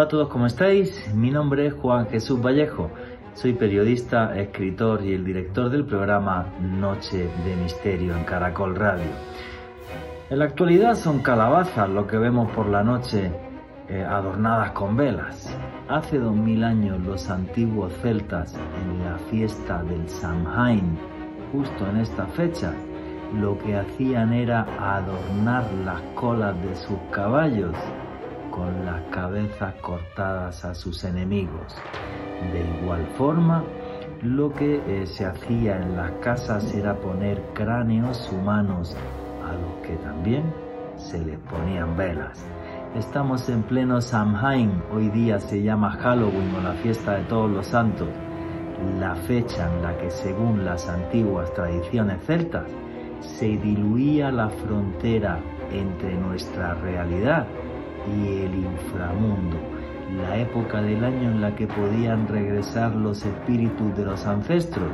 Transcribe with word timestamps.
Hola 0.00 0.06
a 0.06 0.08
todos, 0.08 0.28
¿cómo 0.28 0.46
estáis? 0.46 1.14
Mi 1.14 1.30
nombre 1.30 1.66
es 1.66 1.74
Juan 1.74 2.08
Jesús 2.08 2.40
Vallejo. 2.40 2.90
Soy 3.34 3.52
periodista, 3.52 4.34
escritor 4.34 5.04
y 5.04 5.12
el 5.12 5.26
director 5.26 5.68
del 5.68 5.84
programa 5.84 6.46
Noche 6.58 7.28
de 7.44 7.56
Misterio 7.56 8.16
en 8.16 8.24
Caracol 8.24 8.76
Radio. 8.76 9.10
En 10.30 10.38
la 10.38 10.46
actualidad 10.46 10.94
son 10.94 11.18
calabazas 11.18 11.90
lo 11.90 12.06
que 12.06 12.16
vemos 12.16 12.50
por 12.52 12.66
la 12.68 12.82
noche 12.82 13.30
eh, 13.90 14.02
adornadas 14.02 14.70
con 14.70 14.96
velas. 14.96 15.54
Hace 15.90 16.18
dos 16.18 16.34
mil 16.34 16.64
años 16.64 16.98
los 17.00 17.28
antiguos 17.28 17.92
celtas 18.00 18.54
en 18.54 19.04
la 19.04 19.18
fiesta 19.30 19.82
del 19.82 20.08
Samhain, 20.08 20.98
justo 21.52 21.86
en 21.86 21.98
esta 21.98 22.24
fecha, 22.24 22.72
lo 23.38 23.58
que 23.58 23.76
hacían 23.76 24.32
era 24.32 24.66
adornar 24.80 25.70
las 25.84 26.00
colas 26.14 26.56
de 26.62 26.74
sus 26.74 26.98
caballos 27.10 27.76
con 28.50 28.84
las 28.84 29.02
cabezas 29.10 29.74
cortadas 29.76 30.64
a 30.64 30.74
sus 30.74 31.04
enemigos. 31.04 31.76
De 32.52 32.80
igual 32.80 33.06
forma, 33.16 33.64
lo 34.22 34.52
que 34.52 34.82
eh, 34.86 35.06
se 35.06 35.24
hacía 35.24 35.80
en 35.80 35.96
las 35.96 36.12
casas 36.22 36.74
era 36.74 36.94
poner 36.94 37.42
cráneos 37.54 38.30
humanos 38.32 38.96
a 39.44 39.52
los 39.52 39.86
que 39.86 39.96
también 39.96 40.44
se 40.96 41.18
les 41.18 41.38
ponían 41.38 41.96
velas. 41.96 42.44
Estamos 42.94 43.48
en 43.48 43.62
pleno 43.62 44.00
Samhain, 44.00 44.82
hoy 44.92 45.08
día 45.10 45.38
se 45.38 45.62
llama 45.62 45.92
Halloween 45.92 46.54
o 46.56 46.60
la 46.60 46.72
fiesta 46.74 47.16
de 47.16 47.24
todos 47.24 47.50
los 47.50 47.66
santos, 47.66 48.08
la 48.98 49.14
fecha 49.14 49.72
en 49.72 49.82
la 49.82 49.96
que 49.96 50.10
según 50.10 50.64
las 50.64 50.88
antiguas 50.88 51.52
tradiciones 51.54 52.22
celtas 52.24 52.66
se 53.20 53.46
diluía 53.46 54.32
la 54.32 54.48
frontera 54.48 55.38
entre 55.70 56.14
nuestra 56.14 56.74
realidad 56.74 57.46
y 58.08 58.42
el 58.42 58.54
inframundo, 58.54 59.56
la 60.16 60.38
época 60.38 60.82
del 60.82 61.04
año 61.04 61.30
en 61.30 61.40
la 61.40 61.54
que 61.54 61.66
podían 61.66 62.26
regresar 62.28 62.94
los 62.94 63.24
espíritus 63.24 63.96
de 63.96 64.04
los 64.04 64.26
ancestros 64.26 64.92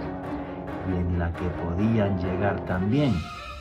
y 0.91 0.97
en 0.97 1.19
la 1.19 1.33
que 1.33 1.47
podían 1.65 2.19
llegar 2.19 2.65
también 2.67 3.13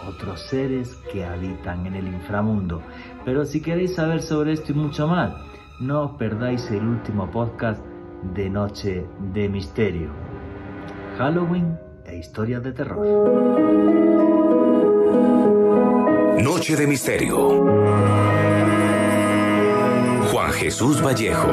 otros 0.08 0.42
seres 0.42 0.96
que 1.12 1.26
habitan 1.26 1.86
en 1.86 1.96
el 1.96 2.08
inframundo. 2.08 2.82
Pero 3.24 3.46
si 3.46 3.62
queréis 3.62 3.96
saber 3.96 4.22
sobre 4.22 4.54
esto 4.54 4.72
y 4.72 4.76
mucho 4.76 5.08
más, 5.08 5.34
no 5.80 6.04
os 6.04 6.12
perdáis 6.18 6.70
el 6.72 6.86
último 6.86 7.30
podcast 7.30 7.84
de 8.34 8.50
Noche 8.50 9.06
de 9.34 9.50
Misterio. 9.50 10.10
Halloween 11.18 11.78
e 12.06 12.18
historias 12.18 12.64
de 12.64 12.72
terror. 12.72 13.06
Noche 16.42 16.76
de 16.76 16.88
Misterio. 16.88 18.35
Jesús 20.56 21.02
Vallejo. 21.02 21.52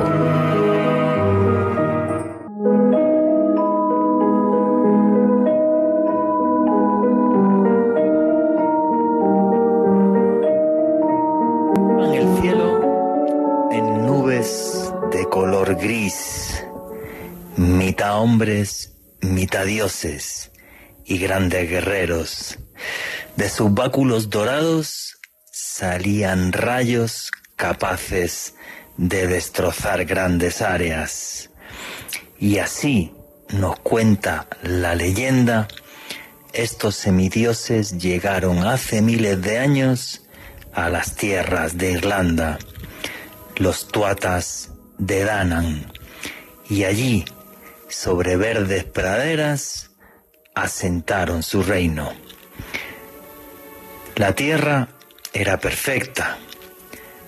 En 11.99 12.15
el 12.15 12.41
cielo, 12.41 13.71
en 13.73 14.07
nubes 14.07 14.93
de 15.11 15.25
color 15.29 15.75
gris, 15.75 16.65
mitad 17.57 18.21
hombres, 18.21 18.93
mitad 19.21 19.67
dioses 19.67 20.53
y 21.05 21.19
grandes 21.19 21.69
guerreros. 21.69 22.59
De 23.37 23.49
sus 23.49 23.75
báculos 23.75 24.31
dorados 24.31 25.19
salían 25.51 26.53
rayos 26.53 27.31
capaces 27.57 28.55
de 28.97 29.27
destrozar 29.27 30.05
grandes 30.05 30.63
áreas. 30.63 31.51
Y 32.39 32.59
así 32.59 33.13
nos 33.51 33.79
cuenta 33.81 34.47
la 34.63 34.95
leyenda, 34.95 35.69
estos 36.53 36.97
semidioses 36.97 37.99
llegaron 37.99 38.67
hace 38.67 39.03
miles 39.03 39.41
de 39.41 39.59
años 39.59 40.23
a 40.73 40.89
las 40.89 41.15
tierras 41.15 41.79
de 41.79 41.93
Irlanda, 41.93 42.59
los 43.57 43.89
tuatas 43.89 44.71
de 44.99 45.25
Danan, 45.25 45.93
y 46.69 46.85
allí, 46.85 47.25
sobre 47.89 48.37
verdes 48.37 48.85
praderas, 48.85 49.91
asentaron 50.55 51.43
su 51.43 51.63
reino. 51.63 52.13
La 54.17 54.35
tierra 54.35 54.89
era 55.33 55.59
perfecta, 55.59 56.39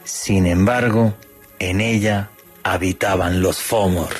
sin 0.05 0.47
embargo, 0.47 1.15
en 1.71 1.81
ella 1.81 2.31
habitaban 2.63 3.43
los 3.43 3.59
Fomor, 3.59 4.15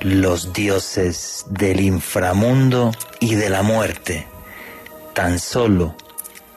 los 0.00 0.52
dioses 0.52 1.44
del 1.48 1.80
inframundo 1.80 2.92
y 3.20 3.34
de 3.34 3.50
la 3.50 3.62
muerte. 3.62 4.26
Tan 5.14 5.38
solo 5.38 5.96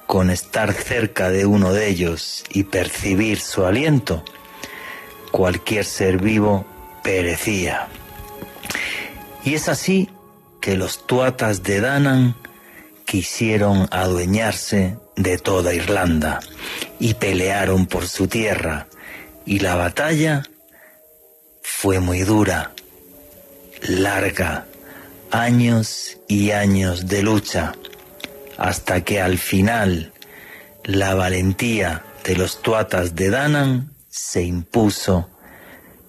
con 0.08 0.30
estar 0.30 0.74
cerca 0.74 1.30
de 1.30 1.46
uno 1.46 1.74
de 1.74 1.88
ellos 1.90 2.44
y 2.50 2.64
percibir 2.64 3.40
su 3.40 3.66
aliento, 3.66 4.24
cualquier 5.32 5.86
ser 5.86 6.22
vivo 6.22 6.66
perecía. 7.04 7.88
Y 9.44 9.56
es 9.56 9.68
así 9.70 10.10
que 10.62 10.78
los 10.78 11.06
tuatas 11.08 11.64
de 11.64 11.82
Danan 11.82 12.36
quisieron 13.06 13.88
adueñarse 13.92 14.98
de 15.16 15.38
toda 15.38 15.74
Irlanda 15.74 16.40
y 17.00 17.16
pelearon 17.16 17.86
por 17.86 18.08
su 18.08 18.28
tierra 18.28 18.88
y 19.46 19.60
la 19.60 19.76
batalla 19.76 20.44
fue 21.62 22.00
muy 22.00 22.22
dura, 22.22 22.72
larga, 23.82 24.66
años 25.32 26.18
y 26.28 26.52
años 26.52 27.08
de 27.08 27.24
lucha, 27.24 27.74
hasta 28.58 29.04
que 29.04 29.20
al 29.20 29.38
final 29.38 30.14
la 30.84 31.16
valentía 31.16 32.04
de 32.24 32.36
los 32.36 32.62
tuatas 32.62 33.16
de 33.16 33.30
Danan 33.30 33.94
se 34.10 34.44
impuso 34.44 35.30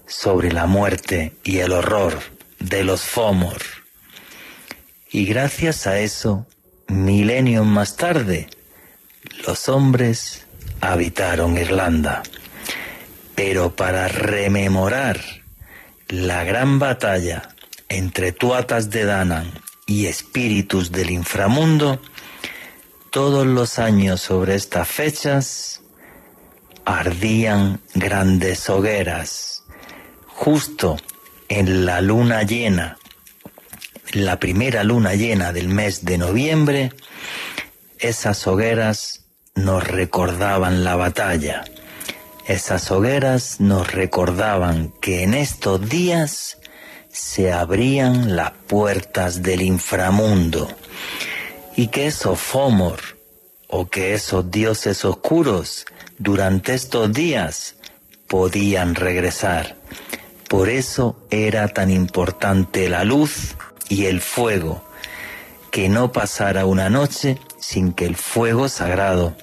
sobre 0.07 0.53
la 0.53 0.67
muerte 0.67 1.33
y 1.43 1.59
el 1.59 1.73
horror 1.73 2.21
de 2.61 2.85
los 2.85 3.03
Fomor. 3.03 3.63
Y 5.11 5.27
gracias 5.27 5.87
a 5.87 5.99
eso, 6.01 6.47
milenios 6.89 7.67
más 7.67 7.97
tarde, 7.97 8.49
los 9.47 9.69
hombres 9.69 10.45
habitaron 10.81 11.57
Irlanda. 11.57 12.23
Pero 13.35 13.75
para 13.75 14.09
rememorar 14.09 15.21
la 16.09 16.45
gran 16.45 16.79
batalla 16.79 17.55
entre 17.89 18.33
tuatas 18.33 18.91
de 18.91 19.05
Danan 19.05 19.51
y 19.87 20.07
espíritus 20.07 20.93
del 20.93 21.11
inframundo, 21.11 22.01
todos 23.11 23.47
los 23.47 23.79
años 23.79 24.21
sobre 24.21 24.55
estas 24.55 24.89
fechas 24.89 25.83
ardían 26.85 27.81
grandes 27.95 28.69
hogueras, 28.69 29.65
justo 30.27 30.97
en 31.49 31.87
la 31.87 32.01
luna 32.01 32.43
llena, 32.43 32.99
la 34.13 34.39
primera 34.39 34.85
luna 34.85 35.15
llena 35.15 35.53
del 35.53 35.69
mes 35.69 36.05
de 36.05 36.19
noviembre, 36.19 36.93
esas 37.99 38.47
hogueras 38.47 39.25
nos 39.55 39.87
recordaban 39.87 40.85
la 40.85 40.97
batalla 40.97 41.65
esas 42.47 42.91
hogueras 42.91 43.61
nos 43.61 43.91
recordaban 43.93 44.93
que 45.01 45.23
en 45.23 45.35
estos 45.35 45.89
días 45.89 46.59
se 47.11 47.53
abrían 47.53 48.37
las 48.37 48.51
puertas 48.51 49.43
del 49.43 49.63
inframundo 49.63 50.69
y 51.75 51.89
que 51.89 52.07
esos 52.07 52.39
Fomor 52.39 53.01
o 53.69 53.87
que 53.87 54.15
esos 54.15 54.51
dioses 54.51 55.05
oscuros 55.05 55.87
durante 56.19 56.75
estos 56.75 57.13
días 57.13 57.77
podían 58.29 58.95
regresar. 58.95 59.77
Por 60.49 60.69
eso 60.69 61.17
era 61.31 61.69
tan 61.69 61.91
importante 61.91 62.89
la 62.89 63.05
luz 63.05 63.57
y 63.89 64.05
el 64.05 64.21
fuego, 64.21 64.85
que 65.71 65.89
no 65.89 66.13
pasara 66.13 66.67
una 66.67 66.91
noche 66.91 67.39
sin 67.59 67.93
que 67.93 68.05
el 68.05 68.17
fuego 68.17 68.69
sagrado 68.69 69.35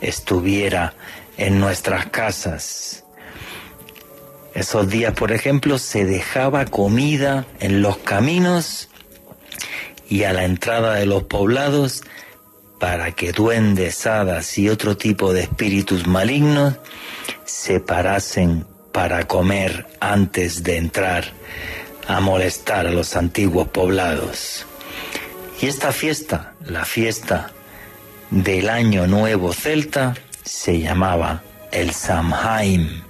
estuviera 0.00 0.94
en 1.36 1.60
nuestras 1.60 2.06
casas. 2.06 3.04
Esos 4.54 4.88
días, 4.88 5.14
por 5.14 5.32
ejemplo, 5.32 5.78
se 5.78 6.04
dejaba 6.04 6.66
comida 6.66 7.46
en 7.60 7.80
los 7.80 7.96
caminos 7.98 8.88
y 10.08 10.24
a 10.24 10.32
la 10.32 10.44
entrada 10.44 10.94
de 10.94 11.06
los 11.06 11.24
poblados 11.24 12.02
para 12.78 13.12
que 13.12 13.32
duendes, 13.32 14.06
hadas 14.06 14.58
y 14.58 14.68
otro 14.68 14.96
tipo 14.96 15.32
de 15.32 15.42
espíritus 15.42 16.06
malignos 16.06 16.74
se 17.44 17.80
parasen 17.80 18.66
para 18.92 19.26
comer 19.26 19.86
antes 20.00 20.62
de 20.62 20.76
entrar 20.76 21.24
a 22.06 22.20
molestar 22.20 22.86
a 22.86 22.90
los 22.90 23.16
antiguos 23.16 23.68
poblados. 23.68 24.66
Y 25.60 25.66
esta 25.66 25.92
fiesta, 25.92 26.54
la 26.66 26.84
fiesta 26.84 27.52
del 28.30 28.68
Año 28.68 29.06
Nuevo 29.06 29.52
Celta, 29.52 30.14
se 30.44 30.80
llamaba 30.80 31.42
el 31.70 31.92
Samhain. 31.92 33.02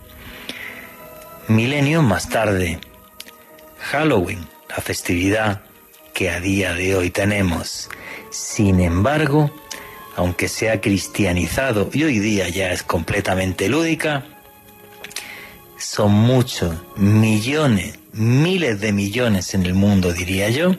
milenios 1.49 2.03
más 2.03 2.29
tarde, 2.29 2.79
Halloween, 3.79 4.47
la 4.69 4.77
festividad 4.77 5.63
que 6.15 6.31
a 6.31 6.41
día 6.41 6.75
de 6.75 6.97
hoy 6.97 7.11
tenemos. 7.11 7.91
Sin 8.31 8.81
embargo, 8.81 9.51
aunque 10.17 10.49
se 10.49 10.71
ha 10.71 10.81
cristianizado 10.81 11.91
y 11.93 12.05
hoy 12.05 12.19
día 12.19 12.49
ya 12.49 12.73
es 12.73 12.83
completamente 12.83 13.69
lúdica, 13.69 14.25
son 15.79 16.13
muchos, 16.13 16.77
millones, 16.97 17.99
miles 18.13 18.81
de 18.81 18.93
millones 18.93 19.55
en 19.55 19.67
el 19.67 19.75
mundo, 19.75 20.13
diría 20.13 20.49
yo, 20.51 20.77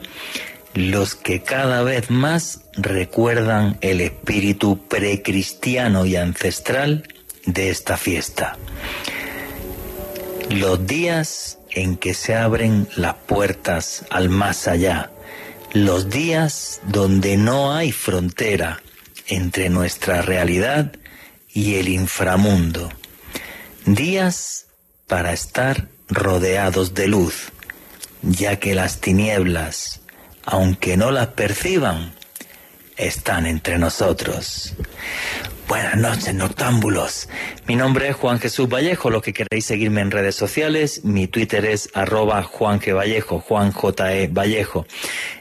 los 0.74 1.14
que 1.14 1.42
cada 1.42 1.82
vez 1.82 2.10
más 2.10 2.62
recuerdan 2.74 3.78
el 3.80 4.00
espíritu 4.00 4.86
precristiano 4.88 6.04
y 6.04 6.16
ancestral 6.16 7.08
de 7.46 7.70
esta 7.70 7.96
fiesta. 7.96 8.56
Los 10.50 10.86
días 10.86 11.58
en 11.70 11.96
que 11.96 12.12
se 12.14 12.34
abren 12.34 12.88
las 12.96 13.14
puertas 13.14 14.04
al 14.10 14.28
más 14.28 14.68
allá, 14.68 15.10
los 15.72 16.10
días 16.10 16.80
donde 16.86 17.36
no 17.36 17.72
hay 17.72 17.92
frontera 17.92 18.80
entre 19.26 19.70
nuestra 19.70 20.22
realidad 20.22 20.92
y 21.52 21.76
el 21.76 21.88
inframundo, 21.88 22.90
días 23.86 24.66
para 25.06 25.32
estar 25.32 25.88
rodeados 26.08 26.94
de 26.94 27.08
luz, 27.08 27.52
ya 28.22 28.58
que 28.58 28.74
las 28.74 29.00
tinieblas, 29.00 30.00
aunque 30.46 30.96
no 30.96 31.10
las 31.10 31.28
perciban, 31.28 32.12
están 32.96 33.46
entre 33.46 33.78
nosotros. 33.78 34.74
Buenas 35.66 35.96
noches, 35.96 36.34
noctámbulos. 36.34 37.28
Mi 37.66 37.74
nombre 37.74 38.08
es 38.08 38.16
Juan 38.16 38.38
Jesús 38.38 38.68
Vallejo. 38.68 39.08
Lo 39.08 39.22
que 39.22 39.32
queréis 39.32 39.64
seguirme 39.64 40.02
en 40.02 40.10
redes 40.10 40.34
sociales, 40.34 41.04
mi 41.04 41.26
Twitter 41.26 41.64
es 41.64 41.88
arroba 41.94 42.42
Juan 42.42 42.80
G. 42.80 42.94
Vallejo, 42.94 43.40
Juan 43.40 43.72
J. 43.72 44.14
E. 44.14 44.26
Vallejo. 44.28 44.86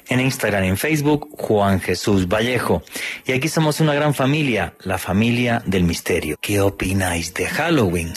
En 0.07 0.21
Instagram 0.21 0.63
y 0.63 0.67
en 0.69 0.77
Facebook, 0.77 1.29
Juan 1.37 1.81
Jesús 1.81 2.29
Vallejo. 2.29 2.83
Y 3.25 3.33
aquí 3.33 3.49
somos 3.49 3.81
una 3.81 3.93
gran 3.93 4.13
familia, 4.13 4.75
la 4.79 4.97
familia 4.97 5.61
del 5.65 5.83
misterio. 5.83 6.37
¿Qué 6.39 6.61
opináis 6.61 7.33
de 7.33 7.45
Halloween? 7.47 8.13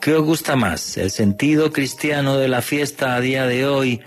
¿Qué 0.00 0.14
os 0.14 0.24
gusta 0.24 0.56
más? 0.56 0.96
¿El 0.96 1.10
sentido 1.10 1.72
cristiano 1.72 2.36
de 2.36 2.48
la 2.48 2.62
fiesta 2.62 3.14
a 3.14 3.20
día 3.20 3.46
de 3.46 3.66
hoy, 3.66 4.00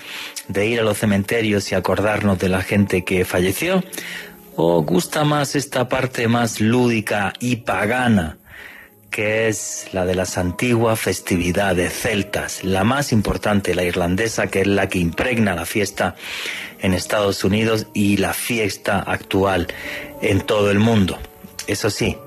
de 0.47 0.67
ir 0.67 0.79
a 0.79 0.83
los 0.83 0.97
cementerios 0.97 1.71
y 1.71 1.75
acordarnos 1.75 2.39
de 2.39 2.49
la 2.49 2.61
gente 2.61 3.03
que 3.03 3.25
falleció? 3.25 3.83
¿O 4.55 4.83
gusta 4.83 5.23
más 5.23 5.55
esta 5.55 5.89
parte 5.89 6.27
más 6.27 6.61
lúdica 6.61 7.33
y 7.39 7.57
pagana, 7.57 8.37
que 9.09 9.47
es 9.47 9.87
la 9.91 10.05
de 10.05 10.15
las 10.15 10.37
antiguas 10.37 10.99
festividades 10.99 11.93
celtas, 11.93 12.63
la 12.63 12.83
más 12.83 13.11
importante, 13.11 13.75
la 13.75 13.83
irlandesa, 13.83 14.47
que 14.47 14.61
es 14.61 14.67
la 14.67 14.87
que 14.87 14.99
impregna 14.99 15.55
la 15.55 15.65
fiesta 15.65 16.15
en 16.79 16.93
Estados 16.93 17.43
Unidos 17.43 17.87
y 17.93 18.17
la 18.17 18.33
fiesta 18.33 18.99
actual 18.99 19.67
en 20.21 20.41
todo 20.41 20.71
el 20.71 20.79
mundo? 20.79 21.17
Eso 21.67 21.89
sí, 21.89 22.17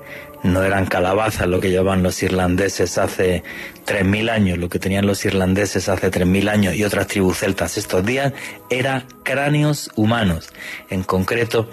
no 0.43 0.63
eran 0.63 0.85
calabazas 0.85 1.47
lo 1.47 1.59
que 1.59 1.69
llevaban 1.69 2.03
los 2.03 2.21
irlandeses 2.23 2.97
hace 2.97 3.43
3.000 3.89 4.29
años, 4.29 4.59
lo 4.59 4.69
que 4.69 4.77
tenían 4.77 5.07
los 5.07 5.25
irlandeses 5.25 5.89
hace 5.89 6.11
3.000 6.11 6.49
años 6.49 6.75
y 6.75 6.83
otras 6.83 7.07
tribus 7.07 7.39
celtas 7.39 7.75
estos 7.75 8.05
días, 8.05 8.33
era 8.69 9.05
cráneos 9.23 9.89
humanos, 9.95 10.49
en 10.91 11.01
concreto 11.01 11.67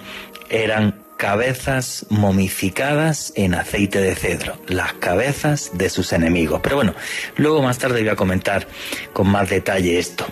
eran 0.48 1.04
cabezas 1.18 2.06
momificadas 2.08 3.34
en 3.36 3.54
aceite 3.54 4.00
de 4.00 4.14
cedro, 4.14 4.58
las 4.66 4.94
cabezas 4.94 5.72
de 5.74 5.90
sus 5.90 6.14
enemigos. 6.14 6.60
Pero 6.62 6.76
bueno, 6.76 6.94
luego 7.36 7.60
más 7.60 7.78
tarde 7.78 8.00
voy 8.00 8.08
a 8.08 8.16
comentar 8.16 8.66
con 9.12 9.28
más 9.28 9.50
detalle 9.50 9.98
esto. 9.98 10.26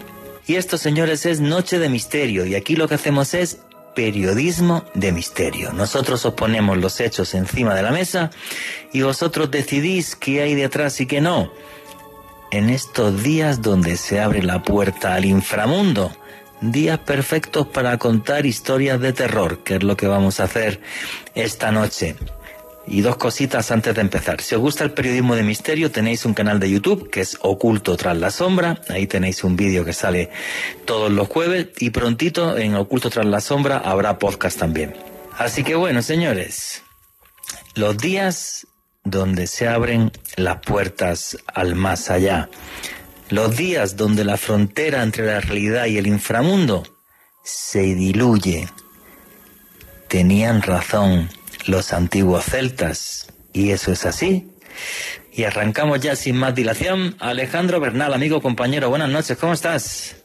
Y 0.46 0.56
esto, 0.56 0.78
señores, 0.78 1.26
es 1.26 1.40
Noche 1.40 1.78
de 1.78 1.90
Misterio 1.90 2.46
y 2.46 2.54
aquí 2.54 2.76
lo 2.76 2.88
que 2.88 2.94
hacemos 2.94 3.34
es 3.34 3.58
periodismo 3.94 4.84
de 4.94 5.12
misterio. 5.12 5.72
Nosotros 5.72 6.24
os 6.24 6.34
ponemos 6.34 6.78
los 6.78 7.00
hechos 7.00 7.34
encima 7.34 7.74
de 7.74 7.82
la 7.82 7.90
mesa 7.90 8.30
y 8.92 9.02
vosotros 9.02 9.50
decidís 9.50 10.16
qué 10.16 10.42
hay 10.42 10.54
detrás 10.54 11.00
y 11.00 11.06
qué 11.06 11.20
no. 11.20 11.52
En 12.50 12.70
estos 12.70 13.22
días 13.22 13.62
donde 13.62 13.96
se 13.96 14.20
abre 14.20 14.42
la 14.42 14.62
puerta 14.62 15.14
al 15.14 15.24
inframundo, 15.24 16.12
días 16.60 16.98
perfectos 16.98 17.66
para 17.66 17.98
contar 17.98 18.46
historias 18.46 19.00
de 19.00 19.12
terror, 19.12 19.58
que 19.64 19.76
es 19.76 19.82
lo 19.82 19.96
que 19.96 20.06
vamos 20.06 20.40
a 20.40 20.44
hacer 20.44 20.80
esta 21.34 21.72
noche. 21.72 22.16
Y 22.86 23.00
dos 23.00 23.16
cositas 23.16 23.70
antes 23.70 23.94
de 23.94 24.00
empezar. 24.02 24.40
Si 24.42 24.54
os 24.54 24.60
gusta 24.60 24.84
el 24.84 24.92
periodismo 24.92 25.34
de 25.36 25.42
misterio, 25.42 25.90
tenéis 25.90 26.24
un 26.26 26.34
canal 26.34 26.60
de 26.60 26.70
YouTube 26.70 27.10
que 27.10 27.22
es 27.22 27.38
Oculto 27.40 27.96
tras 27.96 28.16
la 28.16 28.30
sombra. 28.30 28.80
Ahí 28.88 29.06
tenéis 29.06 29.42
un 29.42 29.56
vídeo 29.56 29.84
que 29.84 29.94
sale 29.94 30.30
todos 30.84 31.10
los 31.10 31.28
jueves 31.28 31.68
y 31.78 31.90
prontito 31.90 32.58
en 32.58 32.74
Oculto 32.74 33.08
tras 33.08 33.26
la 33.26 33.40
sombra 33.40 33.78
habrá 33.78 34.18
podcast 34.18 34.58
también. 34.58 34.94
Así 35.38 35.64
que 35.64 35.74
bueno, 35.74 36.02
señores, 36.02 36.82
los 37.74 37.96
días 37.96 38.66
donde 39.04 39.46
se 39.46 39.68
abren 39.68 40.10
las 40.36 40.60
puertas 40.60 41.36
al 41.46 41.74
más 41.74 42.10
allá. 42.10 42.48
Los 43.30 43.56
días 43.56 43.96
donde 43.96 44.24
la 44.24 44.36
frontera 44.36 45.02
entre 45.02 45.26
la 45.26 45.40
realidad 45.40 45.86
y 45.86 45.98
el 45.98 46.06
inframundo 46.06 46.82
se 47.42 47.80
diluye. 47.94 48.68
Tenían 50.08 50.62
razón 50.62 51.28
los 51.66 51.92
antiguos 51.92 52.44
celtas, 52.44 53.28
y 53.52 53.70
eso 53.70 53.92
es 53.92 54.06
así. 54.06 54.50
Y 55.32 55.44
arrancamos 55.44 56.00
ya 56.00 56.16
sin 56.16 56.36
más 56.36 56.54
dilación. 56.54 57.16
Alejandro 57.18 57.80
Bernal, 57.80 58.14
amigo, 58.14 58.40
compañero, 58.40 58.88
buenas 58.88 59.10
noches, 59.10 59.36
¿cómo 59.36 59.52
estás? 59.52 60.16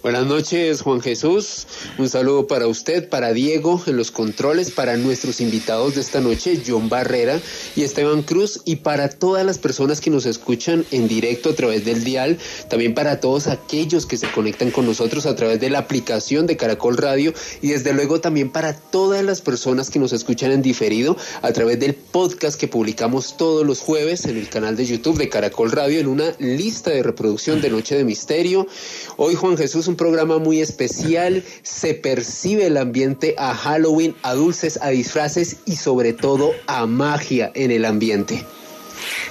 Buenas 0.00 0.26
noches, 0.26 0.82
Juan 0.82 1.00
Jesús. 1.00 1.66
Un 1.98 2.08
saludo 2.08 2.46
para 2.46 2.68
usted, 2.68 3.08
para 3.08 3.32
Diego 3.32 3.82
en 3.88 3.96
los 3.96 4.12
controles, 4.12 4.70
para 4.70 4.96
nuestros 4.96 5.40
invitados 5.40 5.96
de 5.96 6.02
esta 6.02 6.20
noche, 6.20 6.62
John 6.64 6.88
Barrera 6.88 7.40
y 7.74 7.82
Esteban 7.82 8.22
Cruz, 8.22 8.60
y 8.64 8.76
para 8.76 9.08
todas 9.08 9.44
las 9.44 9.58
personas 9.58 10.00
que 10.00 10.10
nos 10.10 10.24
escuchan 10.24 10.86
en 10.92 11.08
directo 11.08 11.50
a 11.50 11.54
través 11.54 11.84
del 11.84 12.04
dial, 12.04 12.38
también 12.70 12.94
para 12.94 13.18
todos 13.18 13.48
aquellos 13.48 14.06
que 14.06 14.16
se 14.16 14.30
conectan 14.30 14.70
con 14.70 14.86
nosotros 14.86 15.26
a 15.26 15.34
través 15.34 15.58
de 15.58 15.68
la 15.68 15.80
aplicación 15.80 16.46
de 16.46 16.56
Caracol 16.56 16.96
Radio 16.96 17.34
y 17.60 17.70
desde 17.70 17.92
luego 17.92 18.20
también 18.20 18.50
para 18.50 18.74
todas 18.74 19.24
las 19.24 19.40
personas 19.40 19.90
que 19.90 19.98
nos 19.98 20.12
escuchan 20.12 20.52
en 20.52 20.62
diferido 20.62 21.16
a 21.42 21.52
través 21.52 21.80
del 21.80 21.96
podcast 21.96 22.58
que 22.58 22.68
publicamos 22.68 23.36
todos 23.36 23.66
los 23.66 23.80
jueves 23.80 24.26
en 24.26 24.36
el 24.36 24.48
canal 24.48 24.76
de 24.76 24.86
YouTube 24.86 25.18
de 25.18 25.28
Caracol 25.28 25.72
Radio 25.72 25.98
en 25.98 26.06
una 26.06 26.36
lista 26.38 26.90
de 26.90 27.02
reproducción 27.02 27.60
de 27.60 27.70
Noche 27.70 27.96
de 27.96 28.04
Misterio. 28.04 28.68
Hoy, 29.16 29.34
Juan 29.34 29.56
Jesús, 29.56 29.87
un 29.88 29.96
programa 29.96 30.38
muy 30.38 30.60
especial. 30.60 31.42
Se 31.62 31.94
percibe 31.94 32.66
el 32.66 32.76
ambiente 32.76 33.34
a 33.38 33.54
Halloween, 33.54 34.14
a 34.22 34.34
dulces, 34.34 34.78
a 34.82 34.90
disfraces 34.90 35.56
y 35.64 35.76
sobre 35.76 36.12
todo 36.12 36.52
a 36.66 36.86
magia 36.86 37.50
en 37.54 37.70
el 37.70 37.84
ambiente. 37.84 38.44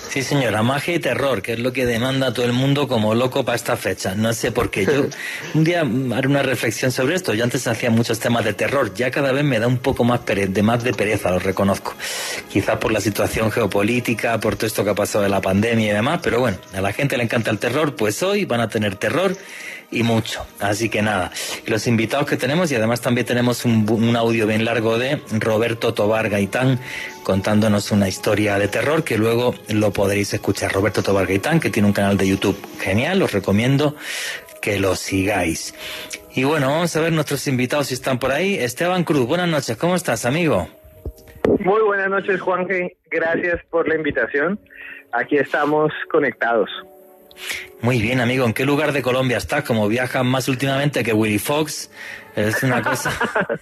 Sí, 0.10 0.24
señora, 0.24 0.64
magia 0.64 0.96
y 0.96 1.00
terror, 1.00 1.42
que 1.42 1.54
es 1.54 1.60
lo 1.60 1.74
que 1.74 1.86
demanda 1.86 2.34
todo 2.34 2.46
el 2.46 2.54
mundo 2.54 2.88
como 2.88 3.14
loco 3.14 3.44
para 3.44 3.56
esta 3.56 3.76
fecha. 3.76 4.16
No 4.16 4.34
sé 4.34 4.52
por 4.52 4.72
qué. 4.72 4.86
Yo 4.86 5.06
un 5.54 5.64
día 5.64 5.82
haré 5.82 6.28
una 6.28 6.42
reflexión 6.44 6.92
sobre 6.92 7.16
esto. 7.16 7.34
Yo 7.34 7.44
antes 7.44 7.68
hacía 7.68 7.90
muchos 7.90 8.20
temas 8.20 8.46
de 8.46 8.54
terror, 8.54 8.94
ya 8.94 9.12
cada 9.12 9.32
vez 9.32 9.44
me 9.44 9.60
da 9.60 9.68
un 9.68 9.78
poco 9.78 10.04
más 10.04 10.22
de 10.26 10.64
más 10.64 10.84
de 10.84 10.94
pereza, 10.94 11.30
lo 11.30 11.40
reconozco. 11.40 11.94
Quizás 12.50 12.78
por 12.78 12.92
la 12.92 13.02
situación 13.02 13.52
geopolítica, 13.52 14.40
por 14.40 14.56
todo 14.56 14.68
esto 14.68 14.84
que 14.84 14.92
ha 14.92 14.96
pasado 14.96 15.24
de 15.24 15.30
la 15.30 15.42
pandemia 15.42 15.92
y 15.92 15.94
demás, 15.94 16.20
pero 16.24 16.40
bueno, 16.40 16.58
a 16.74 16.82
la 16.82 16.94
gente 16.94 17.18
le 17.18 17.24
encanta 17.24 17.52
el 17.52 17.60
terror, 17.60 17.96
pues 17.96 18.24
hoy 18.24 18.46
van 18.46 18.62
a 18.62 18.70
tener 18.70 18.96
terror 18.96 19.36
y 19.92 20.04
mucho. 20.04 20.46
Así 20.60 20.90
que 20.90 21.02
nada, 21.02 21.32
los 21.66 21.88
invitados 21.88 22.28
que 22.28 22.38
tenemos 22.38 22.72
y 22.72 22.76
además 22.76 23.02
también 23.02 23.26
tenemos 23.26 23.66
un, 23.66 24.16
audio 24.16 24.48
bien 24.48 24.66
largo 24.66 24.98
de 24.98 25.22
Roberto 25.40 25.94
Tobar 25.94 26.30
Gaitán 26.30 26.80
contándonos 27.24 27.92
una 27.92 28.08
historia 28.08 28.58
de 28.58 28.68
terror 28.68 29.04
que 29.04 29.18
luego 29.18 29.54
lo 29.70 29.92
podréis 29.92 30.34
escuchar. 30.34 30.72
Roberto 30.72 31.04
Tobar 31.04 31.28
Gaitán, 31.28 31.60
que 31.60 31.70
tiene 31.70 31.88
un 31.88 31.94
canal 31.94 32.18
de 32.18 32.28
YouTube 32.28 32.58
genial, 32.80 33.22
os 33.22 33.32
recomiendo 33.32 33.96
que 34.62 34.80
lo 34.80 34.96
sigáis. 34.96 35.74
Y 36.36 36.44
bueno, 36.44 36.70
vamos 36.70 36.96
a 36.96 37.02
ver 37.02 37.14
nuestros 37.14 37.48
invitados 37.48 37.88
si 37.88 37.94
están 37.94 38.20
por 38.20 38.32
ahí. 38.32 38.56
Esteban 38.56 39.04
Cruz, 39.04 39.28
buenas 39.28 39.48
noches, 39.48 39.78
¿cómo 39.78 39.96
estás, 39.96 40.26
amigo? 40.26 40.68
Muy 41.60 41.82
buenas 41.82 42.10
noches, 42.10 42.40
Juan. 42.42 42.68
Gracias 43.10 43.64
por 43.70 43.88
la 43.88 43.96
invitación. 43.96 44.60
Aquí 45.12 45.38
estamos 45.38 45.92
conectados. 46.12 46.70
Muy 47.82 48.02
bien, 48.02 48.20
amigo. 48.20 48.46
¿En 48.46 48.54
qué 48.54 48.66
lugar 48.66 48.92
de 48.92 49.02
Colombia 49.02 49.38
estás? 49.38 49.64
Como 49.64 49.88
viajas 49.88 50.24
más 50.24 50.48
últimamente 50.48 51.04
que 51.04 51.14
Willy 51.14 51.40
Fox, 51.40 51.92
es 52.36 52.64
una 52.64 52.82
cosa. 52.82 53.12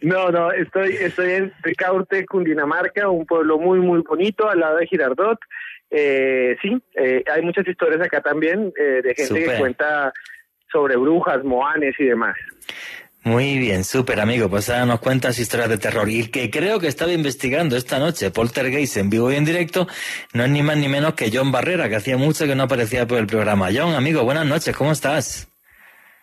no, 0.00 0.30
no, 0.30 0.52
estoy, 0.52 0.96
estoy 0.96 1.32
en 1.32 1.52
Ricaurte, 1.62 2.24
Cundinamarca, 2.26 3.08
un 3.08 3.26
pueblo 3.26 3.58
muy, 3.58 3.80
muy 3.80 4.00
bonito 4.00 4.48
al 4.48 4.60
lado 4.60 4.78
de 4.78 4.86
Girardot. 4.86 5.38
Eh, 5.90 6.56
sí, 6.60 6.80
eh, 6.94 7.22
hay 7.32 7.42
muchas 7.42 7.66
historias 7.68 8.00
acá 8.00 8.20
también 8.20 8.72
eh, 8.78 9.00
de 9.02 9.14
gente 9.14 9.44
que 9.44 9.58
cuenta 9.58 10.12
sobre 10.72 10.96
brujas, 10.96 11.44
moanes 11.44 11.94
y 11.98 12.04
demás. 12.04 12.36
Muy 13.24 13.58
bien, 13.58 13.84
súper 13.84 14.20
amigo. 14.20 14.50
Pues 14.50 14.68
ahora 14.68 14.84
nos 14.84 15.00
cuentas 15.00 15.38
historias 15.38 15.70
de 15.70 15.78
terror. 15.78 16.10
Y 16.10 16.28
que 16.28 16.50
creo 16.50 16.78
que 16.78 16.88
estaba 16.88 17.10
investigando 17.10 17.74
esta 17.74 17.98
noche 17.98 18.30
Poltergeist 18.30 18.98
en 18.98 19.08
vivo 19.08 19.32
y 19.32 19.36
en 19.36 19.46
directo, 19.46 19.86
no 20.34 20.44
es 20.44 20.50
ni 20.50 20.62
más 20.62 20.76
ni 20.76 20.88
menos 20.88 21.14
que 21.14 21.30
John 21.32 21.50
Barrera, 21.50 21.88
que 21.88 21.96
hacía 21.96 22.18
mucho 22.18 22.46
que 22.46 22.54
no 22.54 22.64
aparecía 22.64 23.06
por 23.06 23.18
el 23.18 23.26
programa. 23.26 23.70
John, 23.74 23.94
amigo, 23.94 24.24
buenas 24.24 24.44
noches, 24.46 24.76
¿cómo 24.76 24.92
estás? 24.92 25.50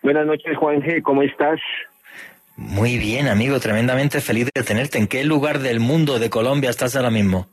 Buenas 0.02 0.26
noches, 0.26 0.56
Juan 0.56 0.80
G., 0.80 1.02
¿cómo 1.02 1.22
estás? 1.22 1.58
Muy 2.56 2.98
bien, 2.98 3.26
amigo, 3.26 3.58
tremendamente 3.58 4.20
feliz 4.20 4.48
de 4.54 4.62
tenerte. 4.62 4.98
¿En 4.98 5.08
qué 5.08 5.24
lugar 5.24 5.58
del 5.58 5.80
mundo 5.80 6.20
de 6.20 6.30
Colombia 6.30 6.70
estás 6.70 6.94
ahora 6.94 7.10
mismo? 7.10 7.48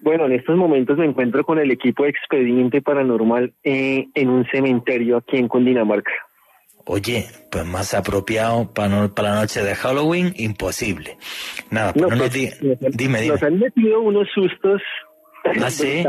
Bueno, 0.00 0.26
en 0.26 0.32
estos 0.32 0.56
momentos 0.56 0.98
me 0.98 1.04
encuentro 1.04 1.44
con 1.44 1.60
el 1.60 1.70
equipo 1.70 2.02
de 2.02 2.10
Expediente 2.10 2.82
Paranormal 2.82 3.52
eh, 3.62 4.08
en 4.12 4.28
un 4.28 4.44
cementerio 4.46 5.18
aquí 5.18 5.36
en 5.36 5.46
Cundinamarca. 5.46 6.10
Oye, 6.84 7.26
pues 7.50 7.64
más 7.64 7.94
apropiado 7.94 8.72
para, 8.72 9.08
para 9.08 9.34
la 9.34 9.40
noche 9.42 9.62
de 9.62 9.74
Halloween, 9.74 10.34
imposible. 10.36 11.16
Nada, 11.70 11.92
pues 11.92 12.10
no, 12.10 12.16
nos 12.16 12.32
di, 12.32 12.50
dime, 12.60 13.20
dime. 13.20 13.26
Nos 13.28 13.42
han 13.42 13.58
metido 13.58 14.00
unos 14.00 14.28
sustos. 14.34 14.82
¿Ah, 15.44 15.70
sí? 15.70 16.04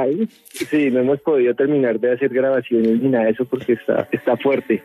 Sí, 0.52 0.90
no 0.92 1.02
hemos 1.02 1.20
podido 1.22 1.54
terminar 1.56 2.00
de 2.00 2.14
hacer 2.14 2.30
grabaciones 2.30 3.02
ni 3.02 3.10
nada 3.10 3.26
de 3.26 3.32
eso 3.32 3.46
porque 3.46 3.74
está, 3.74 4.08
está 4.12 4.36
fuerte. 4.38 4.82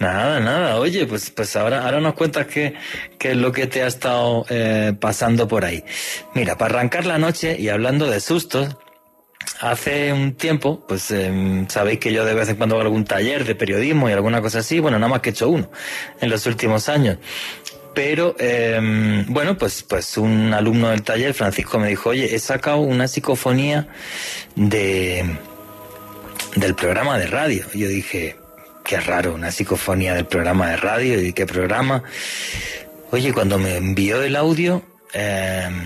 Nada, 0.00 0.40
nada. 0.40 0.78
Oye, 0.78 1.06
pues, 1.06 1.30
pues 1.30 1.54
ahora, 1.56 1.84
ahora 1.84 2.00
nos 2.00 2.14
cuentas 2.14 2.46
qué, 2.46 2.72
qué 3.18 3.32
es 3.32 3.36
lo 3.36 3.52
que 3.52 3.66
te 3.66 3.82
ha 3.82 3.86
estado 3.86 4.46
eh, 4.48 4.94
pasando 4.98 5.46
por 5.46 5.66
ahí. 5.66 5.84
Mira, 6.34 6.56
para 6.56 6.76
arrancar 6.78 7.04
la 7.04 7.18
noche 7.18 7.56
y 7.60 7.68
hablando 7.68 8.10
de 8.10 8.18
sustos, 8.20 8.78
hace 9.60 10.12
un 10.12 10.34
tiempo, 10.34 10.84
pues 10.86 11.10
em, 11.10 11.68
sabéis 11.68 11.98
que 11.98 12.12
yo 12.12 12.24
de 12.24 12.34
vez 12.34 12.48
en 12.48 12.56
cuando 12.56 12.76
hago 12.76 12.82
algún 12.82 13.04
taller 13.04 13.44
de 13.44 13.54
periodismo 13.54 14.08
y 14.08 14.12
alguna 14.12 14.40
cosa 14.40 14.60
así, 14.60 14.78
bueno, 14.80 14.98
nada 14.98 15.10
más 15.10 15.20
que 15.20 15.30
he 15.30 15.32
hecho 15.32 15.48
uno 15.48 15.70
en 16.20 16.30
los 16.30 16.46
últimos 16.46 16.88
años. 16.88 17.18
Pero, 17.94 18.36
em, 18.38 19.26
bueno, 19.26 19.58
pues, 19.58 19.82
pues 19.82 20.16
un 20.16 20.54
alumno 20.54 20.90
del 20.90 21.02
taller, 21.02 21.34
Francisco, 21.34 21.78
me 21.78 21.88
dijo, 21.88 22.10
oye, 22.10 22.34
he 22.34 22.38
sacado 22.38 22.78
una 22.78 23.08
psicofonía 23.08 23.88
de, 24.54 25.24
del 26.54 26.74
programa 26.74 27.18
de 27.18 27.26
radio. 27.26 27.64
Yo 27.74 27.88
dije, 27.88 28.36
qué 28.84 29.00
raro, 29.00 29.34
una 29.34 29.50
psicofonía 29.50 30.14
del 30.14 30.26
programa 30.26 30.70
de 30.70 30.76
radio 30.76 31.20
y 31.20 31.32
qué 31.32 31.46
programa. 31.46 32.04
Oye, 33.10 33.32
cuando 33.32 33.58
me 33.58 33.76
envió 33.76 34.22
el 34.22 34.36
audio, 34.36 34.82
em, 35.12 35.82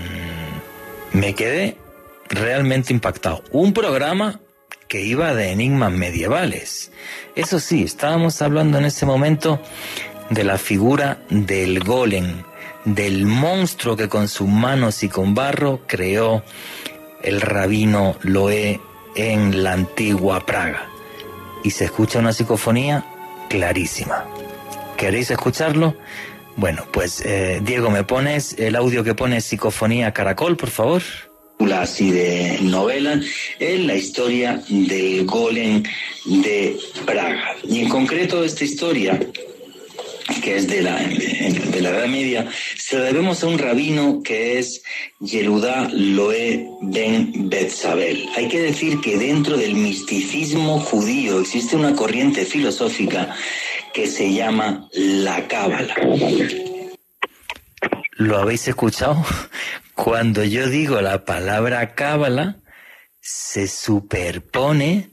me 1.11 1.33
quedé 1.33 1.75
realmente 2.29 2.93
impactado. 2.93 3.43
Un 3.51 3.73
programa 3.73 4.39
que 4.87 5.01
iba 5.01 5.33
de 5.33 5.51
enigmas 5.51 5.91
medievales. 5.91 6.91
Eso 7.35 7.59
sí, 7.59 7.83
estábamos 7.83 8.41
hablando 8.41 8.77
en 8.77 8.85
ese 8.85 9.05
momento 9.05 9.61
de 10.29 10.43
la 10.43 10.57
figura 10.57 11.19
del 11.29 11.83
golem, 11.83 12.43
del 12.83 13.25
monstruo 13.25 13.95
que 13.95 14.09
con 14.09 14.27
sus 14.27 14.47
manos 14.47 15.03
y 15.03 15.09
con 15.09 15.33
barro 15.33 15.81
creó 15.87 16.43
el 17.21 17.41
rabino 17.41 18.15
Loé 18.21 18.79
en 19.15 19.63
la 19.63 19.73
antigua 19.73 20.45
Praga 20.45 20.87
y 21.63 21.71
se 21.71 21.85
escucha 21.85 22.19
una 22.19 22.33
psicofonía 22.33 23.03
clarísima. 23.49 24.25
¿Queréis 24.97 25.31
escucharlo? 25.31 25.95
Bueno, 26.55 26.85
pues 26.91 27.21
eh, 27.25 27.59
Diego, 27.63 27.89
¿me 27.89 28.03
pones 28.03 28.53
el 28.59 28.75
audio 28.75 29.03
que 29.03 29.15
pone 29.15 29.41
psicofonía 29.41 30.13
caracol, 30.13 30.57
por 30.57 30.69
favor? 30.69 31.01
Así 31.85 32.11
de 32.11 32.59
novela 32.61 33.21
es 33.59 33.79
la 33.81 33.95
historia 33.95 34.61
del 34.67 35.25
golem 35.25 35.83
de 36.25 36.77
Praga. 37.05 37.55
Y 37.63 37.81
en 37.81 37.89
concreto 37.89 38.43
esta 38.43 38.63
historia 38.63 39.19
que 40.41 40.57
es 40.57 40.67
de 40.67 40.81
la, 40.81 40.97
de 40.97 41.81
la 41.81 41.89
Edad 41.89 42.07
Media, 42.07 42.47
se 42.77 42.97
debemos 42.99 43.43
a 43.43 43.47
un 43.47 43.59
rabino 43.59 44.21
que 44.23 44.57
es 44.57 44.83
Yeludá 45.19 45.89
Loé 45.91 46.67
Ben 46.81 47.49
Betzabel. 47.49 48.27
Hay 48.35 48.47
que 48.47 48.59
decir 48.59 48.99
que 49.01 49.17
dentro 49.17 49.57
del 49.57 49.75
misticismo 49.75 50.79
judío 50.79 51.39
existe 51.39 51.75
una 51.75 51.95
corriente 51.95 52.45
filosófica 52.45 53.35
que 53.93 54.07
se 54.07 54.33
llama 54.33 54.87
la 54.93 55.47
Cábala. 55.47 55.95
¿Lo 58.15 58.37
habéis 58.37 58.67
escuchado? 58.67 59.23
Cuando 59.93 60.43
yo 60.43 60.67
digo 60.67 60.99
la 61.01 61.23
palabra 61.23 61.95
Cábala, 61.95 62.57
se 63.21 63.67
superpone 63.67 65.11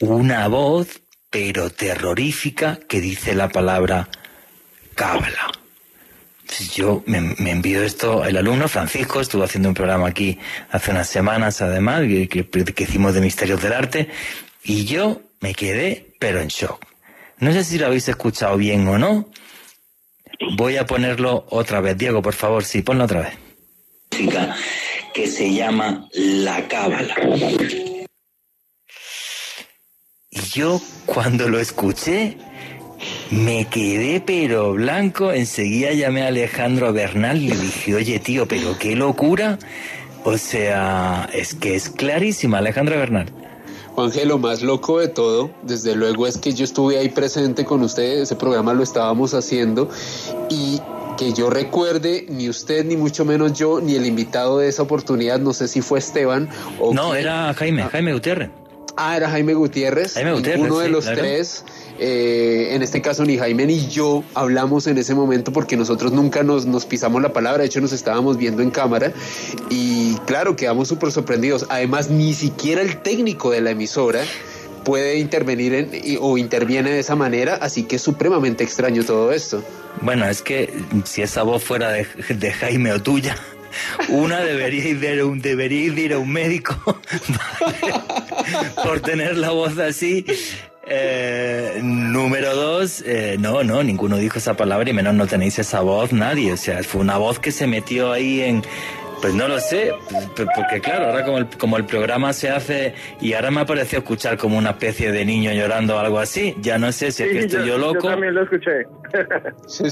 una 0.00 0.48
voz 0.48 1.00
pero 1.30 1.70
terrorífica 1.70 2.78
que 2.88 3.00
dice 3.00 3.34
la 3.34 3.48
palabra 3.48 4.08
cábala. 4.96 5.52
Yo 6.74 7.04
me, 7.06 7.18
envío 7.50 7.82
esto, 7.84 8.24
el 8.24 8.36
alumno 8.36 8.66
Francisco 8.66 9.20
estuvo 9.20 9.44
haciendo 9.44 9.68
un 9.68 9.74
programa 9.74 10.08
aquí 10.08 10.38
hace 10.70 10.90
unas 10.90 11.08
semanas 11.08 11.62
además, 11.62 12.02
que, 12.02 12.28
que, 12.28 12.82
hicimos 12.82 13.14
de 13.14 13.20
Misterios 13.20 13.62
del 13.62 13.72
Arte, 13.72 14.08
y 14.64 14.84
yo 14.84 15.22
me 15.40 15.54
quedé, 15.54 16.16
pero 16.18 16.40
en 16.40 16.48
shock. 16.48 16.84
No 17.38 17.52
sé 17.52 17.62
si 17.62 17.78
lo 17.78 17.86
habéis 17.86 18.08
escuchado 18.08 18.56
bien 18.56 18.86
o 18.88 18.98
no. 18.98 19.30
Voy 20.56 20.76
a 20.76 20.86
ponerlo 20.86 21.46
otra 21.50 21.80
vez. 21.80 21.96
Diego, 21.98 22.22
por 22.22 22.34
favor, 22.34 22.64
sí, 22.64 22.82
ponlo 22.82 23.04
otra 23.04 23.20
vez. 23.22 23.38
Que 25.14 25.26
se 25.26 25.52
llama 25.52 26.08
La 26.12 26.66
Cábala. 26.68 27.14
Y 30.30 30.40
yo 30.52 30.80
cuando 31.06 31.48
lo 31.48 31.58
escuché, 31.58 32.36
me 33.30 33.66
quedé 33.66 34.20
pero 34.20 34.72
blanco, 34.72 35.32
enseguida 35.32 35.92
llamé 35.92 36.22
a 36.22 36.28
Alejandro 36.28 36.92
Bernal 36.92 37.42
y 37.42 37.48
le 37.48 37.56
dije, 37.56 37.94
oye 37.94 38.18
tío, 38.20 38.46
pero 38.46 38.78
qué 38.78 38.94
locura. 38.94 39.58
O 40.24 40.36
sea, 40.36 41.28
es 41.32 41.54
que 41.54 41.74
es 41.74 41.88
clarísima, 41.88 42.58
Alejandro 42.58 42.96
Bernal. 42.96 43.39
Juanje, 44.00 44.24
lo 44.24 44.38
más 44.38 44.62
loco 44.62 44.98
de 44.98 45.08
todo, 45.08 45.50
desde 45.62 45.94
luego, 45.94 46.26
es 46.26 46.38
que 46.38 46.54
yo 46.54 46.64
estuve 46.64 46.96
ahí 46.96 47.10
presente 47.10 47.66
con 47.66 47.82
ustedes, 47.82 48.20
ese 48.22 48.34
programa 48.34 48.72
lo 48.72 48.82
estábamos 48.82 49.34
haciendo 49.34 49.90
y 50.48 50.80
que 51.18 51.34
yo 51.34 51.50
recuerde, 51.50 52.24
ni 52.30 52.48
usted, 52.48 52.86
ni 52.86 52.96
mucho 52.96 53.26
menos 53.26 53.52
yo, 53.52 53.78
ni 53.78 53.96
el 53.96 54.06
invitado 54.06 54.58
de 54.58 54.68
esa 54.68 54.84
oportunidad, 54.84 55.38
no 55.38 55.52
sé 55.52 55.68
si 55.68 55.82
fue 55.82 55.98
Esteban 55.98 56.48
o... 56.80 56.94
No, 56.94 57.14
era 57.14 57.52
Jaime, 57.52 57.82
Jaime 57.82 58.14
Gutiérrez. 58.14 58.48
Ah, 59.02 59.16
era 59.16 59.30
Jaime 59.30 59.54
Gutiérrez. 59.54 60.14
Jaime 60.14 60.32
Gutiérrez. 60.32 60.66
Uno 60.66 60.78
de 60.78 60.88
los 60.88 61.06
tres 61.06 61.64
eh, 62.02 62.74
en 62.74 62.82
este 62.82 63.02
caso 63.02 63.26
ni 63.26 63.36
Jaime 63.36 63.66
ni 63.66 63.86
yo 63.88 64.24
hablamos 64.34 64.86
en 64.86 64.96
ese 64.96 65.14
momento 65.14 65.52
porque 65.52 65.76
nosotros 65.76 66.12
nunca 66.12 66.42
nos, 66.42 66.64
nos 66.64 66.86
pisamos 66.86 67.20
la 67.20 67.34
palabra, 67.34 67.60
de 67.60 67.66
hecho 67.66 67.82
nos 67.82 67.92
estábamos 67.92 68.38
viendo 68.38 68.62
en 68.62 68.70
cámara 68.70 69.12
y 69.68 70.14
claro, 70.24 70.56
quedamos 70.56 70.88
súper 70.88 71.12
sorprendidos. 71.12 71.66
Además, 71.68 72.08
ni 72.08 72.32
siquiera 72.32 72.80
el 72.80 73.02
técnico 73.02 73.50
de 73.50 73.60
la 73.60 73.72
emisora 73.72 74.22
puede 74.82 75.18
intervenir 75.18 75.74
en, 75.74 75.90
o 76.22 76.38
interviene 76.38 76.90
de 76.90 77.00
esa 77.00 77.16
manera, 77.16 77.56
así 77.56 77.82
que 77.82 77.96
es 77.96 78.02
supremamente 78.02 78.64
extraño 78.64 79.04
todo 79.04 79.30
esto. 79.30 79.62
Bueno, 80.00 80.26
es 80.26 80.40
que 80.40 80.72
si 81.04 81.20
esa 81.20 81.42
voz 81.42 81.62
fuera 81.62 81.90
de, 81.90 82.06
de 82.30 82.50
Jaime 82.50 82.92
o 82.92 83.02
tuya, 83.02 83.36
una 84.08 84.40
debería 84.40 84.88
ir, 84.88 85.20
a 85.20 85.26
un, 85.26 85.40
debería 85.40 85.84
ir 85.86 86.12
a 86.12 86.18
un 86.18 86.30
médico 86.30 86.74
por 88.84 89.00
tener 89.00 89.36
la 89.36 89.50
voz 89.50 89.78
así 89.78 90.24
eh, 90.92 91.78
número 91.82 92.52
dos, 92.56 93.04
eh, 93.06 93.36
no, 93.38 93.62
no, 93.62 93.84
ninguno 93.84 94.16
dijo 94.16 94.38
esa 94.38 94.54
palabra 94.54 94.90
y 94.90 94.92
menos 94.92 95.14
no 95.14 95.28
tenéis 95.28 95.56
esa 95.60 95.82
voz 95.82 96.12
nadie. 96.12 96.52
O 96.52 96.56
sea, 96.56 96.82
fue 96.82 97.00
una 97.00 97.16
voz 97.16 97.38
que 97.38 97.52
se 97.52 97.68
metió 97.68 98.10
ahí 98.10 98.40
en, 98.40 98.62
pues 99.22 99.32
no 99.32 99.46
lo 99.46 99.60
sé, 99.60 99.92
porque 100.34 100.80
claro, 100.80 101.06
ahora 101.06 101.24
como 101.24 101.38
el, 101.38 101.46
como 101.46 101.76
el 101.76 101.84
programa 101.84 102.32
se 102.32 102.50
hace 102.50 102.94
y 103.20 103.34
ahora 103.34 103.52
me 103.52 103.60
ha 103.60 103.66
parecido 103.66 104.00
escuchar 104.00 104.36
como 104.36 104.58
una 104.58 104.70
especie 104.70 105.12
de 105.12 105.24
niño 105.24 105.52
llorando 105.52 105.94
o 105.94 105.98
algo 106.00 106.18
así, 106.18 106.56
ya 106.60 106.76
no 106.76 106.90
sé 106.90 107.12
si 107.12 107.22
es 107.22 107.30
que 107.30 107.38
estoy 107.38 107.68
yo, 107.68 107.78
loco. 107.78 108.02
Yo 108.02 108.10
también 108.10 108.34
lo 108.34 108.42
escuché. 108.42 108.84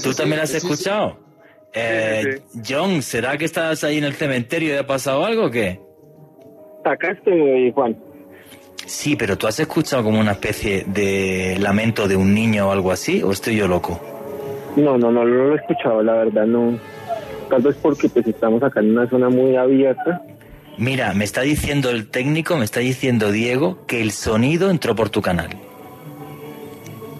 ¿Tú 0.03 0.13
también 0.13 0.37
lo 0.39 0.43
has 0.43 0.53
escuchado? 0.53 1.28
Eh, 1.73 2.41
John, 2.67 3.01
¿será 3.01 3.37
que 3.37 3.45
estás 3.45 3.83
ahí 3.83 3.97
en 3.97 4.03
el 4.03 4.13
cementerio 4.13 4.73
y 4.73 4.77
ha 4.77 4.87
pasado 4.87 5.25
algo 5.25 5.45
o 5.45 5.51
qué? 5.51 5.79
Acá 6.83 7.11
estoy, 7.11 7.71
Juan. 7.73 7.95
Sí, 8.85 9.15
pero 9.15 9.37
¿tú 9.37 9.45
has 9.45 9.59
escuchado 9.59 10.03
como 10.03 10.19
una 10.19 10.31
especie 10.31 10.83
de 10.87 11.57
lamento 11.59 12.07
de 12.07 12.15
un 12.15 12.33
niño 12.33 12.69
o 12.69 12.71
algo 12.71 12.91
así? 12.91 13.21
¿O 13.21 13.31
estoy 13.31 13.55
yo 13.55 13.67
loco? 13.67 13.99
No, 14.75 14.97
no, 14.97 15.11
no, 15.11 15.23
no 15.23 15.25
lo 15.25 15.53
he 15.53 15.57
escuchado, 15.57 16.01
la 16.01 16.13
verdad 16.13 16.45
no. 16.45 16.79
Tal 17.49 17.61
vez 17.61 17.75
porque 17.81 18.09
pues 18.09 18.25
estamos 18.25 18.63
acá 18.63 18.79
en 18.79 18.91
una 18.91 19.07
zona 19.09 19.29
muy 19.29 19.55
abierta. 19.55 20.23
Mira, 20.77 21.13
me 21.13 21.25
está 21.25 21.41
diciendo 21.41 21.89
el 21.89 22.09
técnico, 22.09 22.55
me 22.57 22.65
está 22.65 22.79
diciendo 22.79 23.31
Diego, 23.31 23.85
que 23.85 24.01
el 24.01 24.11
sonido 24.11 24.71
entró 24.71 24.95
por 24.95 25.09
tu 25.09 25.21
canal. 25.21 25.49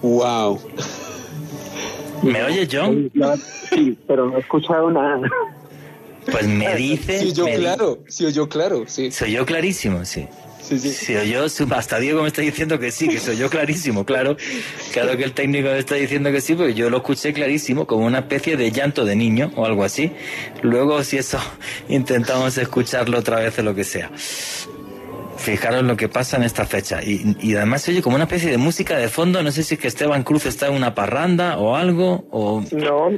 Wow. 0.02 0.58
¿Me 2.22 2.42
oyes, 2.42 2.68
John? 2.70 3.10
Sí, 3.70 3.96
pero 4.06 4.26
no 4.26 4.36
he 4.36 4.40
escuchado 4.40 4.90
nada. 4.90 5.20
Pues 6.30 6.46
me 6.46 6.74
dice. 6.76 7.18
Sí, 7.20 7.32
yo 7.32 7.46
di- 7.46 7.52
claro, 7.56 7.98
sí, 8.08 8.30
yo 8.32 8.48
claro, 8.48 8.84
sí. 8.86 9.10
Soy 9.10 9.32
yo 9.32 9.46
clarísimo, 9.46 10.04
sí. 10.04 10.26
Sí, 10.62 10.78
sí. 10.78 11.14
Yo, 11.28 11.46
hasta 11.74 11.98
Diego 11.98 12.22
me 12.22 12.28
está 12.28 12.42
diciendo 12.42 12.78
que 12.78 12.92
sí, 12.92 13.08
que 13.08 13.18
soy 13.18 13.36
yo 13.36 13.50
clarísimo, 13.50 14.04
claro. 14.04 14.36
Claro 14.92 15.16
que 15.16 15.24
el 15.24 15.32
técnico 15.32 15.68
me 15.68 15.78
está 15.78 15.96
diciendo 15.96 16.30
que 16.30 16.40
sí, 16.40 16.54
porque 16.54 16.74
yo 16.74 16.90
lo 16.90 16.98
escuché 16.98 17.32
clarísimo, 17.32 17.86
como 17.86 18.06
una 18.06 18.18
especie 18.20 18.56
de 18.56 18.70
llanto 18.70 19.04
de 19.04 19.16
niño 19.16 19.50
o 19.56 19.64
algo 19.66 19.82
así. 19.82 20.12
Luego, 20.62 21.02
si 21.02 21.16
eso, 21.18 21.38
intentamos 21.88 22.56
escucharlo 22.58 23.18
otra 23.18 23.40
vez 23.40 23.58
o 23.58 23.62
lo 23.62 23.74
que 23.74 23.82
sea. 23.82 24.10
Fijaros 25.40 25.82
lo 25.84 25.96
que 25.96 26.08
pasa 26.08 26.36
en 26.36 26.42
esta 26.42 26.66
fecha. 26.66 27.02
Y, 27.02 27.34
y 27.40 27.56
además 27.56 27.82
se 27.82 27.92
oye 27.92 28.02
como 28.02 28.16
una 28.16 28.24
especie 28.24 28.50
de 28.50 28.58
música 28.58 28.96
de 28.98 29.08
fondo. 29.08 29.42
No 29.42 29.50
sé 29.50 29.62
si 29.62 29.74
es 29.74 29.80
que 29.80 29.88
Esteban 29.88 30.22
Cruz 30.22 30.44
está 30.46 30.66
en 30.68 30.74
una 30.74 30.94
parranda 30.94 31.56
o 31.58 31.76
algo, 31.76 32.26
o 32.30 32.62
No, 32.72 33.10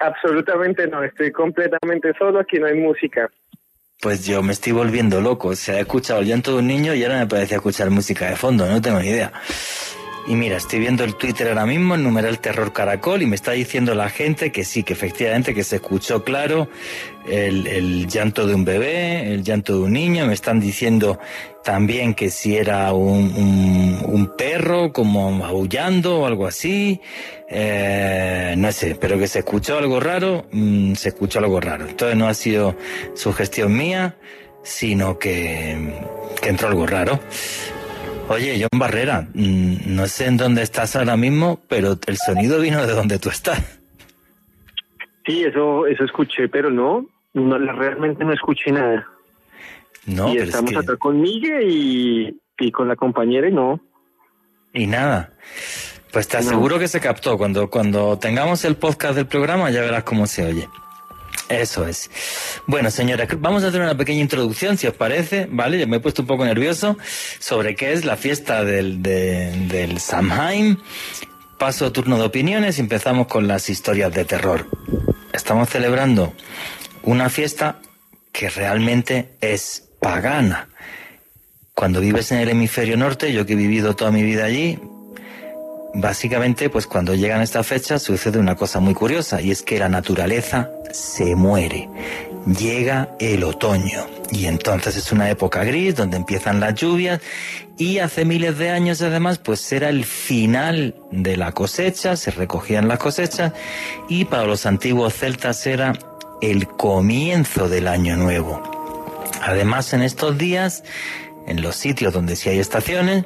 absolutamente 0.00 0.88
no. 0.88 1.02
Estoy 1.04 1.30
completamente 1.30 2.12
solo. 2.18 2.40
Aquí 2.40 2.58
no 2.58 2.66
hay 2.66 2.74
música. 2.74 3.30
pues 4.00 4.26
yo 4.26 4.42
me 4.42 4.52
estoy 4.52 4.72
volviendo 4.72 5.20
loco. 5.20 5.48
O 5.48 5.54
sea, 5.56 5.78
he 5.78 5.80
escuchado 5.80 6.20
el 6.20 6.26
llanto 6.26 6.52
de 6.52 6.58
un 6.58 6.66
niño 6.66 6.94
y 6.94 7.02
ahora 7.04 7.20
me 7.20 7.26
parece 7.26 7.54
escuchar 7.54 7.90
música 7.90 8.28
de 8.28 8.36
fondo. 8.36 8.66
No 8.66 8.80
tengo 8.82 8.98
ni 9.00 9.08
idea. 9.08 9.32
Y 10.28 10.36
mira, 10.36 10.58
estoy 10.58 10.80
viendo 10.80 11.04
el 11.04 11.14
Twitter 11.14 11.48
ahora 11.48 11.64
mismo, 11.64 11.94
el 11.94 12.02
numeral 12.02 12.38
Terror 12.38 12.74
Caracol, 12.74 13.22
y 13.22 13.26
me 13.26 13.34
está 13.34 13.52
diciendo 13.52 13.94
la 13.94 14.10
gente 14.10 14.52
que 14.52 14.62
sí, 14.62 14.82
que 14.82 14.92
efectivamente 14.92 15.54
que 15.54 15.64
se 15.64 15.76
escuchó 15.76 16.22
claro 16.22 16.68
el, 17.26 17.66
el 17.66 18.06
llanto 18.06 18.46
de 18.46 18.54
un 18.54 18.62
bebé, 18.62 19.32
el 19.32 19.42
llanto 19.42 19.72
de 19.72 19.80
un 19.80 19.94
niño. 19.94 20.26
Me 20.26 20.34
están 20.34 20.60
diciendo 20.60 21.18
también 21.64 22.12
que 22.12 22.28
si 22.28 22.58
era 22.58 22.92
un, 22.92 24.02
un, 24.04 24.36
perro 24.36 24.92
como 24.92 25.44
aullando 25.46 26.20
o 26.20 26.26
algo 26.26 26.46
así. 26.46 27.00
Eh, 27.48 28.54
no 28.58 28.70
sé, 28.70 28.96
pero 29.00 29.18
que 29.18 29.28
se 29.28 29.38
escuchó 29.38 29.78
algo 29.78 29.98
raro, 29.98 30.44
mm, 30.52 30.92
se 30.92 31.08
escuchó 31.08 31.38
algo 31.38 31.58
raro. 31.58 31.88
Entonces 31.88 32.18
no 32.18 32.28
ha 32.28 32.34
sido 32.34 32.76
sugestión 33.14 33.74
mía, 33.74 34.16
sino 34.62 35.18
que 35.18 35.74
entró 36.42 36.68
algo 36.68 36.86
raro. 36.86 37.18
Oye, 38.28 38.58
John 38.60 38.78
Barrera, 38.78 39.26
mm, 39.34 39.76
no 39.94 40.06
sé 40.06 40.26
en 40.26 40.36
dónde 40.36 40.62
estás 40.62 40.96
ahora 40.96 41.16
mismo, 41.16 41.60
pero 41.68 41.98
el 42.06 42.16
sonido 42.18 42.60
vino 42.60 42.86
de 42.86 42.92
donde 42.92 43.18
tú 43.18 43.30
estás. 43.30 43.60
Sí, 45.26 45.42
eso, 45.44 45.86
eso 45.86 46.04
escuché, 46.04 46.48
pero 46.48 46.70
no, 46.70 47.06
no 47.34 47.58
realmente 47.58 48.24
no 48.24 48.32
escuché 48.32 48.70
nada. 48.72 49.06
No, 50.06 50.32
y 50.32 50.38
es 50.38 50.44
estamos 50.44 50.70
que- 50.72 50.78
acá 50.78 50.96
con 50.96 51.20
Miguel 51.20 51.68
y, 51.70 52.40
y 52.58 52.70
con 52.70 52.88
la 52.88 52.96
compañera 52.96 53.48
y 53.48 53.52
no. 53.52 53.80
Y 54.72 54.86
nada. 54.86 55.32
Pues 56.12 56.28
te 56.28 56.38
No. 56.38 56.46
aseguro 56.46 56.78
que 56.78 56.88
se 56.88 57.00
captó. 57.00 57.36
Cuando, 57.36 57.68
cuando 57.68 58.18
tengamos 58.18 58.64
el 58.64 58.76
podcast 58.76 59.14
del 59.16 59.26
programa 59.26 59.70
ya 59.70 59.80
verás 59.82 60.04
cómo 60.04 60.26
se 60.26 60.44
oye. 60.46 60.68
Eso 61.48 61.86
es. 61.86 62.10
Bueno, 62.66 62.90
señores, 62.90 63.28
vamos 63.38 63.64
a 63.64 63.68
hacer 63.68 63.80
una 63.80 63.96
pequeña 63.96 64.20
introducción, 64.20 64.76
si 64.76 64.86
os 64.86 64.94
parece, 64.94 65.48
¿vale? 65.50 65.86
Me 65.86 65.96
he 65.96 66.00
puesto 66.00 66.20
un 66.22 66.28
poco 66.28 66.44
nervioso 66.44 66.98
sobre 67.38 67.74
qué 67.74 67.92
es 67.94 68.04
la 68.04 68.16
fiesta 68.16 68.64
del, 68.64 69.02
de- 69.02 69.52
del 69.68 69.98
Samhain. 69.98 70.78
Paso 71.58 71.90
turno 71.90 72.18
de 72.18 72.24
opiniones 72.24 72.78
y 72.78 72.82
empezamos 72.82 73.26
con 73.28 73.48
las 73.48 73.68
historias 73.70 74.12
de 74.12 74.24
terror. 74.24 74.66
Estamos 75.32 75.68
celebrando 75.70 76.34
una 77.02 77.30
fiesta 77.30 77.80
que 78.30 78.50
realmente 78.50 79.30
es 79.40 79.88
pagana. 80.00 80.68
Cuando 81.74 82.00
vives 82.00 82.30
en 82.32 82.38
el 82.38 82.48
hemisferio 82.50 82.96
norte, 82.96 83.32
yo 83.32 83.46
que 83.46 83.54
he 83.54 83.56
vivido 83.56 83.96
toda 83.96 84.10
mi 84.10 84.22
vida 84.22 84.44
allí, 84.44 84.78
básicamente, 85.94 86.70
pues 86.70 86.86
cuando 86.86 87.14
llegan 87.14 87.42
estas 87.42 87.66
fechas 87.66 88.02
sucede 88.02 88.38
una 88.38 88.56
cosa 88.56 88.80
muy 88.80 88.94
curiosa 88.94 89.40
y 89.40 89.50
es 89.50 89.62
que 89.62 89.78
la 89.78 89.88
naturaleza 89.88 90.70
se 90.92 91.34
muere. 91.34 91.88
Llega 92.46 93.10
el 93.18 93.44
otoño 93.44 94.06
y 94.30 94.46
entonces 94.46 94.96
es 94.96 95.12
una 95.12 95.30
época 95.30 95.64
gris 95.64 95.96
donde 95.96 96.16
empiezan 96.16 96.60
las 96.60 96.74
lluvias 96.74 97.20
y 97.76 97.98
hace 97.98 98.24
miles 98.24 98.58
de 98.58 98.70
años 98.70 99.02
además 99.02 99.38
pues 99.38 99.70
era 99.72 99.88
el 99.88 100.04
final 100.04 100.94
de 101.10 101.36
la 101.36 101.52
cosecha, 101.52 102.16
se 102.16 102.30
recogían 102.30 102.88
las 102.88 102.98
cosechas 102.98 103.52
y 104.08 104.24
para 104.24 104.44
los 104.44 104.66
antiguos 104.66 105.14
celtas 105.14 105.66
era 105.66 105.92
el 106.40 106.68
comienzo 106.68 107.68
del 107.68 107.88
año 107.88 108.16
nuevo. 108.16 108.62
Además 109.42 109.92
en 109.92 110.02
estos 110.02 110.38
días, 110.38 110.84
en 111.46 111.62
los 111.62 111.76
sitios 111.76 112.12
donde 112.12 112.36
sí 112.36 112.48
hay 112.48 112.58
estaciones, 112.58 113.24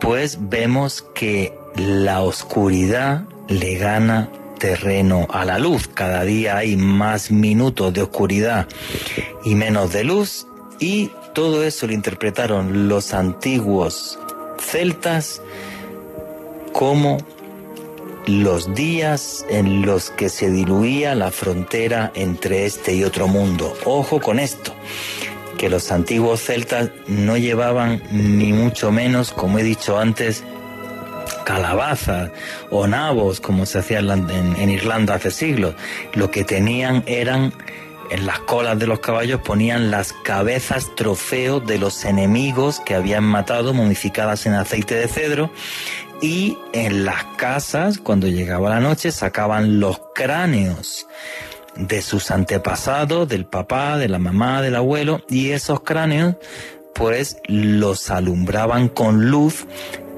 pues 0.00 0.38
vemos 0.40 1.02
que 1.14 1.52
la 1.76 2.22
oscuridad 2.22 3.24
le 3.48 3.76
gana 3.76 4.30
terreno 4.58 5.26
a 5.30 5.44
la 5.44 5.58
luz. 5.58 5.88
Cada 5.88 6.24
día 6.24 6.56
hay 6.56 6.76
más 6.76 7.30
minutos 7.30 7.92
de 7.92 8.02
oscuridad 8.02 8.66
y 9.44 9.54
menos 9.54 9.92
de 9.92 10.04
luz 10.04 10.46
y 10.78 11.10
todo 11.34 11.64
eso 11.64 11.86
lo 11.86 11.92
interpretaron 11.92 12.88
los 12.88 13.14
antiguos 13.14 14.18
celtas 14.58 15.40
como 16.72 17.18
los 18.26 18.74
días 18.74 19.44
en 19.48 19.82
los 19.82 20.10
que 20.10 20.28
se 20.28 20.50
diluía 20.50 21.14
la 21.14 21.30
frontera 21.30 22.12
entre 22.14 22.66
este 22.66 22.94
y 22.94 23.04
otro 23.04 23.28
mundo. 23.28 23.74
Ojo 23.84 24.20
con 24.20 24.38
esto 24.38 24.72
que 25.60 25.68
los 25.68 25.92
antiguos 25.92 26.40
celtas 26.42 26.88
no 27.06 27.36
llevaban 27.36 28.02
ni 28.10 28.50
mucho 28.54 28.90
menos, 28.90 29.30
como 29.30 29.58
he 29.58 29.62
dicho 29.62 29.98
antes, 29.98 30.42
calabazas 31.44 32.30
o 32.70 32.86
nabos 32.86 33.40
como 33.40 33.66
se 33.66 33.80
hacía 33.80 33.98
en, 33.98 34.06
la- 34.06 34.14
en- 34.14 34.56
en 34.56 34.70
Irlanda 34.70 35.14
hace 35.16 35.30
siglos. 35.30 35.74
Lo 36.14 36.30
que 36.30 36.44
tenían 36.44 37.02
eran 37.06 37.52
en 38.10 38.26
las 38.26 38.38
colas 38.40 38.78
de 38.78 38.86
los 38.86 39.00
caballos 39.00 39.40
ponían 39.42 39.90
las 39.90 40.12
cabezas 40.24 40.94
trofeo 40.96 41.60
de 41.60 41.78
los 41.78 42.04
enemigos 42.04 42.80
que 42.80 42.94
habían 42.94 43.24
matado 43.24 43.74
momificadas 43.74 44.46
en 44.46 44.54
aceite 44.54 44.94
de 44.94 45.08
cedro 45.08 45.50
y 46.22 46.56
en 46.72 47.04
las 47.04 47.22
casas 47.36 47.98
cuando 47.98 48.26
llegaba 48.28 48.70
la 48.70 48.80
noche 48.80 49.12
sacaban 49.12 49.78
los 49.78 50.00
cráneos 50.14 51.06
de 51.80 52.02
sus 52.02 52.30
antepasados, 52.30 53.28
del 53.28 53.46
papá, 53.46 53.96
de 53.96 54.08
la 54.08 54.18
mamá, 54.18 54.62
del 54.62 54.76
abuelo, 54.76 55.24
y 55.28 55.50
esos 55.50 55.80
cráneos 55.80 56.36
pues 56.94 57.38
los 57.46 58.10
alumbraban 58.10 58.88
con 58.88 59.30
luz 59.30 59.66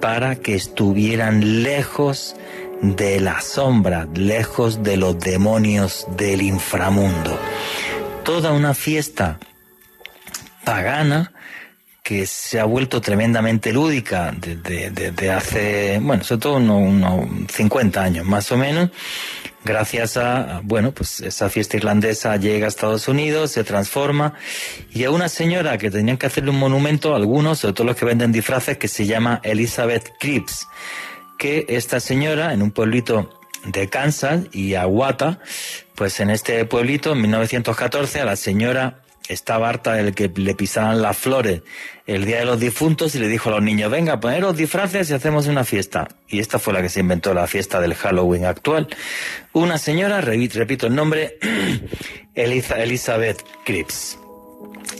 para 0.01 0.37
que 0.37 0.55
estuvieran 0.55 1.62
lejos 1.62 2.35
de 2.81 3.20
la 3.20 3.40
sombra, 3.40 4.09
lejos 4.14 4.83
de 4.83 4.96
los 4.96 5.18
demonios 5.18 6.07
del 6.16 6.42
inframundo. 6.42 7.38
Toda 8.25 8.53
una 8.53 8.75
fiesta 8.75 9.38
pagana 10.64 11.33
que 12.03 12.27
se 12.27 12.59
ha 12.59 12.64
vuelto 12.64 13.01
tremendamente 13.01 13.72
lúdica 13.72 14.35
desde, 14.37 14.90
desde 14.90 15.31
hace, 15.31 16.01
bueno, 16.03 16.25
sobre 16.25 16.40
todo 16.40 16.57
unos, 16.57 16.81
unos 16.81 17.53
50 17.53 18.03
años 18.03 18.27
más 18.27 18.51
o 18.51 18.57
menos, 18.57 18.90
gracias 19.64 20.16
a, 20.16 20.61
bueno, 20.64 20.92
pues 20.92 21.20
esa 21.20 21.48
fiesta 21.48 21.77
irlandesa 21.77 22.37
llega 22.37 22.66
a 22.66 22.68
Estados 22.68 23.09
Unidos, 23.09 23.53
se 23.53 23.64
transforma, 23.64 24.35
y 24.92 25.05
a 25.05 25.11
una 25.11 25.29
señora 25.29 25.79
que 25.79 25.90
tenían 25.90 26.16
que 26.16 26.27
hacerle 26.27 26.51
un 26.51 26.59
monumento, 26.59 27.14
algunos, 27.14 27.61
sobre 27.61 27.75
todo 27.75 27.87
los 27.87 27.96
que 27.96 28.05
venden 28.05 28.33
disfraces, 28.33 28.79
que 28.79 28.88
se 28.88 29.07
llama 29.07 29.40
Elizabeth 29.42 30.12
Cripps, 30.18 30.68
que 31.38 31.66
esta 31.68 32.01
señora, 32.01 32.53
en 32.53 32.62
un 32.62 32.70
pueblito 32.70 33.31
de 33.64 33.88
Kansas 33.88 34.40
y 34.53 34.75
Aguata, 34.75 35.38
pues 35.94 36.20
en 36.20 36.31
este 36.31 36.64
pueblito, 36.64 37.12
en 37.12 37.20
1914, 37.22 38.20
a 38.20 38.25
la 38.25 38.37
señora 38.37 39.02
estaba 39.29 39.69
harta 39.69 39.95
del 39.95 40.15
que 40.15 40.31
le 40.35 40.55
pisaran 40.55 41.01
las 41.03 41.17
flores 41.17 41.63
el 42.07 42.25
día 42.25 42.39
de 42.41 42.45
los 42.45 42.59
difuntos 42.61 43.15
y 43.15 43.19
le 43.19 43.29
dijo 43.29 43.49
a 43.49 43.53
los 43.53 43.63
niños, 43.63 43.91
venga, 43.91 44.19
poneros 44.21 44.57
disfraces 44.57 45.09
y 45.11 45.15
hacemos 45.15 45.47
una 45.47 45.65
fiesta. 45.65 46.09
Y 46.29 46.41
esta 46.41 46.59
fue 46.59 46.73
la 46.73 46.83
que 46.83 46.89
se 46.89 47.01
inventó 47.01 47.33
la 47.33 47.47
fiesta 47.47 47.81
del 47.81 47.95
Halloween 47.95 48.45
actual. 48.45 48.89
Una 49.53 49.79
señora, 49.79 50.21
repito 50.21 50.87
el 50.87 50.95
nombre, 50.95 51.39
Eliza- 52.35 52.83
Elizabeth 52.83 53.43
Cripps. 53.65 54.19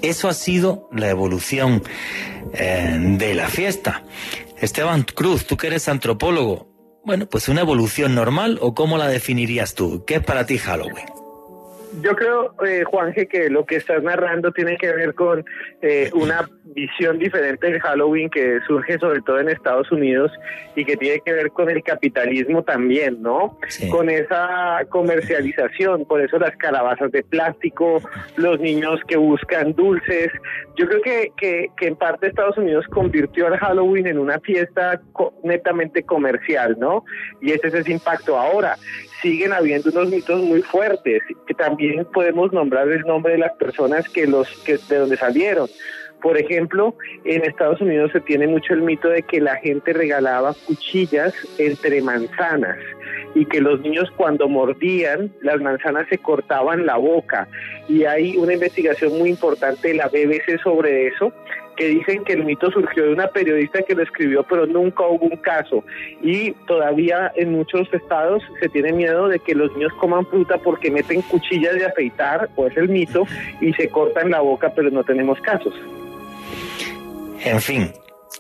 Eso 0.01 0.29
ha 0.29 0.35
sido 0.35 0.89
la 0.93 1.09
evolución 1.11 1.83
eh, 2.55 2.97
de 3.19 3.35
la 3.35 3.49
fiesta. 3.49 4.03
Esteban 4.61 5.03
Cruz, 5.03 5.47
tú 5.47 5.57
que 5.57 5.67
eres 5.69 5.89
antropólogo, 5.89 6.69
bueno, 7.05 7.27
pues 7.27 7.49
una 7.49 7.63
evolución 7.63 8.15
normal 8.15 8.59
o 8.63 8.75
cómo 8.75 8.97
la 8.97 9.09
definirías 9.09 9.75
tú? 9.75 10.05
¿Qué 10.07 10.17
es 10.17 10.25
para 10.25 10.47
ti 10.47 10.59
Halloween? 10.59 11.07
Yo 12.01 12.17
creo, 12.17 12.55
eh, 12.67 12.85
Juanje, 12.85 13.27
que 13.27 13.51
lo 13.51 13.67
que 13.67 13.77
estás 13.77 14.03
narrando 14.03 14.51
tiene 14.53 14.77
que 14.79 14.93
ver 14.93 15.15
con 15.15 15.45
eh, 15.83 16.11
una 16.15 16.49
visión 16.75 17.19
diferente 17.19 17.67
del 17.71 17.81
Halloween 17.81 18.31
que 18.31 18.61
surge 18.67 18.99
sobre 18.99 19.21
todo 19.21 19.41
en 19.41 19.51
Estados 19.51 19.93
Unidos 19.93 20.33
y 20.75 20.85
que 20.87 20.97
tiene 20.97 21.21
que 21.25 21.33
ver 21.33 21.51
con 21.51 21.69
el 21.69 21.83
capitalismo 21.83 22.63
también, 22.63 23.21
¿no? 23.21 23.59
Sí. 23.69 23.91
Con 23.91 24.09
esa 24.09 24.81
comercialización, 24.89 26.07
por 26.07 26.21
eso 26.23 26.39
las 26.39 26.57
calabazas 26.57 27.13
de 27.13 27.23
plástico, 27.23 28.01
los 28.37 28.59
niños 28.61 29.01
que 29.07 29.17
buscan 29.17 29.75
dulces. 29.75 30.31
Yo 30.77 30.87
creo 30.89 31.03
que, 31.03 31.33
que, 31.37 31.69
que 31.77 31.89
en 31.89 31.97
parte 31.97 32.29
Estados 32.29 32.57
Unidos 32.57 32.87
convirtió 32.89 33.49
al 33.49 33.59
Halloween 33.59 34.07
en 34.07 34.19
una 34.19 34.41
fiesta 34.41 35.01
co- 35.13 35.35
netamente 35.43 36.03
comercial, 36.05 36.77
¿no? 36.79 37.05
Y 37.43 37.53
ese 37.53 37.69
es 37.69 37.75
ese 37.75 37.93
impacto. 37.93 38.39
Ahora, 38.39 38.77
siguen 39.21 39.53
habiendo 39.53 39.91
unos 39.91 40.09
mitos 40.11 40.41
muy 40.43 40.63
fuertes, 40.63 41.23
que 41.47 41.55
también 41.55 41.82
podemos 42.13 42.53
nombrar 42.53 42.89
el 42.89 43.03
nombre 43.03 43.33
de 43.33 43.39
las 43.39 43.53
personas 43.53 44.09
que 44.09 44.27
los 44.27 44.49
que 44.65 44.79
de 44.89 44.99
donde 44.99 45.17
salieron. 45.17 45.69
Por 46.21 46.39
ejemplo, 46.39 46.95
en 47.25 47.45
Estados 47.45 47.81
Unidos 47.81 48.13
se 48.13 48.21
tiene 48.21 48.47
mucho 48.47 48.75
el 48.75 48.83
mito 48.83 49.09
de 49.09 49.25
que 49.25 49.41
la 49.41 49.57
gente 49.57 49.93
regalaba 49.93 50.55
cuchillas 50.67 51.35
entre 51.59 52.01
manzanas 52.01 52.79
y 53.35 53.45
que 53.47 53.61
los 53.61 53.81
niños 53.81 54.09
cuando 54.17 54.49
mordían 54.49 55.33
las 55.41 55.61
manzanas 55.61 56.07
se 56.09 56.19
cortaban 56.19 56.87
la 56.87 56.97
boca. 56.97 57.49
Y 57.89 58.05
hay 58.05 58.37
una 58.37 58.55
investigación 58.55 59.19
muy 59.19 59.31
importante 59.31 59.89
de 59.89 59.95
la 59.95 60.09
BBC 60.09 60.61
sobre 60.63 61.09
eso 61.09 61.33
que 61.77 61.87
dicen 61.87 62.25
que 62.25 62.35
el 62.35 62.45
mito 62.45 62.71
surgió 62.71 63.05
de 63.05 63.13
una 63.13 63.29
periodista 63.29 63.83
que 63.83 63.95
lo 63.95 64.03
escribió, 64.03 64.43
pero 64.43 64.67
nunca 64.67 65.07
hubo 65.07 65.27
un 65.27 65.37
caso. 65.37 65.85
Y 66.23 66.53
todavía 66.67 67.33
en 67.37 67.53
muchos 67.53 67.93
estados 67.93 68.43
se 68.61 68.69
tiene 68.69 68.93
miedo 68.93 69.29
de 69.29 69.39
que 69.39 69.55
los 69.55 69.73
niños 69.75 69.93
coman 69.95 70.27
fruta 70.27 70.59
porque 70.59 70.91
meten 70.91 71.23
cuchillas 71.23 71.75
de 71.75 71.87
afeitar, 71.87 72.49
o 72.57 72.67
es 72.67 72.77
el 72.77 72.89
mito, 72.89 73.25
y 73.61 73.73
se 73.75 73.89
cortan 73.89 74.31
la 74.31 74.41
boca, 74.41 74.73
pero 74.75 74.91
no 74.91 75.05
tenemos 75.05 75.41
casos. 75.41 75.75
En 77.45 77.61
fin, 77.61 77.93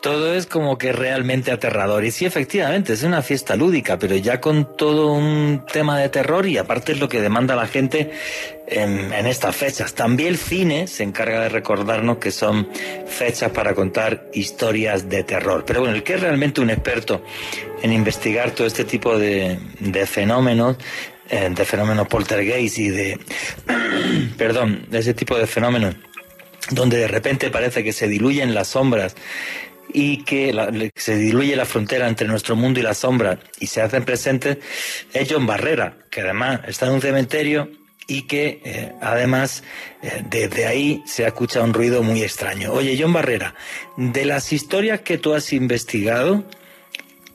todo 0.02 0.34
es 0.34 0.46
como 0.46 0.76
que 0.76 0.92
realmente 0.92 1.52
aterrador. 1.52 2.04
Y 2.04 2.10
sí, 2.10 2.26
efectivamente, 2.26 2.92
es 2.92 3.04
una 3.04 3.22
fiesta 3.22 3.56
lúdica, 3.56 3.98
pero 3.98 4.16
ya 4.16 4.40
con 4.40 4.76
todo 4.76 5.12
un 5.12 5.64
tema 5.72 5.98
de 5.98 6.08
terror 6.08 6.46
y 6.46 6.58
aparte 6.58 6.92
es 6.92 6.98
lo 6.98 7.08
que 7.08 7.20
demanda 7.20 7.54
la 7.54 7.68
gente 7.68 8.10
en, 8.66 9.12
estas 9.26 9.54
fechas. 9.54 9.94
También 9.94 10.30
el 10.30 10.36
cine 10.36 10.88
se 10.88 11.04
encarga 11.04 11.40
de 11.40 11.48
recordarnos 11.48 12.18
que 12.18 12.32
son 12.32 12.68
fechas 13.06 13.52
para 13.52 13.74
contar 13.74 14.26
historias 14.34 15.08
de 15.08 15.22
terror. 15.22 15.64
Pero 15.64 15.80
bueno, 15.80 15.94
el 15.94 16.02
que 16.02 16.14
es 16.14 16.20
realmente 16.20 16.60
un 16.60 16.70
experto 16.70 17.24
en 17.80 17.92
investigar 17.92 18.50
todo 18.50 18.66
este 18.66 18.84
tipo 18.84 19.16
de, 19.16 19.56
fenómenos, 20.06 20.76
eh, 21.30 21.48
de 21.48 21.64
fenómenos 21.64 22.08
poltergeist 22.08 22.78
y 22.78 22.88
de, 22.90 23.20
perdón, 24.36 24.84
de 24.90 24.98
ese 24.98 25.14
tipo 25.14 25.38
de 25.38 25.46
fenómenos 25.46 25.94
donde 26.70 26.96
de 26.96 27.08
repente 27.08 27.50
parece 27.50 27.82
que 27.82 27.92
se 27.92 28.08
diluyen 28.08 28.54
las 28.54 28.68
sombras 28.68 29.16
y 29.92 30.24
que 30.24 30.90
se 30.96 31.16
diluye 31.16 31.56
la 31.56 31.64
frontera 31.64 32.08
entre 32.08 32.26
nuestro 32.26 32.56
mundo 32.56 32.80
y 32.80 32.82
la 32.82 32.94
sombra 32.94 33.38
y 33.60 33.66
se 33.66 33.82
hacen 33.82 34.04
presentes 34.04 34.58
es 35.12 35.28
John 35.30 35.46
Barrera, 35.46 35.96
que 36.10 36.22
además 36.22 36.60
está 36.66 36.86
en 36.86 36.92
un 36.92 37.00
cementerio 37.00 37.70
y 38.06 38.22
que 38.22 38.60
eh, 38.64 38.92
además 39.00 39.62
eh, 40.02 40.22
desde 40.28 40.66
ahí 40.66 41.02
se 41.06 41.26
escucha 41.26 41.62
un 41.62 41.72
ruido 41.72 42.02
muy 42.02 42.22
extraño. 42.22 42.72
Oye, 42.72 42.96
John 43.00 43.12
Barrera, 43.12 43.54
de 43.96 44.24
las 44.24 44.52
historias 44.52 45.00
que 45.00 45.18
tú 45.18 45.34
has 45.34 45.52
investigado, 45.52 46.44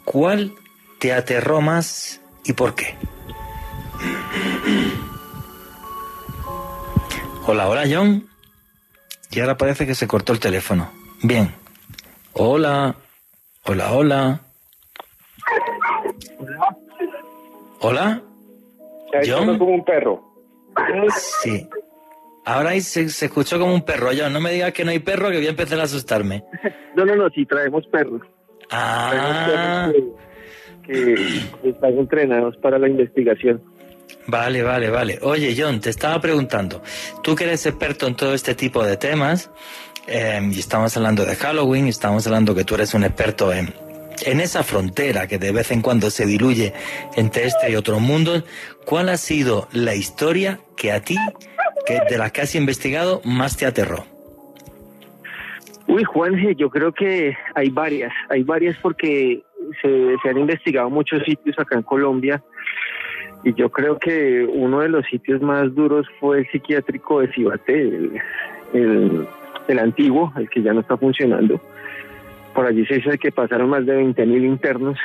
¿cuál 0.03 0.53
te 0.99 1.13
aterró 1.13 1.61
más 1.61 2.21
y 2.43 2.53
por 2.53 2.75
qué? 2.75 2.95
Hola, 7.45 7.69
hola 7.69 7.83
John. 7.89 8.27
Y 9.31 9.39
ahora 9.39 9.57
parece 9.57 9.85
que 9.85 9.95
se 9.95 10.07
cortó 10.07 10.33
el 10.33 10.39
teléfono. 10.39 10.91
Bien. 11.21 11.53
Hola. 12.39 12.95
Hola, 13.65 13.93
hola. 13.93 14.41
Hola. 17.79 18.21
John. 19.25 19.57
como 19.57 19.73
un 19.73 19.83
perro. 19.83 20.21
Sí. 21.41 21.67
Ahora 22.45 22.71
ahí 22.71 22.81
se, 22.81 23.01
escuchó 23.05 23.57
como 23.57 23.73
un 23.73 23.81
perro. 23.81 24.09
John, 24.15 24.31
no 24.33 24.39
me 24.39 24.51
digas 24.51 24.71
que 24.71 24.85
no 24.85 24.91
hay 24.91 24.99
perro, 24.99 25.31
que 25.31 25.37
voy 25.37 25.47
a 25.47 25.49
empezar 25.49 25.79
a 25.79 25.83
asustarme. 25.83 26.43
No, 26.95 27.05
no, 27.05 27.15
no, 27.15 27.29
sí, 27.29 27.45
traemos 27.45 27.85
perros. 27.91 28.23
Ah. 28.71 29.91
que 30.83 31.13
están 31.63 31.95
entrenados 31.95 32.57
para 32.57 32.79
la 32.79 32.89
investigación. 32.89 33.61
Vale, 34.25 34.61
vale, 34.61 34.89
vale. 34.89 35.19
Oye, 35.21 35.55
John, 35.57 35.79
te 35.79 35.89
estaba 35.89 36.19
preguntando, 36.19 36.81
tú 37.23 37.35
que 37.35 37.45
eres 37.45 37.65
experto 37.65 38.07
en 38.07 38.15
todo 38.15 38.33
este 38.33 38.55
tipo 38.55 38.83
de 38.83 38.97
temas, 38.97 39.51
em, 40.07 40.51
y 40.51 40.59
estamos 40.59 40.95
hablando 40.97 41.25
de 41.25 41.35
Halloween, 41.35 41.87
estamos 41.87 42.25
hablando 42.27 42.55
que 42.55 42.63
tú 42.63 42.75
eres 42.75 42.93
un 42.93 43.03
experto 43.03 43.53
en, 43.53 43.73
en 44.25 44.39
esa 44.39 44.63
frontera 44.63 45.27
que 45.27 45.37
de 45.37 45.51
vez 45.51 45.71
en 45.71 45.81
cuando 45.81 46.09
se 46.09 46.25
diluye 46.25 46.73
entre 47.15 47.45
este 47.45 47.71
y 47.71 47.75
otro 47.75 47.99
mundo, 47.99 48.43
¿cuál 48.85 49.09
ha 49.09 49.17
sido 49.17 49.67
la 49.71 49.95
historia 49.95 50.59
que 50.75 50.91
a 50.91 51.01
ti, 51.01 51.17
que 51.85 52.01
de 52.09 52.17
las 52.17 52.31
que 52.31 52.41
has 52.41 52.55
investigado, 52.55 53.21
más 53.23 53.57
te 53.57 53.65
aterró? 53.65 54.05
Uy, 55.87 56.03
Juan, 56.03 56.35
yo 56.57 56.69
creo 56.69 56.91
que 56.91 57.37
hay 57.55 57.69
varias, 57.69 58.11
hay 58.29 58.43
varias 58.43 58.75
porque 58.81 59.41
se, 59.81 60.15
se 60.21 60.29
han 60.29 60.37
investigado 60.37 60.89
muchos 60.89 61.23
sitios 61.23 61.57
acá 61.57 61.75
en 61.75 61.83
Colombia 61.83 62.43
y 63.43 63.53
yo 63.53 63.69
creo 63.69 63.97
que 63.97 64.45
uno 64.45 64.81
de 64.81 64.89
los 64.89 65.05
sitios 65.05 65.41
más 65.41 65.73
duros 65.73 66.07
fue 66.19 66.39
el 66.39 66.47
psiquiátrico 66.51 67.21
de 67.21 67.31
Cibate, 67.31 67.81
el, 68.73 69.27
antiguo, 69.79 70.33
el 70.37 70.49
que 70.49 70.61
ya 70.61 70.73
no 70.73 70.81
está 70.81 70.97
funcionando. 70.97 71.59
Por 72.53 72.65
allí 72.65 72.85
se 72.85 72.95
dice 72.95 73.17
que 73.17 73.31
pasaron 73.31 73.69
más 73.69 73.85
de 73.85 74.01
20.000 74.01 74.45
internos, 74.45 74.97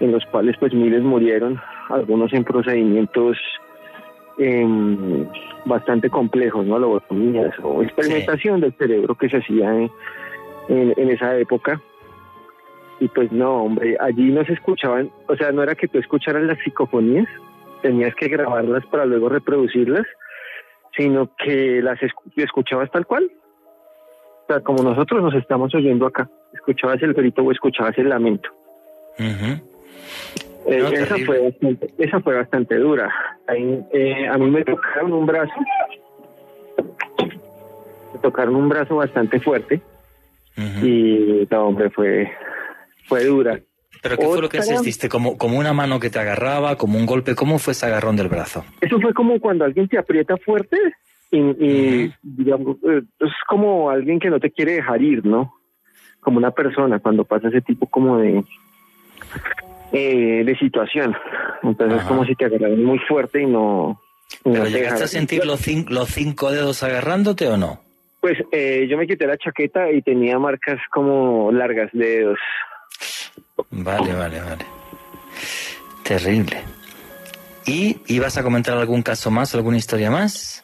en 0.00 0.12
los 0.12 0.24
cuales 0.26 0.56
pues 0.58 0.74
miles 0.74 1.02
murieron, 1.02 1.60
algunos 1.88 2.32
en 2.32 2.44
procedimientos 2.44 3.38
em, 4.38 5.26
bastante 5.64 6.10
complejos, 6.10 6.66
¿no? 6.66 6.78
Lobotomías 6.78 7.54
o 7.62 7.82
experimentación 7.82 8.60
del 8.60 8.74
cerebro 8.74 9.14
que 9.14 9.28
se 9.28 9.38
hacía 9.38 9.72
en 10.68 11.10
esa 11.10 11.36
época 11.38 11.80
y 13.00 13.08
pues 13.08 13.30
no, 13.32 13.64
hombre, 13.64 13.96
allí 14.00 14.30
no 14.30 14.44
se 14.44 14.52
escuchaban, 14.52 15.10
o 15.28 15.36
sea, 15.36 15.52
no 15.52 15.62
era 15.62 15.74
que 15.74 15.88
tú 15.88 15.98
escucharas 15.98 16.42
las 16.44 16.58
psicofonías, 16.60 17.28
tenías 17.82 18.14
que 18.14 18.28
grabarlas 18.28 18.86
para 18.86 19.04
luego 19.04 19.28
reproducirlas, 19.28 20.06
sino 20.96 21.30
que 21.36 21.82
las 21.82 21.98
escuchabas 22.36 22.90
tal 22.90 23.06
cual. 23.06 23.30
Sea, 24.54 24.60
como 24.60 24.82
nosotros 24.82 25.22
nos 25.22 25.34
estamos 25.34 25.74
oyendo 25.74 26.06
acá, 26.06 26.28
escuchabas 26.52 27.02
el 27.02 27.14
grito 27.14 27.42
o 27.42 27.50
escuchabas 27.50 27.96
el 27.98 28.08
lamento. 28.08 28.48
Eh, 29.18 29.58
esa, 30.66 31.16
fue 31.24 31.40
bastante, 31.40 31.94
esa 31.98 32.20
fue 32.20 32.34
bastante 32.36 32.76
dura. 32.76 33.12
Eh, 33.48 34.28
a 34.28 34.38
mí 34.38 34.50
me 34.50 34.64
tocaron 34.64 35.12
un 35.12 35.26
brazo, 35.26 35.52
me 38.12 38.18
tocaron 38.20 38.56
un 38.56 38.68
brazo 38.68 38.96
bastante 38.96 39.40
fuerte 39.40 39.80
y 40.82 41.46
no, 41.50 41.66
hombre, 41.66 41.90
fue, 41.90 42.30
fue 43.06 43.24
dura. 43.24 43.60
¿Pero 44.02 44.18
qué 44.18 44.26
fue 44.26 44.42
lo 44.42 44.48
que 44.48 44.62
sentiste? 44.62 45.08
¿Como, 45.08 45.38
¿Como 45.38 45.58
una 45.58 45.72
mano 45.72 45.98
que 45.98 46.10
te 46.10 46.18
agarraba? 46.18 46.76
¿Como 46.76 46.98
un 46.98 47.06
golpe? 47.06 47.34
¿Cómo 47.34 47.58
fue 47.58 47.72
ese 47.72 47.86
agarrón 47.86 48.16
del 48.16 48.28
brazo? 48.28 48.64
Eso 48.80 49.00
fue 49.00 49.14
como 49.14 49.40
cuando 49.40 49.64
alguien 49.64 49.88
te 49.88 49.98
aprieta 49.98 50.36
fuerte 50.36 50.76
y, 51.36 52.12
digamos, 52.22 52.76
eh, 52.88 53.02
es 53.20 53.32
como 53.48 53.90
alguien 53.90 54.18
que 54.18 54.30
no 54.30 54.40
te 54.40 54.50
quiere 54.50 54.74
dejar 54.74 55.02
ir, 55.02 55.24
¿no? 55.24 55.54
Como 56.20 56.38
una 56.38 56.50
persona 56.50 56.98
cuando 56.98 57.24
pasa 57.24 57.48
ese 57.48 57.60
tipo 57.60 57.86
como 57.86 58.18
de 58.18 58.44
eh, 59.92 60.42
de 60.44 60.58
situación. 60.58 61.14
Entonces 61.62 62.00
es 62.00 62.06
como 62.08 62.24
si 62.24 62.34
te 62.34 62.46
agarraran 62.46 62.82
muy 62.82 62.98
fuerte 62.98 63.42
y 63.42 63.46
no... 63.46 64.00
¿Pero 64.42 64.66
llegaste 64.66 65.04
a 65.04 65.06
sentir 65.06 65.46
los, 65.46 65.64
los 65.88 66.08
cinco 66.08 66.50
dedos 66.50 66.82
agarrándote 66.82 67.46
o 67.46 67.56
no? 67.56 67.80
Pues 68.20 68.38
eh, 68.50 68.86
yo 68.88 68.96
me 68.96 69.06
quité 69.06 69.26
la 69.26 69.36
chaqueta 69.36 69.92
y 69.92 70.02
tenía 70.02 70.38
marcas 70.38 70.80
como 70.90 71.52
largas 71.52 71.90
de 71.92 72.06
dedos. 72.06 72.38
Vale, 73.70 74.14
vale, 74.14 74.40
vale. 74.40 74.64
Terrible. 76.02 76.60
¿Y 77.66 77.98
ibas 78.06 78.36
a 78.36 78.42
comentar 78.42 78.76
algún 78.76 79.02
caso 79.02 79.30
más, 79.30 79.54
alguna 79.54 79.76
historia 79.76 80.10
más? 80.10 80.63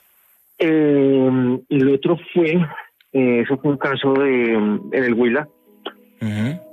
Eh, 0.61 1.59
el 1.69 1.95
otro 1.95 2.19
fue, 2.35 2.53
eh, 3.13 3.41
eso 3.41 3.57
fue 3.59 3.73
un 3.73 3.79
caso 3.79 4.13
de, 4.15 4.53
en 4.53 4.91
el 4.93 5.15
Huila. 5.15 5.49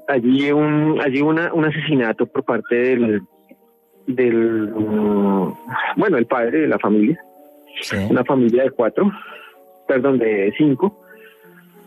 Allí 0.08 0.52
un, 0.52 1.00
allí 1.02 1.22
una, 1.22 1.54
un 1.54 1.66
asesinato 1.66 2.28
por 2.28 2.44
parte 2.44 2.76
del, 2.76 3.22
del, 4.08 4.72
bueno, 5.96 6.18
el 6.18 6.26
padre 6.26 6.60
de 6.60 6.68
la 6.68 6.80
familia. 6.80 7.20
Una 8.10 8.24
familia 8.24 8.64
de 8.64 8.72
cuatro, 8.72 9.12
perdón, 9.88 10.18
de 10.18 10.54
cinco 10.58 11.08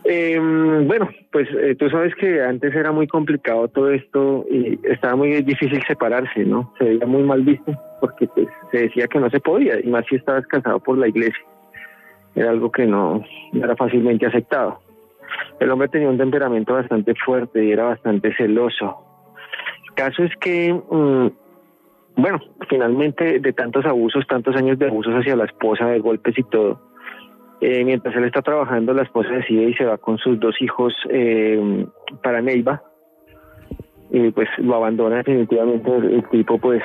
eh, 0.03 0.39
bueno, 0.85 1.09
pues 1.31 1.47
eh, 1.51 1.75
tú 1.75 1.89
sabes 1.89 2.15
que 2.15 2.41
antes 2.41 2.73
era 2.73 2.91
muy 2.91 3.07
complicado 3.07 3.67
todo 3.67 3.91
esto 3.91 4.45
y 4.49 4.79
estaba 4.83 5.15
muy 5.15 5.43
difícil 5.43 5.81
separarse, 5.87 6.43
¿no? 6.43 6.73
Se 6.79 6.85
veía 6.85 7.05
muy 7.05 7.21
mal 7.23 7.43
visto 7.43 7.71
porque 7.99 8.27
pues, 8.27 8.47
se 8.71 8.79
decía 8.79 9.07
que 9.07 9.19
no 9.19 9.29
se 9.29 9.39
podía, 9.39 9.79
y 9.79 9.87
más 9.87 10.05
si 10.09 10.15
estabas 10.15 10.47
casado 10.47 10.79
por 10.79 10.97
la 10.97 11.07
iglesia. 11.07 11.43
Era 12.35 12.49
algo 12.49 12.71
que 12.71 12.85
no, 12.85 13.23
era 13.53 13.75
fácilmente 13.75 14.25
aceptado. 14.25 14.79
El 15.59 15.69
hombre 15.71 15.89
tenía 15.89 16.09
un 16.09 16.17
temperamento 16.17 16.73
bastante 16.73 17.13
fuerte 17.15 17.63
y 17.63 17.71
era 17.71 17.85
bastante 17.85 18.33
celoso. 18.35 18.97
El 19.87 19.93
caso 19.93 20.23
es 20.23 20.35
que, 20.37 20.73
mm, 20.73 21.27
bueno, 22.15 22.39
finalmente 22.69 23.39
de 23.39 23.53
tantos 23.53 23.85
abusos, 23.85 24.25
tantos 24.27 24.55
años 24.55 24.79
de 24.79 24.87
abusos 24.87 25.13
hacia 25.13 25.35
la 25.35 25.45
esposa, 25.45 25.87
de 25.87 25.99
golpes 25.99 26.37
y 26.37 26.43
todo, 26.43 26.79
eh, 27.61 27.85
mientras 27.85 28.15
él 28.15 28.23
está 28.23 28.41
trabajando, 28.41 28.91
la 28.91 29.03
esposa 29.03 29.29
decide 29.29 29.69
y 29.69 29.73
se 29.75 29.85
va 29.85 29.99
con 29.99 30.17
sus 30.17 30.39
dos 30.39 30.59
hijos 30.61 30.95
eh, 31.09 31.85
para 32.23 32.41
Neiva. 32.41 32.81
Y 34.09 34.31
pues 34.31 34.49
lo 34.57 34.75
abandona 34.75 35.17
definitivamente. 35.17 35.95
El, 35.95 36.27
tipo, 36.29 36.57
pues, 36.57 36.81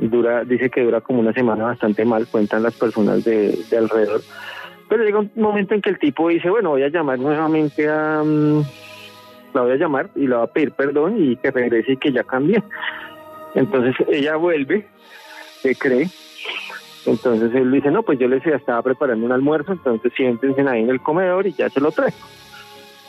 dura, 0.00 0.42
dice 0.44 0.70
que 0.70 0.82
dura 0.82 1.02
como 1.02 1.20
una 1.20 1.34
semana 1.34 1.64
bastante 1.64 2.04
mal, 2.04 2.26
cuentan 2.26 2.62
las 2.62 2.74
personas 2.76 3.24
de, 3.24 3.56
alrededor. 3.78 4.22
Pero 4.88 5.04
llega 5.04 5.18
un 5.18 5.30
momento 5.34 5.74
en 5.74 5.82
que 5.82 5.90
el 5.90 5.98
tipo 5.98 6.28
dice, 6.28 6.48
bueno, 6.48 6.70
voy 6.70 6.82
a 6.82 6.88
llamar 6.88 7.18
nuevamente 7.18 7.88
a... 7.88 8.22
Mm, 8.24 8.62
la 9.54 9.62
voy 9.62 9.72
a 9.72 9.76
llamar 9.76 10.10
y 10.14 10.26
la 10.26 10.38
va 10.38 10.42
a 10.44 10.48
pedir 10.48 10.72
perdón 10.72 11.16
y 11.18 11.36
que 11.36 11.50
regrese 11.50 11.92
y 11.92 11.96
que 11.96 12.12
ya 12.12 12.22
cambie. 12.24 12.62
Entonces 13.54 13.94
ella 14.08 14.36
vuelve, 14.36 14.86
se 15.62 15.74
cree, 15.74 16.08
entonces 17.06 17.54
él 17.54 17.70
dice, 17.70 17.90
no, 17.90 18.02
pues 18.02 18.18
yo 18.18 18.28
les 18.28 18.44
estaba 18.44 18.82
preparando 18.82 19.24
un 19.24 19.32
almuerzo, 19.32 19.72
entonces 19.72 20.12
siéntense 20.16 20.60
ahí 20.62 20.82
en 20.82 20.90
el 20.90 21.00
comedor 21.00 21.46
y 21.46 21.52
ya 21.52 21.70
se 21.70 21.80
lo 21.80 21.92
traigo. 21.92 22.16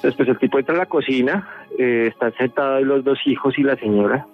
Después 0.04 0.30
el 0.30 0.38
tipo 0.38 0.60
entra 0.60 0.76
a 0.76 0.78
la 0.78 0.86
cocina, 0.86 1.50
eh, 1.78 2.10
están 2.12 2.34
sentados 2.36 2.84
los 2.84 3.04
dos 3.04 3.20
hijos 3.26 3.58
y 3.58 3.64
la 3.64 3.76
señora. 3.76 4.28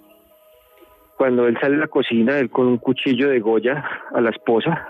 Cuando 1.16 1.46
él 1.46 1.56
sale 1.60 1.76
de 1.76 1.80
la 1.80 1.88
cocina, 1.88 2.38
él 2.38 2.50
con 2.50 2.66
un 2.66 2.78
cuchillo 2.78 3.28
de 3.28 3.40
Goya 3.40 3.84
a 4.12 4.20
la 4.20 4.30
esposa. 4.30 4.88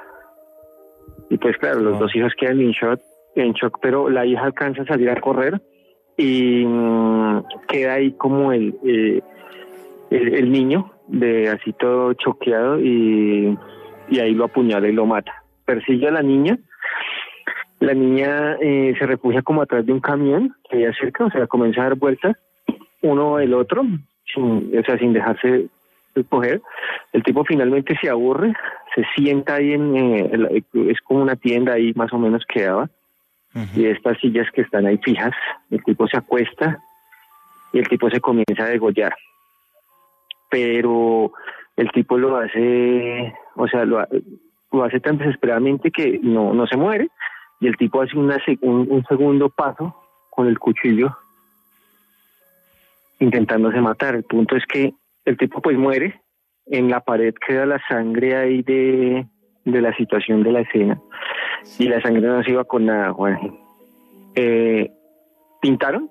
Y 1.31 1.39
pues 1.39 1.57
claro, 1.59 1.81
los 1.81 1.99
dos 1.99 2.15
hijos 2.15 2.33
quedan 2.39 2.61
en 2.61 2.71
shock, 2.71 3.01
en 3.35 3.53
shock, 3.53 3.79
pero 3.81 4.09
la 4.09 4.27
hija 4.27 4.45
alcanza 4.45 4.83
a 4.83 4.87
salir 4.87 5.11
a 5.11 5.21
correr 5.21 5.61
y 6.17 6.65
mm, 6.65 7.45
queda 7.69 7.95
ahí 7.95 8.13
como 8.13 8.53
el, 8.53 8.75
eh, 8.85 9.21
el, 10.11 10.35
el, 10.35 10.53
niño, 10.53 10.93
de 11.09 11.49
así 11.49 11.73
todo 11.73 12.13
choqueado 12.15 12.79
y, 12.81 13.59
y 14.09 14.19
ahí 14.21 14.33
lo 14.35 14.45
apuñala 14.45 14.89
y 14.89 14.93
lo 14.93 15.07
mata. 15.07 15.33
Persigue 15.65 16.09
a 16.09 16.13
la 16.13 16.23
niña 16.23 16.59
la 17.85 17.95
niña 17.95 18.57
eh, 18.61 18.95
se 18.99 19.07
refugia 19.07 19.43
como 19.43 19.63
atrás 19.63 19.85
de 19.85 19.93
un 19.93 20.01
camión 20.01 20.55
que 20.71 20.87
hay 20.87 20.95
cerca, 20.95 21.27
o 21.27 21.31
sea, 21.31 21.47
comienza 21.47 21.83
a 21.83 21.85
dar 21.85 21.97
vueltas 21.97 22.37
uno 23.03 23.39
el 23.39 23.53
otro, 23.53 23.83
sin, 24.33 24.73
o 24.79 24.83
sea, 24.83 24.99
sin 24.99 25.13
dejarse 25.13 25.67
coger. 26.31 26.63
El 27.13 27.23
tipo 27.23 27.45
finalmente 27.45 27.95
se 28.01 28.09
aburre, 28.09 28.55
se 28.95 29.05
sienta 29.17 29.57
ahí 29.57 29.73
en, 29.73 29.97
eh, 29.97 30.63
es 30.89 31.01
como 31.01 31.23
una 31.23 31.37
tienda 31.37 31.75
ahí 31.75 31.93
más 31.95 32.13
o 32.13 32.19
menos 32.19 32.45
quedaba, 32.47 32.89
y 33.77 33.87
estas 33.87 34.19
sillas 34.19 34.51
que 34.53 34.63
están 34.63 34.85
ahí 34.85 34.99
fijas, 34.99 35.33
el 35.71 35.83
tipo 35.85 36.09
se 36.09 36.17
acuesta 36.17 36.81
y 37.73 37.79
el 37.79 37.89
tipo 37.89 38.11
se 38.11 38.21
comienza 38.21 38.65
a 38.65 38.69
degollar. 38.69 39.15
Pero 40.51 41.33
el 41.77 41.91
tipo 41.93 42.19
lo 42.19 42.37
hace, 42.37 43.33
o 43.55 43.69
sea, 43.69 43.85
lo, 43.85 44.05
lo 44.73 44.85
hace 44.85 44.99
tan 44.99 45.19
desesperadamente 45.19 45.93
que 45.93 46.19
no, 46.21 46.53
no 46.53 46.67
se 46.67 46.77
muere, 46.77 47.11
y 47.61 47.67
el 47.67 47.77
tipo 47.77 48.03
hace 48.03 48.17
una, 48.17 48.39
un, 48.61 49.05
segundo 49.09 49.49
paso 49.49 49.95
con 50.31 50.49
el 50.49 50.59
cuchillo 50.59 51.17
intentándose 53.21 53.81
matar. 53.81 54.17
El 54.17 54.25
punto 54.25 54.57
es 54.57 54.67
que 54.67 54.93
el 55.25 55.37
tipo 55.37 55.63
pues 55.63 55.79
muere, 55.79 56.21
en 56.67 56.91
la 56.91 57.01
pared 57.01 57.35
queda 57.47 57.67
la 57.67 57.81
sangre 57.89 58.37
ahí 58.37 58.63
de, 58.63 59.27
de 59.65 59.81
la 59.81 59.95
situación 59.97 60.43
de 60.43 60.53
la 60.53 60.61
escena 60.61 61.01
y 61.79 61.89
la 61.89 62.01
sangre 62.01 62.27
no 62.27 62.43
se 62.43 62.51
iba 62.51 62.65
con 62.65 62.87
nada, 62.87 63.13
Juan. 63.13 63.39
Eh, 64.35 64.91
pintaron 65.61 66.11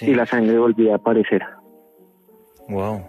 y 0.00 0.14
la 0.14 0.26
sangre 0.26 0.58
volvía 0.58 0.94
a 0.94 0.96
aparecer. 0.96 1.42
Wow. 2.68 3.02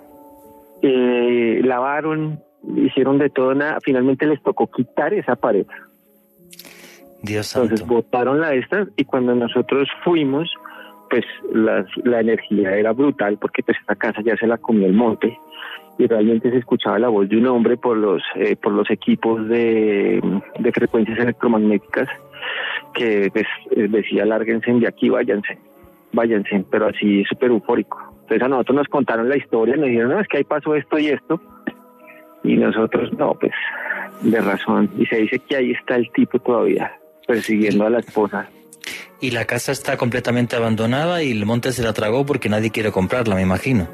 Eh, 0.82 1.62
lavaron, 1.63 2.39
hicieron 2.75 3.17
de 3.17 3.30
todo, 3.30 3.54
nada. 3.54 3.77
finalmente 3.84 4.25
les 4.25 4.41
tocó 4.41 4.69
quitar 4.69 5.13
esa 5.13 5.36
pared. 5.36 5.65
Dios 7.21 7.56
Entonces 7.56 7.86
botaron 7.86 8.41
la 8.41 8.54
esta 8.56 8.88
y 8.95 9.06
cuando 9.06 9.36
nosotros 9.36 9.88
fuimos, 10.04 10.51
pues 11.10 11.23
la, 11.54 11.86
la 12.04 12.21
energía 12.21 12.75
era 12.75 12.93
brutal 12.93 13.38
porque 13.38 13.62
pues 13.62 13.77
esta 13.80 13.95
casa 13.95 14.21
ya 14.23 14.36
se 14.38 14.47
la 14.47 14.58
comió 14.58 14.88
el 14.88 14.93
monte 14.93 15.38
y 15.97 16.08
realmente 16.08 16.49
se 16.49 16.58
escuchaba 16.58 16.99
la 16.99 17.10
voz 17.10 17.30
de 17.30 17.38
un 17.38 17.47
hombre 17.47 17.77
por 17.77 17.97
los 17.97 18.21
eh, 18.36 18.56
por 18.56 18.73
los 18.73 18.89
equipos 18.89 19.47
de, 19.47 20.21
de 20.60 20.71
frecuencias 20.71 21.19
electromagnéticas 21.19 22.10
que 22.93 23.30
pues, 23.32 23.45
eh, 23.71 23.88
decía 23.89 24.25
lárguense 24.25 24.71
de 24.71 24.88
aquí, 24.88 25.10
váyanse, 25.10 25.58
váyanse, 26.12 26.65
pero 26.69 26.88
así 26.88 27.23
súper 27.25 27.51
eufórico. 27.51 27.99
Entonces 28.21 28.43
a 28.43 28.47
nosotros 28.47 28.75
nos 28.77 28.88
contaron 28.88 29.30
la 29.30 29.38
historia, 29.38 29.75
nos 29.75 29.88
dijeron, 29.88 30.12
no, 30.12 30.19
es 30.19 30.27
que 30.27 30.38
ahí 30.38 30.43
pasó 30.43 30.75
esto 30.75 30.97
y 30.97 31.08
esto, 31.08 31.41
y 32.43 32.56
nosotros, 32.56 33.12
no, 33.13 33.34
pues 33.36 33.54
de 34.21 34.39
razón, 34.39 34.89
y 34.97 35.06
se 35.06 35.17
dice 35.17 35.39
que 35.39 35.56
ahí 35.56 35.71
está 35.71 35.95
el 35.95 36.10
tipo 36.12 36.39
todavía 36.39 36.93
persiguiendo 37.27 37.86
a 37.86 37.89
la 37.89 37.99
esposa. 37.99 38.49
Y 39.19 39.32
la 39.32 39.45
casa 39.45 39.71
está 39.71 39.97
completamente 39.97 40.56
abandonada 40.56 41.23
y 41.23 41.32
el 41.32 41.45
monte 41.45 41.71
se 41.71 41.84
la 41.84 41.93
tragó 41.93 42.25
porque 42.25 42.49
nadie 42.49 42.71
quiere 42.71 42.91
comprarla, 42.91 43.36
me 43.36 43.43
imagino. 43.43 43.88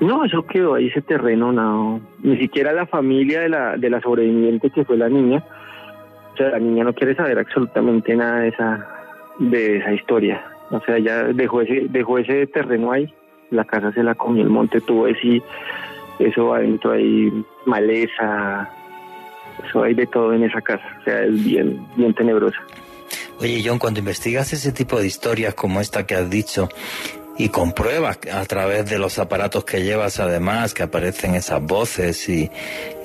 No, 0.00 0.24
eso 0.24 0.46
quedó 0.46 0.74
ahí 0.74 0.88
ese 0.88 1.02
terreno, 1.02 1.52
no. 1.52 2.00
Ni 2.22 2.38
siquiera 2.38 2.72
la 2.72 2.86
familia 2.86 3.40
de 3.40 3.50
la, 3.50 3.76
de 3.76 3.90
la 3.90 4.00
sobreviviente 4.00 4.70
que 4.70 4.84
fue 4.84 4.96
la 4.96 5.08
niña. 5.08 5.44
O 6.32 6.36
sea, 6.36 6.50
la 6.50 6.58
niña 6.58 6.84
no 6.84 6.94
quiere 6.94 7.14
saber 7.14 7.38
absolutamente 7.38 8.16
nada 8.16 8.40
de 8.40 8.48
esa, 8.48 8.88
de 9.38 9.76
esa 9.76 9.92
historia. 9.92 10.42
O 10.70 10.80
sea, 10.80 10.98
ya 10.98 11.24
dejó 11.24 11.60
ese, 11.60 11.86
dejó 11.90 12.18
ese 12.18 12.46
terreno 12.46 12.92
ahí. 12.92 13.12
La 13.50 13.64
casa 13.64 13.92
se 13.92 14.02
la 14.02 14.14
comió 14.14 14.42
el 14.42 14.48
monte, 14.48 14.80
tuvo 14.80 15.06
ese, 15.06 15.42
eso 16.18 16.54
adentro 16.54 16.92
ahí, 16.92 17.30
maleza, 17.66 18.70
eso 19.66 19.82
hay 19.82 19.94
de 19.94 20.06
todo 20.06 20.32
en 20.32 20.44
esa 20.44 20.62
casa. 20.62 20.84
O 21.00 21.04
sea, 21.04 21.24
es 21.24 21.44
bien, 21.44 21.84
bien 21.96 22.14
tenebrosa. 22.14 22.58
Oye, 23.40 23.62
John, 23.64 23.78
cuando 23.78 24.00
investigas 24.00 24.52
ese 24.52 24.70
tipo 24.72 25.00
de 25.00 25.06
historias 25.06 25.54
como 25.54 25.80
esta 25.80 26.06
que 26.06 26.14
has 26.14 26.30
dicho 26.30 26.68
y 27.38 27.48
compruebas 27.48 28.18
a 28.32 28.44
través 28.44 28.88
de 28.90 28.98
los 28.98 29.18
aparatos 29.18 29.64
que 29.64 29.82
llevas 29.82 30.20
además 30.20 30.74
que 30.74 30.82
aparecen 30.82 31.34
esas 31.34 31.62
voces 31.62 32.28
y, 32.28 32.50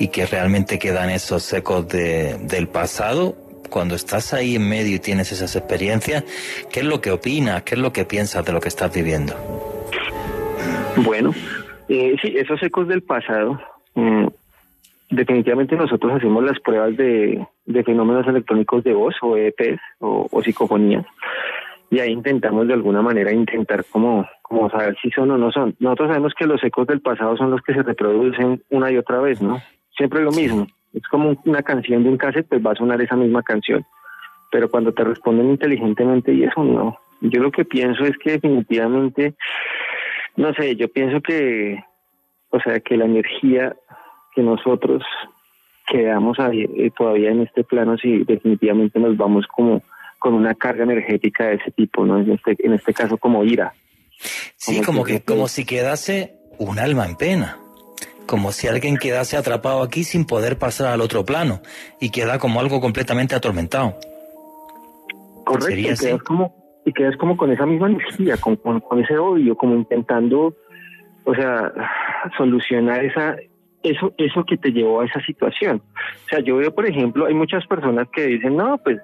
que 0.09 0.25
realmente 0.25 0.79
quedan 0.79 1.09
esos 1.09 1.51
ecos 1.53 1.87
de, 1.87 2.37
del 2.39 2.67
pasado, 2.67 3.35
cuando 3.69 3.95
estás 3.95 4.33
ahí 4.33 4.55
en 4.55 4.69
medio 4.69 4.95
y 4.95 4.99
tienes 4.99 5.31
esas 5.31 5.55
experiencias, 5.55 6.23
¿qué 6.71 6.81
es 6.81 6.85
lo 6.85 7.01
que 7.01 7.11
opinas? 7.11 7.63
¿Qué 7.63 7.75
es 7.75 7.81
lo 7.81 7.91
que 7.91 8.05
piensas 8.05 8.45
de 8.45 8.53
lo 8.53 8.59
que 8.59 8.69
estás 8.69 8.93
viviendo? 8.93 9.33
Bueno, 10.97 11.33
eh, 11.89 12.15
sí, 12.21 12.33
esos 12.37 12.61
ecos 12.63 12.87
del 12.87 13.01
pasado. 13.01 13.59
Mm, 13.95 14.27
definitivamente 15.09 15.75
nosotros 15.75 16.13
hacemos 16.13 16.43
las 16.43 16.59
pruebas 16.59 16.95
de, 16.97 17.45
fenómenos 17.85 18.27
electrónicos 18.27 18.83
de 18.83 18.93
voz 18.93 19.15
o 19.21 19.37
EPs 19.37 19.79
o, 19.99 20.41
psicofonías 20.41 21.05
y 21.95 21.99
ahí 22.01 22.11
intentamos 22.11 22.67
de 22.67 22.73
alguna 22.73 23.01
manera 23.01 23.31
intentar 23.31 23.85
como, 23.85 24.27
como 24.41 24.69
saber 24.69 24.97
si 25.01 25.09
son 25.11 25.31
o 25.31 25.37
no 25.37 25.49
son. 25.53 25.77
Nosotros 25.79 26.09
sabemos 26.09 26.33
que 26.37 26.45
los 26.45 26.61
ecos 26.61 26.85
del 26.87 26.99
pasado 26.99 27.37
son 27.37 27.51
los 27.51 27.61
que 27.61 27.73
se 27.73 27.83
reproducen 27.83 28.61
una 28.69 28.91
y 28.91 28.97
otra 28.97 29.21
vez, 29.21 29.41
¿no? 29.41 29.61
Siempre 29.95 30.21
lo 30.21 30.31
mismo. 30.31 30.67
Es 30.93 31.07
como 31.07 31.41
una 31.45 31.63
canción 31.63 32.03
de 32.03 32.09
un 32.09 32.17
cassette, 32.17 32.49
pues 32.49 32.61
va 32.61 32.71
a 32.71 32.75
sonar 32.75 33.01
esa 33.01 33.15
misma 33.15 33.43
canción. 33.43 33.85
Pero 34.51 34.69
cuando 34.69 34.91
te 34.91 35.05
responden 35.05 35.51
inteligentemente 35.51 36.33
y 36.33 36.43
eso 36.43 36.65
no. 36.65 36.97
Yo 37.21 37.41
lo 37.41 37.49
que 37.49 37.63
pienso 37.63 38.03
es 38.03 38.17
que 38.17 38.31
definitivamente, 38.31 39.35
no 40.35 40.53
sé, 40.53 40.75
yo 40.75 40.89
pienso 40.89 41.21
que, 41.21 41.81
o 42.49 42.59
sea, 42.59 42.81
que 42.81 42.97
la 42.97 43.05
energía 43.05 43.73
que 44.35 44.41
nosotros 44.41 45.01
quedamos 45.87 46.41
ahí, 46.41 46.63
eh, 46.75 46.91
todavía 46.97 47.31
en 47.31 47.43
este 47.43 47.63
plano 47.63 47.95
si 47.97 48.25
definitivamente 48.25 48.99
nos 48.99 49.15
vamos 49.15 49.47
como 49.47 49.81
con 50.25 50.33
una 50.33 50.55
carga 50.55 50.85
energética 50.85 51.45
de 51.45 51.53
ese 51.57 51.69
tipo, 51.69 52.03
¿no? 52.03 52.19
En 52.19 52.31
este, 52.31 52.55
en 52.65 52.73
este 52.73 52.95
caso 52.95 53.15
como 53.15 53.43
ira. 53.43 53.75
Sí, 54.55 54.81
como, 54.81 55.03
que, 55.03 55.21
como 55.21 55.47
si 55.47 55.65
quedase 55.65 56.33
un 56.57 56.79
alma 56.79 57.05
en 57.05 57.15
pena. 57.15 57.59
Como 58.25 58.51
si 58.51 58.67
alguien 58.67 58.97
quedase 58.97 59.37
atrapado 59.37 59.83
aquí 59.83 60.03
sin 60.03 60.25
poder 60.25 60.57
pasar 60.57 60.87
al 60.87 61.01
otro 61.01 61.25
plano 61.25 61.61
y 61.99 62.09
queda 62.09 62.39
como 62.39 62.59
algo 62.59 62.81
completamente 62.81 63.35
atormentado. 63.35 63.99
Correcto, 65.45 65.79
y 65.79 65.83
quedas, 65.83 66.23
como, 66.23 66.55
y 66.87 66.91
quedas 66.91 67.15
como 67.17 67.37
con 67.37 67.51
esa 67.51 67.67
misma 67.67 67.91
energía, 67.91 68.37
con, 68.37 68.55
con, 68.55 68.79
con 68.79 69.03
ese 69.03 69.19
odio, 69.19 69.55
como 69.55 69.75
intentando, 69.75 70.55
o 71.23 71.35
sea, 71.35 71.71
solucionar 72.35 73.05
esa, 73.05 73.35
eso, 73.83 74.11
eso 74.17 74.43
que 74.43 74.57
te 74.57 74.71
llevó 74.71 75.01
a 75.01 75.05
esa 75.05 75.23
situación. 75.23 75.83
O 76.25 76.29
sea, 76.29 76.39
yo 76.39 76.55
veo, 76.55 76.73
por 76.73 76.87
ejemplo, 76.87 77.27
hay 77.27 77.35
muchas 77.35 77.63
personas 77.67 78.07
que 78.11 78.25
dicen, 78.25 78.55
no, 78.55 78.79
pues 78.79 78.99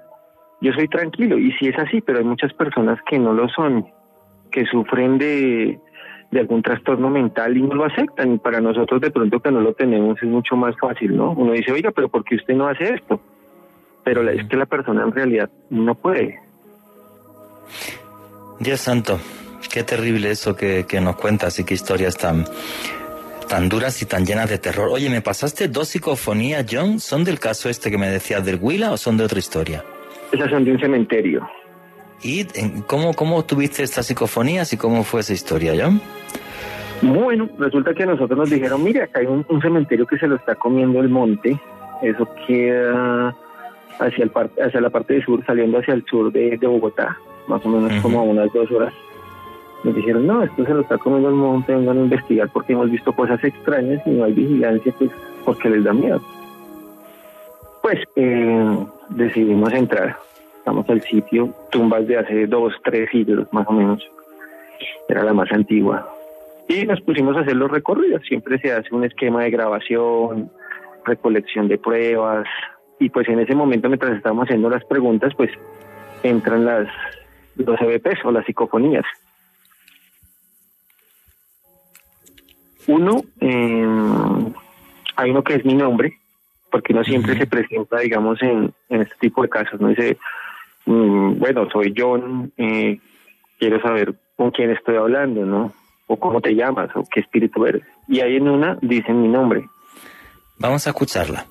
yo 0.62 0.72
soy 0.74 0.88
tranquilo, 0.88 1.38
y 1.40 1.52
sí 1.54 1.68
es 1.68 1.78
así, 1.80 2.02
pero 2.02 2.20
hay 2.20 2.24
muchas 2.24 2.54
personas 2.54 3.00
que 3.10 3.18
no 3.18 3.34
lo 3.34 3.50
son, 3.50 3.88
que 4.52 4.66
sufren 4.66 5.18
de, 5.18 5.80
de 6.30 6.40
algún 6.40 6.62
trastorno 6.62 7.10
mental 7.10 7.58
y 7.58 7.64
no 7.64 7.74
lo 7.74 7.86
aceptan. 7.86 8.36
Y 8.36 8.38
para 8.38 8.62
nosotros, 8.62 9.02
de 9.02 9.10
pronto, 9.10 9.40
que 9.40 9.52
no 9.52 9.60
lo 9.60 9.74
tenemos, 9.74 10.22
es 10.22 10.30
mucho 10.30 10.56
más 10.56 10.76
fácil, 10.80 11.18
¿no? 11.18 11.32
Uno 11.32 11.54
dice, 11.54 11.72
oiga, 11.72 11.92
pero 11.92 12.10
¿por 12.10 12.24
qué 12.24 12.36
usted 12.36 12.54
no 12.54 12.68
hace 12.68 12.94
esto? 12.94 13.20
Pero 14.04 14.28
es 14.30 14.48
que 14.48 14.56
la 14.56 14.68
persona 14.68 15.04
en 15.04 15.12
realidad 15.12 15.50
no 15.70 15.96
puede. 15.96 16.40
Dios 18.60 18.80
santo, 18.80 19.20
qué 19.72 19.84
terrible 19.84 20.30
eso 20.30 20.56
que, 20.56 20.86
que 20.88 21.02
nos 21.02 21.16
cuentas 21.16 21.58
y 21.60 21.64
qué 21.64 21.74
historias 21.74 22.18
tan, 22.18 22.46
tan 23.48 23.68
duras 23.68 24.00
y 24.04 24.06
tan 24.06 24.26
llenas 24.26 24.50
de 24.50 24.60
terror. 24.60 24.90
Oye, 24.92 25.10
me 25.10 25.22
pasaste 25.22 25.68
dos 25.68 25.90
psicofonías, 25.90 26.66
John. 26.70 27.00
¿Son 27.00 27.24
del 27.24 27.40
caso 27.40 27.68
este 27.68 27.90
que 27.90 27.98
me 27.98 28.10
decías 28.10 28.46
del 28.46 28.60
Huila 28.62 28.92
o 28.92 28.98
son 28.98 29.18
de 29.18 29.24
otra 29.24 29.40
historia? 29.40 29.84
Esas 30.32 30.50
son 30.50 30.64
de 30.64 30.72
un 30.72 30.80
cementerio. 30.80 31.48
¿Y 32.24 32.46
cómo, 32.88 33.14
cómo 33.14 33.44
tuviste 33.44 33.84
estas 33.84 34.06
psicofonías 34.06 34.72
y 34.74 34.78
cómo 34.78 35.04
fue 35.04 35.22
esa 35.22 35.34
historia, 35.34 35.74
John? 35.78 36.00
Bueno, 37.02 37.50
resulta 37.58 37.94
que 37.96 38.06
nosotros 38.06 38.38
nos 38.38 38.50
dijeron, 38.50 38.84
mire, 38.84 39.04
acá 39.04 39.20
hay 39.20 39.26
un, 39.26 39.62
cementerio 39.62 40.06
que 40.06 40.18
se 40.18 40.28
lo 40.28 40.36
está 40.36 40.54
comiendo 40.54 41.00
el 41.02 41.10
monte, 41.10 41.60
eso 42.04 42.28
queda 42.46 43.36
hacia, 44.00 44.24
el 44.24 44.32
hacia 44.64 44.82
la 44.82 44.90
parte 44.92 45.14
del 45.14 45.26
sur, 45.26 45.44
saliendo 45.46 45.80
hacia 45.80 45.96
el 45.96 46.06
sur 46.06 46.32
de, 46.32 46.58
Bogotá, 46.62 47.18
más 47.48 47.66
o 47.66 47.70
menos 47.70 48.00
como 48.04 48.20
a 48.20 48.24
unas 48.24 48.54
dos 48.54 48.70
horas. 48.72 48.94
Nos 49.84 49.96
dijeron, 49.96 50.28
no, 50.28 50.44
esto 50.44 50.64
se 50.64 50.74
lo 50.76 50.82
está 50.82 51.00
comiendo 51.00 51.30
el 51.30 51.36
monte, 51.36 51.74
vengan 51.74 51.98
a 51.98 52.02
investigar 52.02 52.50
porque 52.54 52.74
hemos 52.74 52.92
visto 52.92 53.12
cosas 53.14 53.44
extrañas 53.44 54.00
y 54.06 54.12
no 54.12 54.26
hay 54.26 54.34
vigilancia, 54.34 54.94
pues 55.00 55.10
porque 55.44 55.72
les 55.72 55.84
da 55.84 55.94
miedo. 55.94 56.22
Pues 57.82 58.00
eh, 58.16 58.86
decidimos 59.10 59.74
entrar. 59.74 60.18
Estamos 60.58 60.88
al 60.90 61.02
sitio, 61.02 61.54
tumbas 61.72 62.08
de 62.08 62.18
hace 62.18 62.48
dos, 62.48 62.74
tres 62.84 63.10
siglos 63.10 63.48
más 63.52 63.68
o 63.68 63.72
menos. 63.72 64.08
Era 65.10 65.24
la 65.24 65.34
más 65.34 65.52
antigua. 65.52 66.08
Y 66.68 66.86
nos 66.86 67.02
pusimos 67.02 67.36
a 67.36 67.42
hacer 67.42 67.56
los 67.56 67.72
recorridos. 67.72 68.22
Siempre 68.28 68.60
se 68.60 68.72
hace 68.72 68.94
un 68.94 69.04
esquema 69.04 69.44
de 69.44 69.50
grabación, 69.50 70.52
recolección 71.06 71.68
de 71.68 71.78
pruebas. 71.78 72.48
Y 73.00 73.10
pues 73.10 73.28
en 73.28 73.40
ese 73.40 73.56
momento, 73.56 73.90
mientras 73.90 74.16
estábamos 74.16 74.46
haciendo 74.46 74.70
las 74.70 74.86
preguntas, 74.86 75.34
pues 75.36 75.52
entran 76.24 76.66
las 76.66 76.88
los 77.56 77.82
EVPs 77.82 78.24
o 78.24 78.32
las 78.32 78.46
psicofonías. 78.46 79.06
Uno, 82.88 83.24
eh, 83.40 84.54
hay 85.16 85.30
uno 85.30 85.44
que 85.44 85.56
es 85.56 85.66
mi 85.66 85.74
nombre, 85.76 86.21
porque 86.72 86.94
no 86.94 87.04
siempre 87.04 87.38
se 87.38 87.46
presenta, 87.46 88.00
digamos, 88.00 88.42
en, 88.42 88.74
este 88.90 89.16
tipo 89.20 89.44
de 89.44 89.50
casos, 89.50 89.80
no 89.80 89.90
dice, 89.90 90.18
mm, 90.86 91.38
bueno, 91.38 91.68
soy 91.72 91.94
John, 91.96 92.52
eh, 92.58 93.00
quiero 93.60 93.82
saber 93.82 94.16
con 94.38 94.52
quién 94.52 94.72
estoy 94.72 94.96
hablando, 94.96 95.46
¿no? 95.46 95.74
O 96.08 96.18
cómo 96.18 96.42
te 96.42 96.56
llamas, 96.56 96.90
o 96.96 97.04
qué 97.12 97.20
espíritu 97.20 97.66
eres. 97.66 97.84
Y 98.08 98.22
ahí 98.22 98.38
en 98.38 98.48
una 98.48 98.78
dicen 98.82 99.22
mi 99.22 99.28
nombre. 99.28 99.68
Vamos 100.58 100.88
a 100.88 100.92
escucharla. 100.92 101.46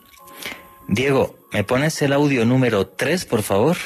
Diego, 0.88 1.34
¿me 1.52 1.62
pones 1.64 2.00
el 2.02 2.12
audio 2.12 2.44
número 2.44 2.86
3, 2.86 3.24
por 3.26 3.42
favor? 3.42 3.76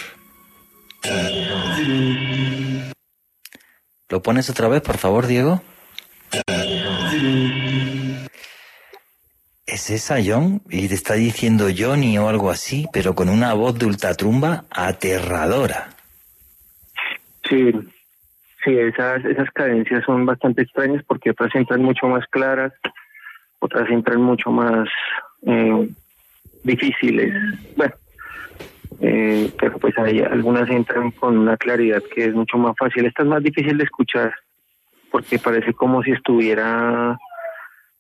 ¿Lo 4.09 4.23
pones 4.23 4.49
otra 4.49 4.69
vez, 4.69 4.81
por 4.81 4.97
favor, 4.97 5.27
Diego? 5.27 5.61
¿Es 9.75 9.91
esa 9.91 10.19
John? 10.25 10.63
Y 10.71 10.87
te 10.87 10.95
está 10.95 11.15
diciendo 11.15 11.67
Johnny 11.77 12.17
o 12.17 12.29
algo 12.29 12.49
así, 12.49 12.87
pero 12.93 13.17
con 13.17 13.29
una 13.29 13.55
voz 13.55 13.77
de 13.77 13.87
ultratrumba 13.87 14.67
aterradora. 14.71 15.89
Sí, 17.43 17.73
sí, 18.65 18.79
esas, 18.79 19.25
esas 19.25 19.51
cadencias 19.51 20.05
son 20.05 20.27
bastante 20.27 20.63
extrañas 20.63 21.03
porque 21.09 21.31
otras 21.31 21.53
entran 21.57 21.83
mucho 21.83 22.07
más 22.07 22.25
claras, 22.29 22.73
otras 23.59 23.91
entran 23.91 24.21
mucho 24.21 24.53
más 24.53 24.89
eh, 25.45 25.89
difíciles. 26.63 27.35
Bueno, 27.77 27.95
eh, 29.01 29.51
pero 29.59 29.77
pues 29.81 29.99
hay 29.99 30.21
algunas 30.21 30.71
entran 30.71 31.11
con 31.11 31.37
una 31.37 31.57
claridad 31.57 32.01
que 32.15 32.27
es 32.27 32.33
mucho 32.33 32.59
más 32.59 32.77
fácil. 32.79 33.07
Esta 33.07 33.25
es 33.25 33.29
más 33.29 33.43
difícil 33.43 33.77
de 33.77 33.83
escuchar 33.83 34.33
porque 35.11 35.41
parece 35.41 35.73
como 35.73 36.01
si 36.05 36.13
estuviera 36.13 37.19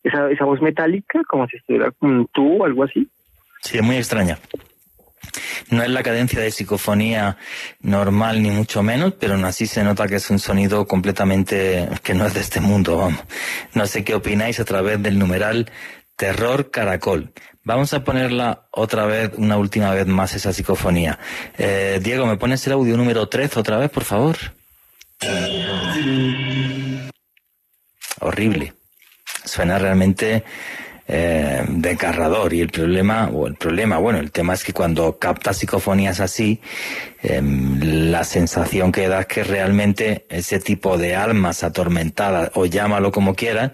esa, 0.04 0.30
esa 0.30 0.44
voz 0.44 0.60
metálica, 0.60 1.20
como 1.28 1.48
si 1.48 1.56
estuviera 1.56 1.92
un 2.00 2.28
tubo 2.32 2.58
o 2.58 2.64
algo 2.64 2.84
así. 2.84 3.08
Sí, 3.62 3.78
es 3.78 3.82
muy 3.82 3.96
extraña. 3.96 4.38
No 5.70 5.82
es 5.82 5.88
la 5.88 6.02
cadencia 6.02 6.40
de 6.40 6.50
psicofonía 6.50 7.38
normal 7.80 8.42
ni 8.42 8.50
mucho 8.50 8.82
menos, 8.82 9.14
pero 9.14 9.34
aún 9.34 9.44
así 9.44 9.66
se 9.66 9.82
nota 9.82 10.06
que 10.06 10.16
es 10.16 10.30
un 10.30 10.38
sonido 10.38 10.86
completamente 10.86 11.88
que 12.02 12.14
no 12.14 12.26
es 12.26 12.34
de 12.34 12.40
este 12.40 12.60
mundo, 12.60 12.98
vamos. 12.98 13.22
No 13.72 13.86
sé 13.86 14.04
qué 14.04 14.14
opináis 14.14 14.60
a 14.60 14.64
través 14.64 15.02
del 15.02 15.18
numeral 15.18 15.70
Terror 16.16 16.70
Caracol. 16.70 17.32
Vamos 17.64 17.94
a 17.94 18.04
ponerla 18.04 18.66
otra 18.70 19.06
vez, 19.06 19.30
una 19.38 19.56
última 19.56 19.92
vez 19.94 20.06
más 20.06 20.34
esa 20.34 20.52
psicofonía. 20.52 21.18
Eh, 21.56 21.98
Diego, 22.02 22.26
¿me 22.26 22.36
pones 22.36 22.66
el 22.66 22.74
audio 22.74 22.96
número 22.98 23.26
3 23.26 23.56
otra 23.56 23.78
vez, 23.78 23.90
por 23.90 24.04
favor? 24.04 24.36
Horrible 28.20 28.74
suena 29.44 29.78
realmente 29.78 30.44
eh, 31.06 31.62
desgarrador. 31.68 32.54
Y 32.54 32.60
el 32.60 32.70
problema 32.70 33.28
o 33.28 33.46
el 33.46 33.56
problema 33.56 33.98
bueno 33.98 34.18
el 34.18 34.32
tema 34.32 34.54
es 34.54 34.64
que 34.64 34.72
cuando 34.72 35.18
captas 35.18 35.58
psicofonías 35.58 36.20
así 36.20 36.60
em, 37.22 38.10
la 38.10 38.24
sensación 38.24 38.90
que 38.90 39.08
da 39.08 39.20
es 39.20 39.26
que 39.26 39.44
realmente 39.44 40.24
ese 40.30 40.60
tipo 40.60 40.96
de 40.96 41.14
almas 41.14 41.62
atormentadas 41.62 42.52
o 42.54 42.66
llámalo 42.66 43.12
como 43.12 43.34
quieras 43.34 43.72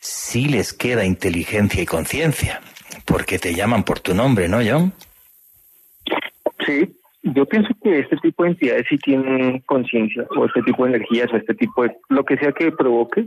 sí 0.00 0.46
les 0.46 0.72
queda 0.72 1.04
inteligencia 1.04 1.82
y 1.82 1.86
conciencia 1.86 2.60
porque 3.04 3.38
te 3.38 3.54
llaman 3.54 3.82
por 3.82 3.98
tu 3.98 4.14
nombre 4.14 4.48
no 4.48 4.58
John 4.64 4.92
sí 6.64 6.96
yo 7.24 7.46
pienso 7.46 7.70
que 7.82 8.00
este 8.00 8.16
tipo 8.18 8.44
de 8.44 8.50
entidades 8.50 8.86
sí 8.88 8.98
tienen 8.98 9.60
conciencia 9.60 10.24
o 10.36 10.44
este 10.44 10.62
tipo 10.62 10.84
de 10.84 10.90
energías 10.90 11.32
o 11.32 11.36
este 11.36 11.54
tipo 11.54 11.82
de 11.82 11.96
lo 12.10 12.24
que 12.24 12.36
sea 12.36 12.52
que 12.52 12.70
provoque 12.70 13.26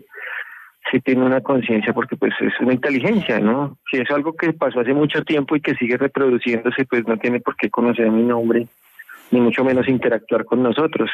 sí 0.91 1.00
tiene 1.00 1.26
una 1.26 1.41
conciencia 1.41 1.93
porque 1.93 2.15
pues 2.15 2.34
es 2.39 2.54
una 2.60 2.73
inteligencia, 2.73 3.39
¿no? 3.39 3.78
Si 3.89 3.97
es 3.97 4.10
algo 4.12 4.36
que 4.36 4.54
pasó 4.54 4.80
hace 4.80 4.93
mucho 4.93 5.23
tiempo 5.23 5.56
y 5.56 5.62
que 5.62 5.76
sigue 5.76 5.97
reproduciéndose, 5.97 6.86
pues 6.86 7.08
no 7.08 7.17
tiene 7.17 7.39
por 7.39 7.56
qué 7.56 7.69
conocer 7.69 8.10
mi 8.12 8.23
nombre, 8.23 8.67
ni 9.32 9.41
mucho 9.41 9.63
menos 9.63 9.88
interactuar 9.88 10.45
con 10.45 10.63
nosotros. 10.63 11.10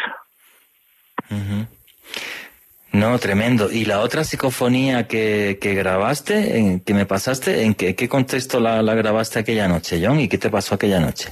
No, 2.92 3.18
tremendo. 3.18 3.72
¿Y 3.72 3.86
la 3.86 4.02
otra 4.02 4.24
psicofonía 4.24 5.08
que, 5.08 5.58
que 5.60 5.74
grabaste, 5.74 6.60
en, 6.60 6.80
que 6.80 6.94
me 6.94 7.08
pasaste, 7.08 7.64
en 7.64 7.74
qué, 7.74 7.96
qué 7.96 8.08
contexto 8.08 8.60
la, 8.60 8.84
la, 8.84 8.94
grabaste 8.94 9.40
aquella 9.40 9.68
noche, 9.68 10.00
John? 10.04 10.20
¿Y 10.20 10.28
qué 10.28 10.38
te 10.38 10.52
pasó 10.52 10.76
aquella 10.76 11.00
noche? 11.00 11.30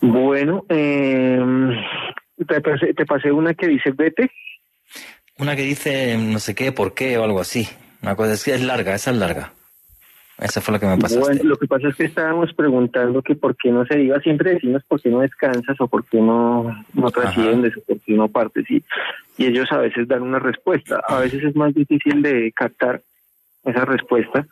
Bueno, 0.00 0.64
eh, 0.70 1.38
te, 2.48 2.60
pasé, 2.62 2.94
te 2.94 3.04
pasé 3.04 3.30
una 3.30 3.52
que 3.52 3.68
dice 3.68 3.90
vete, 3.90 4.30
una 5.40 5.56
que 5.56 5.62
dice 5.62 6.16
no 6.18 6.38
sé 6.38 6.54
qué, 6.54 6.72
por 6.72 6.94
qué 6.94 7.18
o 7.18 7.24
algo 7.24 7.40
así. 7.40 7.68
Una 8.02 8.14
cosa 8.16 8.32
es 8.32 8.44
que 8.44 8.54
es 8.54 8.62
larga, 8.62 8.94
esa 8.94 9.10
es 9.10 9.16
larga. 9.16 9.52
Esa 10.38 10.62
fue 10.62 10.72
lo 10.72 10.80
que 10.80 10.86
me 10.86 10.96
pasó. 10.96 11.20
Bueno, 11.20 11.42
lo 11.44 11.56
que 11.56 11.66
pasa 11.66 11.88
es 11.88 11.96
que 11.96 12.04
estábamos 12.04 12.54
preguntando 12.54 13.20
que 13.20 13.34
por 13.34 13.54
qué 13.56 13.70
no 13.70 13.84
se 13.84 14.00
iba, 14.00 14.18
siempre 14.20 14.54
decimos 14.54 14.82
por 14.88 15.00
qué 15.00 15.10
no 15.10 15.20
descansas 15.20 15.78
o 15.80 15.86
por 15.86 16.04
qué 16.06 16.18
no, 16.18 16.84
no 16.94 17.10
trasciendes 17.10 17.76
o 17.76 17.82
por 17.82 18.00
qué 18.00 18.14
no 18.14 18.28
partes. 18.28 18.64
Y, 18.70 18.82
y 19.36 19.46
ellos 19.46 19.70
a 19.70 19.78
veces 19.78 20.08
dan 20.08 20.22
una 20.22 20.38
respuesta. 20.38 21.02
A 21.06 21.18
veces 21.18 21.44
es 21.44 21.54
más 21.54 21.74
difícil 21.74 22.22
de 22.22 22.52
captar 22.52 23.02
esa 23.64 23.84
respuesta, 23.84 24.46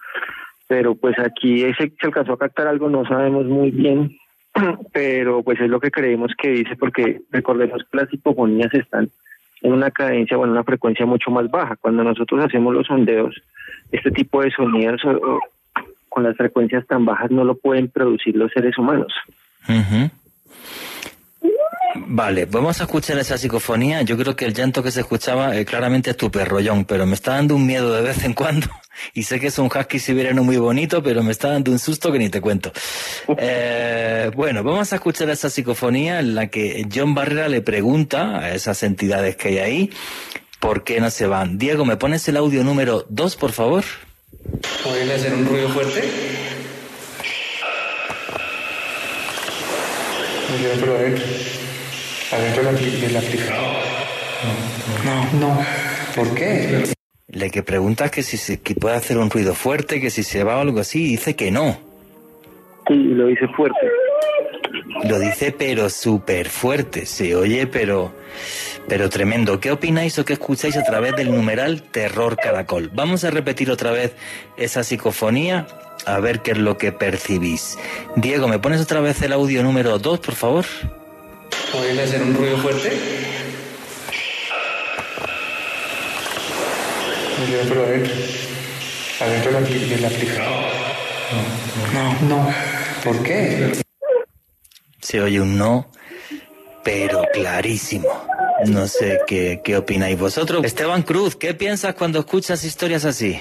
pero 0.66 0.94
pues 0.94 1.18
aquí 1.18 1.64
ese, 1.64 1.90
se 1.98 2.06
alcanzó 2.06 2.34
a 2.34 2.38
captar 2.38 2.66
algo, 2.66 2.90
no 2.90 3.06
sabemos 3.06 3.46
muy 3.46 3.70
bien, 3.70 4.14
pero 4.92 5.42
pues 5.42 5.58
es 5.58 5.70
lo 5.70 5.80
que 5.80 5.90
creemos 5.90 6.32
que 6.36 6.50
dice, 6.50 6.76
porque 6.76 7.22
recordemos 7.30 7.82
que 7.90 7.96
las 7.96 8.12
hipofonías 8.12 8.74
están 8.74 9.08
una 9.62 9.90
cadencia 9.90 10.38
o 10.38 10.44
en 10.44 10.50
una 10.50 10.64
frecuencia 10.64 11.06
mucho 11.06 11.30
más 11.30 11.50
baja. 11.50 11.76
Cuando 11.76 12.04
nosotros 12.04 12.44
hacemos 12.44 12.74
los 12.74 12.86
sondeos, 12.86 13.34
este 13.92 14.10
tipo 14.10 14.42
de 14.42 14.50
sonidos 14.50 15.02
con 16.08 16.22
las 16.22 16.36
frecuencias 16.36 16.86
tan 16.86 17.04
bajas 17.04 17.30
no 17.30 17.44
lo 17.44 17.56
pueden 17.56 17.88
producir 17.88 18.36
los 18.36 18.50
seres 18.52 18.76
humanos. 18.78 19.12
Vale, 21.94 22.46
vamos 22.46 22.80
a 22.80 22.84
escuchar 22.84 23.18
esa 23.18 23.38
psicofonía. 23.38 24.02
Yo 24.02 24.16
creo 24.16 24.36
que 24.36 24.44
el 24.44 24.54
llanto 24.54 24.82
que 24.82 24.90
se 24.90 25.00
escuchaba 25.00 25.56
eh, 25.56 25.64
claramente 25.64 26.10
es 26.10 26.16
tu 26.16 26.30
perrollón, 26.30 26.84
pero 26.84 27.06
me 27.06 27.14
está 27.14 27.34
dando 27.34 27.56
un 27.56 27.66
miedo 27.66 27.92
de 27.94 28.02
vez 28.02 28.24
en 28.24 28.34
cuando. 28.34 28.68
Y 29.14 29.22
sé 29.22 29.38
que 29.38 29.46
es 29.46 29.56
un 29.60 29.66
husky 29.66 30.00
siberiano 30.00 30.42
muy 30.42 30.56
bonito, 30.56 31.04
pero 31.04 31.22
me 31.22 31.30
está 31.30 31.50
dando 31.50 31.70
un 31.70 31.78
susto 31.78 32.10
que 32.10 32.18
ni 32.18 32.30
te 32.30 32.40
cuento. 32.40 32.72
Eh, 33.36 34.28
bueno, 34.34 34.64
vamos 34.64 34.92
a 34.92 34.96
escuchar 34.96 35.30
esa 35.30 35.48
psicofonía 35.50 36.18
en 36.18 36.34
la 36.34 36.48
que 36.48 36.84
John 36.92 37.14
Barrera 37.14 37.48
le 37.48 37.60
pregunta 37.60 38.40
a 38.40 38.52
esas 38.52 38.82
entidades 38.82 39.36
que 39.36 39.48
hay 39.50 39.58
ahí 39.58 39.90
por 40.58 40.82
qué 40.82 41.00
no 41.00 41.10
se 41.10 41.28
van. 41.28 41.58
Diego, 41.58 41.84
¿me 41.84 41.96
pones 41.96 42.26
el 42.28 42.36
audio 42.36 42.64
número 42.64 43.06
2, 43.08 43.36
por 43.36 43.52
favor? 43.52 43.84
¿Pueden 44.82 45.10
hacer 45.12 45.32
un 45.32 45.46
ruido 45.46 45.68
fuerte? 45.68 46.02
Adentro 52.32 52.62
de 52.72 53.10
la 53.10 53.18
aplicación. 53.18 53.56
No, 55.04 55.38
no. 55.40 55.66
¿Por 56.14 56.34
qué? 56.34 56.84
Le 57.28 57.50
que 57.50 57.62
pregunta 57.62 58.10
que 58.10 58.22
si 58.22 58.58
que 58.58 58.74
puede 58.74 58.96
hacer 58.96 59.18
un 59.18 59.30
ruido 59.30 59.54
fuerte, 59.54 60.00
que 60.00 60.10
si 60.10 60.22
se 60.22 60.44
va 60.44 60.56
o 60.56 60.60
algo 60.60 60.80
así, 60.80 61.04
dice 61.04 61.36
que 61.36 61.50
no. 61.50 61.78
Sí, 62.86 62.94
lo 62.94 63.26
dice 63.26 63.46
fuerte. 63.48 63.86
Lo 65.04 65.18
dice 65.18 65.54
pero 65.56 65.90
súper 65.90 66.48
fuerte, 66.48 67.06
se 67.06 67.36
oye 67.36 67.66
pero, 67.66 68.12
pero 68.88 69.08
tremendo. 69.10 69.60
¿Qué 69.60 69.70
opináis 69.70 70.18
o 70.18 70.24
qué 70.24 70.32
escucháis 70.34 70.76
a 70.76 70.84
través 70.84 71.14
del 71.16 71.30
numeral 71.30 71.82
Terror 71.82 72.36
Caracol? 72.36 72.90
Vamos 72.94 73.24
a 73.24 73.30
repetir 73.30 73.70
otra 73.70 73.92
vez 73.92 74.16
esa 74.56 74.82
psicofonía 74.82 75.66
a 76.06 76.18
ver 76.20 76.40
qué 76.40 76.52
es 76.52 76.58
lo 76.58 76.78
que 76.78 76.92
percibís. 76.92 77.78
Diego, 78.16 78.48
¿me 78.48 78.58
pones 78.58 78.80
otra 78.80 79.00
vez 79.00 79.20
el 79.22 79.32
audio 79.32 79.62
número 79.62 79.98
2, 79.98 80.20
por 80.20 80.34
favor? 80.34 80.64
¿Pueden 81.72 81.98
hacer 81.98 82.22
un 82.22 82.34
ruido 82.34 82.56
fuerte? 82.58 82.90
Dentro, 87.50 87.84
adentro. 87.84 88.14
Adentro 89.20 89.60
del 89.60 90.04
aplicador. 90.04 90.64
No, 91.94 92.28
no. 92.28 92.54
¿Por 93.04 93.22
qué? 93.22 93.72
Se 95.00 95.20
oye 95.20 95.40
un 95.40 95.56
no, 95.56 95.88
pero 96.84 97.22
clarísimo. 97.32 98.08
No 98.66 98.86
sé 98.88 99.20
qué, 99.26 99.60
qué 99.62 99.76
opináis 99.76 100.18
vosotros. 100.18 100.64
Esteban 100.64 101.02
Cruz, 101.02 101.36
¿qué 101.36 101.54
piensas 101.54 101.94
cuando 101.94 102.18
escuchas 102.18 102.64
historias 102.64 103.04
así? 103.04 103.40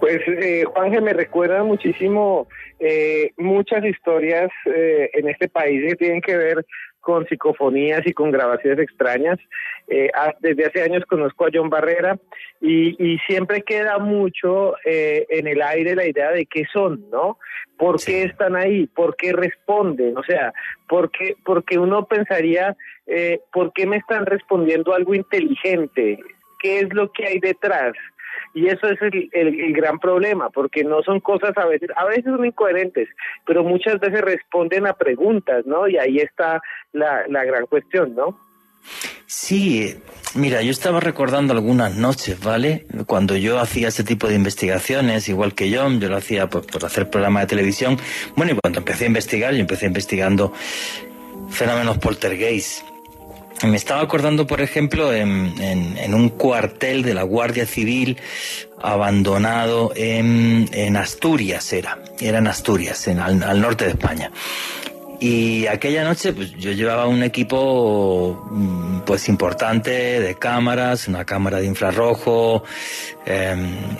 Pues 0.00 0.22
eh, 0.26 0.64
Juanje 0.64 1.00
me 1.00 1.12
recuerda 1.12 1.62
muchísimo 1.62 2.48
eh, 2.80 3.32
muchas 3.36 3.84
historias 3.84 4.50
eh, 4.66 5.10
en 5.14 5.28
este 5.28 5.48
país 5.48 5.84
que 5.86 5.96
tienen 5.96 6.20
que 6.20 6.36
ver 6.36 6.64
con 7.00 7.26
psicofonías 7.26 8.06
y 8.06 8.12
con 8.12 8.30
grabaciones 8.30 8.78
extrañas. 8.78 9.38
Eh, 9.88 10.10
desde 10.40 10.66
hace 10.66 10.82
años 10.82 11.04
conozco 11.06 11.46
a 11.46 11.50
John 11.52 11.70
Barrera 11.70 12.18
y, 12.60 12.94
y 13.04 13.18
siempre 13.26 13.62
queda 13.62 13.98
mucho 13.98 14.74
eh, 14.84 15.26
en 15.30 15.48
el 15.48 15.62
aire 15.62 15.96
la 15.96 16.06
idea 16.06 16.30
de 16.30 16.46
qué 16.46 16.64
son, 16.72 17.10
¿no? 17.10 17.38
¿Por 17.76 18.02
qué 18.02 18.24
están 18.24 18.56
ahí? 18.56 18.86
¿Por 18.86 19.16
qué 19.16 19.32
responden? 19.32 20.16
O 20.16 20.22
sea, 20.22 20.52
porque, 20.88 21.34
porque 21.44 21.78
uno 21.78 22.04
pensaría, 22.04 22.76
eh, 23.06 23.40
¿por 23.52 23.72
qué 23.72 23.86
me 23.86 23.96
están 23.96 24.26
respondiendo 24.26 24.94
algo 24.94 25.14
inteligente? 25.14 26.18
¿Qué 26.60 26.80
es 26.80 26.92
lo 26.92 27.10
que 27.10 27.26
hay 27.26 27.40
detrás? 27.40 27.94
Y 28.52 28.66
eso 28.66 28.88
es 28.88 29.00
el, 29.00 29.28
el, 29.32 29.72
gran 29.72 29.98
problema, 29.98 30.50
porque 30.50 30.82
no 30.82 31.02
son 31.02 31.20
cosas 31.20 31.56
a 31.56 31.66
veces, 31.66 31.90
a 31.94 32.04
veces 32.06 32.24
son 32.24 32.44
incoherentes, 32.44 33.08
pero 33.46 33.62
muchas 33.62 34.00
veces 34.00 34.20
responden 34.22 34.86
a 34.86 34.94
preguntas, 34.94 35.64
¿no? 35.66 35.86
Y 35.86 35.96
ahí 35.98 36.18
está 36.18 36.60
la, 36.92 37.26
la 37.28 37.44
gran 37.44 37.66
cuestión, 37.66 38.14
¿no? 38.16 38.36
Sí, 39.26 39.94
mira, 40.34 40.62
yo 40.62 40.72
estaba 40.72 40.98
recordando 40.98 41.52
algunas 41.52 41.94
noches, 41.94 42.42
¿vale? 42.42 42.86
Cuando 43.06 43.36
yo 43.36 43.60
hacía 43.60 43.88
ese 43.88 44.02
tipo 44.02 44.26
de 44.26 44.34
investigaciones, 44.34 45.28
igual 45.28 45.54
que 45.54 45.72
John, 45.72 46.00
yo 46.00 46.08
lo 46.08 46.16
hacía 46.16 46.48
por, 46.48 46.66
por 46.66 46.84
hacer 46.84 47.08
programas 47.08 47.44
de 47.44 47.46
televisión. 47.46 47.98
Bueno, 48.34 48.52
y 48.52 48.56
cuando 48.56 48.80
empecé 48.80 49.04
a 49.04 49.06
investigar, 49.06 49.54
yo 49.54 49.60
empecé 49.60 49.86
investigando 49.86 50.52
fenómenos 51.48 51.98
poltergeist. 51.98 52.89
Me 53.62 53.76
estaba 53.76 54.00
acordando, 54.00 54.46
por 54.46 54.60
ejemplo, 54.62 55.12
en, 55.12 56.14
un 56.14 56.28
cuartel 56.30 57.02
de 57.02 57.14
la 57.14 57.24
Guardia 57.24 57.66
Civil 57.66 58.16
abandonado 58.80 59.92
en, 59.94 60.96
Asturias, 60.96 61.72
era, 61.72 61.98
era 62.20 62.38
en 62.38 62.46
Asturias, 62.46 63.06
al, 63.08 63.42
al, 63.42 63.60
norte 63.60 63.84
de 63.84 63.90
España. 63.90 64.30
Y 65.20 65.66
aquella 65.66 66.02
noche 66.02 66.32
pues, 66.32 66.52
yo 66.52 66.72
llevaba 66.72 67.06
un 67.06 67.22
equipo 67.22 68.42
pues 69.04 69.28
importante 69.28 70.18
de 70.18 70.34
cámaras, 70.36 71.08
una 71.08 71.26
cámara 71.26 71.58
de 71.58 71.66
infrarrojo, 71.66 72.64
eh, 73.26 73.54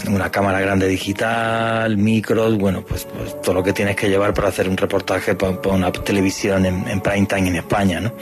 una 0.09 0.31
cámara 0.31 0.61
grande 0.61 0.89
digital, 0.89 1.99
micros, 1.99 2.57
bueno, 2.57 2.83
pues, 2.83 3.05
pues, 3.05 3.39
todo 3.43 3.57
lo 3.57 3.63
que 3.63 3.75
tienes 3.75 3.97
que 3.97 4.09
llevar 4.09 4.33
para 4.33 4.49
hacer 4.49 4.67
un 4.67 4.79
reportaje 4.79 5.35
para, 5.35 5.59
una 5.69 5.93
televisión 5.93 6.65
en, 6.65 6.89
en 6.89 7.03
prime 7.03 7.27
time 7.27 7.49
en 7.49 7.57
España, 7.57 8.01
¿no? 8.01 8.13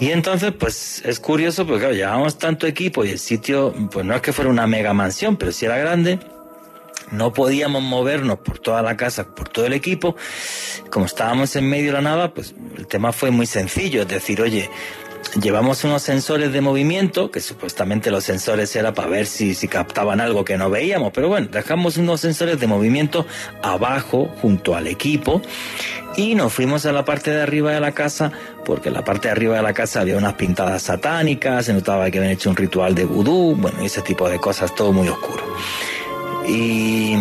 Y 0.00 0.10
entonces, 0.10 0.52
pues 0.58 1.02
es 1.04 1.20
curioso, 1.20 1.66
porque 1.66 1.94
llevábamos 1.94 2.38
tanto 2.38 2.66
equipo 2.66 3.04
y 3.04 3.10
el 3.10 3.18
sitio, 3.18 3.72
pues 3.90 4.04
no 4.04 4.14
es 4.14 4.22
que 4.22 4.32
fuera 4.32 4.50
una 4.50 4.66
mega 4.66 4.92
mansión, 4.92 5.36
pero 5.36 5.52
sí 5.52 5.64
era 5.66 5.78
grande. 5.78 6.18
No 7.10 7.32
podíamos 7.32 7.82
movernos 7.82 8.38
por 8.38 8.58
toda 8.58 8.82
la 8.82 8.96
casa, 8.96 9.34
por 9.34 9.48
todo 9.48 9.66
el 9.66 9.72
equipo. 9.72 10.16
Como 10.90 11.06
estábamos 11.06 11.54
en 11.56 11.68
medio 11.68 11.86
de 11.86 11.92
la 11.92 12.00
nada, 12.00 12.34
pues 12.34 12.54
el 12.76 12.86
tema 12.86 13.12
fue 13.12 13.30
muy 13.30 13.46
sencillo. 13.46 14.02
Es 14.02 14.08
decir, 14.08 14.40
oye, 14.40 14.68
llevamos 15.40 15.84
unos 15.84 16.02
sensores 16.02 16.52
de 16.52 16.60
movimiento, 16.60 17.30
que 17.30 17.40
supuestamente 17.40 18.10
los 18.10 18.24
sensores 18.24 18.74
era 18.76 18.94
para 18.94 19.08
ver 19.08 19.26
si, 19.26 19.54
si 19.54 19.68
captaban 19.68 20.20
algo 20.20 20.44
que 20.44 20.56
no 20.56 20.70
veíamos, 20.70 21.12
pero 21.12 21.28
bueno, 21.28 21.48
dejamos 21.50 21.96
unos 21.96 22.20
sensores 22.20 22.60
de 22.60 22.66
movimiento 22.66 23.26
abajo 23.62 24.30
junto 24.40 24.74
al 24.74 24.86
equipo 24.86 25.42
y 26.16 26.34
nos 26.34 26.52
fuimos 26.52 26.86
a 26.86 26.92
la 26.92 27.04
parte 27.04 27.30
de 27.32 27.42
arriba 27.42 27.72
de 27.72 27.80
la 27.80 27.92
casa 27.92 28.32
porque 28.64 28.88
en 28.88 28.94
la 28.94 29.04
parte 29.04 29.28
de 29.28 29.32
arriba 29.32 29.56
de 29.56 29.62
la 29.62 29.72
casa 29.72 30.00
había 30.00 30.16
unas 30.16 30.34
pintadas 30.34 30.82
satánicas, 30.82 31.66
se 31.66 31.72
notaba 31.72 32.10
que 32.10 32.18
habían 32.18 32.32
hecho 32.32 32.50
un 32.50 32.56
ritual 32.56 32.94
de 32.94 33.04
vudú, 33.04 33.54
bueno, 33.56 33.80
ese 33.82 34.02
tipo 34.02 34.28
de 34.28 34.38
cosas, 34.38 34.74
todo 34.74 34.92
muy 34.92 35.08
oscuro. 35.08 35.42
Y 36.46 37.14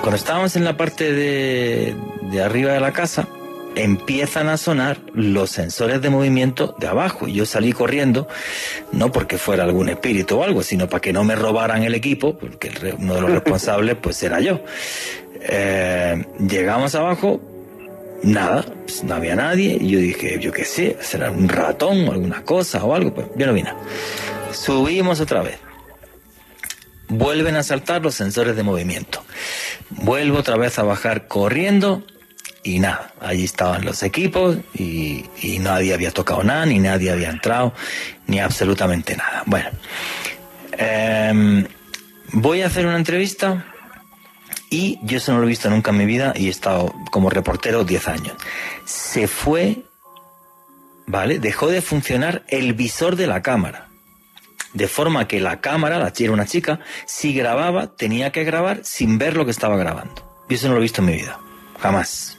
cuando 0.00 0.16
estábamos 0.16 0.56
en 0.56 0.64
la 0.64 0.76
parte 0.76 1.12
de, 1.12 1.96
de 2.22 2.42
arriba 2.42 2.72
de 2.72 2.80
la 2.80 2.92
casa, 2.92 3.28
empiezan 3.76 4.48
a 4.48 4.56
sonar 4.56 4.98
los 5.12 5.50
sensores 5.50 6.00
de 6.02 6.10
movimiento 6.10 6.74
de 6.78 6.88
abajo. 6.88 7.28
Y 7.28 7.34
yo 7.34 7.46
salí 7.46 7.72
corriendo, 7.72 8.26
no 8.90 9.12
porque 9.12 9.38
fuera 9.38 9.64
algún 9.64 9.88
espíritu 9.88 10.38
o 10.38 10.42
algo, 10.42 10.62
sino 10.62 10.88
para 10.88 11.00
que 11.00 11.12
no 11.12 11.22
me 11.22 11.36
robaran 11.36 11.84
el 11.84 11.94
equipo, 11.94 12.36
porque 12.36 12.72
uno 12.98 13.14
de 13.14 13.20
los 13.20 13.30
responsables 13.34 13.96
pues 14.00 14.20
era 14.22 14.40
yo. 14.40 14.60
Eh, 15.42 16.24
llegamos 16.48 16.94
abajo, 16.94 17.40
nada, 18.22 18.64
pues 18.86 19.04
no 19.04 19.14
había 19.14 19.36
nadie. 19.36 19.76
Y 19.78 19.90
yo 19.90 19.98
dije, 19.98 20.38
yo 20.40 20.52
qué 20.52 20.64
sé, 20.64 20.96
será 21.00 21.30
un 21.30 21.48
ratón 21.48 22.08
o 22.08 22.12
alguna 22.12 22.42
cosa 22.42 22.82
o 22.82 22.94
algo. 22.94 23.14
Pues 23.14 23.28
yo 23.36 23.46
no 23.46 23.52
vi 23.52 23.62
nada. 23.62 23.78
Subimos 24.52 25.20
otra 25.20 25.42
vez. 25.42 25.58
Vuelven 27.08 27.54
a 27.54 27.62
saltar 27.62 28.02
los 28.02 28.14
sensores 28.14 28.56
de 28.56 28.62
movimiento. 28.62 29.22
Vuelvo 29.90 30.38
otra 30.38 30.56
vez 30.56 30.78
a 30.78 30.82
bajar 30.82 31.28
corriendo 31.28 32.02
y 32.66 32.80
nada, 32.80 33.12
allí 33.20 33.44
estaban 33.44 33.84
los 33.84 34.02
equipos 34.02 34.58
y, 34.74 35.24
nadie 35.60 35.94
había 35.94 36.10
tocado 36.10 36.42
nada, 36.42 36.66
ni 36.66 36.80
nadie 36.80 37.12
había 37.12 37.30
entrado, 37.30 37.72
ni 38.26 38.40
absolutamente 38.40 39.16
nada. 39.16 39.44
Bueno, 39.46 39.70
eh, 40.72 41.64
voy 42.32 42.62
a 42.62 42.66
hacer 42.66 42.86
una 42.86 42.96
entrevista 42.96 43.66
y 44.68 44.98
yo 45.02 45.18
eso 45.18 45.32
no 45.32 45.38
lo 45.38 45.44
he 45.44 45.48
visto 45.48 45.70
nunca 45.70 45.92
en 45.92 45.96
mi 45.96 46.06
vida 46.06 46.34
y 46.36 46.48
he 46.48 46.50
estado 46.50 46.92
como 47.12 47.30
reportero 47.30 47.84
10 47.84 48.08
años. 48.08 48.36
Se 48.84 49.28
fue, 49.28 49.84
¿vale? 51.06 51.38
Dejó 51.38 51.68
de 51.68 51.82
funcionar 51.82 52.42
el 52.48 52.74
visor 52.74 53.14
de 53.14 53.28
la 53.28 53.42
cámara. 53.42 53.88
De 54.74 54.88
forma 54.88 55.28
que 55.28 55.40
la 55.40 55.60
cámara, 55.60 55.98
la 55.98 56.12
era 56.18 56.32
una 56.32 56.46
chica, 56.46 56.80
si 57.06 57.32
grababa, 57.32 57.96
tenía 57.96 58.32
que 58.32 58.42
grabar 58.42 58.80
sin 58.82 59.18
ver 59.18 59.36
lo 59.36 59.44
que 59.44 59.52
estaba 59.52 59.76
grabando. 59.76 60.44
Y 60.48 60.54
eso 60.54 60.66
no 60.66 60.74
lo 60.74 60.80
he 60.80 60.82
visto 60.82 61.00
en 61.00 61.06
mi 61.06 61.14
vida. 61.14 61.38
Jamás. 61.80 62.35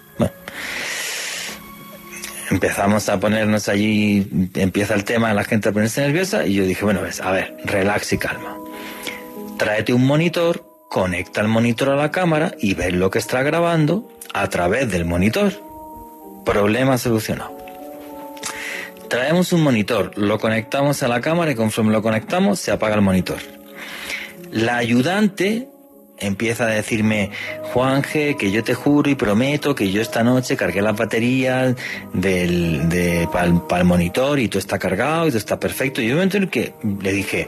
Empezamos 2.50 3.10
a 3.10 3.20
ponernos 3.20 3.68
allí, 3.68 4.50
empieza 4.54 4.94
el 4.96 5.04
tema, 5.04 5.34
la 5.34 5.44
gente 5.44 5.70
a 5.70 5.72
ponerse 5.74 6.02
nerviosa 6.02 6.46
y 6.46 6.54
yo 6.54 6.64
dije, 6.64 6.86
bueno, 6.86 7.02
ves, 7.02 7.20
a 7.20 7.32
ver, 7.32 7.58
relax 7.66 8.14
y 8.14 8.18
calma. 8.18 8.58
Tráete 9.58 9.92
un 9.92 10.06
monitor, 10.06 10.64
conecta 10.90 11.42
el 11.42 11.50
monitor 11.50 11.90
a 11.90 11.96
la 11.96 12.12
cámara 12.12 12.54
y 12.58 12.74
ves 12.74 12.94
lo 12.94 13.12
que 13.12 13.20
está 13.20 13.44
grabando 13.44 14.10
a 14.34 14.48
través 14.48 14.90
del 14.90 15.04
monitor. 15.04 15.52
Problema 16.46 16.98
solucionado. 16.98 17.58
Traemos 19.10 19.52
un 19.52 19.64
monitor, 19.64 20.18
lo 20.18 20.40
conectamos 20.40 21.04
a 21.04 21.08
la 21.08 21.20
cámara 21.20 21.52
y 21.52 21.56
conforme 21.56 21.92
lo 21.92 22.02
conectamos 22.02 22.60
se 22.60 22.72
apaga 22.72 22.96
el 22.96 23.02
monitor. 23.02 23.40
La 24.52 24.78
ayudante 24.78 25.68
empieza 26.20 26.66
a 26.66 26.68
decirme, 26.68 27.32
Juanje, 27.74 28.36
que 28.38 28.52
yo 28.52 28.64
te 28.64 28.74
juro 28.74 29.10
y 29.10 29.16
prometo 29.16 29.76
que 29.76 29.92
yo 29.92 30.02
esta 30.02 30.24
noche 30.24 30.58
cargué 30.58 30.82
las 30.82 30.96
baterías 30.96 31.76
del, 32.14 32.90
de, 32.90 33.28
para 33.32 33.80
el, 33.80 33.86
monitor 33.86 34.40
y 34.40 34.48
todo 34.48 34.60
está 34.60 34.80
cargado 34.80 35.28
y 35.28 35.30
todo 35.30 35.38
está 35.38 35.60
perfecto. 35.60 36.02
Y 36.02 36.08
yo 36.08 36.16
momento 36.16 36.38
en 36.38 36.44
el 36.44 36.50
que 36.50 36.74
le 37.02 37.12
dije, 37.12 37.48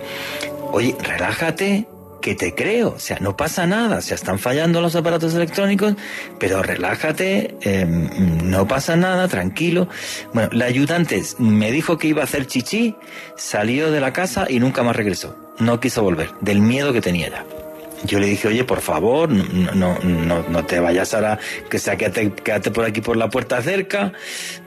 oye, 0.71 0.95
relájate, 1.01 1.87
que 2.21 2.35
te 2.35 2.53
creo, 2.53 2.95
o 2.95 2.99
sea, 2.99 3.17
no 3.19 3.37
pasa 3.37 3.65
nada, 3.65 3.97
o 3.97 4.01
sea, 4.01 4.15
están 4.15 4.39
fallando 4.39 4.81
los 4.81 4.95
aparatos 4.95 5.33
electrónicos, 5.33 5.95
pero 6.39 6.61
relájate, 6.61 7.55
eh, 7.61 7.85
no 7.85 8.67
pasa 8.67 8.95
nada, 8.95 9.27
tranquilo. 9.27 9.87
Bueno, 10.33 10.49
la 10.51 10.65
ayudante 10.65 11.21
me 11.37 11.71
dijo 11.71 11.97
que 11.97 12.07
iba 12.07 12.21
a 12.21 12.25
hacer 12.25 12.45
chichi, 12.45 12.95
salió 13.35 13.91
de 13.91 14.01
la 14.01 14.13
casa 14.13 14.47
y 14.49 14.59
nunca 14.59 14.83
más 14.83 14.95
regresó. 14.95 15.35
No 15.59 15.79
quiso 15.79 16.03
volver, 16.03 16.31
del 16.41 16.61
miedo 16.61 16.93
que 16.93 17.01
tenía 17.01 17.29
ya. 17.29 17.58
Yo 18.03 18.19
le 18.19 18.27
dije, 18.27 18.47
oye, 18.47 18.63
por 18.63 18.81
favor, 18.81 19.29
no, 19.29 19.97
no, 20.03 20.43
no, 20.49 20.65
te 20.65 20.79
vayas 20.79 21.13
ahora, 21.13 21.37
que 21.69 21.79
sea, 21.79 21.97
quédate, 21.97 22.31
quédate 22.31 22.71
por 22.71 22.85
aquí 22.85 23.01
por 23.01 23.17
la 23.17 23.29
puerta 23.29 23.61
cerca, 23.61 24.13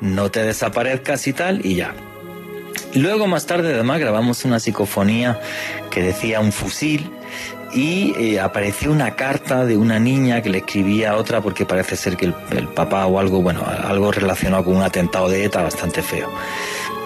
no 0.00 0.30
te 0.30 0.42
desaparezcas 0.42 1.26
y 1.26 1.32
tal, 1.32 1.64
y 1.64 1.76
ya. 1.76 1.94
Luego, 2.94 3.26
más 3.26 3.46
tarde, 3.46 3.72
además, 3.72 4.00
grabamos 4.00 4.44
una 4.44 4.60
psicofonía 4.60 5.40
que 5.90 6.02
decía 6.02 6.40
un 6.40 6.52
fusil 6.52 7.10
y 7.72 8.12
eh, 8.18 8.38
apareció 8.38 8.92
una 8.92 9.16
carta 9.16 9.64
de 9.64 9.78
una 9.78 9.98
niña 9.98 10.42
que 10.42 10.50
le 10.50 10.58
escribía 10.58 11.12
a 11.12 11.16
otra 11.16 11.40
porque 11.40 11.64
parece 11.64 11.96
ser 11.96 12.18
que 12.18 12.26
el, 12.26 12.34
el, 12.50 12.68
papá 12.68 13.06
o 13.06 13.18
algo, 13.18 13.40
bueno, 13.40 13.64
algo 13.64 14.12
relacionado 14.12 14.64
con 14.64 14.76
un 14.76 14.82
atentado 14.82 15.30
de 15.30 15.44
ETA 15.44 15.62
bastante 15.62 16.02
feo, 16.02 16.30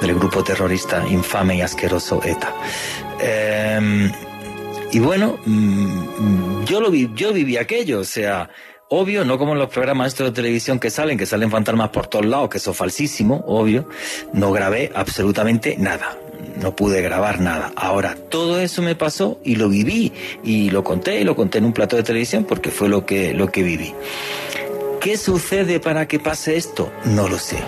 del 0.00 0.14
grupo 0.16 0.42
terrorista 0.42 1.06
infame 1.08 1.58
y 1.58 1.60
asqueroso 1.60 2.20
ETA. 2.24 2.52
Eh, 3.20 4.10
y 4.92 4.98
bueno, 4.98 5.38
yo 6.64 6.80
lo 6.80 6.90
vi, 6.90 7.10
yo 7.14 7.32
viví 7.32 7.56
aquello, 7.56 8.00
o 8.00 8.04
sea, 8.04 8.50
obvio, 8.88 9.24
no 9.24 9.38
como 9.38 9.52
en 9.52 9.58
los 9.58 9.70
programas 9.70 10.08
estos 10.08 10.28
de 10.28 10.32
televisión 10.32 10.78
que 10.78 10.90
salen, 10.90 11.18
que 11.18 11.26
salen 11.26 11.50
fantasmas 11.50 11.90
por 11.90 12.06
todos 12.06 12.26
lados, 12.26 12.48
que 12.48 12.58
eso 12.58 12.70
es 12.70 12.76
falsísimo, 12.76 13.44
obvio, 13.46 13.88
no 14.32 14.52
grabé 14.52 14.92
absolutamente 14.94 15.76
nada. 15.76 16.16
no 16.62 16.74
pude 16.74 17.02
grabar 17.02 17.40
nada. 17.40 17.72
Ahora, 17.76 18.16
todo 18.30 18.60
eso 18.60 18.80
me 18.80 18.94
pasó 18.94 19.38
y 19.44 19.56
lo 19.56 19.68
viví 19.68 20.12
y 20.42 20.70
lo 20.70 20.84
conté 20.84 21.20
y 21.20 21.24
lo 21.24 21.36
conté 21.36 21.58
en 21.58 21.66
un 21.66 21.72
plato 21.72 21.96
de 21.96 22.02
televisión 22.02 22.44
porque 22.44 22.70
fue 22.70 22.88
lo 22.88 23.04
que, 23.04 23.34
lo 23.34 23.50
que 23.50 23.62
viví. 23.62 23.92
¿Qué 25.00 25.16
sucede 25.18 25.80
para 25.80 26.08
que 26.08 26.18
pase 26.18 26.56
esto? 26.56 26.90
No 27.04 27.28
lo 27.28 27.38
sé. 27.38 27.58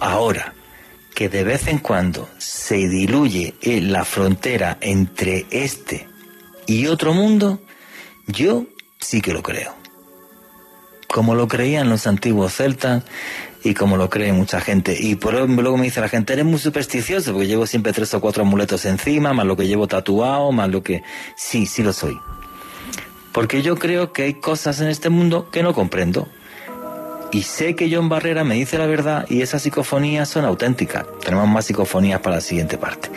Ahora, 0.00 0.54
que 1.14 1.28
de 1.30 1.44
vez 1.44 1.66
en 1.68 1.78
cuando 1.78 2.28
se 2.36 2.88
diluye 2.88 3.54
la 3.62 4.04
frontera 4.04 4.76
entre 4.80 5.46
este 5.50 6.06
y 6.66 6.86
otro 6.86 7.14
mundo, 7.14 7.60
yo 8.26 8.66
sí 8.98 9.20
que 9.20 9.32
lo 9.32 9.42
creo. 9.42 9.74
Como 11.08 11.34
lo 11.34 11.48
creían 11.48 11.88
los 11.88 12.06
antiguos 12.06 12.54
celtas 12.54 13.04
y 13.62 13.74
como 13.74 13.96
lo 13.96 14.10
cree 14.10 14.32
mucha 14.32 14.60
gente. 14.60 14.96
Y 14.98 15.16
por 15.16 15.34
luego 15.34 15.76
me 15.76 15.84
dice 15.84 16.00
la 16.00 16.08
gente, 16.08 16.32
eres 16.32 16.44
muy 16.44 16.58
supersticioso 16.58 17.32
porque 17.32 17.46
llevo 17.46 17.66
siempre 17.66 17.92
tres 17.92 18.12
o 18.14 18.20
cuatro 18.20 18.42
amuletos 18.42 18.84
encima, 18.84 19.32
más 19.32 19.46
lo 19.46 19.56
que 19.56 19.66
llevo 19.66 19.86
tatuado, 19.86 20.52
más 20.52 20.68
lo 20.68 20.82
que... 20.82 21.02
Sí, 21.36 21.66
sí 21.66 21.82
lo 21.82 21.92
soy. 21.92 22.18
Porque 23.32 23.62
yo 23.62 23.76
creo 23.76 24.12
que 24.12 24.22
hay 24.22 24.34
cosas 24.34 24.80
en 24.80 24.88
este 24.88 25.08
mundo 25.08 25.50
que 25.50 25.62
no 25.62 25.74
comprendo. 25.74 26.28
Y 27.32 27.42
sé 27.42 27.74
que 27.74 27.94
John 27.94 28.08
Barrera 28.08 28.44
me 28.44 28.54
dice 28.54 28.78
la 28.78 28.86
verdad 28.86 29.26
y 29.28 29.42
esas 29.42 29.62
psicofonías 29.62 30.28
son 30.28 30.44
auténticas. 30.44 31.06
Tenemos 31.24 31.48
más 31.48 31.66
psicofonías 31.66 32.20
para 32.20 32.36
la 32.36 32.40
siguiente 32.40 32.78
parte. 32.78 33.10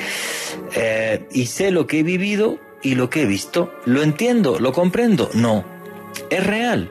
Eh, 0.75 1.27
y 1.31 1.45
sé 1.45 1.71
lo 1.71 1.87
que 1.87 1.99
he 1.99 2.03
vivido 2.03 2.59
y 2.81 2.95
lo 2.95 3.09
que 3.09 3.23
he 3.23 3.25
visto. 3.25 3.73
¿Lo 3.85 4.03
entiendo? 4.03 4.59
¿Lo 4.59 4.71
comprendo? 4.71 5.29
No. 5.33 5.63
¿Es 6.29 6.45
real? 6.45 6.89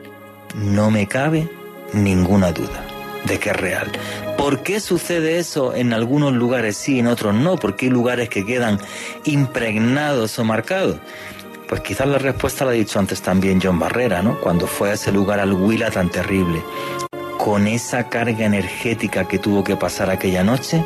No 0.55 0.91
me 0.91 1.07
cabe 1.07 1.49
ninguna 1.93 2.51
duda 2.51 2.85
de 3.25 3.39
que 3.39 3.49
es 3.49 3.55
real. 3.55 3.91
¿Por 4.37 4.63
qué 4.63 4.79
sucede 4.79 5.39
eso 5.39 5.75
en 5.75 5.93
algunos 5.93 6.33
lugares 6.33 6.77
sí, 6.77 6.95
y 6.95 6.99
en 6.99 7.07
otros 7.07 7.35
no? 7.35 7.57
¿Por 7.57 7.75
qué 7.75 7.87
hay 7.87 7.91
lugares 7.91 8.29
que 8.29 8.45
quedan 8.45 8.79
impregnados 9.25 10.39
o 10.39 10.43
marcados? 10.43 10.97
Pues 11.67 11.81
quizás 11.81 12.07
la 12.07 12.17
respuesta 12.17 12.65
la 12.65 12.71
ha 12.71 12.73
dicho 12.73 12.97
antes 12.97 13.21
también 13.21 13.59
John 13.61 13.77
Barrera, 13.77 14.23
¿no? 14.23 14.39
Cuando 14.39 14.65
fue 14.65 14.89
a 14.89 14.93
ese 14.93 15.11
lugar 15.11 15.39
al 15.39 15.53
Huila 15.53 15.91
tan 15.91 16.09
terrible. 16.09 16.63
Con 17.37 17.67
esa 17.67 18.09
carga 18.09 18.45
energética 18.45 19.27
que 19.27 19.39
tuvo 19.39 19.63
que 19.63 19.75
pasar 19.75 20.09
aquella 20.09 20.43
noche, 20.43 20.83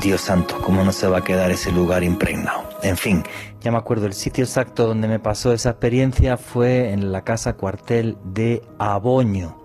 Dios 0.00 0.20
santo, 0.20 0.60
¿cómo 0.60 0.84
no 0.84 0.92
se 0.92 1.06
va 1.06 1.18
a 1.18 1.24
quedar 1.24 1.50
ese 1.50 1.72
lugar 1.72 2.04
impregnado? 2.04 2.68
En 2.82 2.96
fin, 2.96 3.24
ya 3.64 3.70
me 3.70 3.78
acuerdo, 3.78 4.04
el 4.04 4.12
sitio 4.12 4.44
exacto 4.44 4.86
donde 4.86 5.08
me 5.08 5.18
pasó 5.18 5.50
esa 5.54 5.70
experiencia 5.70 6.36
fue 6.36 6.92
en 6.92 7.12
la 7.12 7.24
casa 7.24 7.54
cuartel 7.54 8.18
de 8.22 8.60
Aboño 8.78 9.56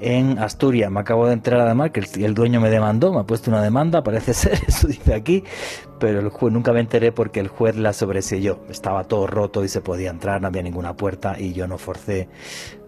en 0.00 0.40
Asturias. 0.40 0.90
Me 0.90 0.98
acabo 0.98 1.28
de 1.28 1.34
enterar 1.34 1.60
además 1.60 1.92
que 1.92 2.00
el, 2.24 2.34
dueño 2.34 2.60
me 2.60 2.70
demandó, 2.70 3.12
me 3.12 3.20
ha 3.20 3.22
puesto 3.22 3.48
una 3.52 3.62
demanda, 3.62 4.02
parece 4.02 4.34
ser, 4.34 4.58
eso 4.66 4.88
dice 4.88 5.14
aquí, 5.14 5.44
pero 6.00 6.18
el 6.18 6.30
juez 6.30 6.52
nunca 6.52 6.72
me 6.72 6.80
enteré 6.80 7.12
porque 7.12 7.38
el 7.38 7.46
juez 7.46 7.76
la 7.76 7.92
sobreselló. 7.92 8.58
Estaba 8.68 9.04
todo 9.04 9.28
roto 9.28 9.62
y 9.62 9.68
se 9.68 9.80
podía 9.80 10.10
entrar, 10.10 10.40
no 10.40 10.48
había 10.48 10.64
ninguna 10.64 10.96
puerta 10.96 11.38
y 11.38 11.52
yo 11.52 11.68
no 11.68 11.78
forcé 11.78 12.28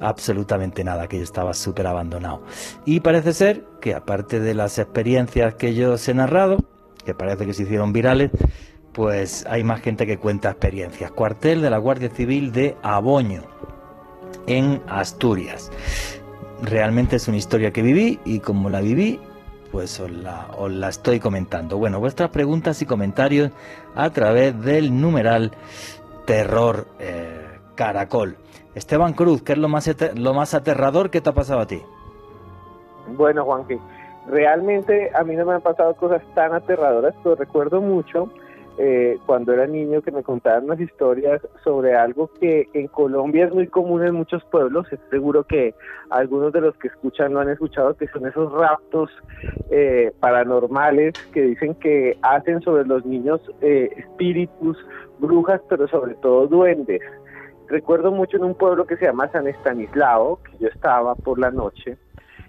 absolutamente 0.00 0.82
nada, 0.82 1.06
que 1.06 1.18
yo 1.18 1.22
estaba 1.22 1.54
súper 1.54 1.86
abandonado. 1.86 2.42
Y 2.84 2.98
parece 2.98 3.32
ser 3.32 3.64
que 3.80 3.94
aparte 3.94 4.40
de 4.40 4.54
las 4.54 4.80
experiencias 4.80 5.54
que 5.54 5.76
yo 5.76 5.92
os 5.92 6.08
he 6.08 6.14
narrado, 6.14 6.56
que 7.04 7.14
parece 7.14 7.46
que 7.46 7.54
se 7.54 7.62
hicieron 7.62 7.92
virales, 7.92 8.32
pues 8.92 9.46
hay 9.48 9.64
más 9.64 9.80
gente 9.80 10.06
que 10.06 10.18
cuenta 10.18 10.50
experiencias. 10.50 11.10
Cuartel 11.10 11.62
de 11.62 11.70
la 11.70 11.78
Guardia 11.78 12.10
Civil 12.10 12.52
de 12.52 12.76
Aboño, 12.82 13.42
en 14.46 14.82
Asturias 14.88 15.70
realmente 16.62 17.16
es 17.16 17.28
una 17.28 17.36
historia 17.36 17.72
que 17.72 17.82
viví 17.82 18.20
y 18.24 18.40
como 18.40 18.70
la 18.70 18.80
viví, 18.80 19.20
pues 19.70 19.98
os 20.00 20.10
la, 20.10 20.88
estoy 20.88 21.18
comentando. 21.18 21.76
Bueno, 21.76 21.98
vuestras 21.98 22.30
preguntas 22.30 22.80
y 22.82 22.86
comentarios 22.86 23.50
a 23.94 24.10
través 24.10 24.58
del 24.62 24.98
numeral 24.98 25.52
terror 26.24 26.86
eh, 27.00 27.58
caracol. 27.74 28.36
Esteban 28.74 29.12
Cruz, 29.12 29.42
¿qué 29.42 29.52
es 29.52 29.58
lo 29.58 29.68
más, 29.68 29.90
lo 30.14 30.34
más 30.34 30.54
aterrador 30.54 31.10
que 31.10 31.20
te 31.20 31.30
ha 31.30 31.34
pasado 31.34 31.60
a 31.60 31.66
ti? 31.66 31.82
Bueno, 33.16 33.44
Juanqui, 33.44 33.78
realmente 34.28 35.10
a 35.14 35.24
mí 35.24 35.34
no 35.34 35.44
me 35.44 35.54
han 35.54 35.60
pasado 35.60 35.94
cosas 35.96 36.22
tan 36.34 36.54
aterradoras, 36.54 37.14
pero 37.22 37.34
recuerdo 37.34 37.80
mucho 37.80 38.30
eh, 38.78 39.18
cuando 39.26 39.52
era 39.52 39.66
niño 39.66 40.00
que 40.02 40.10
me 40.10 40.22
contaban 40.22 40.64
unas 40.64 40.80
historias 40.80 41.42
sobre 41.62 41.94
algo 41.94 42.30
que 42.40 42.68
en 42.72 42.88
Colombia 42.88 43.44
es 43.44 43.52
muy 43.52 43.66
común 43.66 44.04
en 44.04 44.14
muchos 44.14 44.42
pueblos, 44.44 44.86
es 44.92 45.00
seguro 45.10 45.44
que 45.44 45.74
algunos 46.10 46.52
de 46.52 46.62
los 46.62 46.76
que 46.76 46.88
escuchan 46.88 47.34
lo 47.34 47.40
han 47.40 47.50
escuchado, 47.50 47.96
que 47.96 48.08
son 48.08 48.26
esos 48.26 48.50
raptos 48.52 49.10
eh, 49.70 50.12
paranormales 50.20 51.12
que 51.32 51.42
dicen 51.42 51.74
que 51.74 52.16
hacen 52.22 52.60
sobre 52.62 52.84
los 52.86 53.04
niños 53.04 53.40
eh, 53.60 53.90
espíritus, 53.96 54.78
brujas, 55.18 55.60
pero 55.68 55.86
sobre 55.88 56.14
todo 56.14 56.46
duendes. 56.46 57.02
Recuerdo 57.68 58.10
mucho 58.10 58.36
en 58.36 58.44
un 58.44 58.54
pueblo 58.54 58.86
que 58.86 58.96
se 58.96 59.06
llama 59.06 59.30
San 59.32 59.46
Estanislao, 59.46 60.40
que 60.42 60.58
yo 60.58 60.68
estaba 60.68 61.14
por 61.14 61.38
la 61.38 61.50
noche, 61.50 61.96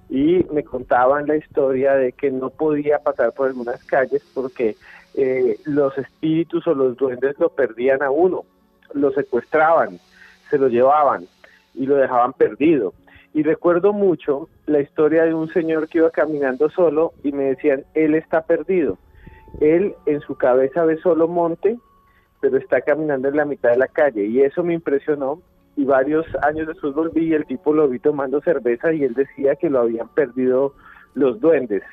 y 0.10 0.46
me 0.52 0.64
contaban 0.64 1.28
la 1.28 1.38
historia 1.38 1.94
de 1.96 2.12
que 2.12 2.32
no 2.32 2.50
podía 2.50 3.00
pasar 3.00 3.34
por 3.34 3.48
algunas 3.48 3.84
calles 3.84 4.24
porque 4.34 4.76
eh, 5.16 5.58
los 5.66 5.98
espíritus 5.98 6.66
o 6.68 6.74
los 6.74 6.98
duendes 6.98 7.38
lo 7.40 7.50
perdían 7.50 8.02
a 8.04 8.12
uno, 8.12 8.46
lo 8.94 9.12
secuestraban, 9.12 10.00
se 10.50 10.58
lo 10.58 10.68
llevaban 10.68 11.26
y 11.74 11.86
lo 11.86 11.96
dejaban 11.96 12.34
perdido. 12.34 12.94
Y 13.34 13.42
recuerdo 13.42 13.94
mucho 13.94 14.50
la 14.68 14.80
historia 14.80 15.24
de 15.24 15.34
un 15.34 15.52
señor 15.52 15.88
que 15.88 15.98
iba 15.98 16.12
caminando 16.12 16.70
solo 16.70 17.14
y 17.24 17.32
me 17.32 17.46
decían, 17.46 17.84
él 17.96 18.14
está 18.14 18.42
perdido. 18.42 18.98
Él 19.60 19.96
en 20.06 20.22
su 20.22 20.36
cabeza 20.36 20.86
ve 20.86 20.98
solo 20.98 21.28
monte, 21.28 21.78
pero 22.40 22.58
está 22.58 22.82
caminando 22.82 23.28
en 23.30 23.38
la 23.38 23.46
mitad 23.46 23.72
de 23.72 23.78
la 23.78 23.88
calle. 23.88 24.26
Y 24.26 24.42
eso 24.42 24.64
me 24.64 24.74
impresionó. 24.74 25.42
Y 25.76 25.86
varios 25.86 26.26
años 26.44 26.68
después 26.68 26.94
volví 26.94 27.30
y 27.30 27.34
el 27.34 27.46
tipo 27.46 27.74
lo 27.74 27.88
vi 27.88 28.00
tomando 28.00 28.42
cerveza 28.42 28.94
y 28.94 29.04
él 29.04 29.14
decía 29.14 29.56
que 29.56 29.70
lo 29.70 29.80
habían 29.82 30.08
perdido 30.10 30.76
los 31.16 31.40
duendes 31.40 31.84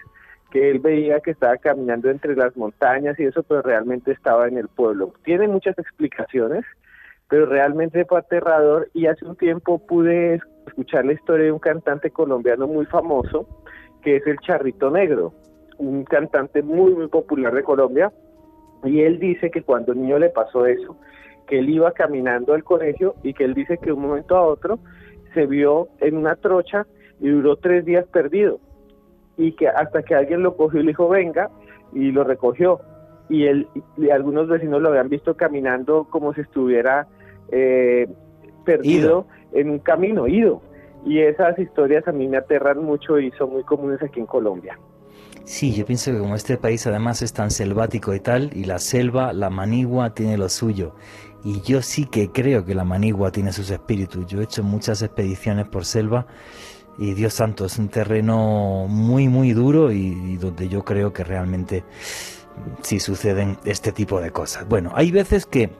que 0.50 0.70
él 0.70 0.80
veía 0.80 1.20
que 1.20 1.30
estaba 1.30 1.56
caminando 1.56 2.10
entre 2.10 2.36
las 2.36 2.56
montañas 2.56 3.18
y 3.18 3.24
eso, 3.24 3.42
pero 3.42 3.62
realmente 3.62 4.12
estaba 4.12 4.48
en 4.48 4.58
el 4.58 4.68
pueblo. 4.68 5.12
Tiene 5.24 5.48
muchas 5.48 5.78
explicaciones, 5.78 6.64
pero 7.28 7.46
realmente 7.46 8.04
fue 8.04 8.18
aterrador 8.18 8.90
y 8.92 9.06
hace 9.06 9.24
un 9.24 9.36
tiempo 9.36 9.78
pude 9.86 10.40
escuchar 10.66 11.06
la 11.06 11.12
historia 11.12 11.46
de 11.46 11.52
un 11.52 11.60
cantante 11.60 12.10
colombiano 12.10 12.66
muy 12.66 12.84
famoso, 12.86 13.46
que 14.02 14.16
es 14.16 14.26
el 14.26 14.38
Charrito 14.40 14.90
Negro, 14.90 15.32
un 15.78 16.04
cantante 16.04 16.62
muy, 16.62 16.94
muy 16.94 17.08
popular 17.08 17.54
de 17.54 17.62
Colombia, 17.62 18.12
y 18.84 19.02
él 19.02 19.18
dice 19.18 19.50
que 19.50 19.62
cuando 19.62 19.94
niño 19.94 20.18
le 20.18 20.30
pasó 20.30 20.66
eso, 20.66 20.96
que 21.50 21.58
él 21.58 21.68
iba 21.68 21.90
caminando 21.90 22.54
al 22.54 22.62
colegio 22.62 23.16
y 23.24 23.34
que 23.34 23.44
él 23.44 23.54
dice 23.54 23.76
que 23.76 23.86
de 23.86 23.92
un 23.92 24.02
momento 24.02 24.36
a 24.36 24.46
otro 24.46 24.78
se 25.34 25.46
vio 25.46 25.88
en 25.98 26.16
una 26.16 26.36
trocha 26.36 26.86
y 27.18 27.28
duró 27.28 27.56
tres 27.56 27.84
días 27.84 28.06
perdido 28.06 28.60
y 29.36 29.52
que 29.52 29.66
hasta 29.66 30.04
que 30.04 30.14
alguien 30.14 30.44
lo 30.44 30.56
cogió 30.56 30.78
y 30.78 30.84
le 30.84 30.90
dijo 30.90 31.08
venga 31.08 31.50
y 31.92 32.12
lo 32.12 32.22
recogió 32.22 32.80
y 33.28 33.46
él 33.46 33.66
y 33.96 34.10
algunos 34.10 34.46
vecinos 34.46 34.80
lo 34.80 34.90
habían 34.90 35.08
visto 35.08 35.36
caminando 35.36 36.04
como 36.08 36.32
si 36.34 36.42
estuviera 36.42 37.08
eh, 37.50 38.06
perdido 38.64 39.26
en 39.52 39.70
un 39.70 39.78
camino 39.80 40.28
ido 40.28 40.62
y 41.04 41.18
esas 41.18 41.58
historias 41.58 42.06
a 42.06 42.12
mí 42.12 42.28
me 42.28 42.36
aterran 42.36 42.84
mucho 42.84 43.18
y 43.18 43.32
son 43.32 43.50
muy 43.50 43.64
comunes 43.64 44.00
aquí 44.02 44.20
en 44.20 44.26
Colombia. 44.26 44.78
Sí, 45.44 45.74
yo 45.74 45.84
pienso 45.84 46.12
que 46.12 46.18
como 46.18 46.34
este 46.34 46.58
país 46.58 46.86
además 46.86 47.22
es 47.22 47.32
tan 47.32 47.50
selvático 47.50 48.14
y 48.14 48.20
tal, 48.20 48.50
y 48.54 48.64
la 48.64 48.78
selva, 48.78 49.32
la 49.32 49.50
manigua 49.50 50.14
tiene 50.14 50.36
lo 50.36 50.48
suyo. 50.48 50.94
Y 51.44 51.60
yo 51.62 51.80
sí 51.82 52.04
que 52.04 52.30
creo 52.30 52.64
que 52.64 52.74
la 52.74 52.84
manigua 52.84 53.30
tiene 53.32 53.52
sus 53.52 53.70
espíritus. 53.70 54.26
Yo 54.26 54.40
he 54.40 54.44
hecho 54.44 54.62
muchas 54.62 55.02
expediciones 55.02 55.66
por 55.66 55.84
selva 55.84 56.26
y 57.00 57.14
Dios 57.14 57.32
santo, 57.32 57.64
es 57.64 57.78
un 57.78 57.88
terreno 57.88 58.86
muy, 58.86 59.26
muy 59.28 59.52
duro 59.52 59.90
y, 59.90 60.36
donde 60.36 60.68
yo 60.68 60.84
creo 60.84 61.14
que 61.14 61.24
realmente 61.24 61.82
sí 62.82 63.00
suceden 63.00 63.58
este 63.64 63.90
tipo 63.90 64.20
de 64.20 64.30
cosas. 64.30 64.68
Bueno, 64.68 64.92
hay 64.94 65.10
veces 65.10 65.46
que 65.46 65.70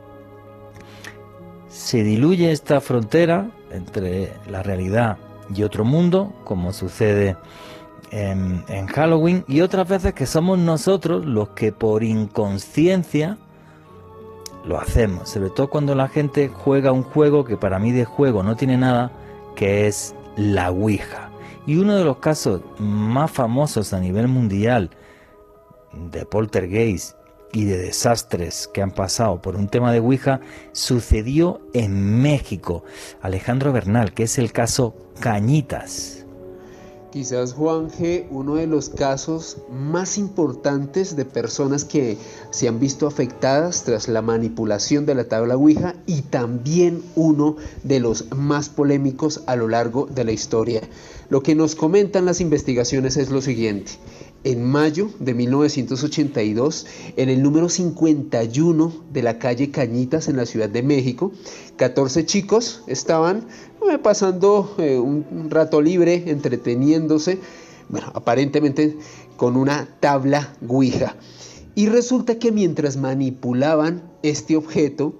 se 1.69 2.03
diluye 2.05 2.51
esta 2.53 2.81
frontera 2.81 3.51
entre 3.71 4.33
la 4.49 4.63
realidad 4.63 5.19
y 5.55 5.63
otro 5.63 5.85
mundo, 5.85 6.33
como 6.45 6.73
sucede 6.73 7.37
en, 8.11 8.65
en, 8.69 8.87
Halloween, 8.87 9.45
y 9.47 9.61
otras 9.61 9.87
veces 9.89 10.15
que 10.15 10.25
somos 10.25 10.59
nosotros 10.59 11.27
los 11.27 11.51
que 11.51 11.71
por 11.71 12.03
inconsciencia 12.03 13.37
lo 14.65 14.79
hacemos, 14.79 15.29
sobre 15.29 15.51
todo 15.51 15.69
cuando 15.71 15.95
la 15.95 16.09
gente 16.09 16.49
juega 16.49 16.93
un 16.93 17.03
juego 17.03 17.45
que 17.45 17.57
para 17.57 17.79
mí 17.79 17.93
de 17.93 18.05
juego 18.05 18.43
no 18.43 18.57
tiene 18.57 18.77
nada, 18.77 19.13
que 19.57 19.87
es 19.87 20.15
la 20.37 20.71
Ouija. 20.71 21.31
Y 21.67 21.77
uno 21.77 21.97
de 21.97 22.05
los 22.05 22.19
casos 22.19 22.63
más 22.79 23.31
famosos 23.31 23.93
a 23.93 24.01
nivel 24.01 24.29
mundial 24.29 24.91
de 25.93 26.25
poltergeist 26.25 27.17
y 27.53 27.65
de 27.65 27.79
desastres 27.79 28.69
que 28.73 28.83
han 28.83 28.93
pasado 28.93 29.43
por 29.43 29.57
un 29.57 29.69
tema 29.69 29.93
de 29.93 30.01
Ouija 30.01 30.41
sucedió 30.73 31.61
en 31.75 32.23
México. 32.23 32.85
Alejandro 33.21 33.73
Bernal, 33.73 34.13
que 34.13 34.25
es 34.25 34.39
el 34.39 34.53
caso 34.53 34.95
Cañitas. 35.21 36.20
Quizás 37.13 37.55
Juan 37.55 37.91
G, 37.91 38.27
uno 38.31 38.55
de 38.55 38.69
los 38.69 38.89
casos 38.89 39.57
más 39.69 40.17
importantes 40.17 41.17
de 41.17 41.25
personas 41.25 41.85
que 41.85 42.17
se 42.51 42.69
han 42.69 42.79
visto 42.79 43.09
afectadas 43.09 43.83
tras 43.83 44.07
la 44.07 44.23
manipulación 44.23 45.07
de 45.07 45.17
la 45.17 45.25
tabla 45.25 45.57
Ouija 45.57 45.97
y 46.07 46.23
también 46.23 47.03
uno 47.17 47.57
de 47.83 47.99
los 47.99 48.31
más 48.31 48.69
polémicos 48.69 49.43
a 49.47 49.57
lo 49.57 49.67
largo 49.67 50.07
de 50.07 50.23
la 50.23 50.31
historia. 50.31 50.83
Lo 51.31 51.43
que 51.43 51.57
nos 51.57 51.75
comentan 51.75 52.27
las 52.27 52.41
investigaciones 52.41 53.17
es 53.17 53.31
lo 53.31 53.43
siguiente. 53.43 53.93
En 54.43 54.64
mayo 54.64 55.11
de 55.18 55.34
1982, 55.34 56.86
en 57.16 57.28
el 57.28 57.43
número 57.43 57.68
51 57.68 59.05
de 59.12 59.22
la 59.22 59.38
calle 59.38 59.70
Cañitas 59.70 60.28
en 60.28 60.38
la 60.38 60.47
Ciudad 60.47 60.70
de 60.70 60.82
México, 60.82 61.32
14 61.76 62.24
chicos 62.24 62.82
estaban 62.86 63.47
eh, 63.91 63.99
pasando 63.99 64.74
eh, 64.78 64.99
un 64.99 65.51
rato 65.51 65.82
libre, 65.82 66.24
entreteniéndose, 66.28 67.38
bueno, 67.91 68.11
aparentemente 68.14 68.97
con 69.36 69.59
una 69.59 69.86
tabla 70.01 70.55
guija. 70.62 71.16
Y 71.74 71.88
resulta 71.88 72.38
que 72.38 72.51
mientras 72.51 72.97
manipulaban 72.97 74.11
este 74.22 74.57
objeto, 74.57 75.16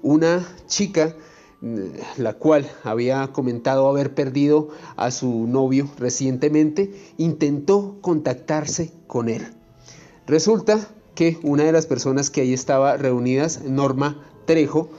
una 0.00 0.48
chica 0.66 1.14
la 2.16 2.34
cual 2.34 2.68
había 2.82 3.28
comentado 3.28 3.88
haber 3.88 4.14
perdido 4.14 4.68
a 4.96 5.10
su 5.10 5.46
novio 5.46 5.88
recientemente, 5.98 6.92
intentó 7.18 7.98
contactarse 8.00 8.90
con 9.06 9.28
él. 9.28 9.46
Resulta 10.26 10.88
que 11.14 11.38
una 11.42 11.64
de 11.64 11.72
las 11.72 11.86
personas 11.86 12.30
que 12.30 12.40
ahí 12.40 12.52
estaba 12.52 12.96
reunidas, 12.96 13.62
Norma 13.64 14.20
Trejo, 14.44 14.90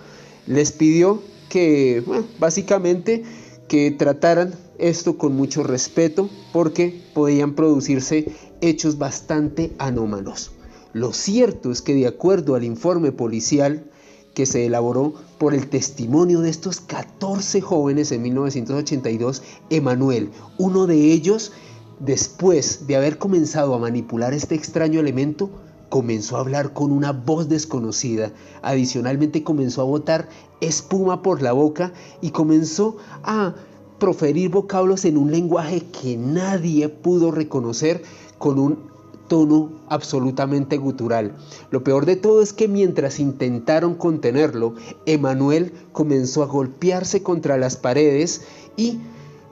les 0.47 0.72
pidió 0.72 1.22
que, 1.49 2.03
básicamente, 2.39 3.24
que 3.68 3.91
trataran 3.91 4.55
esto 4.78 5.18
con 5.18 5.36
mucho 5.36 5.64
respeto 5.64 6.30
porque 6.51 7.01
podían 7.14 7.55
producirse 7.55 8.32
hechos 8.61 8.97
bastante 8.97 9.72
anómalos. 9.78 10.51
Lo 10.93 11.11
cierto 11.11 11.72
es 11.72 11.82
que 11.82 11.93
de 11.93 12.07
acuerdo 12.07 12.55
al 12.55 12.64
informe 12.64 13.11
policial, 13.11 13.86
que 14.34 14.46
se 14.46 14.66
elaboró 14.66 15.14
por 15.38 15.54
el 15.54 15.70
testimonio 15.70 16.42
de 16.42 16.50
estos 16.50 16.80
14 16.80 17.62
jóvenes 17.62 18.12
en 18.12 18.22
1982, 18.24 19.42
Emanuel, 19.70 20.32
uno 20.58 20.88
de 20.88 21.12
ellos, 21.12 21.52
después 22.00 22.88
de 22.88 22.96
haber 22.96 23.18
comenzado 23.18 23.74
a 23.76 23.80
manipular 23.80 24.34
este 24.34 24.56
extraño 24.56 25.00
elemento, 25.00 25.50
comenzó 25.90 26.38
a 26.38 26.40
hablar 26.40 26.74
con 26.74 26.92
una 26.92 27.12
voz 27.12 27.50
desconocida. 27.50 28.34
Adicionalmente 28.64 29.44
comenzó 29.44 29.82
a 29.82 29.86
botar 29.86 30.28
espuma 30.60 31.22
por 31.22 31.44
la 31.44 31.52
boca 31.52 31.94
y 32.20 32.32
comenzó 32.32 32.98
a 33.22 33.54
proferir 34.00 34.50
vocablos 34.50 35.06
en 35.06 35.18
un 35.18 35.32
lenguaje 35.32 35.84
que 36.02 36.18
nadie 36.18 36.90
pudo 36.90 37.32
reconocer 37.32 38.02
con 38.40 38.58
un 38.58 38.93
tono 39.34 39.72
absolutamente 39.90 40.78
gutural. 40.78 41.34
Lo 41.72 41.84
peor 41.84 42.06
de 42.06 42.18
todo 42.18 42.44
es 42.44 42.54
que 42.54 42.68
mientras 42.68 43.20
intentaron 43.20 43.96
contenerlo, 43.96 44.76
Emanuel 45.08 45.74
comenzó 45.92 46.44
a 46.44 46.46
golpearse 46.46 47.24
contra 47.24 47.58
las 47.58 47.76
paredes 47.76 48.44
y 48.78 49.00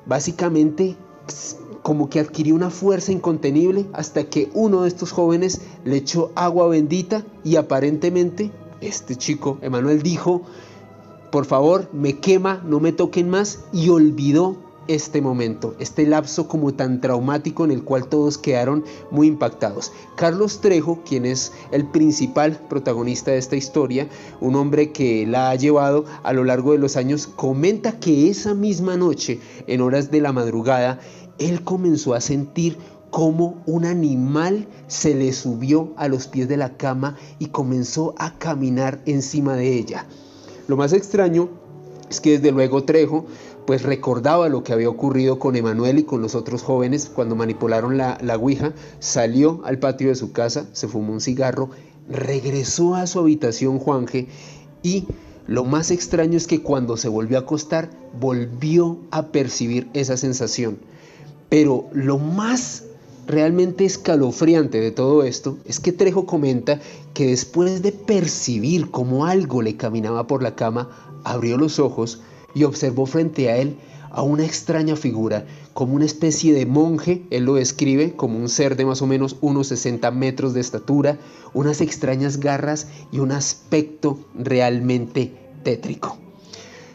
básicamente 0.06 0.98
como 1.82 2.12
que 2.12 2.20
adquirió 2.20 2.54
una 2.54 2.70
fuerza 2.70 3.12
incontenible 3.12 3.88
hasta 3.92 4.26
que 4.26 4.52
uno 4.54 4.84
de 4.84 4.88
estos 4.88 5.12
jóvenes 5.12 5.62
le 5.84 5.98
echó 5.98 6.32
agua 6.36 6.68
bendita 6.68 7.26
y 7.44 7.56
aparentemente 7.56 8.52
este 8.82 9.16
chico, 9.16 9.58
Emanuel, 9.64 10.04
dijo, 10.04 10.44
por 11.32 11.46
favor, 11.46 11.90
me 11.92 12.20
quema, 12.20 12.62
no 12.68 12.80
me 12.80 12.92
toquen 12.92 13.32
más 13.32 13.62
y 13.74 13.90
olvidó 13.90 14.58
este 14.88 15.22
momento, 15.22 15.76
este 15.80 16.06
lapso 16.06 16.48
como 16.48 16.74
tan 16.74 17.02
traumático 17.02 17.66
en 17.66 17.72
el 17.72 17.84
cual 17.84 18.08
todos 18.08 18.38
quedaron 18.38 18.84
muy 19.10 19.28
impactados. 19.28 19.92
Carlos 20.16 20.62
Trejo, 20.62 21.02
quien 21.04 21.26
es 21.26 21.54
el 21.72 21.86
principal 21.88 22.60
protagonista 22.70 23.32
de 23.32 23.38
esta 23.38 23.56
historia, 23.56 24.10
un 24.40 24.56
hombre 24.56 24.92
que 24.92 25.26
la 25.28 25.50
ha 25.50 25.56
llevado 25.56 26.06
a 26.24 26.34
lo 26.34 26.44
largo 26.44 26.72
de 26.72 26.80
los 26.80 26.98
años, 26.98 27.28
comenta 27.28 28.00
que 28.00 28.30
esa 28.30 28.54
misma 28.54 28.98
noche, 28.98 29.40
en 29.68 29.82
horas 29.82 30.12
de 30.12 30.22
la 30.22 30.34
madrugada, 30.34 31.00
él 31.38 31.64
comenzó 31.64 32.14
a 32.14 32.22
sentir 32.22 32.78
como 33.12 33.62
un 33.66 33.86
animal 33.86 34.68
se 34.88 35.14
le 35.14 35.34
subió 35.34 35.94
a 35.98 36.08
los 36.08 36.28
pies 36.28 36.48
de 36.48 36.58
la 36.58 36.78
cama 36.78 37.18
y 37.40 37.48
comenzó 37.48 38.16
a 38.18 38.38
caminar 38.40 39.02
encima 39.06 39.56
de 39.56 39.74
ella. 39.74 40.08
Lo 40.68 40.78
más 40.78 40.94
extraño 40.94 41.50
es 42.10 42.22
que 42.22 42.32
desde 42.32 42.52
luego 42.52 42.84
Trejo 42.84 43.26
pues 43.72 43.84
recordaba 43.84 44.50
lo 44.50 44.66
que 44.66 44.74
había 44.74 44.90
ocurrido 44.90 45.40
con 45.40 45.56
Emanuel 45.56 46.00
y 46.00 46.04
con 46.04 46.22
los 46.22 46.36
otros 46.36 46.62
jóvenes 46.62 47.10
cuando 47.10 47.38
manipularon 47.38 47.96
la, 47.96 48.18
la 48.22 48.36
Ouija, 48.36 48.74
salió 49.00 49.62
al 49.64 49.80
patio 49.80 50.10
de 50.10 50.16
su 50.16 50.34
casa, 50.34 50.66
se 50.74 50.90
fumó 50.90 51.14
un 51.14 51.22
cigarro, 51.22 51.70
regresó 52.10 52.96
a 52.96 53.08
su 53.08 53.20
habitación 53.20 53.80
Juanje 53.80 54.28
y 54.84 55.06
lo 55.48 55.64
más 55.64 55.90
extraño 55.90 56.36
es 56.36 56.48
que 56.48 56.62
cuando 56.62 56.98
se 56.98 57.08
volvió 57.08 57.38
a 57.38 57.44
acostar 57.44 57.90
volvió 58.20 59.00
a 59.10 59.28
percibir 59.28 59.90
esa 59.94 60.18
sensación. 60.18 60.78
Pero 61.48 61.86
lo 61.94 62.18
más 62.18 62.84
realmente 63.26 63.86
escalofriante 63.86 64.82
de 64.82 64.92
todo 64.92 65.24
esto 65.24 65.60
es 65.64 65.80
que 65.80 65.94
Trejo 65.94 66.26
comenta 66.26 66.82
que 67.14 67.28
después 67.28 67.82
de 67.82 67.94
percibir 67.94 68.92
como 68.92 69.26
algo 69.26 69.62
le 69.62 69.78
caminaba 69.78 70.28
por 70.28 70.44
la 70.44 70.56
cama, 70.56 70.90
abrió 71.24 71.58
los 71.58 71.80
ojos, 71.80 72.22
y 72.54 72.64
observó 72.64 73.06
frente 73.06 73.50
a 73.50 73.58
él 73.58 73.78
a 74.12 74.24
una 74.24 74.46
extraña 74.46 74.96
figura, 74.96 75.46
como 75.74 75.96
una 75.96 76.06
especie 76.06 76.54
de 76.54 76.66
monje, 76.66 77.24
él 77.30 77.46
lo 77.46 77.56
describe 77.56 78.14
como 78.14 78.38
un 78.38 78.50
ser 78.50 78.76
de 78.76 78.86
más 78.86 79.02
o 79.02 79.08
menos 79.08 79.38
unos 79.42 79.68
60 79.68 80.12
metros 80.12 80.54
de 80.54 80.60
estatura, 80.60 81.18
unas 81.54 81.80
extrañas 81.80 82.38
garras 82.38 82.88
y 83.12 83.20
un 83.20 83.32
aspecto 83.32 84.20
realmente 84.36 85.32
tétrico. 85.64 86.18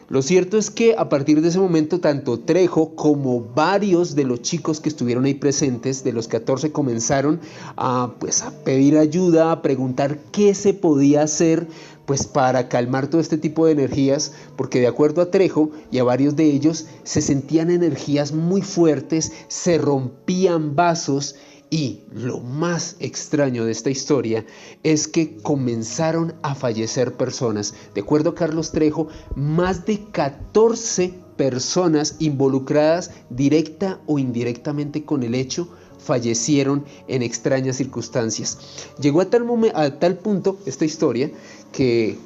Lo 0.08 0.22
cierto 0.22 0.56
es 0.56 0.70
que 0.70 0.94
a 0.96 1.08
partir 1.08 1.40
de 1.40 1.48
ese 1.48 1.58
momento 1.58 1.98
tanto 1.98 2.38
Trejo 2.38 2.94
como 2.94 3.40
varios 3.40 4.14
de 4.14 4.22
los 4.22 4.40
chicos 4.40 4.78
que 4.78 4.88
estuvieron 4.88 5.24
ahí 5.24 5.34
presentes, 5.34 6.04
de 6.04 6.12
los 6.12 6.28
14, 6.28 6.70
comenzaron 6.70 7.40
a, 7.76 8.12
pues, 8.20 8.42
a 8.42 8.52
pedir 8.62 8.98
ayuda, 8.98 9.50
a 9.50 9.62
preguntar 9.62 10.20
qué 10.30 10.54
se 10.54 10.74
podía 10.74 11.22
hacer 11.22 11.66
pues 12.06 12.26
para 12.26 12.68
calmar 12.68 13.08
todo 13.08 13.20
este 13.20 13.36
tipo 13.36 13.66
de 13.66 13.72
energías, 13.72 14.32
porque 14.56 14.80
de 14.80 14.86
acuerdo 14.86 15.20
a 15.20 15.30
Trejo 15.30 15.70
y 15.90 15.98
a 15.98 16.04
varios 16.04 16.36
de 16.36 16.44
ellos 16.44 16.86
se 17.04 17.20
sentían 17.20 17.70
energías 17.70 18.32
muy 18.32 18.62
fuertes, 18.62 19.32
se 19.48 19.76
rompían 19.78 20.74
vasos 20.76 21.34
y 21.68 22.02
lo 22.12 22.40
más 22.40 22.96
extraño 23.00 23.64
de 23.64 23.72
esta 23.72 23.90
historia 23.90 24.46
es 24.84 25.08
que 25.08 25.36
comenzaron 25.38 26.34
a 26.42 26.54
fallecer 26.54 27.14
personas. 27.14 27.74
De 27.94 28.02
acuerdo 28.02 28.30
a 28.30 28.34
Carlos 28.36 28.70
Trejo, 28.70 29.08
más 29.34 29.84
de 29.84 30.04
14 30.12 31.12
personas 31.36 32.16
involucradas 32.20 33.10
directa 33.30 34.00
o 34.06 34.18
indirectamente 34.18 35.04
con 35.04 35.22
el 35.22 35.34
hecho 35.34 35.68
fallecieron 35.98 36.84
en 37.08 37.22
extrañas 37.22 37.76
circunstancias. 37.76 38.58
Llegó 39.00 39.20
a 39.20 39.28
tal, 39.28 39.44
a 39.74 39.98
tal 39.98 40.18
punto 40.18 40.58
esta 40.64 40.84
historia 40.84 41.32
que 41.72 42.18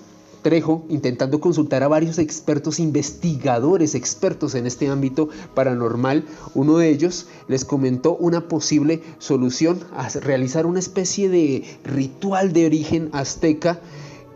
Trejo, 0.43 0.87
intentando 0.89 1.39
consultar 1.39 1.83
a 1.83 1.89
varios 1.89 2.19
expertos, 2.19 2.81
investigadores 2.81 3.95
expertos 3.95 4.55
en 4.55 4.67
este 4.67 4.89
ámbito 4.89 5.29
paranormal, 5.55 6.25
uno 6.55 6.79
de 6.79 6.89
ellos 6.89 7.27
les 7.47 7.65
comentó 7.65 8.17
una 8.17 8.49
posible 8.49 9.03
solución 9.19 9.81
a 9.95 10.09
realizar 10.09 10.65
una 10.65 10.79
especie 10.79 11.29
de 11.29 11.65
ritual 11.85 12.53
de 12.55 12.67
origen 12.67 13.11
azteca 13.13 13.81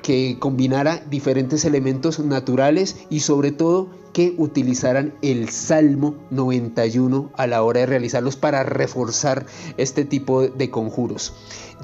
que 0.03 0.37
combinara 0.39 1.03
diferentes 1.09 1.65
elementos 1.65 2.19
naturales 2.19 2.97
y 3.09 3.21
sobre 3.21 3.53
todo 3.53 3.89
que 4.13 4.35
utilizaran 4.37 5.15
el 5.23 5.49
Salmo 5.49 6.15
91 6.31 7.31
a 7.35 7.47
la 7.47 7.63
hora 7.63 7.81
de 7.81 7.87
realizarlos 7.87 8.37
para 8.37 8.63
reforzar 8.63 9.47
este 9.79 10.05
tipo 10.05 10.47
de 10.47 10.71
conjuros. 10.71 11.33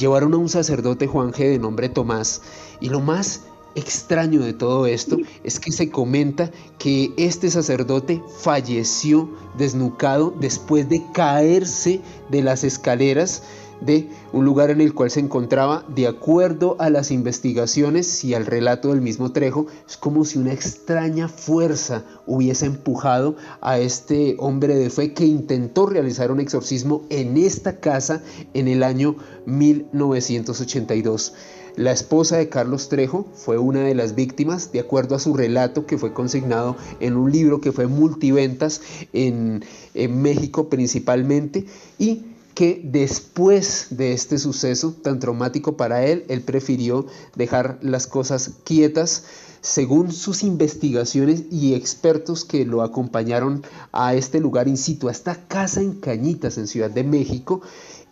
Llevaron 0.00 0.32
a 0.32 0.38
un 0.38 0.48
sacerdote 0.48 1.06
Juan 1.06 1.30
G 1.30 1.50
de 1.50 1.58
nombre 1.58 1.90
Tomás 1.90 2.40
y 2.80 2.88
lo 2.88 3.00
más 3.00 3.42
extraño 3.74 4.40
de 4.40 4.54
todo 4.54 4.86
esto 4.86 5.18
es 5.44 5.60
que 5.60 5.72
se 5.72 5.90
comenta 5.90 6.50
que 6.78 7.12
este 7.18 7.50
sacerdote 7.50 8.22
falleció 8.38 9.28
desnucado 9.58 10.32
después 10.40 10.88
de 10.88 11.04
caerse 11.12 12.00
de 12.30 12.42
las 12.42 12.64
escaleras 12.64 13.42
de 13.80 14.08
un 14.32 14.44
lugar 14.44 14.70
en 14.70 14.80
el 14.80 14.94
cual 14.94 15.10
se 15.10 15.20
encontraba, 15.20 15.84
de 15.88 16.06
acuerdo 16.06 16.76
a 16.78 16.90
las 16.90 17.10
investigaciones 17.10 18.24
y 18.24 18.34
al 18.34 18.46
relato 18.46 18.88
del 18.88 19.00
mismo 19.00 19.32
Trejo, 19.32 19.66
es 19.88 19.96
como 19.96 20.24
si 20.24 20.38
una 20.38 20.52
extraña 20.52 21.28
fuerza 21.28 22.04
hubiese 22.26 22.66
empujado 22.66 23.36
a 23.60 23.78
este 23.78 24.36
hombre 24.38 24.74
de 24.76 24.90
fe 24.90 25.14
que 25.14 25.24
intentó 25.24 25.86
realizar 25.86 26.30
un 26.30 26.40
exorcismo 26.40 27.06
en 27.10 27.36
esta 27.36 27.80
casa 27.80 28.22
en 28.54 28.68
el 28.68 28.82
año 28.82 29.16
1982. 29.46 31.34
La 31.76 31.92
esposa 31.92 32.36
de 32.36 32.48
Carlos 32.48 32.88
Trejo 32.88 33.26
fue 33.32 33.56
una 33.56 33.84
de 33.84 33.94
las 33.94 34.14
víctimas, 34.14 34.72
de 34.72 34.80
acuerdo 34.80 35.14
a 35.14 35.20
su 35.20 35.34
relato 35.34 35.86
que 35.86 35.98
fue 35.98 36.12
consignado 36.12 36.76
en 36.98 37.16
un 37.16 37.30
libro 37.30 37.60
que 37.60 37.72
fue 37.72 37.86
multiventas 37.86 38.82
en, 39.12 39.64
en 39.94 40.20
México 40.20 40.68
principalmente 40.68 41.66
y 41.98 42.24
que 42.60 42.78
después 42.84 43.86
de 43.88 44.12
este 44.12 44.36
suceso 44.36 44.92
tan 44.92 45.18
traumático 45.18 45.78
para 45.78 46.04
él, 46.04 46.26
él 46.28 46.42
prefirió 46.42 47.06
dejar 47.34 47.78
las 47.80 48.06
cosas 48.06 48.50
quietas. 48.64 49.24
Según 49.62 50.12
sus 50.12 50.42
investigaciones 50.42 51.44
y 51.50 51.72
expertos 51.72 52.44
que 52.44 52.66
lo 52.66 52.82
acompañaron 52.82 53.62
a 53.92 54.12
este 54.12 54.40
lugar 54.40 54.68
in 54.68 54.76
situ, 54.76 55.08
a 55.08 55.12
esta 55.12 55.46
casa 55.48 55.80
en 55.80 56.00
Cañitas 56.00 56.58
en 56.58 56.66
Ciudad 56.66 56.90
de 56.90 57.02
México, 57.02 57.62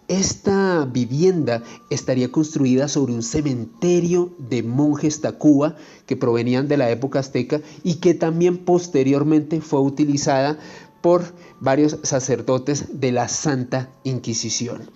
esta 0.08 0.86
vivienda 0.86 1.62
estaría 1.90 2.32
construida 2.32 2.88
sobre 2.88 3.12
un 3.12 3.22
cementerio 3.22 4.34
de 4.38 4.62
monjes 4.62 5.20
Tacuba 5.20 5.76
que 6.06 6.16
provenían 6.16 6.68
de 6.68 6.78
la 6.78 6.88
época 6.88 7.18
azteca 7.18 7.60
y 7.84 7.96
que 7.96 8.14
también 8.14 8.56
posteriormente 8.56 9.60
fue 9.60 9.82
utilizada 9.82 10.58
por 11.02 11.22
varios 11.60 11.98
sacerdotes 12.02 13.00
de 13.00 13.12
la 13.12 13.28
Santa 13.28 13.90
Inquisición. 14.04 14.90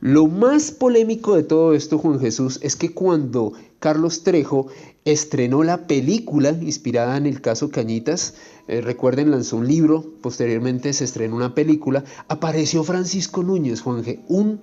Lo 0.00 0.26
más 0.28 0.70
polémico 0.70 1.36
de 1.36 1.42
todo 1.42 1.74
esto, 1.74 1.98
Juan 1.98 2.20
Jesús, 2.20 2.58
es 2.62 2.74
que 2.74 2.94
cuando 2.94 3.52
Carlos 3.80 4.22
Trejo 4.22 4.68
estrenó 5.04 5.62
la 5.62 5.86
película 5.86 6.50
inspirada 6.50 7.16
en 7.18 7.26
el 7.26 7.42
caso 7.42 7.70
Cañitas, 7.70 8.34
eh, 8.66 8.80
recuerden, 8.80 9.30
lanzó 9.30 9.56
un 9.56 9.68
libro, 9.68 10.04
posteriormente 10.22 10.92
se 10.94 11.04
estrenó 11.04 11.36
una 11.36 11.54
película, 11.54 12.04
apareció 12.28 12.82
Francisco 12.82 13.42
Núñez, 13.42 13.82
Juanje, 13.82 14.20
un 14.28 14.60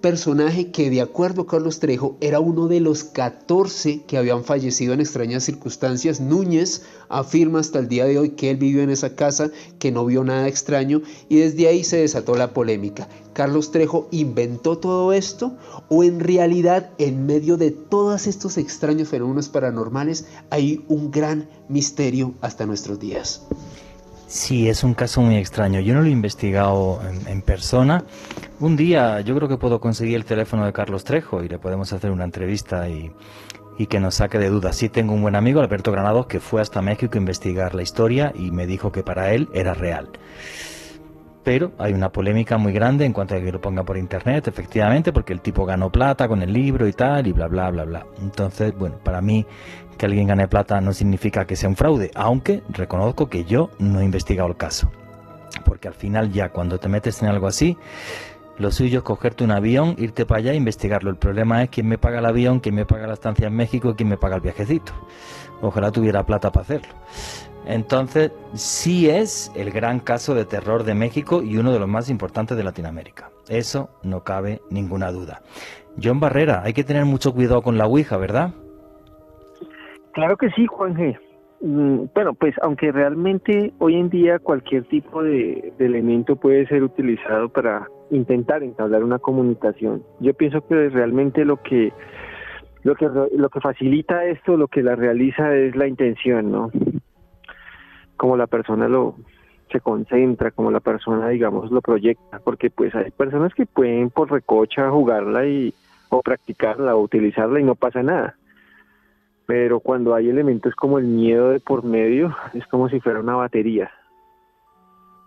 personaje 0.00 0.70
que 0.70 0.90
de 0.90 1.00
acuerdo 1.00 1.42
a 1.42 1.46
Carlos 1.46 1.80
Trejo 1.80 2.16
era 2.20 2.40
uno 2.40 2.68
de 2.68 2.80
los 2.80 3.04
14 3.04 4.02
que 4.06 4.16
habían 4.16 4.44
fallecido 4.44 4.94
en 4.94 5.00
extrañas 5.00 5.44
circunstancias. 5.44 6.20
Núñez 6.20 6.82
afirma 7.08 7.60
hasta 7.60 7.78
el 7.78 7.88
día 7.88 8.04
de 8.04 8.18
hoy 8.18 8.30
que 8.30 8.50
él 8.50 8.56
vivió 8.56 8.82
en 8.82 8.90
esa 8.90 9.14
casa, 9.14 9.50
que 9.78 9.92
no 9.92 10.04
vio 10.06 10.24
nada 10.24 10.48
extraño 10.48 11.02
y 11.28 11.36
desde 11.36 11.68
ahí 11.68 11.84
se 11.84 11.98
desató 11.98 12.36
la 12.36 12.52
polémica. 12.52 13.08
¿Carlos 13.32 13.70
Trejo 13.70 14.08
inventó 14.10 14.78
todo 14.78 15.12
esto 15.12 15.56
o 15.88 16.02
en 16.02 16.20
realidad 16.20 16.90
en 16.98 17.26
medio 17.26 17.56
de 17.56 17.70
todos 17.70 18.26
estos 18.26 18.58
extraños 18.58 19.08
fenómenos 19.08 19.48
paranormales 19.48 20.26
hay 20.50 20.84
un 20.88 21.10
gran 21.10 21.48
misterio 21.68 22.34
hasta 22.40 22.66
nuestros 22.66 22.98
días? 22.98 23.46
Sí, 24.28 24.68
es 24.68 24.84
un 24.84 24.92
caso 24.92 25.22
muy 25.22 25.36
extraño. 25.36 25.80
Yo 25.80 25.94
no 25.94 26.02
lo 26.02 26.06
he 26.06 26.10
investigado 26.10 27.00
en, 27.26 27.40
persona. 27.40 28.04
Un 28.60 28.76
día 28.76 29.22
yo 29.22 29.34
creo 29.34 29.48
que 29.48 29.56
puedo 29.56 29.80
conseguir 29.80 30.16
el 30.16 30.26
teléfono 30.26 30.66
de 30.66 30.72
Carlos 30.74 31.02
Trejo 31.04 31.42
y 31.42 31.48
le 31.48 31.58
podemos 31.58 31.94
hacer 31.94 32.10
una 32.10 32.24
entrevista 32.24 32.90
y, 32.90 33.10
y 33.78 33.86
que 33.86 34.00
nos 34.00 34.16
saque 34.16 34.38
de 34.38 34.50
dudas. 34.50 34.76
Sí 34.76 34.90
tengo 34.90 35.14
un 35.14 35.22
buen 35.22 35.34
amigo, 35.34 35.62
Alberto 35.62 35.92
Granados, 35.92 36.26
que 36.26 36.40
fue 36.40 36.60
hasta 36.60 36.82
México 36.82 37.14
a 37.14 37.16
investigar 37.16 37.74
la 37.74 37.80
historia 37.80 38.34
y 38.34 38.50
me 38.50 38.66
dijo 38.66 38.92
que 38.92 39.02
para 39.02 39.32
él 39.32 39.48
era 39.54 39.72
real. 39.72 40.10
Pero 41.48 41.72
hay 41.78 41.94
una 41.94 42.12
polémica 42.12 42.58
muy 42.58 42.74
grande 42.74 43.06
en 43.06 43.14
cuanto 43.14 43.34
a 43.34 43.40
que 43.40 43.50
lo 43.50 43.58
ponga 43.58 43.82
por 43.82 43.96
internet, 43.96 44.46
efectivamente, 44.48 45.14
porque 45.14 45.32
el 45.32 45.40
tipo 45.40 45.64
ganó 45.64 45.90
plata 45.90 46.28
con 46.28 46.42
el 46.42 46.52
libro 46.52 46.86
y 46.86 46.92
tal, 46.92 47.26
y 47.26 47.32
bla, 47.32 47.48
bla, 47.48 47.70
bla, 47.70 47.84
bla. 47.86 48.06
Entonces, 48.20 48.76
bueno, 48.76 48.98
para 49.02 49.22
mí 49.22 49.46
que 49.96 50.04
alguien 50.04 50.26
gane 50.26 50.46
plata 50.46 50.78
no 50.82 50.92
significa 50.92 51.46
que 51.46 51.56
sea 51.56 51.70
un 51.70 51.76
fraude, 51.76 52.10
aunque 52.14 52.62
reconozco 52.68 53.30
que 53.30 53.46
yo 53.46 53.70
no 53.78 54.00
he 54.00 54.04
investigado 54.04 54.46
el 54.46 54.58
caso. 54.58 54.90
Porque 55.64 55.88
al 55.88 55.94
final 55.94 56.30
ya 56.30 56.50
cuando 56.50 56.78
te 56.78 56.90
metes 56.90 57.22
en 57.22 57.28
algo 57.30 57.46
así, 57.46 57.78
lo 58.58 58.70
suyo 58.70 58.98
es 58.98 59.04
cogerte 59.04 59.42
un 59.42 59.52
avión, 59.52 59.94
irte 59.96 60.26
para 60.26 60.40
allá 60.40 60.52
e 60.52 60.56
investigarlo. 60.56 61.08
El 61.08 61.16
problema 61.16 61.62
es 61.62 61.70
quién 61.70 61.88
me 61.88 61.96
paga 61.96 62.18
el 62.18 62.26
avión, 62.26 62.60
quién 62.60 62.74
me 62.74 62.84
paga 62.84 63.06
la 63.06 63.14
estancia 63.14 63.46
en 63.46 63.54
México 63.54 63.94
quién 63.96 64.10
me 64.10 64.18
paga 64.18 64.36
el 64.36 64.42
viajecito. 64.42 64.92
Ojalá 65.62 65.90
tuviera 65.90 66.26
plata 66.26 66.52
para 66.52 66.64
hacerlo. 66.64 66.92
Entonces, 67.68 68.32
sí 68.54 69.10
es 69.10 69.52
el 69.54 69.70
gran 69.70 70.00
caso 70.00 70.34
de 70.34 70.46
terror 70.46 70.84
de 70.84 70.94
México 70.94 71.42
y 71.42 71.58
uno 71.58 71.70
de 71.70 71.78
los 71.78 71.88
más 71.88 72.08
importantes 72.08 72.56
de 72.56 72.64
Latinoamérica. 72.64 73.30
Eso 73.46 73.90
no 74.02 74.24
cabe 74.24 74.62
ninguna 74.70 75.12
duda. 75.12 75.42
John 76.02 76.18
Barrera, 76.18 76.62
hay 76.64 76.72
que 76.72 76.82
tener 76.82 77.04
mucho 77.04 77.34
cuidado 77.34 77.60
con 77.60 77.76
la 77.76 77.86
Ouija, 77.86 78.16
¿verdad? 78.16 78.54
Claro 80.12 80.38
que 80.38 80.48
sí, 80.50 80.66
Juan 80.66 80.94
G. 80.94 81.18
Mm, 81.60 82.04
bueno, 82.14 82.32
pues 82.34 82.54
aunque 82.62 82.90
realmente 82.90 83.72
hoy 83.78 83.96
en 83.96 84.08
día 84.08 84.38
cualquier 84.38 84.84
tipo 84.84 85.22
de, 85.22 85.72
elemento 85.78 86.36
puede 86.36 86.66
ser 86.68 86.82
utilizado 86.82 87.50
para 87.50 87.86
intentar 88.10 88.62
entablar 88.62 89.04
una 89.04 89.18
comunicación, 89.18 90.04
yo 90.20 90.32
pienso 90.34 90.66
que 90.66 90.88
realmente 90.88 91.44
lo 91.44 91.62
que 91.62 91.92
lo 92.84 92.94
que 92.94 93.08
lo 93.36 93.50
que 93.50 93.60
facilita 93.60 94.24
esto, 94.24 94.56
lo 94.56 94.68
que 94.68 94.82
la 94.82 94.94
realiza 94.94 95.54
es 95.54 95.74
la 95.76 95.88
intención, 95.88 96.50
¿no? 96.50 96.70
Como 98.18 98.36
la 98.36 98.46
persona 98.46 98.86
lo 98.86 99.14
se 99.72 99.80
concentra, 99.80 100.50
como 100.50 100.70
la 100.70 100.80
persona, 100.80 101.28
digamos, 101.28 101.70
lo 101.70 101.80
proyecta, 101.80 102.40
porque 102.40 102.68
pues 102.68 102.94
hay 102.94 103.10
personas 103.10 103.54
que 103.54 103.64
pueden 103.64 104.10
por 104.10 104.30
recocha 104.30 104.90
jugarla 104.90 105.46
y 105.46 105.72
o 106.10 106.20
practicarla 106.20 106.94
o 106.94 107.00
utilizarla 107.00 107.60
y 107.60 107.64
no 107.64 107.74
pasa 107.74 108.02
nada 108.02 108.34
pero 109.48 109.80
cuando 109.80 110.14
hay 110.14 110.28
elementos 110.28 110.74
como 110.74 110.98
el 110.98 111.06
miedo 111.06 111.48
de 111.48 111.58
por 111.58 111.82
medio, 111.82 112.36
es 112.52 112.66
como 112.66 112.90
si 112.90 113.00
fuera 113.00 113.20
una 113.20 113.34
batería. 113.34 113.90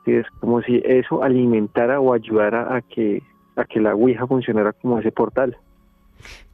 Es 0.06 0.28
como 0.40 0.62
si 0.62 0.80
eso 0.86 1.24
alimentara 1.24 2.00
o 2.00 2.14
ayudara 2.14 2.76
a 2.76 2.82
que, 2.82 3.24
a 3.56 3.66
que 3.66 3.80
la 3.80 3.96
Ouija 3.96 4.28
funcionara 4.28 4.74
como 4.74 5.00
ese 5.00 5.12
portal. 5.12 5.58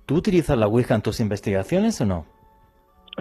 ¿Tú 0.05 0.15
utilizas 0.15 0.57
la 0.57 0.67
Ouija 0.67 0.95
en 0.95 1.01
tus 1.01 1.19
investigaciones 1.19 1.99
o 1.99 2.05
no? 2.05 2.25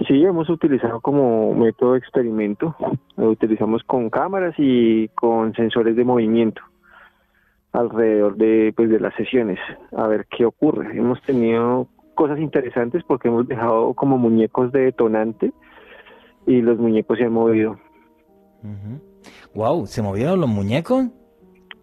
Sí, 0.07 0.23
hemos 0.25 0.49
utilizado 0.51 1.01
como 1.01 1.55
método 1.55 1.93
de 1.93 1.99
experimento. 1.99 2.77
Lo 3.17 3.31
utilizamos 3.31 3.83
con 3.85 4.11
cámaras 4.11 4.55
y 4.59 5.09
con 5.09 5.55
sensores 5.55 5.97
de 5.97 6.05
movimiento 6.05 6.61
alrededor 7.73 8.37
de, 8.37 8.73
pues, 8.77 8.89
de 8.89 9.01
las 9.01 9.15
sesiones, 9.15 9.59
a 9.97 10.07
ver 10.07 10.27
qué 10.27 10.45
ocurre. 10.45 10.97
Hemos 10.97 11.21
tenido 11.23 11.89
cosas 12.15 12.39
interesantes 12.39 13.03
porque 13.07 13.29
hemos 13.29 13.47
dejado 13.47 13.95
como 13.95 14.19
muñecos 14.19 14.73
de 14.73 14.81
detonante 14.81 15.53
y 16.47 16.63
los 16.63 16.79
muñecos 16.79 17.19
se 17.19 17.25
han 17.25 17.33
movido. 17.33 17.79
Wow, 19.55 19.87
¿se 19.87 20.03
movieron 20.03 20.41
los 20.41 20.49
muñecos? 20.49 21.07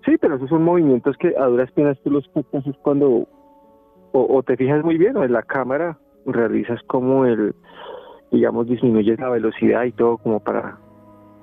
Sí, 0.05 0.17
pero 0.19 0.35
esos 0.35 0.49
son 0.49 0.63
movimientos 0.63 1.15
que 1.17 1.33
a 1.37 1.45
duras 1.45 1.71
penas 1.71 1.97
tú 2.03 2.11
los 2.11 2.27
captas 2.29 2.63
cuando 2.81 3.27
o, 4.11 4.43
te 4.43 4.57
fijas 4.57 4.83
muy 4.83 4.97
bien 4.97 5.17
o 5.17 5.23
en 5.23 5.31
la 5.33 5.43
cámara 5.43 5.97
realizas 6.25 6.79
como 6.87 7.25
el 7.25 7.55
digamos 8.33 8.67
disminuyes 8.67 9.19
la 9.19 9.29
velocidad 9.29 9.85
y 9.85 9.93
todo 9.93 10.17
como 10.17 10.41
para 10.41 10.77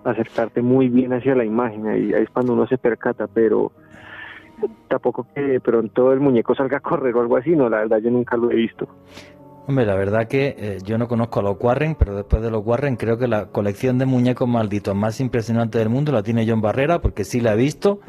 acercarte 0.05 0.61
muy 0.61 0.89
bien 0.89 1.13
hacia 1.13 1.35
la 1.35 1.45
imagen 1.45 1.87
ahí 1.87 2.13
es 2.13 2.29
cuando 2.31 2.53
uno 2.53 2.67
se 2.67 2.77
percata 2.77 3.27
pero 3.27 3.73
tampoco 4.89 5.27
que 5.35 5.41
de 5.41 5.61
pronto 5.61 6.13
el 6.13 6.21
muñeco 6.21 6.55
salga 6.55 6.79
a 6.79 6.81
correr 6.81 7.15
o 7.15 7.21
algo 7.21 7.37
así, 7.37 7.51
no, 7.51 7.69
la 7.69 7.79
verdad 7.79 7.99
yo 7.99 8.11
nunca 8.11 8.37
lo 8.37 8.51
he 8.51 8.57
visto. 8.57 8.89
Hombre, 9.67 9.87
la 9.87 9.95
verdad 9.95 10.27
que 10.27 10.57
eh, 10.59 10.79
yo 10.85 10.99
no 10.99 11.07
conozco 11.07 11.41
a 11.41 11.43
los 11.43 11.57
Warren, 11.61 11.95
pero 11.95 12.17
después 12.17 12.43
de 12.43 12.51
los 12.51 12.67
Warren 12.67 12.97
creo 12.97 13.19
que 13.19 13.29
la 13.29 13.47
colección 13.47 13.99
de 13.99 14.07
muñecos 14.07 14.49
malditos 14.49 14.97
más 14.97 15.21
impresionante 15.21 15.79
del 15.79 15.89
mundo 15.89 16.13
la 16.13 16.23
tiene 16.23 16.49
John 16.49 16.61
Barrera, 16.61 17.01
porque 17.01 17.25
sí 17.25 17.41
la 17.41 17.55
he 17.55 17.57
visto. 17.57 18.01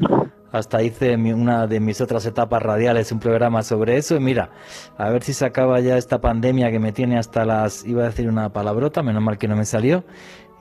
Hasta 0.52 0.82
hice 0.82 1.16
una 1.16 1.66
de 1.66 1.80
mis 1.80 2.00
otras 2.00 2.26
etapas 2.26 2.62
radiales, 2.62 3.10
un 3.10 3.18
programa 3.18 3.62
sobre 3.62 3.96
eso. 3.96 4.16
Y 4.16 4.20
mira, 4.20 4.50
a 4.98 5.08
ver 5.10 5.22
si 5.22 5.32
se 5.32 5.46
acaba 5.46 5.80
ya 5.80 5.96
esta 5.96 6.20
pandemia 6.20 6.70
que 6.70 6.78
me 6.78 6.92
tiene 6.92 7.18
hasta 7.18 7.44
las, 7.44 7.84
iba 7.86 8.02
a 8.02 8.06
decir 8.06 8.28
una 8.28 8.52
palabrota, 8.52 9.02
menos 9.02 9.22
mal 9.22 9.38
que 9.38 9.48
no 9.48 9.56
me 9.56 9.64
salió, 9.64 10.04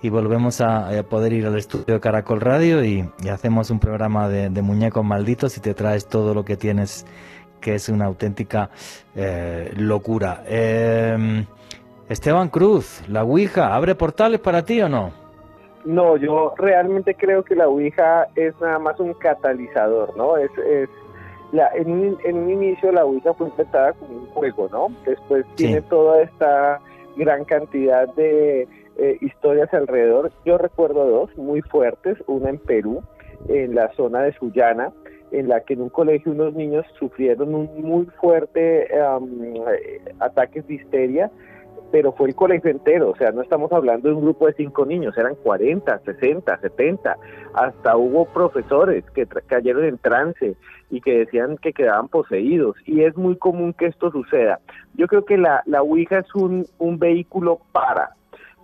y 0.01 0.09
volvemos 0.09 0.61
a, 0.61 0.89
poder 1.09 1.33
ir 1.33 1.45
al 1.45 1.57
estudio 1.57 1.95
de 1.95 1.99
Caracol 1.99 2.41
Radio 2.41 2.83
y, 2.83 3.07
hacemos 3.29 3.69
un 3.69 3.79
programa 3.79 4.29
de, 4.29 4.49
muñecos 4.61 5.03
malditos 5.03 5.57
y 5.57 5.59
te 5.61 5.73
traes 5.73 6.07
todo 6.07 6.33
lo 6.33 6.43
que 6.43 6.57
tienes, 6.57 7.05
que 7.59 7.75
es 7.75 7.89
una 7.89 8.05
auténtica 8.05 8.71
eh, 9.15 9.71
locura. 9.75 10.43
Em, 10.47 11.45
Esteban 12.09 12.49
Cruz, 12.49 13.01
la 13.07 13.23
Ouija, 13.23 13.75
¿abre 13.75 13.95
portales 13.95 14.39
para 14.39 14.65
ti 14.65 14.81
o 14.81 14.89
no? 14.89 15.20
No, 15.85 16.15
yo 16.17 16.53
realmente 16.57 17.15
creo 17.15 17.43
que 17.43 17.55
la 17.55 17.67
Ouija 17.67 18.27
es 18.35 18.53
nada 18.61 18.79
más 18.79 18.99
un 18.99 19.13
catalizador, 19.13 20.15
¿no? 20.15 20.37
Es, 20.37 20.51
es 20.57 20.89
la, 21.51 21.69
en, 21.75 21.91
un, 21.91 22.17
en 22.23 22.37
un 22.37 22.49
inicio 22.49 22.91
la 22.91 23.05
Ouija 23.05 23.33
fue 23.33 23.49
inventada 23.49 23.93
como 23.93 24.13
un 24.13 24.25
juego, 24.27 24.69
¿no? 24.71 24.87
Después 25.05 25.45
tiene 25.55 25.81
toda 25.81 26.21
esta 26.21 26.79
gran 27.17 27.43
cantidad 27.45 28.07
de 28.15 28.67
eh, 28.97 29.17
historias 29.21 29.73
alrededor. 29.73 30.31
Yo 30.45 30.57
recuerdo 30.57 31.05
dos 31.05 31.35
muy 31.37 31.61
fuertes, 31.61 32.17
una 32.27 32.49
en 32.49 32.57
Perú, 32.59 33.01
en 33.47 33.75
la 33.75 33.91
zona 33.93 34.21
de 34.21 34.33
Sullana, 34.33 34.91
en 35.31 35.49
la 35.49 35.61
que 35.61 35.73
en 35.73 35.81
un 35.81 35.89
colegio 35.89 36.31
unos 36.31 36.53
niños 36.53 36.85
sufrieron 36.99 37.55
un 37.55 37.69
muy 37.81 38.05
fuerte 38.19 38.87
ataques 40.19 40.67
de 40.67 40.75
histeria 40.75 41.31
pero 41.91 42.13
fue 42.13 42.29
el 42.29 42.35
colegio 42.35 42.71
entero, 42.71 43.09
o 43.09 43.15
sea, 43.15 43.31
no 43.31 43.41
estamos 43.41 43.71
hablando 43.71 44.07
de 44.07 44.15
un 44.15 44.21
grupo 44.21 44.47
de 44.47 44.53
cinco 44.53 44.85
niños, 44.85 45.17
eran 45.17 45.35
40, 45.35 45.99
60, 45.99 46.57
70, 46.59 47.17
hasta 47.53 47.97
hubo 47.97 48.25
profesores 48.25 49.03
que 49.11 49.27
cayeron 49.47 49.85
en 49.85 49.97
trance 49.97 50.55
y 50.89 51.01
que 51.01 51.19
decían 51.19 51.57
que 51.57 51.73
quedaban 51.73 52.07
poseídos, 52.07 52.75
y 52.85 53.01
es 53.01 53.15
muy 53.17 53.35
común 53.37 53.73
que 53.73 53.87
esto 53.87 54.11
suceda. 54.11 54.59
Yo 54.95 55.07
creo 55.07 55.25
que 55.25 55.37
la, 55.37 55.63
la 55.65 55.81
Ouija 55.81 56.19
es 56.19 56.35
un, 56.35 56.65
un 56.79 56.97
vehículo 56.97 57.59
para, 57.71 58.15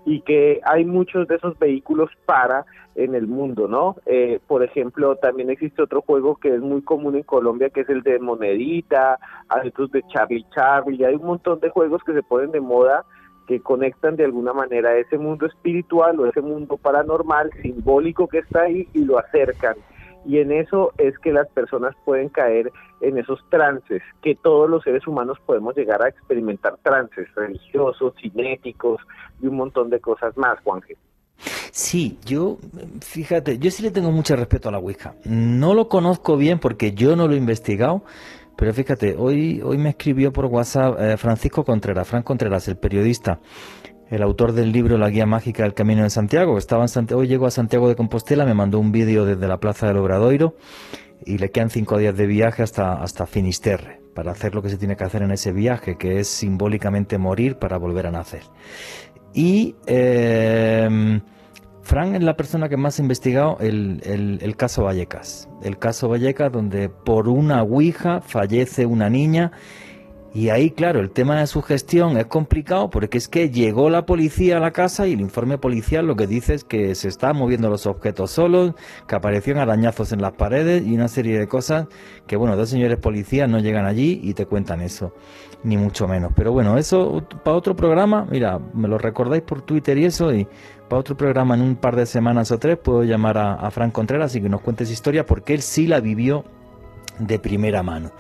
y 0.06 0.22
que 0.22 0.62
hay 0.64 0.86
muchos 0.86 1.28
de 1.28 1.36
esos 1.36 1.60
vehículos 1.60 2.10
para 2.26 2.66
en 2.96 3.14
el 3.14 3.28
mundo, 3.28 3.68
¿no? 3.68 3.98
Eh, 4.06 4.40
por 4.48 4.64
ejemplo, 4.64 5.18
también 5.18 5.50
existe 5.50 5.84
otro 5.84 6.02
juego 6.02 6.38
que 6.38 6.56
es 6.56 6.62
muy 6.62 6.82
común 6.82 7.16
en 7.16 7.24
Colombia, 7.24 7.70
que 7.70 7.82
es 7.82 7.90
el 7.90 8.02
de 8.02 8.18
Monedita, 8.18 9.20
hay 9.50 9.68
otros 9.68 9.92
de 9.92 10.04
Charlie 10.08 10.46
Charlie, 10.56 11.06
hay 11.06 11.16
un 11.16 11.26
montón 11.26 11.60
de 11.60 11.70
juegos 11.70 12.02
que 12.04 12.14
se 12.14 12.24
ponen 12.24 12.52
de 12.52 12.62
moda 12.62 13.06
que 13.48 13.62
conectan 13.62 14.16
de 14.16 14.26
alguna 14.26 14.54
manera 14.54 14.98
ese 14.98 15.18
mundo 15.18 15.46
espiritual 15.46 16.20
o 16.20 16.28
ese 16.28 16.42
mundo 16.42 16.78
paranormal, 16.78 17.50
simbólico 17.62 18.28
que 18.28 18.40
está 18.40 18.64
ahí 18.64 18.88
y 18.94 19.06
lo 19.06 19.18
acercan 19.18 19.76
y 20.28 20.40
en 20.40 20.52
eso 20.52 20.94
es 20.98 21.18
que 21.20 21.32
las 21.32 21.48
personas 21.50 21.96
pueden 22.04 22.28
caer 22.28 22.72
en 23.00 23.18
esos 23.18 23.40
trances, 23.50 24.02
que 24.22 24.36
todos 24.36 24.70
los 24.70 24.84
seres 24.84 25.08
humanos 25.08 25.38
podemos 25.46 25.76
llegar 25.76 26.04
a 26.04 26.10
experimentar 26.10 26.78
trances 26.84 27.34
religiosos, 27.34 28.14
cinéticos 28.22 29.00
y 29.42 29.48
un 29.48 29.56
montón 29.56 29.90
de 29.90 30.02
cosas 30.02 30.36
más, 30.38 30.60
Juanje. 30.64 30.98
Sí, 31.72 32.18
yo, 32.26 32.58
fíjate, 33.02 33.60
yo 33.60 33.72
sí 33.72 33.84
le 33.84 33.92
tengo 33.92 34.12
mucho 34.12 34.36
respeto 34.36 34.68
a 34.68 34.72
la 34.74 34.80
Ouija. 34.80 35.14
No 35.24 35.74
lo 35.74 35.88
conozco 35.88 36.36
bien 36.36 36.60
porque 36.60 36.92
yo 36.92 37.16
no 37.16 37.28
lo 37.28 37.36
he 37.36 37.38
investigado, 37.38 38.04
pero 38.58 38.74
fíjate, 38.74 39.16
hoy, 39.18 39.62
hoy 39.64 39.78
me 39.78 39.90
escribió 39.90 40.34
por 40.34 40.46
WhatsApp 40.46 41.00
eh, 41.00 41.18
Francisco 41.18 41.64
Contreras, 41.64 42.08
Fran 42.08 42.24
Contreras, 42.24 42.68
el 42.68 42.76
periodista, 42.76 43.40
el 44.10 44.24
autor 44.24 44.52
del 44.52 44.72
libro 44.72 44.98
La 44.98 45.10
Guía 45.10 45.28
Mágica 45.28 45.62
del 45.64 45.76
Camino 45.76 46.02
de 46.04 46.10
Santiago. 46.10 46.58
Estaba 46.58 46.82
en 46.82 46.90
Santiago, 46.90 47.22
hoy 47.22 47.28
llegó 47.28 47.46
a 47.46 47.52
Santiago 47.52 47.88
de 47.88 47.96
Compostela, 47.96 48.46
me 48.46 48.56
mandó 48.56 48.80
un 48.80 48.92
vídeo 48.92 49.26
desde 49.26 49.48
la 49.48 49.60
Plaza 49.60 49.88
del 49.88 49.98
Obradoiro 49.98 50.56
y 51.24 51.38
le 51.38 51.52
quedan 51.52 51.70
cinco 51.70 52.00
días 52.00 52.18
de 52.18 52.26
viaje 52.26 52.64
hasta, 52.64 52.94
hasta 52.94 53.28
Finisterre 53.28 54.02
para 54.16 54.32
hacer 54.32 54.56
lo 54.56 54.64
que 54.64 54.70
se 54.70 54.78
tiene 54.78 54.96
que 54.96 55.04
hacer 55.04 55.22
en 55.22 55.30
ese 55.30 55.52
viaje, 55.52 55.96
que 55.96 56.20
es 56.20 56.28
simbólicamente 56.28 57.20
morir 57.20 57.58
para 57.58 57.78
volver 57.78 58.08
a 58.08 58.12
nacer. 58.12 58.42
Y 59.36 59.76
eh, 59.86 61.22
Frank 61.88 62.16
es 62.16 62.22
la 62.22 62.36
persona 62.36 62.68
que 62.68 62.76
más 62.76 63.00
ha 63.00 63.02
investigado 63.02 63.56
el, 63.62 64.02
el, 64.04 64.40
el 64.42 64.58
caso 64.58 64.84
Vallecas. 64.84 65.48
El 65.64 65.80
caso 65.80 66.10
Vallecas 66.10 66.52
donde 66.52 66.90
por 66.90 67.30
una 67.30 67.64
ouija 67.64 68.20
fallece 68.20 68.86
una 68.86 69.10
niña 69.10 69.54
y 70.34 70.50
ahí, 70.50 70.70
claro, 70.70 71.00
el 71.00 71.10
tema 71.10 71.40
de 71.40 71.48
su 71.48 71.62
gestión 71.62 72.18
es 72.18 72.26
complicado 72.28 72.90
porque 72.90 73.18
es 73.18 73.28
que 73.28 73.50
llegó 73.50 73.90
la 73.90 74.06
policía 74.06 74.58
a 74.58 74.60
la 74.60 74.72
casa 74.72 75.08
y 75.08 75.14
el 75.14 75.22
informe 75.22 75.58
policial 75.58 76.06
lo 76.06 76.16
que 76.16 76.28
dice 76.28 76.54
es 76.54 76.64
que 76.64 76.94
se 76.94 77.08
están 77.08 77.38
moviendo 77.38 77.70
los 77.70 77.88
objetos 77.88 78.32
solos, 78.32 78.74
que 79.08 79.16
aparecieron 79.16 79.62
arañazos 79.62 80.12
en 80.12 80.22
las 80.22 80.34
paredes 80.34 80.86
y 80.86 80.94
una 80.94 81.08
serie 81.08 81.40
de 81.40 81.48
cosas 81.48 81.88
que, 82.28 82.36
bueno, 82.36 82.56
dos 82.56 82.70
señores 82.70 83.00
policías 83.00 83.50
no 83.50 83.60
llegan 83.60 83.86
allí 83.86 84.20
y 84.22 84.34
te 84.34 84.46
cuentan 84.46 84.82
eso, 84.82 85.14
ni 85.68 85.76
mucho 85.78 86.08
menos. 86.08 86.32
Pero 86.36 86.54
bueno, 86.54 86.78
eso 86.78 87.24
para 87.44 87.58
otro 87.58 87.76
programa, 87.76 88.26
mira, 88.30 88.60
me 88.74 88.88
lo 88.88 88.98
recordáis 88.98 89.44
por 89.44 89.62
Twitter 89.62 89.98
y 89.98 90.06
eso, 90.06 90.34
y 90.34 90.48
para 90.88 91.02
otro 91.02 91.18
programa 91.18 91.56
en 91.56 91.62
un 91.62 91.76
par 91.76 91.96
de 91.98 92.06
semanas 92.06 92.52
o 92.52 92.58
tres 92.58 92.78
puedo 92.78 93.04
llamar 93.04 93.38
a, 93.38 93.56
a 93.56 93.70
Frank 93.70 93.92
Contreras 93.92 94.34
y 94.36 94.42
que 94.42 94.50
nos 94.50 94.62
cuente 94.62 94.86
esa 94.86 94.94
historia 94.94 95.26
porque 95.26 95.54
él 95.54 95.62
sí 95.62 95.86
la 95.86 96.00
vivió 96.00 96.46
de 97.20 97.38
primera 97.38 97.84
mano. 97.84 98.12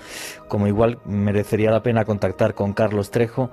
Como 0.49 0.67
igual 0.67 0.99
merecería 1.05 1.71
la 1.71 1.83
pena 1.83 2.03
contactar 2.03 2.53
con 2.53 2.73
Carlos 2.73 3.11
Trejo 3.11 3.49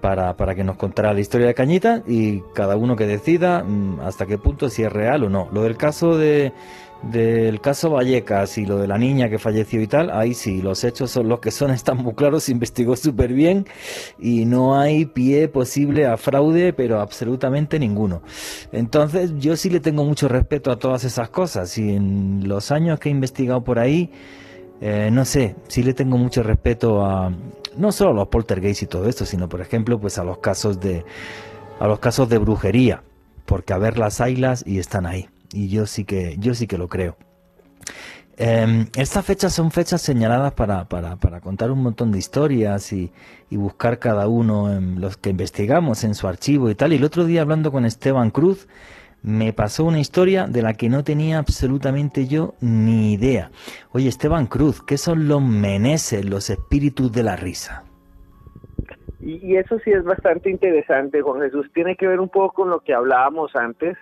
para, 0.00 0.36
para, 0.36 0.54
que 0.54 0.64
nos 0.64 0.76
contara 0.76 1.12
la 1.12 1.20
historia 1.20 1.46
de 1.48 1.54
Cañita 1.54 2.02
y 2.06 2.40
cada 2.54 2.76
uno 2.76 2.96
que 2.96 3.06
decida 3.06 3.62
mm, 3.64 4.00
hasta 4.00 4.26
qué 4.26 4.38
punto 4.38 4.68
si 4.68 4.82
es 4.82 4.92
real 4.92 5.24
o 5.24 5.28
no. 5.28 5.48
Lo 5.52 5.62
del 5.62 5.76
caso 5.76 6.16
de 6.16 6.52
del 7.02 7.60
caso 7.60 7.90
Vallecas 7.90 8.58
y 8.58 8.66
lo 8.66 8.78
de 8.78 8.88
la 8.88 8.98
niña 8.98 9.28
que 9.28 9.38
falleció 9.38 9.80
y 9.80 9.86
tal, 9.86 10.10
ahí 10.10 10.34
sí, 10.34 10.60
los 10.60 10.82
hechos 10.82 11.10
son 11.10 11.28
los 11.28 11.40
que 11.40 11.50
son, 11.50 11.70
están 11.72 11.98
muy 11.98 12.14
claros, 12.14 12.44
se 12.44 12.52
investigó 12.52 12.96
súper 12.96 13.32
bien 13.32 13.66
y 14.18 14.44
no 14.44 14.78
hay 14.78 15.06
pie 15.06 15.48
posible 15.48 16.06
a 16.06 16.16
fraude, 16.16 16.72
pero 16.72 17.00
absolutamente 17.00 17.78
ninguno. 17.78 18.22
Entonces 18.72 19.32
yo 19.38 19.56
sí 19.56 19.70
le 19.70 19.80
tengo 19.80 20.04
mucho 20.04 20.28
respeto 20.28 20.70
a 20.70 20.78
todas 20.78 21.04
esas 21.04 21.30
cosas 21.30 21.76
y 21.78 21.94
en 21.94 22.48
los 22.48 22.70
años 22.72 22.98
que 22.98 23.08
he 23.08 23.12
investigado 23.12 23.62
por 23.62 23.78
ahí, 23.78 24.10
eh, 24.80 25.10
no 25.12 25.24
sé, 25.24 25.56
sí 25.68 25.82
le 25.82 25.94
tengo 25.94 26.16
mucho 26.16 26.42
respeto 26.42 27.04
a 27.04 27.32
no 27.76 27.92
solo 27.92 28.10
a 28.10 28.14
los 28.14 28.28
poltergeists 28.28 28.82
y 28.82 28.86
todo 28.86 29.08
esto, 29.08 29.24
sino 29.24 29.48
por 29.48 29.60
ejemplo, 29.60 30.00
pues 30.00 30.18
a 30.18 30.24
los 30.24 30.38
casos 30.38 30.80
de 30.80 31.04
a 31.80 31.86
los 31.86 31.98
casos 32.00 32.28
de 32.28 32.38
brujería, 32.38 33.02
porque 33.46 33.72
a 33.72 33.78
ver 33.78 33.98
las 33.98 34.20
ailas 34.20 34.64
y 34.66 34.78
están 34.78 35.06
ahí. 35.06 35.28
Y 35.52 35.68
yo 35.68 35.86
sí 35.86 36.04
que 36.04 36.36
yo 36.38 36.54
sí 36.54 36.66
que 36.66 36.78
lo 36.78 36.88
creo. 36.88 37.16
Eh, 38.36 38.86
estas 38.96 39.24
fechas 39.24 39.52
son 39.52 39.72
fechas 39.72 40.00
señaladas 40.00 40.52
para, 40.52 40.88
para, 40.88 41.16
para, 41.16 41.40
contar 41.40 41.72
un 41.72 41.82
montón 41.82 42.12
de 42.12 42.18
historias 42.18 42.92
y, 42.92 43.12
y, 43.50 43.56
buscar 43.56 43.98
cada 43.98 44.28
uno 44.28 44.72
en 44.72 45.00
los 45.00 45.16
que 45.16 45.30
investigamos 45.30 46.04
en 46.04 46.14
su 46.14 46.28
archivo 46.28 46.70
y 46.70 46.76
tal. 46.76 46.92
Y 46.92 46.96
el 46.96 47.04
otro 47.04 47.24
día 47.24 47.42
hablando 47.42 47.72
con 47.72 47.84
Esteban 47.84 48.30
Cruz, 48.30 48.68
me 49.22 49.52
pasó 49.52 49.84
una 49.84 50.00
historia 50.00 50.46
de 50.46 50.62
la 50.62 50.74
que 50.74 50.88
no 50.88 51.04
tenía 51.04 51.38
absolutamente 51.38 52.26
yo 52.26 52.54
ni 52.60 53.12
idea. 53.12 53.50
Oye, 53.92 54.08
Esteban 54.08 54.46
Cruz, 54.46 54.82
¿qué 54.82 54.96
son 54.96 55.28
los 55.28 55.42
meneses, 55.42 56.24
los 56.24 56.50
espíritus 56.50 57.12
de 57.12 57.22
la 57.22 57.36
risa? 57.36 57.84
Y, 59.20 59.56
eso 59.56 59.78
sí 59.80 59.90
es 59.90 60.04
bastante 60.04 60.48
interesante, 60.48 61.20
Juan 61.20 61.42
Jesús. 61.42 61.66
Tiene 61.74 61.96
que 61.96 62.06
ver 62.06 62.20
un 62.20 62.28
poco 62.28 62.54
con 62.54 62.70
lo 62.70 62.80
que 62.80 62.94
hablábamos 62.94 63.54
antes 63.56 63.96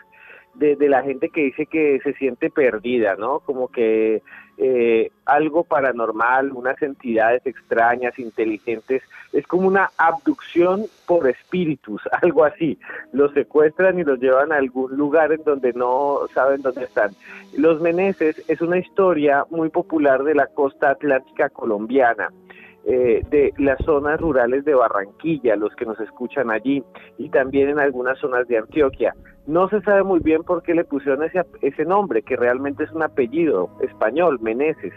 de, 0.54 0.76
la 0.88 1.02
gente 1.02 1.30
que 1.30 1.42
dice 1.42 1.66
que 1.66 1.98
se 2.02 2.12
siente 2.14 2.50
perdida, 2.50 3.16
¿no? 3.16 3.40
Como 3.40 3.68
que 3.68 4.22
eh, 4.58 5.10
algo 5.26 5.64
paranormal, 5.64 6.52
unas 6.52 6.80
entidades 6.80 7.44
extrañas, 7.44 8.18
inteligentes, 8.18 9.02
es 9.32 9.46
como 9.46 9.68
una 9.68 9.90
abducción 9.98 10.86
por 11.06 11.28
espíritus, 11.28 12.02
algo 12.22 12.44
así. 12.44 12.78
Los 13.12 13.32
secuestran 13.32 13.98
y 13.98 14.04
los 14.04 14.18
llevan 14.18 14.52
a 14.52 14.56
algún 14.56 14.96
lugar 14.96 15.32
en 15.32 15.42
donde 15.44 15.72
no 15.72 16.20
saben 16.32 16.62
dónde 16.62 16.84
están. 16.84 17.10
Los 17.56 17.80
Meneses 17.80 18.42
es 18.48 18.60
una 18.60 18.78
historia 18.78 19.44
muy 19.50 19.68
popular 19.68 20.24
de 20.24 20.34
la 20.34 20.46
costa 20.46 20.90
atlántica 20.90 21.50
colombiana. 21.50 22.30
Eh, 22.88 23.24
de 23.30 23.52
las 23.58 23.84
zonas 23.84 24.20
rurales 24.20 24.64
de 24.64 24.72
Barranquilla, 24.72 25.56
los 25.56 25.74
que 25.74 25.84
nos 25.84 25.98
escuchan 25.98 26.52
allí, 26.52 26.84
y 27.18 27.28
también 27.30 27.68
en 27.68 27.80
algunas 27.80 28.16
zonas 28.20 28.46
de 28.46 28.58
Antioquia. 28.58 29.12
No 29.48 29.68
se 29.68 29.80
sabe 29.80 30.04
muy 30.04 30.20
bien 30.20 30.44
por 30.44 30.62
qué 30.62 30.72
le 30.72 30.84
pusieron 30.84 31.24
ese, 31.24 31.44
ese 31.62 31.84
nombre, 31.84 32.22
que 32.22 32.36
realmente 32.36 32.84
es 32.84 32.92
un 32.92 33.02
apellido 33.02 33.70
español, 33.80 34.38
Meneses. 34.40 34.92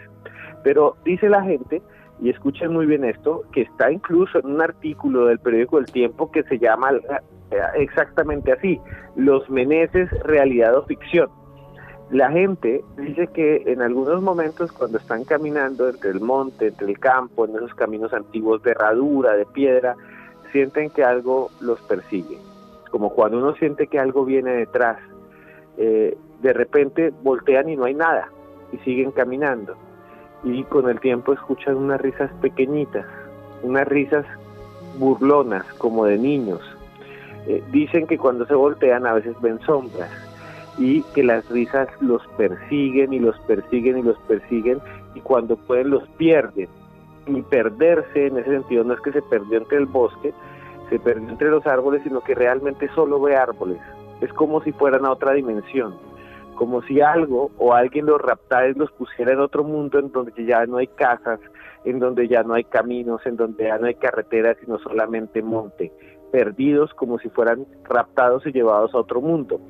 Pero 0.62 0.94
dice 1.04 1.28
la 1.28 1.42
gente, 1.42 1.82
y 2.20 2.30
escuchen 2.30 2.72
muy 2.72 2.86
bien 2.86 3.04
esto, 3.04 3.42
que 3.52 3.62
está 3.62 3.90
incluso 3.90 4.38
en 4.38 4.46
un 4.46 4.62
artículo 4.62 5.26
del 5.26 5.40
periódico 5.40 5.78
El 5.78 5.86
Tiempo 5.86 6.30
que 6.30 6.44
se 6.44 6.60
llama 6.60 6.92
eh, 6.92 7.56
exactamente 7.74 8.52
así, 8.52 8.80
Los 9.16 9.50
Meneses, 9.50 10.08
realidad 10.22 10.76
o 10.76 10.86
ficción 10.86 11.28
la 12.10 12.28
gente 12.30 12.84
dice 12.96 13.28
que 13.28 13.62
en 13.66 13.82
algunos 13.82 14.20
momentos 14.20 14.72
cuando 14.72 14.98
están 14.98 15.24
caminando 15.24 15.88
entre 15.88 16.10
el 16.10 16.20
monte, 16.20 16.68
entre 16.68 16.88
el 16.88 16.98
campo, 16.98 17.44
en 17.44 17.54
esos 17.54 17.72
caminos 17.74 18.12
antiguos 18.12 18.62
de 18.64 18.72
herradura, 18.72 19.34
de 19.36 19.46
piedra, 19.46 19.94
sienten 20.50 20.90
que 20.90 21.04
algo 21.04 21.50
los 21.60 21.80
persigue. 21.82 22.38
Como 22.90 23.10
cuando 23.10 23.38
uno 23.38 23.54
siente 23.54 23.86
que 23.86 24.00
algo 24.00 24.24
viene 24.24 24.50
detrás. 24.50 24.98
Eh, 25.78 26.18
de 26.42 26.52
repente 26.52 27.12
voltean 27.22 27.68
y 27.68 27.76
no 27.76 27.84
hay 27.84 27.94
nada 27.94 28.28
y 28.72 28.78
siguen 28.78 29.12
caminando. 29.12 29.76
Y 30.42 30.64
con 30.64 30.88
el 30.88 30.98
tiempo 30.98 31.32
escuchan 31.32 31.76
unas 31.76 32.00
risas 32.00 32.32
pequeñitas, 32.40 33.06
unas 33.62 33.86
risas 33.86 34.26
burlonas 34.98 35.64
como 35.74 36.06
de 36.06 36.18
niños. 36.18 36.60
Eh, 37.46 37.62
dicen 37.70 38.08
que 38.08 38.18
cuando 38.18 38.46
se 38.46 38.54
voltean 38.54 39.06
a 39.06 39.12
veces 39.12 39.40
ven 39.40 39.60
sombras 39.60 40.29
y 40.78 41.02
que 41.14 41.22
las 41.22 41.48
risas 41.50 41.88
los 42.00 42.26
persiguen 42.36 43.12
y 43.12 43.18
los 43.18 43.38
persiguen 43.40 43.98
y 43.98 44.02
los 44.02 44.18
persiguen 44.20 44.80
y 45.14 45.20
cuando 45.20 45.56
pueden 45.56 45.90
los 45.90 46.08
pierden. 46.10 46.68
Y 47.26 47.42
perderse 47.42 48.26
en 48.26 48.38
ese 48.38 48.50
sentido 48.50 48.84
no 48.84 48.94
es 48.94 49.00
que 49.00 49.12
se 49.12 49.22
perdió 49.22 49.58
entre 49.58 49.78
el 49.78 49.86
bosque, 49.86 50.32
se 50.88 50.98
perdió 50.98 51.28
entre 51.28 51.50
los 51.50 51.66
árboles, 51.66 52.02
sino 52.02 52.20
que 52.20 52.34
realmente 52.34 52.88
solo 52.94 53.20
ve 53.20 53.36
árboles. 53.36 53.78
Es 54.20 54.32
como 54.32 54.62
si 54.62 54.72
fueran 54.72 55.04
a 55.04 55.12
otra 55.12 55.32
dimensión, 55.32 55.94
como 56.56 56.82
si 56.82 57.00
algo 57.00 57.50
o 57.58 57.74
alguien 57.74 58.06
los 58.06 58.20
raptara 58.20 58.68
y 58.68 58.74
los 58.74 58.90
pusiera 58.92 59.32
en 59.32 59.40
otro 59.40 59.64
mundo 59.64 59.98
en 59.98 60.10
donde 60.10 60.44
ya 60.44 60.66
no 60.66 60.78
hay 60.78 60.88
casas, 60.88 61.40
en 61.84 61.98
donde 61.98 62.26
ya 62.28 62.42
no 62.42 62.54
hay 62.54 62.64
caminos, 62.64 63.24
en 63.26 63.36
donde 63.36 63.64
ya 63.64 63.78
no 63.78 63.86
hay 63.86 63.94
carreteras, 63.94 64.56
sino 64.60 64.78
solamente 64.78 65.42
monte 65.42 65.92
perdidos 66.30 66.92
como 66.94 67.18
si 67.18 67.28
fueran 67.28 67.66
raptados 67.84 68.46
y 68.46 68.52
llevados 68.52 68.94
a 68.94 68.98
otro 68.98 69.20
mundo. 69.20 69.60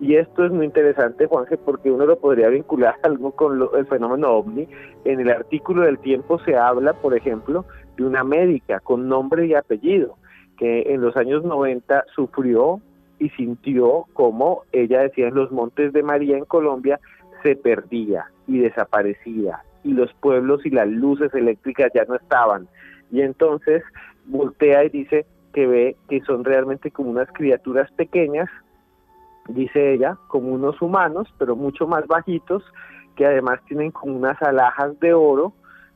Y 0.00 0.16
esto 0.16 0.44
es 0.46 0.50
muy 0.50 0.64
interesante, 0.64 1.26
Juanje, 1.26 1.58
porque 1.58 1.90
uno 1.90 2.06
lo 2.06 2.18
podría 2.18 2.48
vincular 2.48 2.96
algo 3.02 3.32
con 3.32 3.58
lo, 3.58 3.76
el 3.76 3.86
fenómeno 3.86 4.30
ovni. 4.30 4.66
En 5.04 5.20
el 5.20 5.30
artículo 5.30 5.82
del 5.82 5.98
tiempo 5.98 6.38
se 6.40 6.56
habla, 6.56 6.94
por 6.94 7.14
ejemplo, 7.14 7.66
de 7.96 8.04
una 8.04 8.24
médica 8.24 8.80
con 8.80 9.08
nombre 9.08 9.46
y 9.46 9.54
apellido 9.54 10.16
que 10.60 10.92
en 10.92 11.00
los 11.00 11.16
años 11.16 11.42
90 11.42 12.04
sufrió 12.14 12.80
y 13.18 13.30
sintió 13.30 14.04
como 14.12 14.62
ella 14.72 15.00
decía 15.00 15.28
en 15.28 15.34
los 15.34 15.50
Montes 15.50 15.92
de 15.94 16.02
María 16.02 16.36
en 16.36 16.44
Colombia 16.44 17.00
se 17.42 17.56
perdía 17.56 18.26
y 18.46 18.58
desaparecía 18.58 19.62
y 19.84 19.92
los 19.92 20.12
pueblos 20.14 20.64
y 20.66 20.70
las 20.70 20.86
luces 20.86 21.32
eléctricas 21.34 21.90
ya 21.94 22.04
no 22.04 22.14
estaban. 22.14 22.68
Y 23.10 23.22
entonces 23.22 23.82
voltea 24.26 24.84
y 24.84 24.90
dice 24.90 25.24
que 25.54 25.66
ve 25.66 25.96
que 26.10 26.20
son 26.20 26.44
realmente 26.44 26.90
como 26.90 27.10
unas 27.10 27.28
criaturas 27.32 27.90
pequeñas, 27.92 28.48
dice 29.54 29.94
ella, 29.94 30.16
como 30.28 30.48
unos 30.48 30.80
humanos, 30.82 31.28
pero 31.38 31.56
mucho 31.56 31.86
más 31.86 32.06
bajitos, 32.06 32.62
que 33.16 33.26
además 33.26 33.60
tienen 33.66 33.90
como 33.90 34.16
unas 34.16 34.40
alhajas 34.42 34.98
de 35.00 35.12
oro 35.12 35.52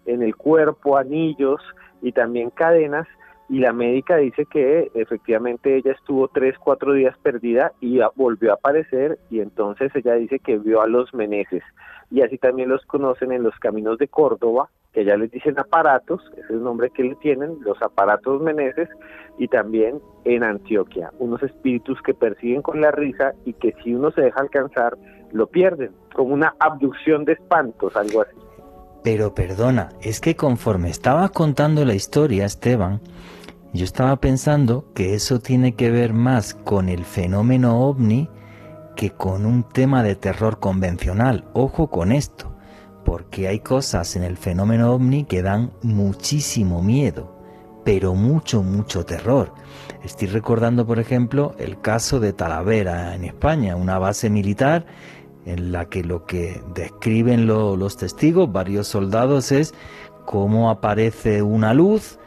en 0.07 0.22
el 0.22 0.36
cuerpo, 0.36 0.96
anillos 0.96 1.61
y 2.02 2.12
también 2.12 2.50
cadenas, 2.50 3.07
y 3.48 3.59
la 3.59 3.72
médica 3.72 4.16
dice 4.16 4.46
que 4.46 4.90
efectivamente 4.94 5.76
ella 5.76 5.92
estuvo 5.92 6.28
tres, 6.28 6.57
cuatro 6.59 6.94
días 6.94 7.16
perdida 7.18 7.72
y 7.80 8.00
volvió 8.16 8.52
a 8.52 8.55
aparecer 8.55 9.18
y 9.30 9.40
entonces 9.40 9.92
ella 9.94 10.14
dice 10.14 10.38
que 10.38 10.59
vio 10.59 10.80
a 10.80 10.86
los 10.86 11.12
meneses. 11.12 11.62
Y 12.11 12.22
así 12.22 12.38
también 12.38 12.70
los 12.70 12.84
conocen 12.86 13.32
en 13.32 13.42
los 13.42 13.55
caminos 13.59 13.98
de 13.98 14.09
Córdoba, 14.09 14.70
que 14.95 15.05
ya 15.05 15.16
les 15.16 15.30
dicen 15.30 15.59
aparatos, 15.59 16.22
ese 16.32 16.40
es 16.40 16.51
el 16.51 16.62
nombre 16.62 16.88
que 16.90 17.03
le 17.03 17.16
tienen, 17.16 17.59
los 17.61 17.80
aparatos 17.82 18.40
meneses 18.40 18.88
y 19.38 19.49
también 19.49 20.01
en 20.24 20.45
Antioquia, 20.45 21.12
unos 21.18 21.42
espíritus 21.42 22.01
que 22.03 22.14
persiguen 22.14 22.62
con 22.62 22.80
la 22.80 22.92
risa 22.92 23.32
y 23.45 23.53
que 23.55 23.74
si 23.82 23.92
uno 23.92 24.12
se 24.12 24.22
deja 24.22 24.40
alcanzar 24.40 24.97
lo 25.32 25.49
pierden, 25.49 25.90
como 26.14 26.32
una 26.32 26.55
abducción 26.61 27.24
de 27.24 27.32
espantos, 27.32 27.97
algo 27.97 28.22
así. 28.22 28.36
Pero 29.03 29.34
perdona, 29.34 29.90
es 30.01 30.20
que 30.20 30.36
conforme 30.36 30.88
estabas 30.88 31.32
contando 31.32 31.84
la 31.84 31.95
historia, 31.95 32.47
Esteban, 32.47 33.01
yo 33.72 33.84
estaba 33.84 34.16
pensando 34.16 34.86
que 34.95 35.14
eso 35.14 35.40
tiene 35.40 35.74
que 35.74 35.90
ver 35.90 36.14
más 36.14 36.55
con 36.55 36.88
el 36.88 37.05
fenómeno 37.05 37.80
ovni 37.80 38.30
que 38.95 39.11
con 39.11 39.45
un 39.45 39.64
tema 39.64 40.05
de 40.05 40.14
terror 40.14 40.61
convencional. 40.61 41.45
Ojo 41.53 41.90
con 41.90 42.12
esto, 42.12 42.53
porque 43.05 43.48
hay 43.48 43.61
cosas 43.61 44.16
en 44.16 44.24
el 44.24 44.36
fenómeno 44.36 44.92
ovni 44.92 45.24
que 45.24 45.42
dan 45.42 45.72
muchísimo 45.82 46.82
miedo, 46.82 47.36
pero 47.84 48.14
mucho, 48.14 48.62
mucho 48.62 49.05
terror. 49.05 49.52
Estoy 50.02 50.28
recordando, 50.28 50.86
por 50.86 50.98
ejemplo, 50.98 51.55
el 51.59 51.80
caso 51.80 52.20
de 52.20 52.32
Talavera 52.32 53.14
en 53.14 53.24
España, 53.24 53.76
una 53.76 53.98
base 53.98 54.30
militar 54.30 54.86
en 55.46 55.72
la 55.72 55.86
que 55.86 56.02
lo 56.02 56.24
que 56.24 56.62
describen 56.74 57.46
los 57.46 57.96
testigos, 57.96 58.50
varios 58.50 58.88
soldados, 58.88 59.52
es 59.52 59.74
cómo 60.24 60.70
aparece 60.70 61.42
una 61.42 61.74
luz 61.74 62.18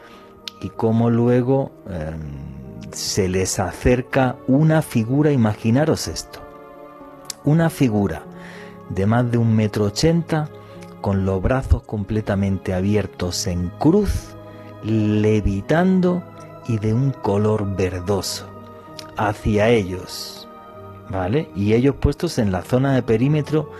y 0.62 0.68
cómo 0.70 1.10
luego 1.10 1.72
em, 1.88 2.92
se 2.92 3.28
les 3.28 3.58
acerca 3.58 4.36
una 4.46 4.82
figura, 4.82 5.32
imaginaros 5.32 6.08
esto, 6.08 6.40
una 7.44 7.70
figura 7.70 8.22
de 8.88 9.06
más 9.06 9.30
de 9.30 9.38
un 9.38 9.54
metro 9.54 9.86
ochenta, 9.86 10.48
con 11.00 11.24
los 11.24 11.42
brazos 11.42 11.82
completamente 11.82 12.74
abiertos 12.74 13.46
en 13.46 13.70
cruz, 13.78 14.34
levitando 14.82 16.22
y 16.66 16.78
de 16.78 16.94
un 16.94 17.10
color 17.10 17.76
verdoso 17.76 18.46
hacia 19.16 19.68
ellos 19.68 20.38
¿vale? 21.10 21.50
Y 21.54 21.74
ellos 21.74 21.96
puestos 21.96 22.38
en 22.38 22.52
la 22.52 22.62
zona 22.62 22.94
de 22.94 23.02
perímetro 23.02 23.70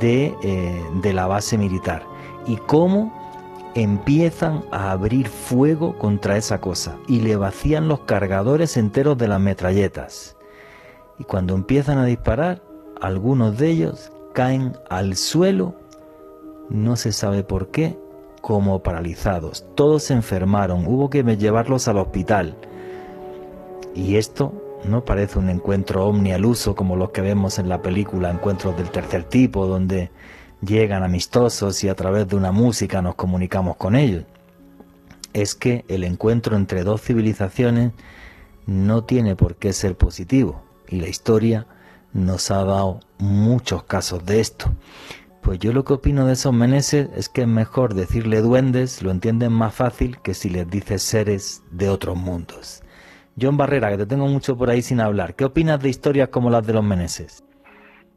de, 0.00 0.34
eh, 0.42 0.82
de 1.02 1.12
la 1.12 1.26
base 1.26 1.58
militar. 1.58 2.04
Y 2.46 2.56
cómo 2.56 3.12
empiezan 3.74 4.64
a 4.72 4.90
abrir 4.90 5.28
fuego 5.28 5.96
contra 5.98 6.36
esa 6.36 6.60
cosa 6.60 6.96
y 7.06 7.20
le 7.20 7.36
vacían 7.36 7.88
los 7.88 8.00
cargadores 8.00 8.76
enteros 8.76 9.16
de 9.18 9.28
las 9.28 9.40
metralletas. 9.40 10.36
Y 11.18 11.24
cuando 11.24 11.54
empiezan 11.54 11.98
a 11.98 12.06
disparar, 12.06 12.62
algunos 13.00 13.58
de 13.58 13.70
ellos 13.70 14.10
caen 14.32 14.76
al 14.88 15.16
suelo, 15.16 15.74
no 16.70 16.96
se 16.96 17.12
sabe 17.12 17.42
por 17.44 17.68
qué, 17.70 17.98
como 18.40 18.82
paralizados. 18.82 19.66
Todos 19.74 20.04
se 20.04 20.14
enfermaron, 20.14 20.86
hubo 20.86 21.10
que 21.10 21.22
llevarlos 21.36 21.88
al 21.88 21.98
hospital. 21.98 22.56
Y 23.94 24.16
esto 24.16 24.52
no 24.84 25.04
parece 25.04 25.38
un 25.38 25.50
encuentro 25.50 26.06
omni 26.06 26.32
al 26.32 26.46
uso 26.46 26.74
como 26.74 26.96
los 26.96 27.10
que 27.10 27.20
vemos 27.20 27.58
en 27.58 27.68
la 27.68 27.82
película 27.82 28.30
Encuentros 28.30 28.76
del 28.76 28.90
tercer 28.90 29.24
tipo, 29.24 29.66
donde 29.66 30.10
llegan 30.62 31.02
amistosos 31.02 31.82
y 31.84 31.88
a 31.88 31.94
través 31.94 32.28
de 32.28 32.36
una 32.36 32.52
música 32.52 33.02
nos 33.02 33.14
comunicamos 33.14 33.76
con 33.76 33.96
ellos. 33.96 34.24
Es 35.32 35.54
que 35.54 35.84
el 35.88 36.04
encuentro 36.04 36.56
entre 36.56 36.82
dos 36.82 37.02
civilizaciones 37.02 37.92
no 38.66 39.04
tiene 39.04 39.36
por 39.36 39.56
qué 39.56 39.72
ser 39.72 39.96
positivo 39.96 40.62
y 40.88 41.00
la 41.00 41.08
historia 41.08 41.66
nos 42.12 42.50
ha 42.50 42.64
dado 42.64 43.00
muchos 43.18 43.84
casos 43.84 44.24
de 44.24 44.40
esto. 44.40 44.72
Pues 45.42 45.58
yo 45.58 45.72
lo 45.72 45.84
que 45.84 45.94
opino 45.94 46.26
de 46.26 46.34
esos 46.34 46.52
meneses 46.52 47.10
es 47.16 47.28
que 47.28 47.42
es 47.42 47.48
mejor 47.48 47.94
decirle 47.94 48.40
duendes, 48.40 49.02
lo 49.02 49.10
entienden 49.10 49.52
más 49.52 49.74
fácil 49.74 50.18
que 50.22 50.34
si 50.34 50.50
les 50.50 50.70
dices 50.70 51.02
seres 51.02 51.64
de 51.70 51.88
otros 51.88 52.16
mundos. 52.16 52.82
John 53.40 53.56
Barrera, 53.56 53.90
que 53.90 53.98
te 53.98 54.06
tengo 54.06 54.26
mucho 54.26 54.56
por 54.56 54.68
ahí 54.68 54.82
sin 54.82 55.00
hablar. 55.00 55.34
¿Qué 55.34 55.44
opinas 55.46 55.82
de 55.82 55.88
historias 55.88 56.28
como 56.28 56.50
las 56.50 56.66
de 56.66 56.74
los 56.74 56.84
Meneses? 56.84 57.42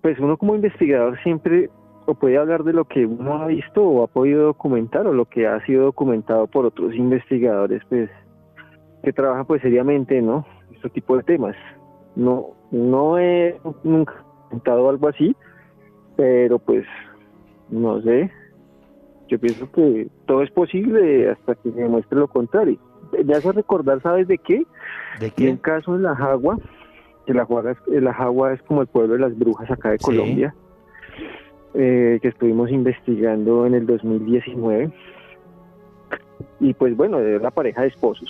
Pues 0.01 0.19
uno 0.19 0.35
como 0.37 0.55
investigador 0.55 1.17
siempre 1.23 1.69
o 2.05 2.13
puede 2.13 2.37
hablar 2.37 2.63
de 2.65 2.73
lo 2.73 2.85
que 2.85 3.05
uno 3.05 3.41
ha 3.41 3.47
visto 3.47 3.81
o 3.81 4.03
ha 4.03 4.07
podido 4.07 4.43
documentar 4.47 5.07
o 5.07 5.13
lo 5.13 5.25
que 5.25 5.47
ha 5.47 5.65
sido 5.65 5.85
documentado 5.85 6.47
por 6.47 6.65
otros 6.65 6.93
investigadores, 6.93 7.81
pues 7.87 8.09
que 9.01 9.13
trabajan 9.13 9.45
pues 9.45 9.61
seriamente, 9.61 10.21
¿no? 10.21 10.45
Este 10.73 10.89
tipo 10.89 11.15
de 11.15 11.23
temas. 11.23 11.55
No, 12.15 12.47
no 12.71 13.17
he 13.17 13.57
nunca 13.83 14.13
documentado 14.43 14.89
algo 14.89 15.07
así, 15.07 15.35
pero 16.17 16.59
pues 16.59 16.85
no 17.73 18.01
sé. 18.01 18.31
Yo 19.29 19.39
pienso 19.39 19.71
que 19.71 20.07
todo 20.25 20.43
es 20.43 20.51
posible 20.51 21.29
hasta 21.29 21.55
que 21.55 21.71
se 21.71 21.81
demuestre 21.81 22.19
lo 22.19 22.27
contrario 22.27 22.77
me 23.23 23.35
hace 23.35 23.51
recordar, 23.51 24.01
¿sabes 24.01 24.27
de 24.27 24.37
qué? 24.37 24.65
¿De 25.19 25.31
qué? 25.31 25.49
un 25.49 25.57
caso 25.57 25.95
en 25.95 26.03
La 26.03 26.15
Jagua, 26.15 26.57
que 27.25 27.33
La 27.33 27.45
Jagua, 27.45 27.71
es, 27.71 28.01
la 28.01 28.13
Jagua 28.13 28.53
es 28.53 28.61
como 28.63 28.81
el 28.81 28.87
pueblo 28.87 29.13
de 29.13 29.19
las 29.19 29.37
brujas 29.37 29.69
acá 29.69 29.91
de 29.91 29.99
Colombia, 29.99 30.55
eh, 31.73 32.19
que 32.21 32.27
estuvimos 32.27 32.71
investigando 32.71 33.65
en 33.65 33.75
el 33.75 33.85
2019. 33.85 34.91
Y 36.59 36.73
pues 36.73 36.95
bueno, 36.95 37.19
era 37.19 37.39
la 37.39 37.51
pareja 37.51 37.81
de 37.81 37.89
esposos. 37.89 38.29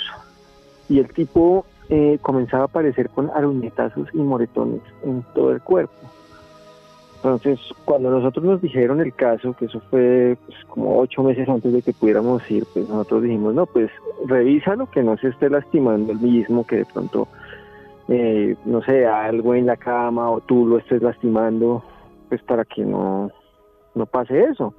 Y 0.90 1.00
el 1.00 1.08
tipo 1.14 1.66
eh, 1.90 2.18
comenzaba 2.22 2.64
a 2.64 2.68
aparecer 2.68 3.10
con 3.10 3.30
aruñetazos 3.30 4.10
y 4.14 4.18
moretones 4.18 4.82
en 5.04 5.24
todo 5.34 5.52
el 5.52 5.62
cuerpo. 5.62 5.94
Entonces, 7.24 7.58
cuando 7.86 8.10
nosotros 8.10 8.44
nos 8.44 8.62
dijeron 8.62 9.00
el 9.00 9.14
caso, 9.14 9.54
que 9.54 9.66
eso 9.66 9.80
fue 9.90 10.38
pues, 10.46 10.58
como 10.66 11.00
ocho 11.00 11.24
meses 11.24 11.48
antes 11.48 11.72
de 11.72 11.82
que 11.82 11.94
pudiéramos 11.94 12.52
ir, 12.52 12.66
pues 12.74 12.90
nosotros 12.90 13.24
dijimos, 13.24 13.54
no, 13.54 13.66
pues 13.66 13.90
revísalo, 14.28 14.88
que 14.88 15.04
no 15.04 15.16
se 15.16 15.30
esté 15.30 15.50
lastimando 15.50 16.12
el 16.12 16.20
mismo, 16.20 16.68
que 16.68 16.78
de 16.78 16.86
pronto, 16.86 17.30
eh, 18.10 18.58
no 18.66 18.82
sé, 18.82 19.06
algo 19.06 19.56
en 19.56 19.68
la 19.68 19.78
cama 19.78 20.30
o 20.30 20.42
tú 20.42 20.68
lo 20.68 20.80
estés 20.80 21.02
lastimando, 21.02 21.82
pues 22.28 22.44
para 22.44 22.66
que 22.66 22.84
no, 22.84 23.32
no 23.96 24.06
pase 24.06 24.44
eso. 24.44 24.74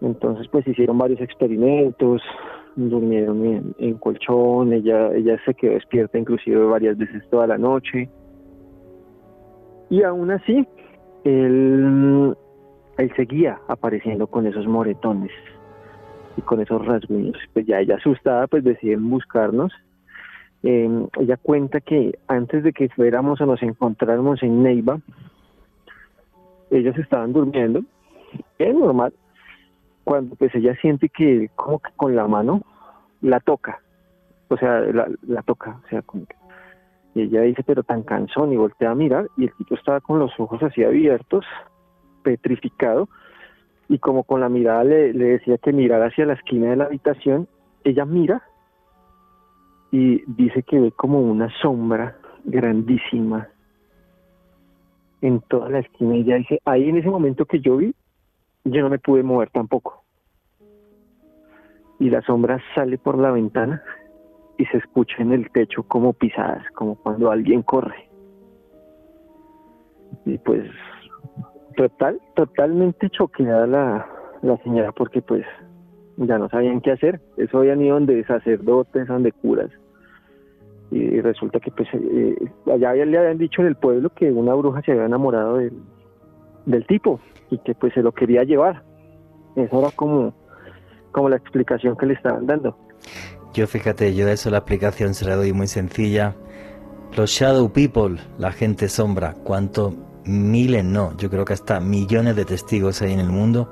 Entonces, 0.00 0.46
pues 0.46 0.64
hicieron 0.68 0.96
varios 0.96 1.20
experimentos, 1.20 2.22
durmieron 2.76 3.44
en, 3.44 3.74
en 3.78 3.94
colchón, 3.94 4.72
ella, 4.72 5.12
ella 5.12 5.36
se 5.44 5.54
quedó 5.54 5.72
despierta 5.72 6.18
inclusive 6.18 6.64
varias 6.66 6.96
veces 6.96 7.28
toda 7.30 7.48
la 7.48 7.58
noche. 7.58 8.08
Y 9.90 10.04
aún 10.04 10.30
así, 10.30 10.64
él, 11.24 12.36
él 12.98 13.12
seguía 13.16 13.58
apareciendo 13.68 14.26
con 14.26 14.46
esos 14.46 14.66
moretones 14.66 15.30
y 16.36 16.42
con 16.42 16.60
esos 16.60 16.84
rasguños. 16.84 17.36
Pues 17.52 17.66
ya 17.66 17.80
ella 17.80 17.96
asustada, 17.96 18.46
pues 18.46 18.64
deciden 18.64 19.08
buscarnos. 19.08 19.72
Em, 20.62 21.08
ella 21.18 21.36
cuenta 21.36 21.80
que 21.80 22.18
antes 22.28 22.62
de 22.62 22.72
que 22.72 22.88
fuéramos 22.88 23.40
o 23.40 23.46
nos 23.46 23.62
encontráramos 23.62 24.42
en 24.42 24.62
Neiva, 24.62 25.00
ellos 26.70 26.96
estaban 26.96 27.32
durmiendo, 27.32 27.82
es 28.58 28.74
normal, 28.74 29.12
cuando 30.04 30.36
pues 30.36 30.54
ella 30.54 30.74
siente 30.80 31.08
que 31.08 31.50
como 31.54 31.80
que 31.80 31.90
con 31.96 32.16
la 32.16 32.26
mano 32.28 32.62
la 33.20 33.40
toca, 33.40 33.80
o 34.48 34.56
sea, 34.56 34.80
la, 34.80 35.08
la 35.26 35.42
toca, 35.42 35.80
o 35.84 35.88
sea, 35.88 36.02
como 36.02 36.24
que 36.26 36.36
y 37.14 37.22
ella 37.22 37.42
dice, 37.42 37.62
pero 37.62 37.82
tan 37.82 38.02
cansón, 38.02 38.52
y 38.52 38.56
voltea 38.56 38.90
a 38.90 38.94
mirar, 38.94 39.28
y 39.36 39.44
el 39.44 39.54
tipo 39.54 39.74
estaba 39.74 40.00
con 40.00 40.18
los 40.18 40.32
ojos 40.38 40.62
así 40.62 40.82
abiertos, 40.82 41.44
petrificado, 42.22 43.08
y 43.88 43.98
como 43.98 44.24
con 44.24 44.40
la 44.40 44.48
mirada 44.48 44.84
le, 44.84 45.12
decía 45.12 45.58
que 45.58 45.72
mirara 45.72 46.06
hacia 46.06 46.24
la 46.24 46.34
esquina 46.34 46.70
de 46.70 46.76
la 46.76 46.84
habitación, 46.84 47.48
ella 47.84 48.04
mira 48.04 48.42
y 49.90 50.22
dice 50.26 50.62
que 50.62 50.80
ve 50.80 50.92
como 50.92 51.20
una 51.20 51.50
sombra 51.60 52.16
grandísima 52.44 53.48
en 55.20 55.40
toda 55.40 55.68
la 55.68 55.80
esquina. 55.80 56.16
Y 56.16 56.20
ella 56.20 56.36
dice, 56.36 56.60
ahí 56.64 56.88
en 56.88 56.96
ese 56.96 57.10
momento 57.10 57.44
que 57.44 57.60
yo 57.60 57.76
vi, 57.76 57.94
yo 58.64 58.80
no 58.80 58.88
me 58.88 58.98
pude 58.98 59.22
mover 59.22 59.50
tampoco. 59.50 60.02
Y 61.98 62.08
la 62.08 62.22
sombra 62.22 62.62
sale 62.74 62.96
por 62.96 63.18
la 63.18 63.30
ventana 63.30 63.82
y 64.62 64.66
se 64.66 64.78
escucha 64.78 65.16
en 65.18 65.32
el 65.32 65.50
techo 65.50 65.82
como 65.82 66.12
pisadas, 66.12 66.64
como 66.74 66.94
cuando 66.94 67.32
alguien 67.32 67.62
corre. 67.62 68.08
Y 70.24 70.38
pues 70.38 70.70
total, 71.76 72.20
totalmente 72.36 73.10
choqueada 73.10 73.66
la, 73.66 74.58
señora 74.62 74.92
porque 74.92 75.20
pues 75.20 75.44
ya 76.16 76.38
no 76.38 76.48
sabían 76.48 76.80
qué 76.80 76.92
hacer. 76.92 77.20
Eso 77.36 77.58
habían 77.58 77.82
ido 77.82 77.94
donde 77.94 78.22
sacerdotes, 78.24 79.08
donde 79.08 79.32
curas. 79.32 79.70
Y 80.92 81.20
resulta 81.20 81.58
que 81.58 81.72
pues 81.72 81.88
eh, 81.92 82.36
allá 82.72 82.94
le 82.94 83.18
habían 83.18 83.38
dicho 83.38 83.62
en 83.62 83.66
el 83.66 83.74
pueblo 83.74 84.10
que 84.10 84.30
una 84.30 84.54
bruja 84.54 84.80
se 84.82 84.92
había 84.92 85.06
enamorado 85.06 85.56
del, 85.56 85.72
del 86.66 86.86
tipo 86.86 87.18
y 87.50 87.58
que 87.58 87.74
pues 87.74 87.94
se 87.94 88.02
lo 88.02 88.12
quería 88.12 88.44
llevar. 88.44 88.84
Eso 89.56 89.80
era 89.80 89.90
como, 89.90 90.32
como 91.10 91.28
la 91.28 91.36
explicación 91.36 91.96
que 91.96 92.06
le 92.06 92.14
estaban 92.14 92.46
dando. 92.46 92.76
Yo 93.54 93.66
fíjate, 93.66 94.14
yo 94.14 94.24
de 94.24 94.32
eso 94.32 94.48
la 94.48 94.58
explicación 94.58 95.12
se 95.12 95.26
la 95.26 95.36
doy 95.36 95.52
muy 95.52 95.68
sencilla. 95.68 96.34
Los 97.14 97.30
Shadow 97.30 97.70
People, 97.70 98.18
la 98.38 98.50
gente 98.50 98.88
sombra, 98.88 99.34
¿cuánto? 99.44 99.94
Miles 100.24 100.84
no, 100.84 101.14
yo 101.18 101.28
creo 101.28 101.44
que 101.44 101.52
hasta 101.52 101.80
millones 101.80 102.36
de 102.36 102.46
testigos 102.46 103.02
hay 103.02 103.12
en 103.12 103.20
el 103.20 103.28
mundo 103.28 103.70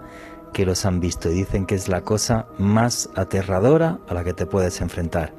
que 0.53 0.67
los 0.67 0.85
han 0.85 1.01
visto 1.01 1.31
y 1.31 1.35
dicen 1.35 1.65
que 1.65 1.77
es 1.77 1.89
la 1.89 2.03
cosa 2.03 2.47
más 2.59 3.09
aterradora 3.15 4.01
a 4.09 4.15
la 4.15 4.25
que 4.25 4.35
te 4.35 4.45
puedes 4.45 4.81
enfrentar. 4.83 5.33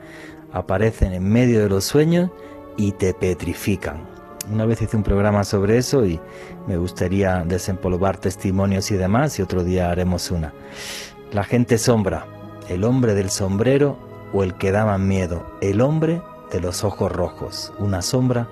Aparecen 0.53 1.13
en 1.13 1.29
medio 1.29 1.59
de 1.59 1.69
los 1.69 1.83
sueños 1.83 2.31
y 2.77 2.93
te 2.93 3.13
petrifican. 3.13 4.07
Una 4.51 4.65
vez 4.65 4.81
hice 4.81 4.97
un 4.97 5.03
programa 5.03 5.43
sobre 5.43 5.77
eso 5.77 6.03
y 6.03 6.19
me 6.67 6.77
gustaría 6.77 7.43
desempolvar 7.45 8.17
testimonios 8.17 8.89
y 8.89 8.95
demás 8.95 9.37
y 9.37 9.43
otro 9.43 9.63
día 9.63 9.91
haremos 9.91 10.31
una. 10.31 10.51
La 11.31 11.43
gente 11.43 11.77
sombra, 11.77 12.25
el 12.69 12.83
hombre 12.83 13.13
del 13.13 13.29
sombrero 13.29 14.10
o 14.33 14.43
el 14.43 14.55
que 14.55 14.71
daba 14.71 14.97
miedo, 14.97 15.45
el 15.61 15.81
hombre 15.81 16.21
de 16.51 16.59
los 16.59 16.83
ojos 16.83 17.11
rojos, 17.11 17.73
una 17.79 18.01
sombra 18.01 18.47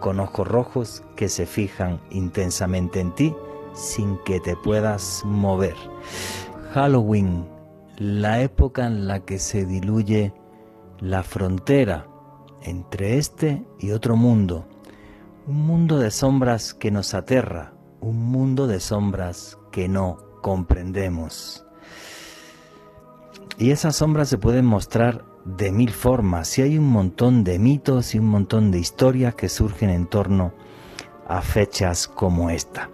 con 0.00 0.20
ojos 0.20 0.46
rojos 0.46 1.02
que 1.16 1.28
se 1.28 1.46
fijan 1.46 2.00
intensamente 2.10 3.00
en 3.00 3.14
ti 3.14 3.34
sin 3.74 4.18
que 4.24 4.40
te 4.40 4.56
puedas 4.56 5.22
mover. 5.24 5.76
Halloween, 6.74 7.46
la 7.96 8.42
época 8.42 8.86
en 8.86 9.06
la 9.06 9.20
que 9.20 9.38
se 9.38 9.64
diluye 9.64 10.32
la 10.98 11.22
frontera 11.22 12.06
entre 12.62 13.18
este 13.18 13.64
y 13.78 13.90
otro 13.90 14.16
mundo, 14.16 14.66
un 15.46 15.66
mundo 15.66 15.98
de 15.98 16.10
sombras 16.10 16.74
que 16.74 16.90
nos 16.90 17.14
aterra, 17.14 17.72
un 18.00 18.24
mundo 18.30 18.66
de 18.66 18.80
sombras 18.80 19.58
que 19.70 19.88
no 19.88 20.18
comprendemos. 20.42 21.64
Y 23.62 23.70
esas 23.70 23.94
sombras 23.94 24.28
se 24.28 24.38
pueden 24.38 24.66
mostrar 24.66 25.24
de 25.44 25.70
mil 25.70 25.90
formas 25.90 26.58
y 26.58 26.62
hay 26.62 26.78
un 26.78 26.88
montón 26.88 27.44
de 27.44 27.60
mitos 27.60 28.12
y 28.12 28.18
un 28.18 28.26
montón 28.26 28.72
de 28.72 28.80
historias 28.80 29.36
que 29.36 29.48
surgen 29.48 29.88
en 29.88 30.06
torno 30.06 30.52
a 31.28 31.42
fechas 31.42 32.08
como 32.08 32.50
esta. 32.50 32.90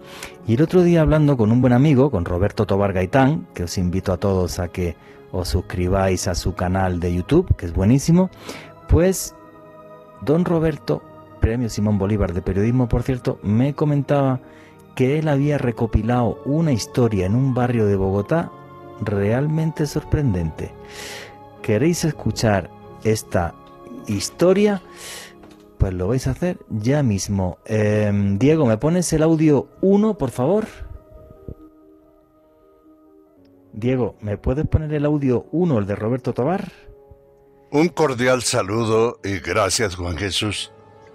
Y 0.47 0.57
el 0.57 0.63
otro 0.63 0.83
día 0.83 1.01
hablando 1.01 1.39
con 1.39 1.53
un 1.53 1.63
buen 1.63 1.73
amigo, 1.73 2.11
con 2.11 2.27
Roberto 2.27 2.67
Tobar 2.67 2.93
Gaitán, 2.93 3.49
que 3.55 3.63
os 3.63 3.79
invito 3.79 4.13
a 4.13 4.19
todos 4.19 4.59
a 4.59 4.69
que 4.69 4.95
os 5.33 5.49
suscribáis 5.49 6.29
a 6.29 6.35
su 6.35 6.55
canal 6.55 7.01
de 7.01 7.15
YouTube, 7.15 7.57
que 7.57 7.65
es 7.65 7.73
buenísimo, 7.73 8.29
pues 8.91 9.35
don 10.21 10.45
Roberto 10.45 11.01
Premio 11.41 11.71
Simón 11.71 11.97
Bolívar 11.97 12.35
de 12.35 12.43
Periodismo, 12.43 12.91
por 12.91 13.05
cierto, 13.05 13.39
me 13.43 13.73
comentaba 13.73 14.41
que 14.95 15.19
él 15.19 15.29
había 15.29 15.57
recopilado 15.57 16.43
una 16.45 16.73
historia 16.73 17.25
en 17.25 17.37
un 17.37 17.55
barrio 17.55 17.87
de 17.87 17.97
Bogotá 17.97 18.53
realmente 19.01 19.87
sorprendente. 19.87 20.73
¿Queréis 21.63 22.05
escuchar 22.05 22.71
esta 23.05 23.55
historia? 24.07 24.83
Pues 25.79 25.93
lo 25.93 26.09
vais 26.09 26.27
a 26.27 26.33
hacer 26.33 26.59
ya 26.69 27.03
mismo. 27.03 27.59
Em, 27.65 28.39
Diego, 28.39 28.67
¿me 28.67 28.79
pones 28.79 29.13
el 29.13 29.23
audio 29.23 29.69
1, 29.81 30.19
por 30.19 30.31
favor? 30.31 30.67
Diego, 33.73 34.17
¿me 34.21 34.39
puedes 34.39 34.67
poner 34.67 34.93
el 34.93 35.05
audio 35.05 35.47
1, 35.53 35.79
el 35.79 35.87
de 35.87 35.95
Roberto 35.95 36.33
Tobar? 36.33 36.73
Un 37.71 37.89
cordial 37.89 38.43
saludo 38.43 39.21
y 39.23 39.39
gracias 39.41 39.95
Juan 39.95 40.17
Jesús. 40.17 40.73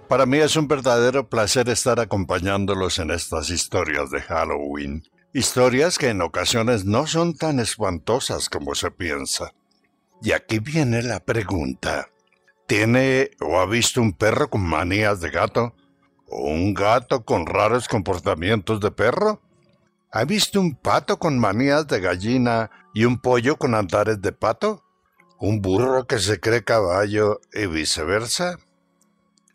Para 0.08 0.24
mí 0.24 0.38
es 0.38 0.54
un 0.56 0.68
verdadero 0.68 1.28
placer 1.28 1.68
estar 1.68 1.98
acompañándolos 1.98 2.98
en 3.00 3.10
estas 3.10 3.50
historias 3.50 4.10
de 4.10 4.20
Halloween. 4.20 5.02
Historias 5.36 5.98
que 5.98 6.10
en 6.10 6.22
ocasiones 6.22 6.84
no 6.84 7.08
son 7.08 7.34
tan 7.34 7.58
espantosas 7.58 8.48
como 8.48 8.76
se 8.76 8.92
piensa. 8.92 9.52
Y 10.22 10.30
aquí 10.30 10.60
viene 10.60 11.02
la 11.02 11.18
pregunta. 11.18 12.08
¿Tiene 12.68 13.32
o 13.40 13.58
ha 13.58 13.66
visto 13.66 14.00
un 14.00 14.12
perro 14.12 14.48
con 14.48 14.60
manías 14.60 15.20
de 15.20 15.30
gato? 15.30 15.74
¿O 16.28 16.52
un 16.52 16.72
gato 16.72 17.24
con 17.24 17.46
raros 17.46 17.88
comportamientos 17.88 18.78
de 18.78 18.92
perro? 18.92 19.42
¿Ha 20.12 20.24
visto 20.24 20.60
un 20.60 20.76
pato 20.76 21.18
con 21.18 21.36
manías 21.36 21.88
de 21.88 21.98
gallina 21.98 22.70
y 22.94 23.04
un 23.04 23.18
pollo 23.18 23.56
con 23.56 23.74
andares 23.74 24.22
de 24.22 24.30
pato? 24.30 24.84
¿Un 25.40 25.60
burro 25.60 26.06
que 26.06 26.20
se 26.20 26.38
cree 26.38 26.62
caballo 26.62 27.40
y 27.52 27.66
viceversa? 27.66 28.60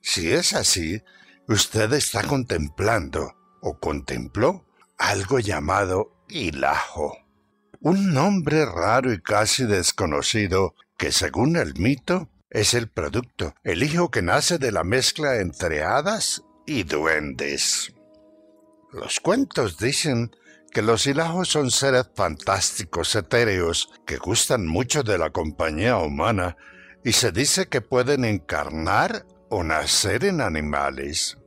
Si 0.02 0.30
es 0.30 0.52
así, 0.52 1.02
usted 1.48 1.94
está 1.94 2.24
contemplando 2.24 3.34
o 3.62 3.80
contempló 3.80 4.66
algo 5.00 5.40
llamado 5.40 6.12
hilajo, 6.28 7.18
un 7.80 8.14
nombre 8.14 8.66
raro 8.66 9.12
y 9.12 9.22
casi 9.22 9.66
desconocido 9.66 10.76
que 10.98 11.12
según 11.12 11.56
el 11.56 11.74
mito 11.80 12.30
es 12.50 12.74
el 12.74 12.90
producto, 12.90 13.56
el 13.64 13.82
hijo 13.82 14.12
que 14.12 14.22
nace 14.22 14.58
de 14.58 14.72
la 14.72 14.84
mezcla 14.84 15.38
entre 15.38 15.84
hadas 15.84 16.44
y 16.68 16.84
duendes. 16.84 17.94
Los 18.92 19.20
cuentos 19.22 19.78
dicen 19.78 20.36
que 20.72 20.82
los 20.82 21.08
hilajos 21.08 21.48
son 21.48 21.72
seres 21.72 22.10
fantásticos 22.14 23.16
etéreos 23.16 23.90
que 24.06 24.18
gustan 24.18 24.68
mucho 24.68 25.04
de 25.04 25.18
la 25.18 25.30
compañía 25.30 25.98
humana 25.98 26.58
y 27.04 27.14
se 27.14 27.32
dice 27.32 27.70
que 27.70 27.82
pueden 27.82 28.26
encarnar 28.26 29.26
o 29.50 29.64
nacer 29.64 30.26
en 30.26 30.42
animales. 30.42 31.38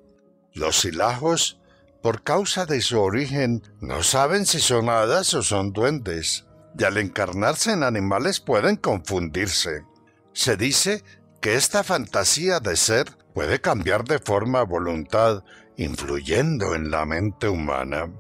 Los 0.55 0.85
hilajos, 0.85 1.62
por 2.03 2.23
causa 2.23 2.67
de 2.67 2.81
su 2.81 3.01
origen, 3.01 3.63
no 3.81 4.03
saben 4.03 4.45
si 4.45 4.59
son 4.59 4.89
hadas 4.89 5.33
o 5.35 5.43
son 5.43 5.73
duendes, 5.73 6.47
y 6.77 6.85
al 6.85 6.99
encarnarse 6.99 7.73
en 7.73 7.85
animales 7.85 8.41
pueden 8.41 8.77
confundirse. 8.77 9.85
Se 10.33 10.57
dice 10.57 11.05
que 11.41 11.55
esta 11.55 11.85
fantasía 11.85 12.59
de 12.59 12.77
ser 12.77 13.17
puede 13.35 13.61
cambiar 13.61 14.05
de 14.05 14.19
forma 14.19 14.61
a 14.61 14.65
voluntad, 14.65 15.45
influyendo 15.77 16.75
en 16.75 16.91
la 16.91 17.07
mente 17.07 17.49
humana. 17.49 18.13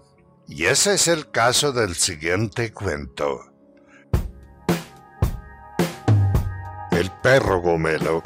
Y 0.46 0.66
ese 0.66 0.94
es 0.94 1.08
el 1.08 1.30
caso 1.30 1.72
del 1.72 1.94
siguiente 1.94 2.72
cuento. 2.72 3.52
El 6.90 7.10
perro 7.22 7.60
gomelo. 7.60 8.22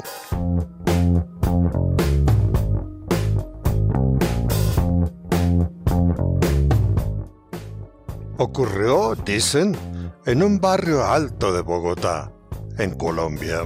Ocurrió, 8.39 9.15
dicen, 9.15 9.75
en 10.27 10.43
un 10.43 10.59
barrio 10.59 11.03
alto 11.03 11.51
de 11.51 11.61
Bogotá, 11.61 12.31
en 12.77 12.91
Colombia. 12.91 13.63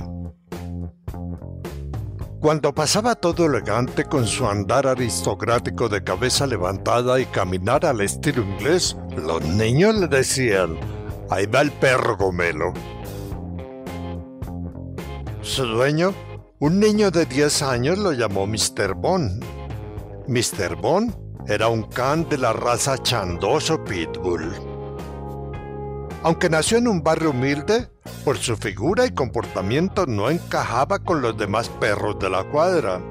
Cuando 2.39 2.73
pasaba 2.73 3.15
todo 3.15 3.47
elegante 3.47 4.05
con 4.05 4.25
su 4.25 4.47
andar 4.47 4.87
aristocrático 4.87 5.89
de 5.89 6.05
cabeza 6.05 6.47
levantada 6.47 7.19
y 7.19 7.25
caminar 7.25 7.85
al 7.85 7.99
estilo 7.99 8.43
inglés, 8.43 8.95
los 9.17 9.43
niños 9.43 9.95
le 9.95 10.07
decían, 10.07 10.77
ahí 11.29 11.47
va 11.47 11.59
el 11.59 11.71
perro 11.71 12.15
gomelo. 12.15 12.73
Su 15.41 15.65
dueño, 15.65 16.13
un 16.59 16.79
niño 16.79 17.11
de 17.11 17.25
10 17.25 17.61
años, 17.63 17.97
lo 17.97 18.13
llamó 18.13 18.47
Mr. 18.47 18.93
Bond. 18.95 19.43
Mr. 20.29 20.77
Bond 20.77 21.13
era 21.51 21.67
un 21.67 21.83
can 21.83 22.29
de 22.29 22.37
la 22.37 22.53
raza 22.53 22.97
Chandoso 22.97 23.83
Pitbull. 23.83 24.53
Aunque 26.23 26.49
nació 26.49 26.77
en 26.77 26.87
un 26.87 27.03
barrio 27.03 27.31
humilde, 27.31 27.89
por 28.23 28.37
su 28.37 28.55
figura 28.55 29.05
y 29.05 29.11
comportamiento 29.11 30.05
no 30.05 30.29
encajaba 30.29 30.99
con 30.99 31.21
los 31.21 31.37
demás 31.37 31.67
perros 31.67 32.17
de 32.19 32.29
la 32.29 32.45
cuadra. 32.45 33.01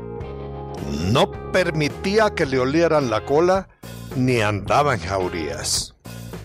No 1.13 1.31
permitía 1.53 2.31
que 2.31 2.47
le 2.47 2.59
olieran 2.59 3.11
la 3.11 3.27
cola 3.27 3.69
ni 4.17 4.41
andaba 4.41 4.95
en 4.95 5.01
jaurías. 5.01 5.95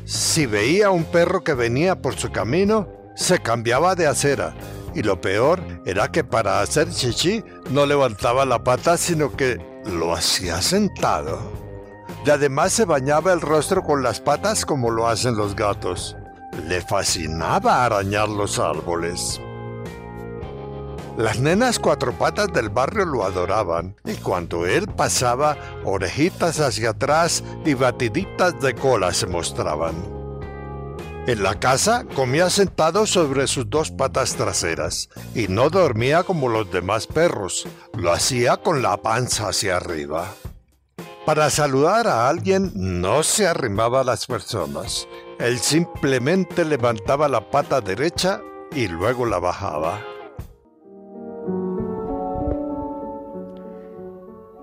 Si 0.03 0.45
veía 0.47 0.89
un 0.89 1.05
perro 1.05 1.45
que 1.45 1.53
venía 1.53 2.01
por 2.01 2.15
su 2.15 2.30
camino, 2.30 2.89
se 3.15 3.39
cambiaba 3.39 3.95
de 3.95 4.07
acera. 4.07 4.53
Y 4.93 5.01
lo 5.01 5.22
peor 5.22 5.61
era 5.85 6.11
que 6.11 6.26
para 6.26 6.59
hacer 6.59 6.89
chichi 6.89 7.41
no 7.69 7.85
levantaba 7.85 8.43
la 8.43 8.63
pata, 8.65 8.97
sino 8.97 9.34
que 9.35 9.59
lo 9.85 10.13
hacía 10.13 10.61
sentado. 10.61 11.55
Y 12.26 12.30
además 12.31 12.73
se 12.73 12.85
bañaba 12.85 13.34
el 13.34 13.41
rostro 13.41 13.84
con 13.84 14.02
las 14.02 14.19
patas 14.19 14.65
como 14.65 14.89
lo 14.89 15.07
hacen 15.07 15.38
los 15.38 15.56
gatos. 15.56 16.18
Le 16.68 16.81
fascinaba 16.81 17.85
arañar 17.85 18.30
los 18.30 18.57
árboles. 18.57 19.39
Las 21.18 21.39
nenas 21.39 21.77
cuatro 21.77 22.14
patas 22.14 22.52
del 22.52 22.69
barrio 22.69 23.06
lo 23.06 23.23
adoraban 23.23 23.95
y 24.03 24.15
cuando 24.15 24.65
él 24.65 24.88
pasaba, 24.88 25.56
orejitas 25.84 26.60
hacia 26.60 26.89
atrás 26.89 27.43
y 27.64 27.76
batiditas 27.76 28.60
de 28.60 28.73
cola 28.73 29.14
se 29.14 29.27
mostraban. 29.27 29.93
En 31.27 31.43
la 31.43 31.60
casa 31.60 32.06
comía 32.15 32.49
sentado 32.49 33.06
sobre 33.06 33.45
sus 33.45 33.69
dos 33.69 33.91
patas 33.91 34.34
traseras 34.34 35.10
y 35.35 35.47
no 35.47 35.69
dormía 35.69 36.23
como 36.23 36.49
los 36.49 36.72
demás 36.72 37.06
perros, 37.06 37.68
lo 37.93 38.11
hacía 38.11 38.57
con 38.57 38.81
la 38.81 38.97
panza 38.97 39.49
hacia 39.49 39.77
arriba. 39.77 40.34
Para 41.26 41.49
saludar 41.49 42.07
a 42.07 42.30
alguien 42.30 42.72
no 42.76 43.23
se 43.23 43.47
arrimaba 43.47 44.02
a 44.02 44.03
las 44.03 44.27
personas, 44.27 45.07
él 45.39 45.57
simplemente 45.57 46.64
levantaba 46.64 47.27
la 47.27 47.49
pata 47.49 47.81
derecha 47.81 48.41
y 48.76 48.88
luego 48.88 49.26
la 49.26 49.39
bajaba. 49.39 49.99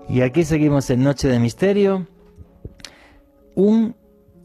Y 0.07 0.21
aquí 0.21 0.45
seguimos 0.45 0.89
en 0.89 1.03
Noche 1.03 1.27
de 1.27 1.39
Misterio. 1.39 2.07
Un 3.55 3.97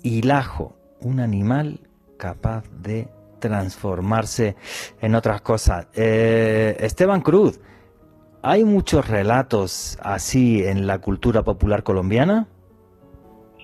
hilajo, 0.02 0.76
un 1.00 1.20
animal 1.20 1.88
capaz 2.16 2.64
de 2.80 3.08
transformarse 3.38 4.56
en 5.00 5.14
otras 5.14 5.40
cosas. 5.40 5.86
Eh, 5.94 6.76
Esteban 6.80 7.20
Cruz, 7.20 7.60
¿hay 8.42 8.64
muchos 8.64 9.08
relatos 9.08 9.98
así 10.02 10.64
en 10.64 10.86
la 10.86 11.00
cultura 11.00 11.42
popular 11.42 11.82
colombiana? 11.82 12.48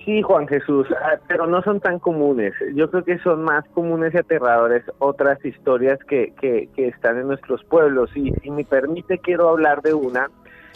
Sí, 0.05 0.21
Juan 0.21 0.47
Jesús, 0.47 0.85
ah, 0.91 1.17
pero 1.27 1.47
no 1.47 1.63
son 1.63 1.79
tan 1.79 1.97
comunes. 1.97 2.53
Yo 2.75 2.91
creo 2.91 3.03
que 3.03 3.17
son 3.19 3.43
más 3.43 3.65
comunes 3.73 4.13
y 4.13 4.17
aterradores 4.17 4.83
otras 4.99 5.43
historias 5.43 5.97
que, 6.07 6.31
que, 6.39 6.69
están 6.87 7.17
en 7.17 7.27
nuestros 7.27 7.63
pueblos. 7.63 8.11
Y 8.15 8.31
si 8.43 8.51
me 8.51 8.63
permite, 8.63 9.17
quiero 9.17 9.49
hablar 9.49 9.81
de 9.81 9.95
una 9.95 10.29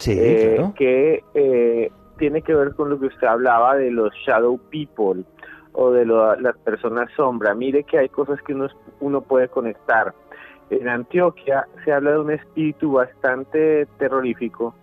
eh, 0.04 0.60
que 0.74 1.22
eh, 1.34 1.92
tiene 2.18 2.42
que 2.42 2.54
ver 2.54 2.74
con 2.74 2.90
lo 2.90 2.98
que 2.98 3.06
usted 3.06 3.28
hablaba 3.28 3.76
de 3.76 3.92
los 3.92 4.12
shadow 4.26 4.58
people 4.68 5.24
o 5.74 5.92
de 5.92 6.06
las 6.06 6.58
personas 6.64 7.08
sombra. 7.16 7.54
Mire 7.54 7.84
que 7.84 7.98
hay 7.98 8.08
cosas 8.08 8.42
que 8.42 8.52
uno, 8.52 8.66
uno 8.98 9.20
puede 9.20 9.46
conectar. 9.46 10.12
En 10.70 10.88
Antioquia 10.88 11.66
se 11.84 11.92
habla 11.92 12.12
de 12.12 12.18
un 12.20 12.30
espíritu 12.30 12.92
bastante 12.92 13.86
terrorífico 13.98 14.74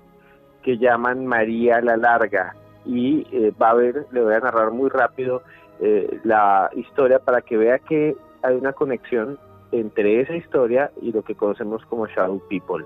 que 0.62 0.78
llaman 0.78 1.26
María 1.26 1.80
la 1.82 1.96
Larga 1.96 2.54
y 2.86 3.26
eh, 3.32 3.54
va 3.62 3.70
a 3.70 3.74
ver, 3.76 4.06
le 4.12 4.22
voy 4.22 4.34
a 4.34 4.40
narrar 4.40 4.72
muy 4.72 4.90
rápido 4.90 5.42
eh, 5.80 6.20
la 6.24 6.70
historia 6.76 7.20
para 7.20 7.42
que 7.42 7.56
vea 7.56 7.80
que 7.80 8.16
hay 8.44 8.56
una 8.56 8.74
conexión 8.74 9.40
entre 9.72 10.22
esa 10.22 10.36
historia 10.36 10.92
y 11.02 11.12
lo 11.12 11.24
que 11.24 11.36
conocemos 11.36 11.86
como 11.86 12.08
Shadow 12.08 12.42
People. 12.50 12.86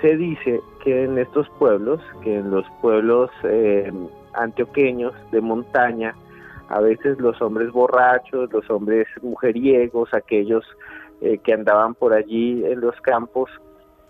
Se 0.00 0.16
dice 0.16 0.60
que 0.84 1.04
en 1.04 1.18
estos 1.18 1.48
pueblos, 1.58 2.00
que 2.22 2.36
en 2.36 2.50
los 2.50 2.64
pueblos 2.80 3.30
eh, 3.42 3.92
antioqueños 4.34 5.12
de 5.32 5.40
montaña, 5.40 6.14
a 6.68 6.80
veces 6.80 7.18
los 7.18 7.40
hombres 7.42 7.72
borrachos, 7.72 8.52
los 8.52 8.68
hombres 8.70 9.08
mujeriegos, 9.22 10.12
aquellos 10.14 10.64
que 11.20 11.52
andaban 11.52 11.94
por 11.94 12.12
allí 12.12 12.64
en 12.64 12.80
los 12.80 12.94
campos, 13.00 13.50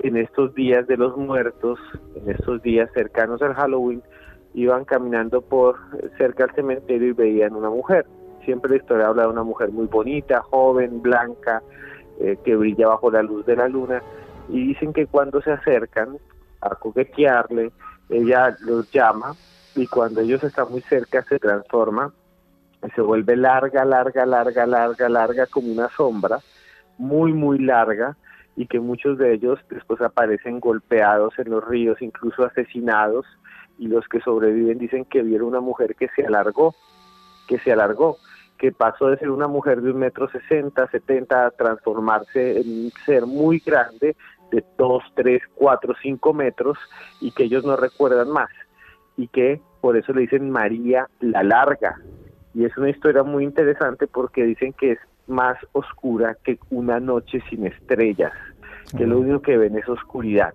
en 0.01 0.17
estos 0.17 0.55
días 0.55 0.87
de 0.87 0.97
los 0.97 1.17
muertos, 1.17 1.79
en 2.15 2.31
estos 2.31 2.63
días 2.63 2.91
cercanos 2.95 3.43
al 3.43 3.55
Halloween, 3.55 4.03
iban 4.55 4.85
caminando 4.85 5.41
por 5.41 5.77
cerca 6.17 6.47
del 6.47 6.55
cementerio 6.55 7.09
y 7.09 7.13
veían 7.13 7.55
una 7.55 7.71
mujer. 7.71 8.07
Siempre 8.45 8.71
la 8.71 8.77
historia 8.77 9.07
habla 9.09 9.23
de 9.23 9.29
una 9.29 9.43
mujer 9.43 9.71
muy 9.71 9.87
bonita, 9.87 10.43
joven, 10.43 11.03
blanca, 11.03 11.63
eh, 12.21 12.37
que 12.45 12.57
brilla 12.57 12.89
bajo 12.89 13.11
la 13.11 13.23
luz 13.23 13.45
de 13.47 13.57
la 13.57 13.69
luna. 13.69 14.03
Y 14.49 14.69
dicen 14.69 14.93
que 14.93 15.07
cuando 15.07 15.41
se 15.43 15.53
acercan 15.53 16.19
a 16.61 16.71
coquetearle, 16.71 17.73
ella 18.09 18.57
los 18.61 18.91
llama 18.91 19.35
y 19.75 19.87
cuando 19.87 20.21
ellos 20.21 20.43
están 20.43 20.71
muy 20.71 20.81
cerca 20.83 21.23
se 21.23 21.39
transforma, 21.39 22.13
se 22.95 23.01
vuelve 23.03 23.37
larga, 23.37 23.85
larga, 23.85 24.25
larga, 24.25 24.67
larga, 24.67 25.09
larga 25.09 25.47
como 25.47 25.71
una 25.71 25.89
sombra, 25.91 26.41
muy, 26.99 27.33
muy 27.33 27.59
larga 27.59 28.17
y 28.57 28.67
que 28.67 28.81
muchos 28.81 29.19
de 29.19 29.35
ellos 29.35 29.59
después 29.71 30.01
aparecen 30.01 30.61
golpeados 30.61 31.39
en 31.39 31.51
los 31.51 31.67
ríos, 31.67 32.03
incluso 32.03 32.45
asesinados 32.45 33.25
y 33.79 33.87
los 33.87 34.07
que 34.09 34.21
sobreviven 34.21 34.79
dicen 34.79 35.05
que 35.05 35.23
vieron 35.23 35.49
una 35.49 35.61
mujer 35.61 35.95
que 35.95 36.09
se 36.17 36.27
alargó, 36.27 36.75
que 37.47 37.59
se 37.61 37.73
alargó, 37.73 38.17
que 38.59 38.73
pasó 38.73 39.09
de 39.09 39.19
ser 39.19 39.31
una 39.31 39.47
mujer 39.47 39.81
de 39.81 39.93
un 39.93 39.99
metro 39.99 40.29
sesenta, 40.29 40.89
setenta 40.91 41.47
a 41.47 41.51
transformarse 41.53 42.61
en 42.61 42.87
un 42.87 42.93
ser 43.07 43.27
muy 43.27 43.61
grande 43.61 44.17
de 44.51 44.65
dos, 44.77 45.05
tres, 45.15 45.43
cuatro, 45.55 45.95
cinco 46.03 46.35
metros 46.35 46.79
y 47.21 47.31
que 47.31 47.45
ellos 47.45 47.65
no 47.65 47.77
recuerdan 47.77 48.31
más 48.31 48.51
y 49.17 49.29
que 49.29 49.61
por 49.81 49.97
eso 49.97 50.13
le 50.13 50.23
dicen 50.23 50.51
María 50.51 51.09
la 51.21 51.43
Larga. 51.43 52.01
Y 52.55 52.65
es 52.65 52.77
una 52.77 52.91
historia 52.91 53.23
muy 53.23 53.45
interesante 53.45 54.09
porque 54.09 54.45
dicen 54.45 54.73
que 54.73 54.93
es 54.93 54.99
más 55.29 55.57
oscura 55.73 56.37
que 56.45 56.59
una 56.71 57.01
noche 57.01 57.43
sin 57.49 57.67
estrellas, 57.67 58.33
que 58.97 59.07
lo 59.07 59.19
único 59.19 59.43
que 59.43 59.57
ven 59.57 59.77
es 59.77 59.89
oscuridad. 59.89 60.55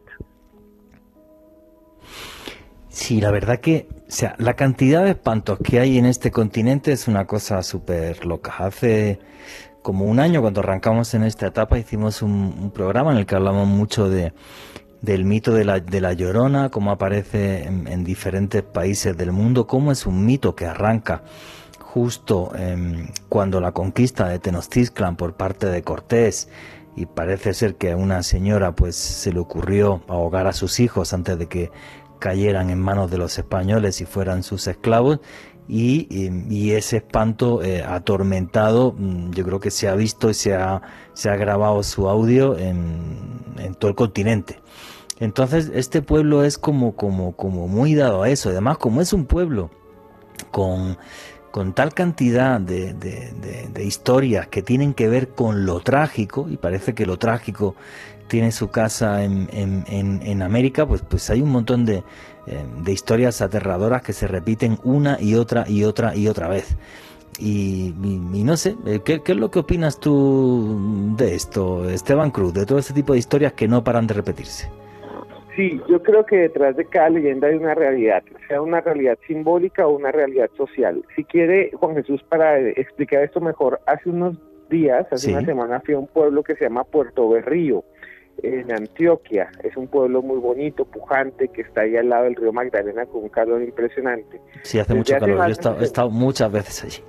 Sí, 2.89 3.19
la 3.19 3.31
verdad 3.31 3.59
que, 3.59 3.87
o 4.07 4.11
sea, 4.11 4.35
la 4.37 4.53
cantidad 4.53 5.03
de 5.03 5.11
espantos 5.11 5.59
que 5.63 5.79
hay 5.79 5.97
en 5.97 6.05
este 6.05 6.29
continente 6.29 6.91
es 6.91 7.07
una 7.07 7.25
cosa 7.25 7.63
súper 7.63 8.25
loca. 8.25 8.53
Hace 8.59 9.19
como 9.81 10.05
un 10.05 10.19
año, 10.19 10.41
cuando 10.41 10.61
arrancamos 10.61 11.13
en 11.15 11.23
esta 11.23 11.47
etapa, 11.47 11.79
hicimos 11.79 12.21
un, 12.21 12.71
programa 12.71 13.11
en 13.11 13.17
el 13.17 13.25
que 13.25 13.35
hablamos 13.35 13.67
mucho 13.67 14.09
de, 14.09 14.33
del 15.01 15.25
mito 15.25 15.53
de 15.53 15.65
la, 15.65 15.79
de 15.79 16.01
la 16.01 16.13
llorona, 16.13 16.69
cómo 16.69 16.91
aparece 16.91 17.63
en, 17.65 18.03
diferentes 18.03 18.63
países 18.63 19.17
del 19.17 19.31
mundo, 19.31 19.67
cómo 19.67 19.91
es 19.91 20.05
un 20.05 20.25
mito 20.25 20.55
que 20.55 20.65
arranca 20.65 21.23
justo 21.93 22.51
cuando 23.29 23.61
la 23.61 23.71
conquista 23.71 24.27
de 24.27 24.39
Tenochtitlan 24.39 25.15
por 25.15 25.35
parte 25.35 25.67
de 25.67 25.83
Cortés 25.83 26.49
y 26.95 27.05
parece 27.05 27.53
ser 27.53 27.75
que 27.75 27.91
a 27.91 27.97
una 27.97 28.23
señora 28.23 28.71
pues 28.71 28.95
se 28.95 29.31
le 29.31 29.37
ocurrió 29.37 30.01
ahogar 30.07 30.47
a 30.47 30.53
sus 30.53 30.79
hijos 30.79 31.13
antes 31.13 31.37
de 31.37 31.45
que 31.45 31.71
cayeran 32.17 32.71
en 32.71 32.79
manos 32.79 33.11
de 33.11 33.19
los 33.19 33.37
españoles 33.37 34.01
y 34.01 34.05
fueran 34.05 34.41
sus 34.41 34.65
esclavos. 34.65 35.19
Y, 35.67 36.71
ese 36.71 36.97
espanto 36.97 37.61
eh, 37.61 37.83
atormentado, 37.83 38.95
mm, 38.97 39.31
yo 39.31 39.45
creo 39.45 39.59
que 39.59 39.69
se 39.69 39.87
ha 39.87 39.93
visto 39.93 40.31
y 40.31 40.33
se 40.33 40.55
ha, 40.55 40.81
se 41.13 41.29
ha 41.29 41.35
grabado 41.35 41.83
su 41.83 42.09
audio 42.09 42.57
en, 42.57 43.75
todo 43.77 43.89
el 43.89 43.95
continente. 43.95 44.59
Entonces, 45.19 45.71
este 45.75 46.01
pueblo 46.01 46.43
es 46.43 46.57
como, 46.57 46.95
como, 46.95 47.35
como 47.35 47.67
muy 47.67 47.93
dado 47.93 48.23
a 48.23 48.29
eso. 48.29 48.49
Además, 48.49 48.77
como 48.79 48.99
es 48.99 49.13
un 49.13 49.25
pueblo 49.25 49.69
con, 50.51 50.97
con 51.53 51.73
tal 51.73 51.93
cantidad 51.93 52.59
de, 52.59 52.95
de, 52.95 53.83
historias 53.85 54.47
que 54.47 54.63
tienen 54.63 54.95
que 54.95 55.07
ver 55.07 55.29
con 55.29 55.67
lo 55.67 55.81
trágico, 55.81 56.47
y 56.49 56.57
parece 56.57 56.95
que 56.95 57.05
lo 57.05 57.17
trágico 57.17 57.75
tiene 58.27 58.51
su 58.51 58.71
casa 58.71 59.23
en, 59.23 59.47
en, 59.51 60.41
América, 60.41 60.87
pues, 60.87 61.03
pues 61.07 61.29
hay 61.29 61.43
un 61.43 61.51
montón 61.51 61.85
de, 61.85 62.03
eh, 62.47 62.65
historias 62.87 63.43
aterradoras 63.43 64.01
que 64.01 64.13
se 64.13 64.25
repiten 64.25 64.79
una 64.83 65.21
y 65.21 65.35
otra 65.35 65.69
y 65.69 65.83
otra 65.83 66.15
y 66.15 66.27
otra 66.27 66.47
vez. 66.47 66.75
Y, 67.37 67.93
no 67.99 68.57
sé, 68.57 68.75
eh, 68.87 69.01
¿qué, 69.05 69.21
es 69.23 69.37
lo 69.37 69.51
que 69.51 69.59
opinas 69.59 69.99
tú 69.99 71.13
de 71.15 71.35
esto, 71.35 71.87
Esteban 71.87 72.31
Cruz, 72.31 72.55
de 72.55 72.65
todo 72.65 72.79
ese 72.79 72.95
tipo 72.95 73.13
de 73.13 73.19
historias 73.19 73.53
que 73.53 73.67
no 73.67 73.83
paran 73.83 74.07
de 74.07 74.15
repetirse? 74.15 74.71
Sí, 75.55 75.79
yo 75.87 76.01
creo 76.01 76.25
que 76.25 76.37
detrás 76.37 76.75
de 76.75 76.85
cada 76.85 77.09
leyenda 77.09 77.47
hay 77.47 77.55
una 77.55 77.75
realidad, 77.75 78.23
sea 78.47 78.61
una 78.61 78.81
realidad 78.81 79.17
simbólica 79.27 79.85
o 79.85 79.95
una 79.95 80.11
realidad 80.11 80.49
social. 80.57 81.03
Si 81.15 81.23
quiere, 81.23 81.71
Juan 81.73 81.95
Jesús, 81.95 82.23
para 82.23 82.59
explicar 82.59 83.23
esto 83.23 83.39
mejor, 83.39 83.79
hace 83.85 84.09
unos 84.09 84.35
días, 84.69 85.05
hace 85.11 85.31
una 85.31 85.45
semana, 85.45 85.81
fui 85.81 85.93
a 85.93 85.99
un 85.99 86.07
pueblo 86.07 86.41
que 86.43 86.55
se 86.55 86.65
llama 86.65 86.83
Puerto 86.83 87.29
Berrío 87.29 87.83
en 88.41 88.71
Antioquia. 88.71 89.51
Es 89.63 89.77
un 89.77 89.87
pueblo 89.87 90.21
muy 90.21 90.39
bonito, 90.39 90.85
pujante, 90.85 91.49
que 91.49 91.61
está 91.61 91.81
ahí 91.81 91.95
al 91.95 92.09
lado 92.09 92.23
del 92.23 92.35
río 92.35 92.51
Magdalena 92.51 93.05
con 93.05 93.23
un 93.23 93.29
calor 93.29 93.61
impresionante. 93.61 94.41
Sí, 94.63 94.79
hace 94.79 94.95
mucho 94.95 95.17
calor. 95.19 95.37
Yo 95.37 95.77
he 95.79 95.83
estado, 95.83 96.09
muchas 96.09 96.51
veces 96.51 96.83
allí. 96.83 97.03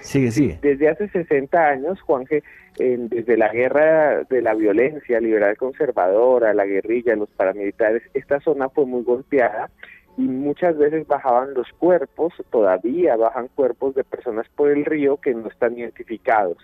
Sigue, 0.00 0.30
sigue. 0.30 0.58
Desde 0.62 0.88
hace 0.88 1.08
60 1.08 1.58
años, 1.58 2.00
Juanje, 2.02 2.42
desde 2.78 3.36
la 3.36 3.48
guerra 3.48 4.24
de 4.24 4.42
la 4.42 4.54
violencia 4.54 5.20
liberal 5.20 5.56
conservadora, 5.56 6.54
la 6.54 6.64
guerrilla, 6.64 7.16
los 7.16 7.28
paramilitares, 7.30 8.02
esta 8.14 8.40
zona 8.40 8.68
fue 8.68 8.86
muy 8.86 9.02
golpeada 9.02 9.70
y 10.16 10.22
muchas 10.22 10.76
veces 10.76 11.06
bajaban 11.06 11.54
los 11.54 11.70
cuerpos, 11.78 12.32
todavía 12.50 13.16
bajan 13.16 13.48
cuerpos 13.54 13.94
de 13.94 14.04
personas 14.04 14.48
por 14.56 14.70
el 14.70 14.84
río 14.84 15.18
que 15.18 15.34
no 15.34 15.48
están 15.48 15.78
identificados. 15.78 16.58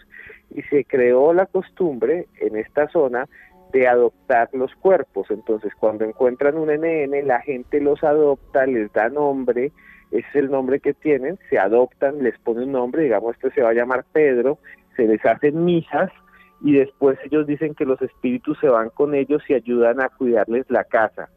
Y 0.50 0.62
se 0.62 0.84
creó 0.84 1.32
la 1.32 1.46
costumbre 1.46 2.26
en 2.40 2.56
esta 2.56 2.88
zona 2.88 3.28
de 3.72 3.86
adoptar 3.88 4.50
los 4.52 4.74
cuerpos. 4.74 5.26
Entonces, 5.30 5.72
cuando 5.78 6.04
encuentran 6.04 6.56
un 6.56 6.68
NN, 6.68 7.26
la 7.26 7.40
gente 7.40 7.80
los 7.80 8.02
adopta, 8.02 8.66
les 8.66 8.92
da 8.92 9.08
nombre, 9.08 9.72
ese 10.10 10.28
es 10.28 10.34
el 10.36 10.50
nombre 10.50 10.80
que 10.80 10.94
tienen, 10.94 11.38
se 11.50 11.58
adoptan, 11.58 12.22
les 12.22 12.38
pone 12.38 12.64
un 12.64 12.72
nombre, 12.72 13.02
digamos, 13.02 13.34
este 13.34 13.50
se 13.50 13.62
va 13.62 13.70
a 13.70 13.74
llamar 13.74 14.04
Pedro, 14.12 14.58
se 14.96 15.06
les 15.06 15.24
hacen 15.24 15.64
misas 15.64 16.10
y 16.60 16.72
después 16.72 17.18
ellos 17.24 17.46
dicen 17.46 17.74
que 17.74 17.84
los 17.84 18.00
espíritus 18.00 18.58
se 18.60 18.68
van 18.68 18.90
con 18.90 19.14
ellos 19.14 19.42
y 19.48 19.54
ayudan 19.54 20.00
a 20.00 20.08
cuidarles 20.08 20.64
la 20.70 20.84
casa. 20.84 21.28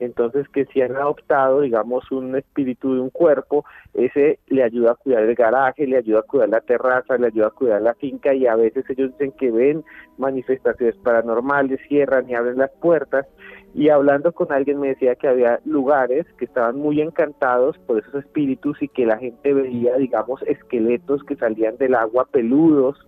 Entonces 0.00 0.48
que 0.48 0.64
si 0.66 0.80
han 0.80 0.96
adoptado, 0.96 1.60
digamos, 1.60 2.10
un 2.10 2.34
espíritu 2.34 2.94
de 2.94 3.00
un 3.00 3.10
cuerpo, 3.10 3.64
ese 3.94 4.38
le 4.48 4.62
ayuda 4.62 4.92
a 4.92 4.94
cuidar 4.94 5.24
el 5.24 5.34
garaje, 5.34 5.86
le 5.86 5.98
ayuda 5.98 6.20
a 6.20 6.22
cuidar 6.22 6.48
la 6.48 6.60
terraza, 6.62 7.18
le 7.18 7.28
ayuda 7.28 7.48
a 7.48 7.50
cuidar 7.50 7.82
la 7.82 7.94
finca 7.94 8.34
y 8.34 8.46
a 8.46 8.56
veces 8.56 8.84
ellos 8.88 9.12
dicen 9.12 9.32
que 9.32 9.50
ven 9.50 9.84
manifestaciones 10.16 10.96
paranormales, 10.96 11.80
cierran 11.86 12.28
y 12.28 12.34
abren 12.34 12.58
las 12.58 12.70
puertas. 12.80 13.26
Y 13.74 13.88
hablando 13.90 14.32
con 14.32 14.50
alguien 14.52 14.80
me 14.80 14.88
decía 14.88 15.14
que 15.14 15.28
había 15.28 15.60
lugares 15.64 16.26
que 16.38 16.46
estaban 16.46 16.76
muy 16.76 17.00
encantados 17.00 17.78
por 17.86 17.98
esos 17.98 18.14
espíritus 18.24 18.82
y 18.82 18.88
que 18.88 19.06
la 19.06 19.18
gente 19.18 19.52
veía, 19.52 19.96
digamos, 19.96 20.42
esqueletos 20.42 21.22
que 21.24 21.36
salían 21.36 21.76
del 21.76 21.94
agua 21.94 22.26
peludos, 22.32 23.06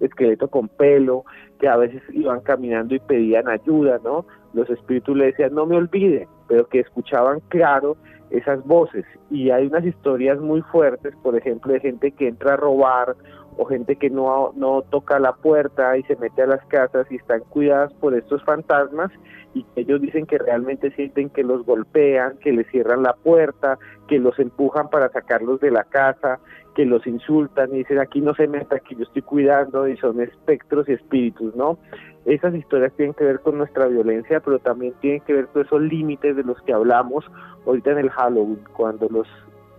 esqueleto 0.00 0.48
con 0.48 0.68
pelo, 0.68 1.24
que 1.58 1.68
a 1.68 1.76
veces 1.76 2.02
iban 2.12 2.40
caminando 2.40 2.94
y 2.94 3.00
pedían 3.00 3.48
ayuda, 3.48 4.00
¿no? 4.02 4.26
Los 4.52 4.68
espíritus 4.70 5.16
le 5.16 5.26
decían, 5.26 5.54
no 5.54 5.66
me 5.66 5.76
olvide, 5.76 6.26
pero 6.48 6.66
que 6.66 6.80
escuchaban 6.80 7.40
claro 7.48 7.96
esas 8.30 8.64
voces. 8.64 9.04
Y 9.30 9.50
hay 9.50 9.66
unas 9.66 9.84
historias 9.84 10.40
muy 10.40 10.62
fuertes, 10.62 11.14
por 11.22 11.36
ejemplo, 11.36 11.72
de 11.72 11.80
gente 11.80 12.12
que 12.12 12.28
entra 12.28 12.54
a 12.54 12.56
robar 12.56 13.16
o 13.56 13.64
gente 13.64 13.96
que 13.96 14.08
no, 14.08 14.52
no 14.54 14.82
toca 14.82 15.18
la 15.18 15.32
puerta 15.34 15.96
y 15.96 16.02
se 16.04 16.16
mete 16.16 16.42
a 16.42 16.46
las 16.46 16.64
casas 16.66 17.06
y 17.10 17.16
están 17.16 17.40
cuidadas 17.50 17.92
por 17.94 18.14
estos 18.14 18.42
fantasmas 18.44 19.10
y 19.54 19.66
ellos 19.74 20.00
dicen 20.00 20.26
que 20.26 20.38
realmente 20.38 20.90
sienten 20.92 21.28
que 21.28 21.42
los 21.42 21.64
golpean, 21.66 22.38
que 22.38 22.52
les 22.52 22.66
cierran 22.68 23.02
la 23.02 23.14
puerta, 23.14 23.78
que 24.06 24.18
los 24.18 24.38
empujan 24.38 24.88
para 24.88 25.10
sacarlos 25.10 25.60
de 25.60 25.72
la 25.72 25.84
casa, 25.84 26.38
que 26.74 26.84
los 26.84 27.06
insultan 27.06 27.74
y 27.74 27.78
dicen 27.78 27.98
aquí 27.98 28.20
no 28.20 28.34
se 28.34 28.46
meta, 28.46 28.76
aquí 28.76 28.94
yo 28.94 29.02
estoy 29.02 29.22
cuidando 29.22 29.88
y 29.88 29.96
son 29.96 30.20
espectros 30.20 30.88
y 30.88 30.92
espíritus, 30.92 31.54
¿no? 31.56 31.78
Esas 32.24 32.54
historias 32.54 32.92
tienen 32.96 33.14
que 33.14 33.24
ver 33.24 33.40
con 33.40 33.58
nuestra 33.58 33.86
violencia, 33.86 34.40
pero 34.40 34.58
también 34.58 34.94
tienen 35.00 35.20
que 35.22 35.32
ver 35.32 35.46
con 35.48 35.62
esos 35.62 35.80
límites 35.80 36.36
de 36.36 36.44
los 36.44 36.60
que 36.62 36.72
hablamos 36.72 37.24
ahorita 37.66 37.92
en 37.92 37.98
el 37.98 38.10
Halloween, 38.10 38.60
cuando 38.72 39.08
los 39.08 39.26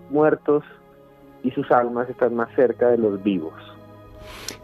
muertos 0.10 0.64
y 1.44 1.52
sus 1.52 1.70
almas 1.72 2.10
están 2.10 2.36
más 2.36 2.50
cerca 2.56 2.90
de 2.90 2.98
los 2.98 3.22
vivos. 3.24 3.54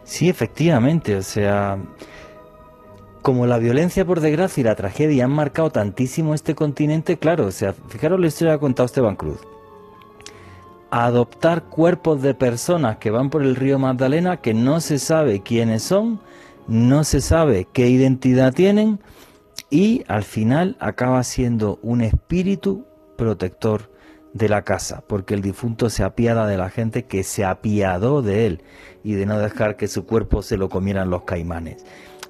Sí, 0.02 0.28
efectivamente, 0.28 1.16
o 1.16 1.22
sea, 1.22 1.78
como 3.22 3.46
la 3.46 3.58
violencia 3.58 4.04
por 4.04 4.20
desgracia 4.20 4.60
y 4.60 4.64
la 4.64 4.74
tragedia 4.74 5.24
han 5.24 5.32
marcado 5.32 5.70
tantísimo 5.70 6.34
este 6.34 6.54
continente, 6.54 7.16
claro, 7.18 7.46
o 7.46 7.50
sea, 7.50 7.72
fijaros 7.72 8.20
la 8.20 8.26
historia 8.26 8.52
que 8.52 8.56
ha 8.56 8.60
contado 8.60 8.86
Esteban 8.86 9.16
Cruz. 9.16 9.40
Adoptar 10.90 11.64
cuerpos 11.64 12.22
de 12.22 12.34
personas 12.34 12.96
que 12.96 13.10
van 13.10 13.30
por 13.30 13.42
el 13.42 13.56
río 13.56 13.78
Magdalena 13.78 14.38
que 14.38 14.54
no 14.54 14.80
se 14.80 14.98
sabe 14.98 15.42
quiénes 15.42 15.82
son, 15.82 16.20
no 16.66 17.04
se 17.04 17.20
sabe 17.20 17.66
qué 17.72 17.88
identidad 17.88 18.54
tienen 18.54 19.00
y 19.70 20.04
al 20.08 20.22
final 20.22 20.76
acaba 20.80 21.22
siendo 21.24 21.78
un 21.82 22.00
espíritu 22.00 22.86
protector 23.16 23.90
de 24.32 24.48
la 24.48 24.62
casa, 24.62 25.02
porque 25.06 25.34
el 25.34 25.42
difunto 25.42 25.90
se 25.90 26.04
apiada 26.04 26.46
de 26.46 26.56
la 26.56 26.70
gente 26.70 27.04
que 27.04 27.22
se 27.22 27.44
apiadó 27.44 28.22
de 28.22 28.46
él 28.46 28.62
y 29.02 29.14
de 29.14 29.26
no 29.26 29.38
dejar 29.38 29.76
que 29.76 29.88
su 29.88 30.06
cuerpo 30.06 30.42
se 30.42 30.56
lo 30.56 30.68
comieran 30.68 31.10
los 31.10 31.22
caimanes. 31.22 31.84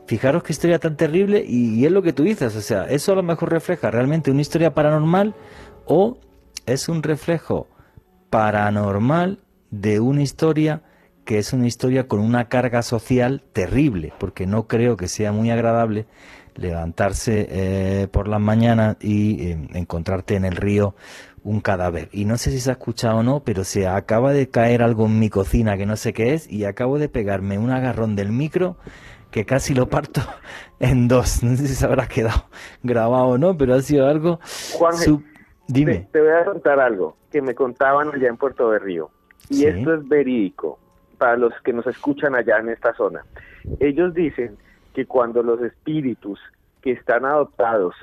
Fijaros 0.07 0.43
qué 0.43 0.53
historia 0.53 0.79
tan 0.79 0.97
terrible 0.97 1.45
y, 1.47 1.85
es 1.85 1.93
lo 1.93 2.03
que 2.03 2.13
tú 2.15 2.23
dices, 2.23 2.57
o 2.57 2.61
sea, 2.63 2.85
eso 2.85 3.13
a 3.13 3.17
lo 3.17 3.23
mejor 3.23 3.51
refleja 3.51 3.91
realmente 3.91 4.31
una 4.31 4.41
historia 4.41 4.75
paranormal 4.75 5.35
o 5.85 6.19
es 6.67 6.89
un 6.89 7.03
reflejo 7.03 7.69
paranormal 8.31 9.41
de 9.71 10.01
una 10.01 10.23
historia 10.23 10.83
que 11.25 11.39
es 11.39 11.53
una 11.53 11.67
historia 11.67 12.09
con 12.09 12.21
una 12.21 12.49
carga 12.49 12.81
social 12.83 13.43
terrible, 13.53 14.15
porque 14.19 14.47
no 14.47 14.67
creo 14.67 14.97
que 14.97 15.09
sea 15.09 15.31
muy 15.31 15.51
agradable 15.51 16.07
levantarse 16.55 17.47
eh, 17.51 18.09
por 18.11 18.29
las 18.29 18.41
mañanas 18.41 18.97
y 19.01 19.51
eh, 19.51 19.69
encontrarte 19.75 20.37
en 20.37 20.47
el 20.47 20.57
río 20.57 20.95
un 21.45 21.61
cadáver. 21.61 22.09
Y 22.13 22.25
no 22.25 22.39
sé 22.39 22.51
si 22.51 22.61
se 22.61 22.71
ha 22.71 22.73
escuchado 22.73 23.19
o 23.19 23.23
no, 23.23 23.41
pero 23.41 23.65
se 23.65 23.87
acaba 23.87 24.33
de 24.33 24.49
caer 24.49 24.83
algo 24.83 25.05
en 25.05 25.19
mi 25.19 25.29
cocina 25.29 25.77
que 25.77 25.85
no 25.85 25.97
sé 25.97 26.15
qué 26.15 26.33
es 26.33 26.51
y 26.51 26.65
acabo 26.65 26.99
de 26.99 27.11
pegarme 27.11 27.59
un 27.59 27.71
agarrón 27.71 28.17
del 28.17 28.33
micro 28.33 28.79
que 29.31 29.45
casi 29.45 29.75
lo 29.75 29.91
parto 29.91 30.23
en 30.81 31.09
dos. 31.09 31.43
No 31.43 31.57
sé 31.57 31.69
si 31.69 31.75
se 31.75 31.85
habrá 31.85 32.09
quedado 32.09 32.47
grabado 32.83 33.27
o 33.27 33.39
no, 33.39 33.55
pero 33.57 33.75
ha 33.75 33.83
sido 33.83 34.07
algo... 34.07 34.41
Juan, 34.73 34.95
Dime. 35.71 36.09
Te, 36.11 36.23
voy 36.23 36.31
a 36.31 36.47
contar 36.47 36.81
algo 36.81 37.18
que 37.31 37.43
me 37.43 37.55
contaban 37.55 38.15
allá 38.15 38.29
en 38.29 38.37
Puerto 38.37 38.71
de 38.71 38.79
Río. 38.79 39.11
Y 39.51 39.65
esto 39.65 39.95
es 39.95 40.07
verídico 40.09 40.79
para 41.17 41.37
los 41.37 41.53
que 41.63 41.73
nos 41.73 41.87
escuchan 41.87 42.35
allá 42.35 42.59
en 42.59 42.69
esta 42.69 42.95
zona. 42.95 43.25
Ellos 43.81 44.15
dicen 44.15 44.57
que 44.95 45.07
cuando 45.07 45.43
los 45.43 45.61
espíritus 45.63 46.41
que 46.83 46.93
están 46.93 47.25
adoptados 47.25 47.95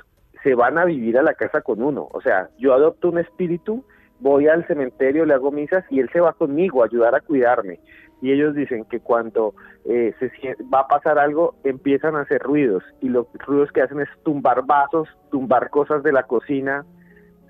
se 0.42 0.54
van 0.54 0.78
a 0.78 0.84
vivir 0.84 1.18
a 1.18 1.22
la 1.22 1.34
casa 1.34 1.60
con 1.60 1.82
uno, 1.82 2.08
o 2.12 2.20
sea, 2.20 2.50
yo 2.58 2.72
adopto 2.74 3.08
un 3.08 3.18
espíritu, 3.18 3.84
voy 4.20 4.48
al 4.48 4.66
cementerio, 4.66 5.24
le 5.24 5.34
hago 5.34 5.50
misas 5.50 5.84
y 5.90 6.00
él 6.00 6.08
se 6.12 6.20
va 6.20 6.32
conmigo 6.32 6.82
a 6.82 6.86
ayudar 6.86 7.14
a 7.14 7.20
cuidarme 7.20 7.80
y 8.22 8.32
ellos 8.32 8.54
dicen 8.54 8.84
que 8.84 9.00
cuando 9.00 9.54
eh, 9.84 10.14
se 10.18 10.56
va 10.72 10.80
a 10.80 10.88
pasar 10.88 11.18
algo 11.18 11.54
empiezan 11.64 12.16
a 12.16 12.22
hacer 12.22 12.42
ruidos 12.42 12.82
y 13.00 13.08
los 13.08 13.26
ruidos 13.34 13.70
que 13.72 13.82
hacen 13.82 14.00
es 14.00 14.08
tumbar 14.24 14.64
vasos, 14.64 15.08
tumbar 15.30 15.70
cosas 15.70 16.02
de 16.02 16.12
la 16.12 16.22
cocina, 16.24 16.84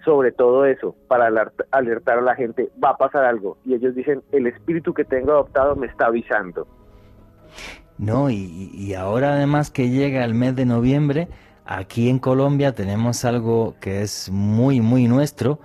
sobre 0.07 0.31
todo 0.31 0.65
eso, 0.65 0.95
para 1.09 1.27
alertar 1.73 2.19
a 2.19 2.23
la 2.23 2.37
gente, 2.37 2.71
va 2.83 2.91
a 2.91 2.97
pasar 2.97 3.25
algo. 3.25 3.59
Y 3.67 3.75
ellos 3.75 3.95
dicen, 3.95 4.23
el 4.31 4.47
espíritu 4.47 4.95
que 4.95 5.05
tengo 5.05 5.33
adoptado 5.33 5.75
me 5.75 5.89
está 5.89 6.07
avisando. 6.07 6.67
No, 7.99 8.31
y, 8.31 8.95
ahora 8.95 9.35
además 9.35 9.71
que 9.71 9.91
llega 9.91 10.25
el 10.25 10.33
mes 10.33 10.55
de 10.55 10.65
noviembre, 10.65 11.29
aquí 11.65 12.09
en 12.09 12.21
Colombia 12.21 12.73
tenemos 12.73 13.25
algo 13.25 13.75
que 13.81 14.03
es 14.03 14.31
muy, 14.31 14.81
muy 14.81 15.09
nuestro, 15.09 15.59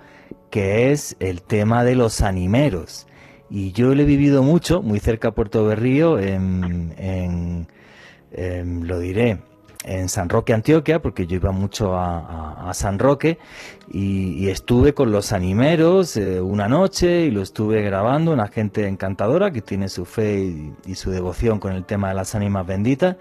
que 0.50 0.90
es 0.90 1.16
el 1.20 1.42
tema 1.42 1.84
de 1.84 1.94
los 1.94 2.20
animeros. 2.20 3.06
Y 3.48 3.70
yo 3.72 3.94
lo 3.94 4.02
he 4.02 4.06
vivido 4.06 4.42
mucho, 4.42 4.82
muy 4.82 4.98
cerca 4.98 5.28
a 5.28 5.32
Puerto 5.32 5.64
Berrío, 5.64 6.18
en, 6.18 7.68
lo 8.34 8.98
diré, 8.98 9.38
en 9.84 10.08
San 10.08 10.28
Roque, 10.28 10.52
Antioquia, 10.52 11.00
porque 11.00 11.26
yo 11.26 11.36
iba 11.36 11.52
mucho 11.52 11.96
a, 11.96 12.70
San 12.74 12.98
Roque 12.98 13.38
y, 13.90 14.48
estuve 14.48 14.94
con 14.94 15.12
los 15.12 15.32
animeros 15.32 16.16
eh, 16.16 16.40
una 16.40 16.68
noche 16.68 17.22
y 17.22 17.30
lo 17.30 17.42
estuve 17.42 17.82
grabando, 17.82 18.32
una 18.32 18.48
gente 18.48 18.86
encantadora 18.86 19.50
que 19.50 19.60
tiene 19.60 19.88
su 19.88 20.04
fe 20.04 20.72
y, 20.86 20.94
su 20.94 21.10
devoción 21.10 21.58
con 21.58 21.72
el 21.72 21.84
tema 21.84 22.08
de 22.08 22.14
las 22.14 22.34
ánimas 22.34 22.66
benditas, 22.66 23.16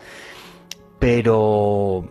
pero 1.00 2.08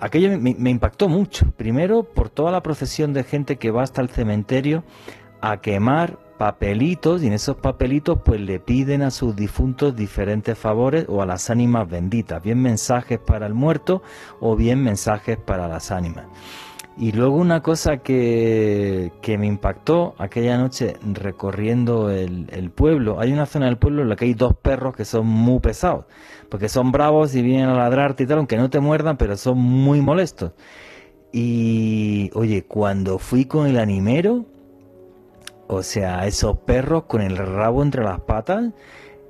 aquello 0.00 0.30
me, 0.38 0.56
me 0.58 0.70
impactó 0.70 1.08
mucho, 1.08 1.50
primero 1.56 2.02
por 2.02 2.30
toda 2.30 2.50
la 2.50 2.62
procesión 2.62 3.12
de 3.12 3.24
gente 3.24 3.56
que 3.56 3.70
va 3.70 3.82
hasta 3.82 4.00
el 4.02 4.08
cementerio 4.08 4.82
a 5.40 5.60
quemar 5.60 6.18
papelitos 6.40 7.22
y 7.22 7.26
en 7.26 7.34
esos 7.34 7.56
papelitos 7.56 8.20
pues 8.24 8.40
le 8.40 8.60
piden 8.60 9.02
a 9.02 9.10
sus 9.10 9.36
difuntos 9.36 9.94
diferentes 9.94 10.56
favores 10.56 11.04
o 11.06 11.20
a 11.20 11.26
las 11.26 11.50
ánimas 11.50 11.86
benditas, 11.86 12.42
bien 12.42 12.62
mensajes 12.62 13.18
para 13.18 13.46
el 13.46 13.52
muerto 13.52 14.02
o 14.40 14.56
bien 14.56 14.82
mensajes 14.82 15.36
para 15.36 15.68
las 15.68 15.90
ánimas. 15.90 16.24
Y 16.96 17.12
luego 17.12 17.36
una 17.36 17.60
cosa 17.60 17.98
que, 17.98 19.12
que 19.20 19.36
me 19.36 19.48
impactó 19.48 20.14
aquella 20.16 20.56
noche 20.56 20.96
recorriendo 21.12 22.08
el, 22.08 22.46
el, 22.50 22.70
pueblo, 22.70 23.20
hay 23.20 23.34
una 23.34 23.44
zona 23.44 23.66
del 23.66 23.76
pueblo 23.76 24.00
en 24.00 24.08
la 24.08 24.16
que 24.16 24.24
hay 24.24 24.32
dos 24.32 24.54
perros 24.54 24.96
que 24.96 25.04
son 25.04 25.26
muy 25.26 25.60
pesados, 25.60 26.06
porque 26.48 26.70
son 26.70 26.90
bravos 26.90 27.34
y 27.34 27.42
vienen 27.42 27.68
a 27.68 27.74
ladrarte 27.74 28.22
y 28.22 28.26
tal, 28.26 28.38
aunque 28.38 28.56
no 28.56 28.70
te 28.70 28.80
muerdan, 28.80 29.18
pero 29.18 29.36
son 29.36 29.58
muy 29.58 30.00
molestos. 30.00 30.52
Y 31.32 32.30
oye, 32.32 32.64
cuando 32.64 33.18
fui 33.18 33.44
con 33.44 33.66
el 33.66 33.78
animero, 33.78 34.46
o 35.72 35.84
sea, 35.84 36.26
esos 36.26 36.58
perros 36.58 37.04
con 37.04 37.22
el 37.22 37.36
rabo 37.36 37.84
entre 37.84 38.02
las 38.02 38.20
patas 38.20 38.72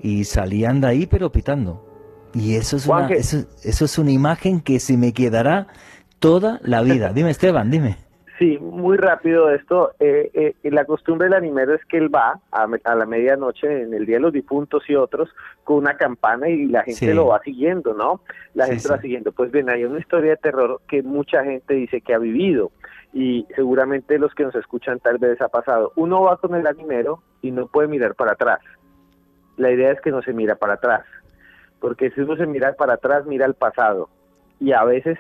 y 0.00 0.24
salían 0.24 0.80
de 0.80 0.86
ahí 0.86 1.06
pero 1.06 1.30
pitando. 1.30 1.86
Y 2.32 2.56
eso 2.56 2.76
es, 2.76 2.86
una, 2.86 3.08
eso, 3.08 3.46
es 3.62 3.98
una 3.98 4.10
imagen 4.10 4.62
que 4.62 4.80
se 4.80 4.96
me 4.96 5.12
quedará 5.12 5.66
toda 6.18 6.58
la 6.62 6.80
vida. 6.80 7.12
Dime, 7.14 7.30
Esteban, 7.30 7.70
dime. 7.70 7.98
Sí, 8.38 8.56
muy 8.58 8.96
rápido 8.96 9.50
esto. 9.50 9.92
Eh, 10.00 10.30
eh, 10.32 10.70
la 10.70 10.86
costumbre 10.86 11.26
del 11.26 11.34
animero 11.34 11.74
es 11.74 11.84
que 11.84 11.98
él 11.98 12.14
va 12.14 12.40
a, 12.50 12.94
la 12.94 13.04
medianoche, 13.04 13.82
en 13.82 13.92
el 13.92 14.06
Día 14.06 14.16
de 14.16 14.22
los 14.22 14.32
Difuntos 14.32 14.82
y 14.88 14.94
otros, 14.94 15.28
con 15.62 15.76
una 15.76 15.98
campana 15.98 16.48
y 16.48 16.64
la 16.68 16.84
gente 16.84 17.12
lo 17.12 17.26
va 17.26 17.42
siguiendo, 17.42 17.92
¿no? 17.92 18.22
La 18.54 18.64
gente 18.64 18.88
lo 18.88 18.94
va 18.94 19.00
siguiendo. 19.02 19.32
Pues 19.32 19.52
bien, 19.52 19.68
hay 19.68 19.84
una 19.84 19.98
historia 19.98 20.30
de 20.30 20.36
terror 20.38 20.80
que 20.88 21.02
mucha 21.02 21.44
gente 21.44 21.74
dice 21.74 22.00
que 22.00 22.14
ha 22.14 22.18
vivido 22.18 22.72
y 23.12 23.46
seguramente 23.54 24.18
los 24.18 24.34
que 24.34 24.44
nos 24.44 24.54
escuchan 24.54 25.00
tal 25.00 25.18
vez 25.18 25.40
ha 25.40 25.48
pasado. 25.48 25.92
Uno 25.96 26.22
va 26.22 26.36
con 26.36 26.54
el 26.54 26.66
animero 26.66 27.22
y 27.42 27.50
no 27.50 27.66
puede 27.66 27.88
mirar 27.88 28.14
para 28.14 28.32
atrás. 28.32 28.60
La 29.56 29.70
idea 29.70 29.92
es 29.92 30.00
que 30.00 30.10
no 30.10 30.22
se 30.22 30.32
mira 30.32 30.54
para 30.54 30.74
atrás, 30.74 31.04
porque 31.80 32.10
si 32.10 32.20
uno 32.20 32.36
se 32.36 32.46
mira 32.46 32.72
para 32.74 32.94
atrás, 32.94 33.26
mira 33.26 33.46
al 33.46 33.54
pasado. 33.54 34.08
Y 34.58 34.72
a 34.72 34.84
veces 34.84 35.18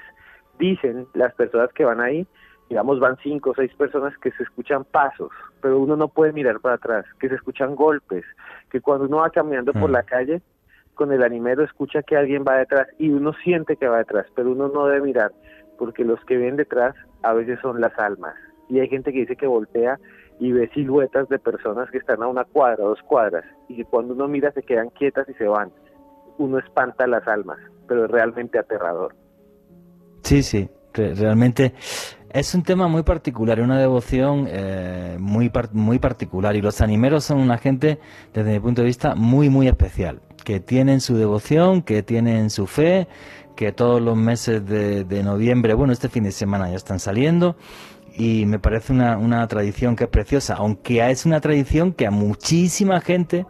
dicen 0.58 1.06
las 1.14 1.34
personas 1.34 1.72
que 1.72 1.84
van 1.84 2.00
ahí, 2.00 2.26
digamos 2.68 3.00
van 3.00 3.16
cinco 3.22 3.50
o 3.50 3.54
seis 3.54 3.74
personas 3.74 4.16
que 4.18 4.30
se 4.32 4.44
escuchan 4.44 4.84
pasos, 4.84 5.30
pero 5.60 5.78
uno 5.78 5.96
no 5.96 6.08
puede 6.08 6.32
mirar 6.32 6.60
para 6.60 6.76
atrás, 6.76 7.04
que 7.18 7.28
se 7.28 7.34
escuchan 7.34 7.74
golpes, 7.74 8.24
que 8.70 8.80
cuando 8.80 9.06
uno 9.06 9.18
va 9.18 9.30
caminando 9.30 9.72
por 9.72 9.90
mm. 9.90 9.92
la 9.92 10.02
calle, 10.04 10.42
con 10.94 11.12
el 11.12 11.22
animero 11.22 11.64
escucha 11.64 12.02
que 12.02 12.16
alguien 12.16 12.44
va 12.46 12.58
detrás 12.58 12.86
y 12.98 13.10
uno 13.10 13.32
siente 13.42 13.76
que 13.76 13.88
va 13.88 13.98
detrás, 13.98 14.26
pero 14.34 14.52
uno 14.52 14.68
no 14.68 14.86
debe 14.86 15.06
mirar, 15.06 15.32
porque 15.80 16.04
los 16.04 16.22
que 16.26 16.36
ven 16.36 16.56
detrás 16.56 16.94
a 17.22 17.32
veces 17.32 17.58
son 17.62 17.80
las 17.80 17.98
almas. 17.98 18.34
Y 18.68 18.80
hay 18.80 18.88
gente 18.88 19.14
que 19.14 19.20
dice 19.20 19.34
que 19.34 19.46
voltea 19.46 19.98
y 20.38 20.52
ve 20.52 20.68
siluetas 20.74 21.26
de 21.30 21.38
personas 21.38 21.90
que 21.90 21.96
están 21.96 22.22
a 22.22 22.28
una 22.28 22.44
cuadra, 22.44 22.84
dos 22.84 23.00
cuadras, 23.02 23.46
y 23.66 23.76
que 23.76 23.86
cuando 23.86 24.12
uno 24.12 24.28
mira 24.28 24.52
se 24.52 24.62
quedan 24.62 24.90
quietas 24.90 25.26
y 25.30 25.32
se 25.32 25.44
van. 25.44 25.72
Uno 26.36 26.58
espanta 26.58 27.06
las 27.06 27.26
almas, 27.26 27.58
pero 27.88 28.04
es 28.04 28.10
realmente 28.10 28.58
aterrador. 28.58 29.14
Sí, 30.22 30.42
sí, 30.42 30.68
realmente 30.92 31.72
es 32.32 32.54
un 32.54 32.62
tema 32.62 32.86
muy 32.86 33.02
particular, 33.02 33.60
una 33.60 33.80
devoción 33.80 34.46
eh, 34.48 35.16
muy, 35.18 35.50
muy 35.72 35.98
particular 35.98 36.54
y 36.56 36.60
los 36.60 36.82
animeros 36.82 37.24
son 37.24 37.40
una 37.40 37.56
gente, 37.56 37.98
desde 38.34 38.52
mi 38.52 38.60
punto 38.60 38.82
de 38.82 38.86
vista, 38.86 39.14
muy, 39.14 39.48
muy 39.48 39.66
especial, 39.66 40.20
que 40.44 40.60
tienen 40.60 41.00
su 41.00 41.16
devoción, 41.16 41.82
que 41.82 42.02
tienen 42.02 42.50
su 42.50 42.66
fe, 42.66 43.08
que 43.56 43.72
todos 43.72 44.00
los 44.00 44.16
meses 44.16 44.64
de, 44.66 45.22
noviembre, 45.22 45.74
bueno, 45.74 45.92
este 45.92 46.08
fin 46.08 46.24
de 46.24 46.32
semana 46.32 46.70
ya 46.70 46.76
están 46.76 46.98
saliendo 46.98 47.56
y 48.16 48.46
me 48.46 48.58
parece 48.58 48.92
una, 48.92 49.16
una 49.18 49.46
tradición 49.48 49.96
que 49.96 50.04
es 50.04 50.10
preciosa, 50.10 50.54
aunque 50.54 51.08
es 51.10 51.26
una 51.26 51.40
tradición 51.40 51.92
que 51.92 52.06
a 52.06 52.10
muchísima 52.10 53.00
gente 53.00 53.46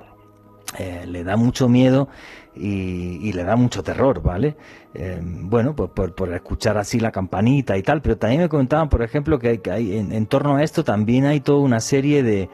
eh, 0.78 1.04
le 1.06 1.24
da 1.24 1.36
mucho 1.36 1.68
miedo 1.68 2.08
y, 2.54 3.32
le 3.32 3.44
da 3.44 3.56
mucho 3.56 3.82
terror, 3.82 4.22
¿vale? 4.22 4.56
Eh, 4.94 5.20
bueno, 5.22 5.74
pues 5.74 5.90
por, 5.90 6.32
escuchar 6.32 6.78
así 6.78 7.00
la 7.00 7.10
campanita 7.10 7.76
y 7.76 7.82
tal, 7.82 8.02
pero 8.02 8.16
también 8.16 8.42
me 8.42 8.48
comentaban, 8.48 8.88
por 8.88 9.02
ejemplo, 9.02 9.38
que 9.38 9.60
hay, 9.70 9.96
en, 9.96 10.26
torno 10.26 10.56
a 10.56 10.62
esto 10.62 10.84
también 10.84 11.26
hay 11.26 11.40
toda 11.40 11.60
una 11.60 11.80
serie 11.80 12.22
de, 12.22 12.48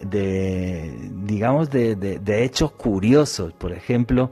de 0.00 1.10
digamos, 1.24 1.70
de, 1.70 2.44
hechos 2.44 2.72
curiosos. 2.72 3.52
Por 3.54 3.72
ejemplo, 3.72 4.30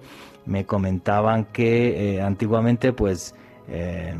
me 0.49 0.65
comentaban 0.65 1.45
que 1.45 2.16
eh, 2.16 2.23
antiguamente, 2.23 2.93
pues, 2.93 3.35
eh, 3.69 4.16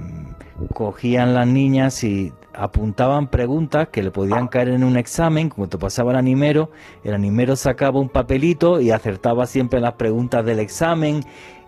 cogían 0.75 1.35
las 1.35 1.47
niñas 1.47 2.05
y 2.05 2.33
apuntaban 2.53 3.29
preguntas 3.29 3.89
que 3.89 4.03
le 4.03 4.11
podían 4.11 4.49
caer 4.49 4.69
en 4.69 4.85
un 4.85 4.97
examen, 4.97 5.49
como 5.49 5.69
te 5.69 5.79
pasaba 5.79 6.11
el 6.11 6.19
animero, 6.19 6.71
el 7.03 7.15
animero 7.15 7.57
sacaba 7.57 7.99
un 7.99 8.11
papelito 8.11 8.81
y 8.81 8.91
acertaba 8.91 9.47
siempre 9.47 9.81
las 9.81 9.95
preguntas 9.95 10.45
del 10.45 10.59
examen 10.59 11.23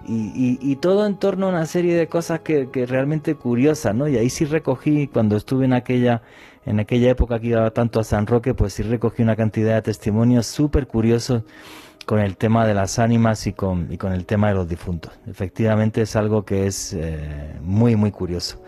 y, 0.07 0.77
todo 0.77 1.07
en 1.07 1.16
torno 1.16 1.47
a 1.47 1.51
una 1.51 1.66
serie 1.66 1.95
de 1.95 2.09
cosas 2.09 2.41
que, 2.41 2.69
realmente 2.87 3.35
curiosas, 3.35 3.95
¿no? 3.95 4.09
Y 4.09 4.16
ahí 4.16 4.31
sí 4.31 4.45
recogí, 4.45 5.07
cuando 5.07 5.37
estuve 5.37 5.66
en 5.66 5.73
aquella, 5.73 6.23
en 6.66 6.81
aquella 6.81 7.11
época 7.11 7.39
que 7.39 7.49
iba 7.49 7.70
tanto 7.70 8.01
a 8.01 8.05
San 8.05 8.27
Roque, 8.27 8.55
pues 8.55 8.73
sí 8.73 8.82
recogí 8.82 9.23
una 9.23 9.37
cantidad 9.37 9.74
de 9.74 9.82
testimonios 9.82 10.47
súper 10.47 10.87
curiosos 10.87 11.45
con 12.11 12.19
el 12.19 12.37
tema 12.37 12.66
de 12.66 12.74
las 12.74 12.99
ánimas 12.99 13.47
y 13.47 13.53
con, 13.53 13.87
y 13.89 13.97
con 13.97 14.12
el 14.12 14.27
tema 14.27 14.49
de 14.49 14.55
los 14.55 14.69
difuntos. 14.69 15.12
Efectivamente 15.28 16.03
es 16.03 16.16
algo 16.16 16.45
que 16.45 16.66
es 16.66 16.93
eh, 16.93 17.55
muy, 17.62 17.95
muy 17.95 18.11
curioso, 18.11 18.61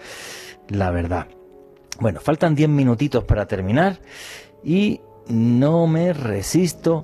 la 0.69 0.93
verdad. 0.93 1.27
Bueno, 1.99 2.21
faltan 2.21 2.55
10 2.55 2.69
minutitos 2.69 3.25
para 3.25 3.47
terminar 3.47 3.99
y 4.63 5.01
no 5.27 5.89
me 5.89 6.13
resisto 6.13 7.03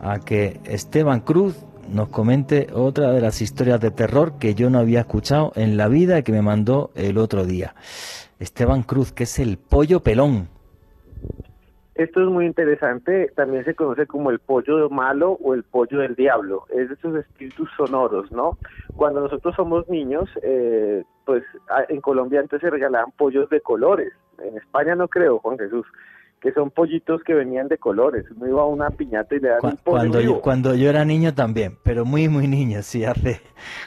a 0.00 0.18
que 0.18 0.58
Esteban 0.64 1.20
Cruz 1.20 1.54
nos 1.88 2.08
comente 2.08 2.66
otra 2.74 3.12
de 3.12 3.20
las 3.20 3.40
historias 3.40 3.80
de 3.80 3.92
terror 3.92 4.36
que 4.40 4.56
yo 4.56 4.70
no 4.70 4.80
había 4.80 4.98
escuchado 4.98 5.52
en 5.54 5.76
la 5.76 5.86
vida 5.86 6.18
y 6.18 6.22
que 6.24 6.32
me 6.32 6.42
mandó 6.42 6.90
el 6.96 7.18
otro 7.18 7.44
día. 7.46 7.76
Esteban 8.40 8.82
Cruz, 8.82 9.12
que 9.12 9.22
es 9.22 9.38
el 9.38 9.58
pollo 9.58 10.02
pelón. 10.02 10.48
Esto 11.98 12.22
es 12.22 12.28
muy 12.28 12.46
interesante, 12.46 13.32
también 13.34 13.64
se 13.64 13.74
conoce 13.74 14.06
como 14.06 14.30
el 14.30 14.38
pollo 14.38 14.88
malo 14.88 15.32
o 15.42 15.52
el 15.52 15.64
pollo 15.64 15.98
del 15.98 16.14
diablo, 16.14 16.64
es 16.70 16.88
de 16.88 16.94
esos 16.94 17.16
espíritus 17.16 17.68
sonoros, 17.76 18.30
¿no? 18.30 18.56
Cuando 18.94 19.20
nosotros 19.20 19.56
somos 19.56 19.88
niños, 19.88 20.30
eh, 20.44 21.02
pues 21.24 21.42
en 21.88 22.00
Colombia 22.00 22.38
antes 22.38 22.60
se 22.60 22.70
regalaban 22.70 23.10
pollos 23.16 23.50
de 23.50 23.60
colores, 23.60 24.12
en 24.40 24.56
España 24.56 24.94
no 24.94 25.08
creo, 25.08 25.40
Juan 25.40 25.58
Jesús, 25.58 25.86
que 26.40 26.52
son 26.52 26.70
pollitos 26.70 27.20
que 27.24 27.34
venían 27.34 27.66
de 27.66 27.78
colores, 27.78 28.26
uno 28.30 28.46
iba 28.46 28.62
a 28.62 28.66
una 28.66 28.90
piñata 28.90 29.34
y 29.34 29.40
le 29.40 29.48
daban 29.48 29.72
un 29.72 29.76
pollo 29.78 29.98
cuando 29.98 30.20
yo, 30.20 30.40
cuando 30.40 30.74
yo 30.76 30.90
era 30.90 31.04
niño 31.04 31.34
también, 31.34 31.78
pero 31.82 32.04
muy, 32.04 32.28
muy 32.28 32.46
niño, 32.46 32.80
sí, 32.82 33.04
hace 33.04 33.40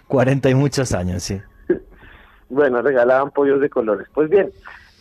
40 0.08 0.50
y 0.50 0.56
muchos 0.56 0.94
años, 0.94 1.24
sí. 1.24 1.42
bueno, 2.50 2.82
regalaban 2.82 3.32
pollos 3.32 3.62
de 3.62 3.70
colores. 3.70 4.06
Pues 4.14 4.30
bien, 4.30 4.52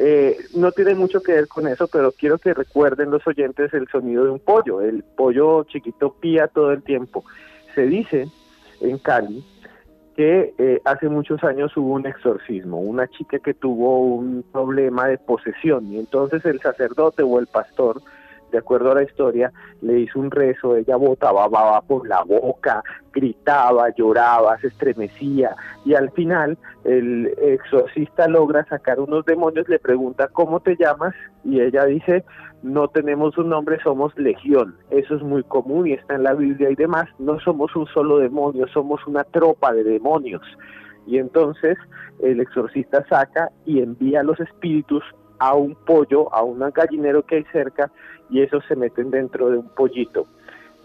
eh, 0.03 0.39
no 0.55 0.73
tiene 0.73 0.95
mucho 0.95 1.23
que 1.23 1.33
ver 1.33 1.47
con 1.47 1.69
eso, 1.69 1.87
pero 1.87 2.11
quiero 2.13 2.39
que 2.39 2.55
recuerden 2.55 3.11
los 3.11 3.27
oyentes 3.27 3.75
el 3.75 3.87
sonido 3.89 4.25
de 4.25 4.31
un 4.31 4.39
pollo. 4.39 4.81
El 4.81 5.03
pollo 5.03 5.65
chiquito 5.65 6.15
pía 6.19 6.49
todo 6.49 6.73
el 6.73 6.83
tiempo. 6.83 7.23
Se 7.75 7.83
dice 7.83 8.27
en 8.81 8.97
Cali 8.97 9.45
que 10.17 10.55
eh, 10.57 10.81
hace 10.87 11.11
muchos 11.11 11.45
años 11.45 11.77
hubo 11.77 11.93
un 11.93 12.07
exorcismo, 12.07 12.81
una 12.81 13.09
chica 13.09 13.41
que 13.41 13.53
tuvo 13.53 14.01
un 14.01 14.43
problema 14.51 15.07
de 15.07 15.19
posesión 15.19 15.93
y 15.93 15.99
entonces 15.99 16.47
el 16.47 16.61
sacerdote 16.61 17.23
o 17.23 17.39
el 17.39 17.47
pastor 17.47 18.01
de 18.51 18.59
acuerdo 18.59 18.93
a 18.93 18.97
la 18.97 19.03
historia, 19.03 19.53
le 19.83 20.01
hizo 20.01 20.19
un 20.19 20.31
rezo, 20.31 20.77
ella 20.77 20.97
botaba 20.97 21.49
baba 21.49 21.81
por 21.83 22.07
la 22.07 22.23
boca, 22.23 22.83
gritaba, 23.13 23.89
lloraba, 23.95 24.59
se 24.59 24.69
estremecía 24.69 25.57
y 25.85 25.95
al 25.95 26.11
final 26.13 26.59
el 26.85 27.33
exorcista 27.41 28.29
logra 28.29 28.65
sacar 28.67 29.01
unos 29.01 29.25
demonios, 29.25 29.69
le 29.69 29.79
pregunta 29.79 30.29
cómo 30.29 30.61
te 30.61 30.77
llamas 30.77 31.15
y 31.45 31.61
ella 31.61 31.85
dice 31.85 32.25
no 32.63 32.89
tenemos 32.89 33.39
un 33.39 33.49
nombre, 33.49 33.79
somos 33.83 34.17
legión. 34.19 34.77
Eso 34.91 35.15
es 35.15 35.23
muy 35.23 35.43
común 35.45 35.87
y 35.87 35.93
está 35.93 36.17
en 36.17 36.25
la 36.25 36.35
Biblia 36.35 36.71
y 36.71 36.75
demás. 36.75 37.09
No 37.19 37.41
somos 37.41 37.75
un 37.75 37.87
solo 37.87 38.19
demonio, 38.19 38.67
somos 38.69 39.07
una 39.07 39.25
tropa 39.25 39.73
de 39.73 39.83
demonios. 39.83 40.43
Y 41.07 41.19
entonces 41.19 41.79
el 42.23 42.41
exorcista 42.41 43.05
saca 43.09 43.51
y 43.65 43.81
envía 43.81 44.21
a 44.21 44.25
los 44.25 44.39
espíritus 44.41 45.03
a 45.41 45.55
un 45.55 45.75
pollo, 45.75 46.33
a 46.33 46.43
un 46.43 46.61
gallinero 46.73 47.25
que 47.25 47.37
hay 47.37 47.45
cerca, 47.45 47.91
y 48.29 48.43
esos 48.43 48.65
se 48.67 48.77
meten 48.77 49.11
dentro 49.11 49.51
de 49.51 49.59
un 49.59 49.69
pollito. 49.71 50.27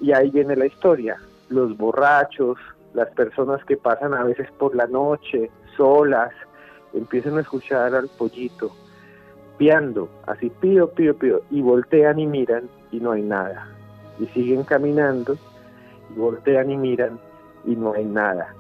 Y 0.02 0.12
ahí 0.14 0.32
viene 0.32 0.56
la 0.56 0.66
historia. 0.66 1.18
Los 1.50 1.78
borrachos, 1.78 2.58
las 2.94 3.10
personas 3.12 3.64
que 3.66 3.78
pasan 3.78 4.14
a 4.14 4.24
veces 4.24 4.50
por 4.58 4.76
la 4.76 4.88
noche, 4.88 5.52
solas, 5.78 6.32
empiezan 6.94 7.38
a 7.38 7.42
escuchar 7.42 7.94
al 7.94 8.08
pollito, 8.18 8.72
piando, 9.58 10.10
así 10.26 10.50
pío, 10.50 10.90
pío, 10.92 11.16
pío, 11.18 11.42
y 11.52 11.62
voltean 11.62 12.20
y 12.20 12.26
miran 12.26 12.70
y 12.92 13.00
no 13.00 13.12
hay 13.12 13.22
nada. 13.22 13.68
Y 14.20 14.26
siguen 14.28 14.64
caminando, 14.64 15.38
y 16.10 16.18
voltean 16.18 16.72
y 16.72 16.78
miran 16.78 17.20
y 17.66 17.76
no 17.76 17.94
hay 17.94 18.06
nada. 18.06 18.56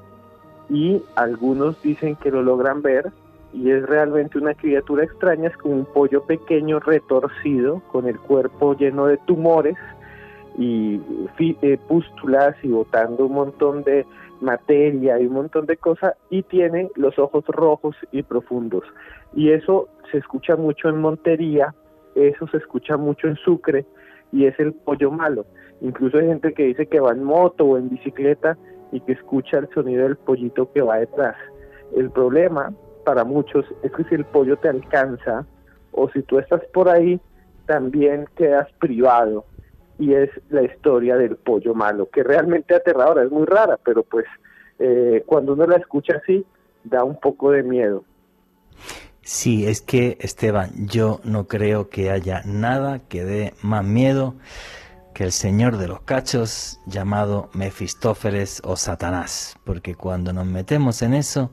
Y 0.69 1.01
algunos 1.15 1.81
dicen 1.81 2.15
que 2.17 2.31
lo 2.31 2.41
logran 2.41 2.81
ver, 2.81 3.11
y 3.55 3.71
es 3.71 3.83
realmente 3.85 4.37
una 4.37 4.53
criatura 4.53 5.05
extraña, 5.05 5.49
es 5.49 5.57
como 5.57 5.75
un 5.75 5.85
pollo 5.85 6.23
pequeño 6.23 6.79
retorcido 6.79 7.81
con 7.91 8.07
el 8.07 8.19
cuerpo 8.19 8.75
lleno 8.75 9.05
de 9.07 9.17
tumores 9.25 9.75
y 10.57 11.01
eh, 11.39 11.77
pústulas 11.87 12.55
y 12.63 12.69
botando 12.69 13.25
un 13.25 13.33
montón 13.33 13.83
de 13.83 14.05
materia 14.41 15.19
y 15.19 15.25
un 15.25 15.33
montón 15.33 15.65
de 15.65 15.77
cosas 15.77 16.15
y 16.29 16.43
tiene 16.43 16.89
los 16.95 17.17
ojos 17.17 17.45
rojos 17.47 17.95
y 18.11 18.23
profundos 18.23 18.83
y 19.35 19.51
eso 19.51 19.89
se 20.11 20.17
escucha 20.17 20.55
mucho 20.55 20.89
en 20.89 20.97
Montería, 20.97 21.75
eso 22.15 22.47
se 22.47 22.57
escucha 22.57 22.97
mucho 22.97 23.27
en 23.27 23.35
Sucre 23.35 23.85
y 24.31 24.45
es 24.45 24.57
el 24.59 24.73
pollo 24.73 25.11
malo. 25.11 25.45
Incluso 25.81 26.17
hay 26.17 26.27
gente 26.27 26.53
que 26.53 26.63
dice 26.63 26.87
que 26.87 26.99
va 26.99 27.11
en 27.11 27.23
moto 27.23 27.65
o 27.65 27.77
en 27.77 27.89
bicicleta 27.89 28.57
y 28.91 29.01
que 29.01 29.11
escucha 29.11 29.57
el 29.57 29.69
sonido 29.73 30.03
del 30.03 30.15
pollito 30.15 30.71
que 30.71 30.81
va 30.81 30.99
detrás. 30.99 31.35
El 31.95 32.09
problema 32.11 32.73
para 33.05 33.23
muchos 33.23 33.65
es 33.83 33.91
que 33.93 34.03
si 34.05 34.15
el 34.15 34.25
pollo 34.25 34.57
te 34.57 34.67
alcanza 34.67 35.45
o 35.93 36.09
si 36.09 36.23
tú 36.23 36.39
estás 36.39 36.61
por 36.73 36.89
ahí, 36.89 37.21
también 37.65 38.27
quedas 38.35 38.67
privado. 38.79 39.45
Y 39.97 40.13
es 40.13 40.29
la 40.49 40.63
historia 40.63 41.15
del 41.15 41.37
pollo 41.37 41.73
malo, 41.73 42.09
que 42.09 42.21
realmente 42.21 42.75
aterradora, 42.75 43.23
es 43.23 43.31
muy 43.31 43.45
rara, 43.45 43.79
pero 43.81 44.03
pues 44.03 44.25
eh, 44.79 45.23
cuando 45.25 45.53
uno 45.53 45.65
la 45.65 45.77
escucha 45.77 46.17
así, 46.21 46.45
da 46.83 47.05
un 47.05 47.17
poco 47.17 47.51
de 47.51 47.63
miedo. 47.63 48.03
Sí, 49.21 49.65
es 49.65 49.81
que 49.81 50.17
Esteban, 50.19 50.87
yo 50.87 51.21
no 51.23 51.47
creo 51.47 51.89
que 51.89 52.11
haya 52.11 52.41
nada 52.45 52.99
que 53.07 53.23
dé 53.23 53.53
más 53.61 53.85
miedo 53.85 54.35
que 55.15 55.23
el 55.23 55.31
señor 55.31 55.77
de 55.77 55.87
los 55.87 56.01
cachos 56.01 56.81
llamado 56.85 57.49
Mefistófeles 57.53 58.61
o 58.65 58.75
Satanás, 58.75 59.55
porque 59.63 59.95
cuando 59.95 60.33
nos 60.33 60.45
metemos 60.45 61.01
en 61.01 61.13
eso, 61.13 61.51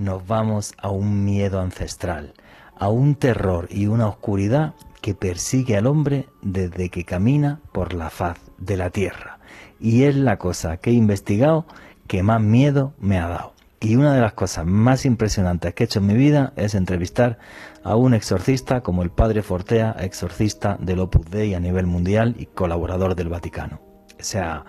nos 0.00 0.26
vamos 0.26 0.72
a 0.78 0.88
un 0.88 1.24
miedo 1.26 1.60
ancestral, 1.60 2.32
a 2.74 2.88
un 2.88 3.14
terror 3.14 3.68
y 3.70 3.86
una 3.86 4.08
oscuridad 4.08 4.74
que 5.02 5.14
persigue 5.14 5.76
al 5.76 5.86
hombre 5.86 6.26
desde 6.40 6.88
que 6.88 7.04
camina 7.04 7.60
por 7.72 7.92
la 7.92 8.08
faz 8.08 8.38
de 8.56 8.78
la 8.78 8.88
tierra. 8.88 9.38
Y 9.78 10.04
es 10.04 10.16
la 10.16 10.38
cosa 10.38 10.78
que 10.78 10.90
he 10.90 10.94
investigado 10.94 11.66
que 12.06 12.22
más 12.22 12.40
miedo 12.40 12.94
me 12.98 13.18
ha 13.18 13.28
dado. 13.28 13.52
Y 13.78 13.96
una 13.96 14.14
de 14.14 14.22
las 14.22 14.32
cosas 14.32 14.64
más 14.64 15.04
impresionantes 15.04 15.74
que 15.74 15.84
he 15.84 15.86
hecho 15.86 16.00
en 16.00 16.06
mi 16.06 16.14
vida 16.14 16.54
es 16.56 16.74
entrevistar 16.74 17.38
a 17.84 17.96
un 17.96 18.14
exorcista 18.14 18.82
como 18.82 19.02
el 19.02 19.10
padre 19.10 19.42
Fortea, 19.42 19.96
exorcista 20.00 20.78
del 20.80 21.00
Opus 21.00 21.30
Dei 21.30 21.54
a 21.54 21.60
nivel 21.60 21.86
mundial 21.86 22.36
y 22.38 22.46
colaborador 22.46 23.14
del 23.14 23.28
Vaticano. 23.28 23.80
O 24.18 24.22
sea, 24.22 24.64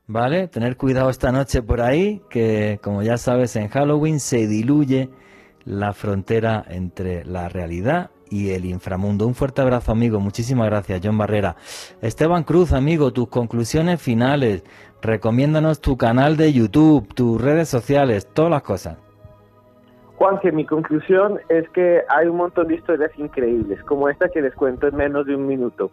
¿Vale? 0.07 0.49
Tener 0.49 0.79
cuidado 0.79 1.11
esta 1.11 1.31
noche 1.31 1.61
por 1.63 1.83
ahí, 1.83 2.23
que 2.31 2.81
como 2.83 3.03
ya 3.03 3.19
sabes, 3.19 3.55
en 3.57 3.69
Halloween 3.69 4.19
se 4.19 4.47
diluye 4.49 5.11
la 5.65 5.93
frontera 5.93 6.65
entre 6.69 7.25
la 7.25 7.49
realidad 7.49 8.11
y 8.31 8.51
el 8.51 8.65
inframundo. 8.65 9.27
Un 9.27 9.35
fuerte 9.35 9.61
abrazo, 9.61 9.93
amigo. 9.93 10.19
Muchísimas 10.19 10.67
gracias, 10.67 11.01
John 11.05 11.19
Barrera. 11.19 11.57
Esteban 12.01 12.45
Cruz, 12.45 12.73
amigo, 12.73 13.13
tus 13.13 13.29
conclusiones 13.29 14.01
finales. 14.01 14.65
Recomiéndanos 15.03 15.81
tu 15.81 15.97
canal 15.97 16.37
de 16.37 16.53
YouTube, 16.53 17.13
tus 17.15 17.41
redes 17.41 17.69
sociales, 17.69 18.27
todas 18.33 18.51
las 18.51 18.63
cosas. 18.63 18.99
Juan, 20.17 20.39
que 20.39 20.53
mi 20.53 20.65
conclusión 20.65 21.41
es 21.49 21.69
que 21.71 22.03
hay 22.09 22.29
un 22.29 22.37
montón 22.37 22.69
de 22.69 22.77
historias 22.77 23.11
increíbles, 23.19 23.83
como 23.85 24.09
esta 24.09 24.29
que 24.29 24.41
les 24.41 24.55
cuento 24.55 24.87
en 24.87 24.97
menos 24.97 25.27
de 25.27 25.35
un 25.35 25.47
minuto. 25.47 25.91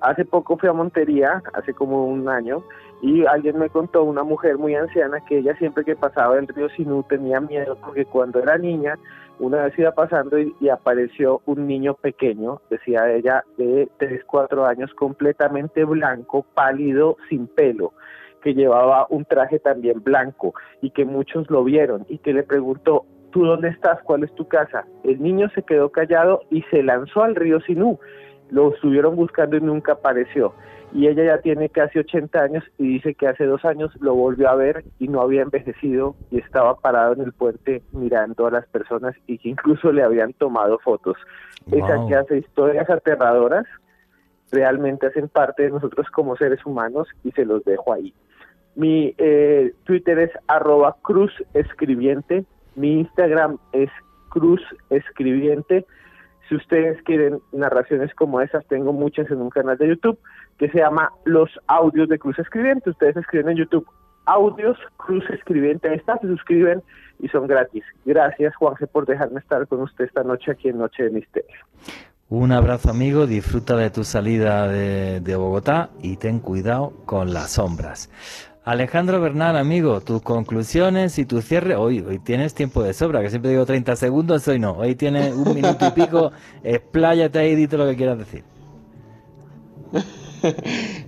Hace 0.00 0.24
poco 0.24 0.56
fui 0.56 0.68
a 0.68 0.72
Montería, 0.72 1.42
hace 1.52 1.74
como 1.74 2.06
un 2.06 2.28
año, 2.28 2.62
y 3.00 3.24
alguien 3.26 3.58
me 3.58 3.68
contó, 3.68 4.02
una 4.02 4.24
mujer 4.24 4.58
muy 4.58 4.74
anciana, 4.74 5.20
que 5.24 5.38
ella 5.38 5.56
siempre 5.56 5.84
que 5.84 5.94
pasaba 5.94 6.36
el 6.38 6.48
río 6.48 6.68
Sinú 6.70 7.04
tenía 7.08 7.40
miedo 7.40 7.76
porque 7.80 8.04
cuando 8.04 8.40
era 8.40 8.58
niña, 8.58 8.98
una 9.38 9.64
vez 9.64 9.78
iba 9.78 9.92
pasando 9.92 10.36
y, 10.38 10.68
apareció 10.68 11.40
un 11.46 11.68
niño 11.68 11.94
pequeño, 11.94 12.60
decía 12.70 13.12
ella, 13.12 13.44
de 13.56 13.88
3, 13.98 14.24
4 14.24 14.66
años, 14.66 14.92
completamente 14.94 15.84
blanco, 15.84 16.44
pálido, 16.54 17.16
sin 17.28 17.46
pelo 17.46 17.92
que 18.42 18.54
llevaba 18.54 19.06
un 19.10 19.24
traje 19.24 19.58
también 19.58 20.00
blanco 20.02 20.54
y 20.80 20.90
que 20.90 21.04
muchos 21.04 21.50
lo 21.50 21.64
vieron 21.64 22.06
y 22.08 22.18
que 22.18 22.32
le 22.32 22.44
preguntó, 22.44 23.04
¿tú 23.30 23.44
dónde 23.44 23.68
estás? 23.68 24.00
¿Cuál 24.02 24.22
es 24.22 24.34
tu 24.36 24.46
casa? 24.46 24.86
El 25.02 25.20
niño 25.20 25.48
se 25.56 25.62
quedó 25.62 25.90
callado 25.90 26.42
y 26.48 26.62
se 26.70 26.84
lanzó 26.84 27.24
al 27.24 27.34
río 27.34 27.60
Sinú. 27.60 27.98
Lo 28.50 28.72
estuvieron 28.72 29.16
buscando 29.16 29.56
y 29.56 29.60
nunca 29.60 29.94
apareció 29.94 30.54
y 30.92 31.06
ella 31.06 31.24
ya 31.24 31.38
tiene 31.38 31.68
casi 31.68 31.98
80 31.98 32.40
años 32.40 32.64
y 32.78 32.88
dice 32.94 33.14
que 33.14 33.28
hace 33.28 33.44
dos 33.44 33.64
años 33.64 33.90
lo 34.00 34.14
volvió 34.14 34.48
a 34.48 34.54
ver 34.54 34.84
y 34.98 35.08
no 35.08 35.20
había 35.20 35.42
envejecido 35.42 36.16
y 36.30 36.38
estaba 36.38 36.76
parado 36.76 37.14
en 37.14 37.20
el 37.20 37.32
puente 37.32 37.82
mirando 37.92 38.46
a 38.46 38.50
las 38.50 38.66
personas 38.68 39.14
y 39.26 39.38
que 39.38 39.50
incluso 39.50 39.92
le 39.92 40.02
habían 40.02 40.32
tomado 40.32 40.78
fotos. 40.78 41.16
Esa 41.70 42.06
que 42.08 42.14
hace 42.14 42.38
historias 42.38 42.88
aterradoras 42.88 43.66
realmente 44.50 45.06
hacen 45.06 45.28
parte 45.28 45.64
de 45.64 45.70
nosotros 45.70 46.06
como 46.10 46.36
seres 46.36 46.64
humanos 46.64 47.08
y 47.22 47.32
se 47.32 47.44
los 47.44 47.62
dejo 47.64 47.92
ahí. 47.92 48.14
Mi 48.74 49.14
eh, 49.18 49.74
Twitter 49.84 50.18
es 50.20 50.30
arroba 50.46 50.96
cruz 51.02 51.32
escribiente, 51.52 52.44
mi 52.76 53.00
Instagram 53.00 53.58
es 53.72 53.90
cruz 54.28 54.62
escribiente. 54.90 55.84
Si 56.48 56.54
ustedes 56.54 57.00
quieren 57.02 57.40
narraciones 57.52 58.14
como 58.14 58.40
esas, 58.40 58.66
tengo 58.66 58.92
muchas 58.92 59.30
en 59.30 59.40
un 59.40 59.50
canal 59.50 59.76
de 59.76 59.88
YouTube 59.88 60.18
que 60.58 60.70
se 60.70 60.78
llama 60.78 61.12
Los 61.24 61.50
Audios 61.66 62.08
de 62.08 62.18
Cruz 62.18 62.38
Escribiente. 62.38 62.90
Ustedes 62.90 63.16
escriben 63.16 63.50
en 63.50 63.56
YouTube 63.58 63.86
Audios 64.24 64.78
Cruz 64.96 65.24
Escribiente. 65.30 65.92
Está, 65.92 66.16
se 66.18 66.26
suscriben 66.26 66.82
y 67.20 67.28
son 67.28 67.46
gratis. 67.46 67.84
Gracias, 68.06 68.56
Juanje, 68.56 68.86
por 68.86 69.04
dejarme 69.04 69.40
estar 69.40 69.66
con 69.66 69.82
usted 69.82 70.06
esta 70.06 70.22
noche 70.22 70.52
aquí 70.52 70.68
en 70.68 70.78
Noche 70.78 71.04
de 71.04 71.10
Misterio. 71.10 71.56
Un 72.30 72.52
abrazo, 72.52 72.90
amigo. 72.90 73.26
Disfruta 73.26 73.76
de 73.76 73.90
tu 73.90 74.04
salida 74.04 74.68
de 74.68 75.36
Bogotá 75.36 75.90
y 76.02 76.16
ten 76.16 76.40
cuidado 76.40 76.92
con 77.04 77.34
las 77.34 77.52
sombras. 77.52 78.10
Alejandro 78.68 79.18
Bernal, 79.18 79.56
amigo, 79.56 80.02
tus 80.02 80.20
conclusiones 80.20 81.18
y 81.18 81.24
tu 81.24 81.40
cierre. 81.40 81.74
Hoy, 81.74 82.00
hoy 82.00 82.18
tienes 82.18 82.52
tiempo 82.52 82.82
de 82.82 82.92
sobra, 82.92 83.22
que 83.22 83.30
siempre 83.30 83.52
digo 83.52 83.64
30 83.64 83.96
segundos, 83.96 84.46
hoy 84.46 84.58
no. 84.58 84.72
Hoy 84.72 84.94
tienes 84.94 85.34
un 85.34 85.54
minuto 85.54 85.86
y 85.86 85.90
pico. 85.92 86.32
Expláyate 86.62 87.38
ahí 87.38 87.56
dite 87.56 87.78
lo 87.78 87.86
que 87.86 87.96
quieras 87.96 88.18
decir. 88.18 88.44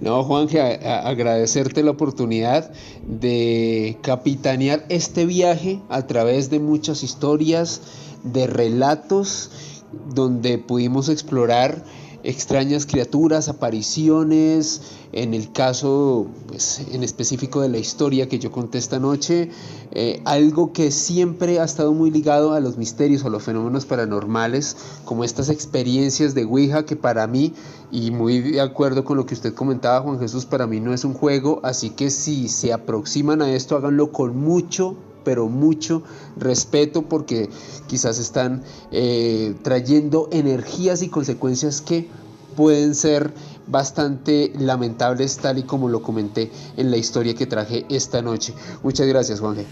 No, 0.00 0.24
Juanje, 0.24 0.60
agradecerte 0.60 1.84
la 1.84 1.92
oportunidad 1.92 2.72
de 3.06 3.96
capitanear 4.02 4.84
este 4.88 5.24
viaje 5.24 5.80
a 5.88 6.06
través 6.08 6.50
de 6.50 6.58
muchas 6.58 7.04
historias, 7.04 7.82
de 8.24 8.48
relatos, 8.48 9.84
donde 10.14 10.58
pudimos 10.58 11.08
explorar 11.08 11.84
extrañas 12.22 12.86
criaturas, 12.86 13.48
apariciones, 13.48 14.82
en 15.12 15.34
el 15.34 15.52
caso 15.52 16.26
pues, 16.46 16.82
en 16.92 17.02
específico 17.02 17.60
de 17.60 17.68
la 17.68 17.78
historia 17.78 18.28
que 18.28 18.38
yo 18.38 18.52
conté 18.52 18.78
esta 18.78 18.98
noche, 18.98 19.50
eh, 19.92 20.20
algo 20.24 20.72
que 20.72 20.90
siempre 20.90 21.58
ha 21.58 21.64
estado 21.64 21.92
muy 21.92 22.10
ligado 22.10 22.52
a 22.52 22.60
los 22.60 22.76
misterios, 22.76 23.24
a 23.24 23.28
los 23.28 23.42
fenómenos 23.42 23.86
paranormales, 23.86 24.76
como 25.04 25.24
estas 25.24 25.48
experiencias 25.48 26.34
de 26.34 26.44
Ouija 26.44 26.84
que 26.84 26.96
para 26.96 27.26
mí, 27.26 27.54
y 27.90 28.10
muy 28.10 28.40
de 28.40 28.60
acuerdo 28.60 29.04
con 29.04 29.16
lo 29.16 29.26
que 29.26 29.34
usted 29.34 29.54
comentaba 29.54 30.00
Juan 30.02 30.20
Jesús, 30.20 30.46
para 30.46 30.66
mí 30.66 30.80
no 30.80 30.94
es 30.94 31.04
un 31.04 31.14
juego, 31.14 31.60
así 31.64 31.90
que 31.90 32.10
si 32.10 32.48
se 32.48 32.72
aproximan 32.72 33.42
a 33.42 33.52
esto, 33.52 33.76
háganlo 33.76 34.12
con 34.12 34.36
mucho 34.36 34.96
pero 35.24 35.48
mucho 35.48 36.02
respeto 36.36 37.02
porque 37.02 37.48
quizás 37.86 38.18
están 38.18 38.62
eh, 38.92 39.54
trayendo 39.62 40.28
energías 40.32 41.02
y 41.02 41.08
consecuencias 41.08 41.80
que 41.80 42.08
pueden 42.56 42.94
ser 42.94 43.32
bastante 43.66 44.52
lamentables 44.58 45.38
tal 45.38 45.58
y 45.58 45.62
como 45.62 45.88
lo 45.88 46.02
comenté 46.02 46.50
en 46.76 46.90
la 46.90 46.96
historia 46.96 47.34
que 47.34 47.46
traje 47.46 47.86
esta 47.88 48.22
noche. 48.22 48.54
Muchas 48.82 49.06
gracias 49.06 49.40
Juanje. 49.40 49.66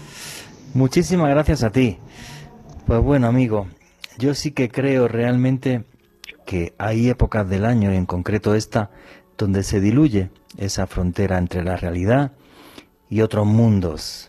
Muchísimas 0.73 1.29
gracias 1.29 1.63
a 1.63 1.71
ti. 1.71 1.97
Pues 2.85 3.01
bueno 3.01 3.27
amigo, 3.27 3.67
yo 4.17 4.33
sí 4.33 4.51
que 4.51 4.69
creo 4.69 5.07
realmente 5.07 5.83
que 6.45 6.73
hay 6.77 7.09
épocas 7.09 7.47
del 7.47 7.63
año, 7.63 7.91
en 7.91 8.05
concreto 8.05 8.55
esta, 8.55 8.89
donde 9.37 9.63
se 9.63 9.79
diluye 9.79 10.31
esa 10.57 10.87
frontera 10.87 11.37
entre 11.37 11.63
la 11.63 11.77
realidad 11.77 12.31
y 13.09 13.21
otros 13.21 13.45
mundos, 13.45 14.28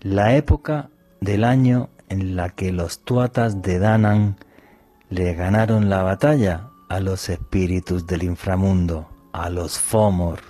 la 0.00 0.36
época 0.36 0.90
del 1.20 1.42
año 1.44 1.90
en 2.08 2.36
la 2.36 2.50
que 2.50 2.72
los 2.72 3.04
tuatas 3.04 3.62
de 3.62 3.78
Danann 3.78 4.36
le 5.10 5.34
ganaron 5.34 5.90
la 5.90 6.02
batalla 6.02 6.68
a 6.88 7.00
los 7.00 7.28
espíritus 7.28 8.06
del 8.06 8.22
inframundo, 8.22 9.08
a 9.32 9.50
los 9.50 9.78
Fomor. 9.78 10.40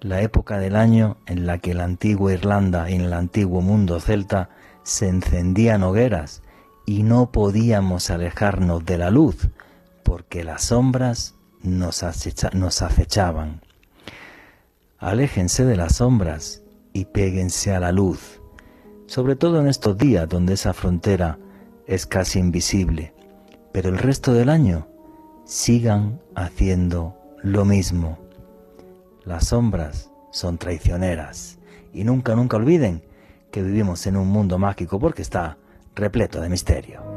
la 0.00 0.20
época 0.20 0.58
del 0.58 0.76
año 0.76 1.16
en 1.26 1.46
la 1.46 1.58
que 1.58 1.74
la 1.74 1.84
antigua 1.84 2.32
Irlanda 2.32 2.90
y 2.90 2.94
en 2.94 3.02
el 3.02 3.12
antiguo 3.12 3.60
mundo 3.60 4.00
celta 4.00 4.50
se 4.82 5.08
encendían 5.08 5.82
hogueras 5.82 6.42
y 6.86 7.02
no 7.02 7.32
podíamos 7.32 8.10
alejarnos 8.10 8.84
de 8.84 8.98
la 8.98 9.10
luz 9.10 9.48
porque 10.02 10.44
las 10.44 10.64
sombras 10.64 11.34
nos, 11.62 12.04
nos 12.52 12.82
acechaban. 12.82 13.62
Aléjense 14.98 15.64
de 15.64 15.76
las 15.76 15.96
sombras 15.96 16.62
y 16.92 17.06
péguense 17.06 17.74
a 17.74 17.80
la 17.80 17.92
luz, 17.92 18.40
sobre 19.06 19.36
todo 19.36 19.60
en 19.60 19.68
estos 19.68 19.96
días 19.96 20.28
donde 20.28 20.54
esa 20.54 20.72
frontera 20.72 21.38
es 21.86 22.06
casi 22.06 22.38
invisible, 22.38 23.14
pero 23.72 23.88
el 23.88 23.98
resto 23.98 24.32
del 24.32 24.48
año 24.48 24.88
sigan 25.44 26.20
haciendo 26.34 27.16
lo 27.42 27.64
mismo. 27.64 28.18
Las 29.24 29.48
sombras 29.48 30.10
son 30.30 30.58
traicioneras 30.58 31.58
y 31.92 32.04
nunca, 32.04 32.34
nunca 32.34 32.56
olviden 32.56 33.02
que 33.50 33.62
vivimos 33.62 34.06
en 34.06 34.16
un 34.16 34.28
mundo 34.28 34.58
mágico 34.58 34.98
porque 34.98 35.22
está 35.22 35.56
repleto 35.94 36.40
de 36.40 36.48
misterio. 36.48 37.15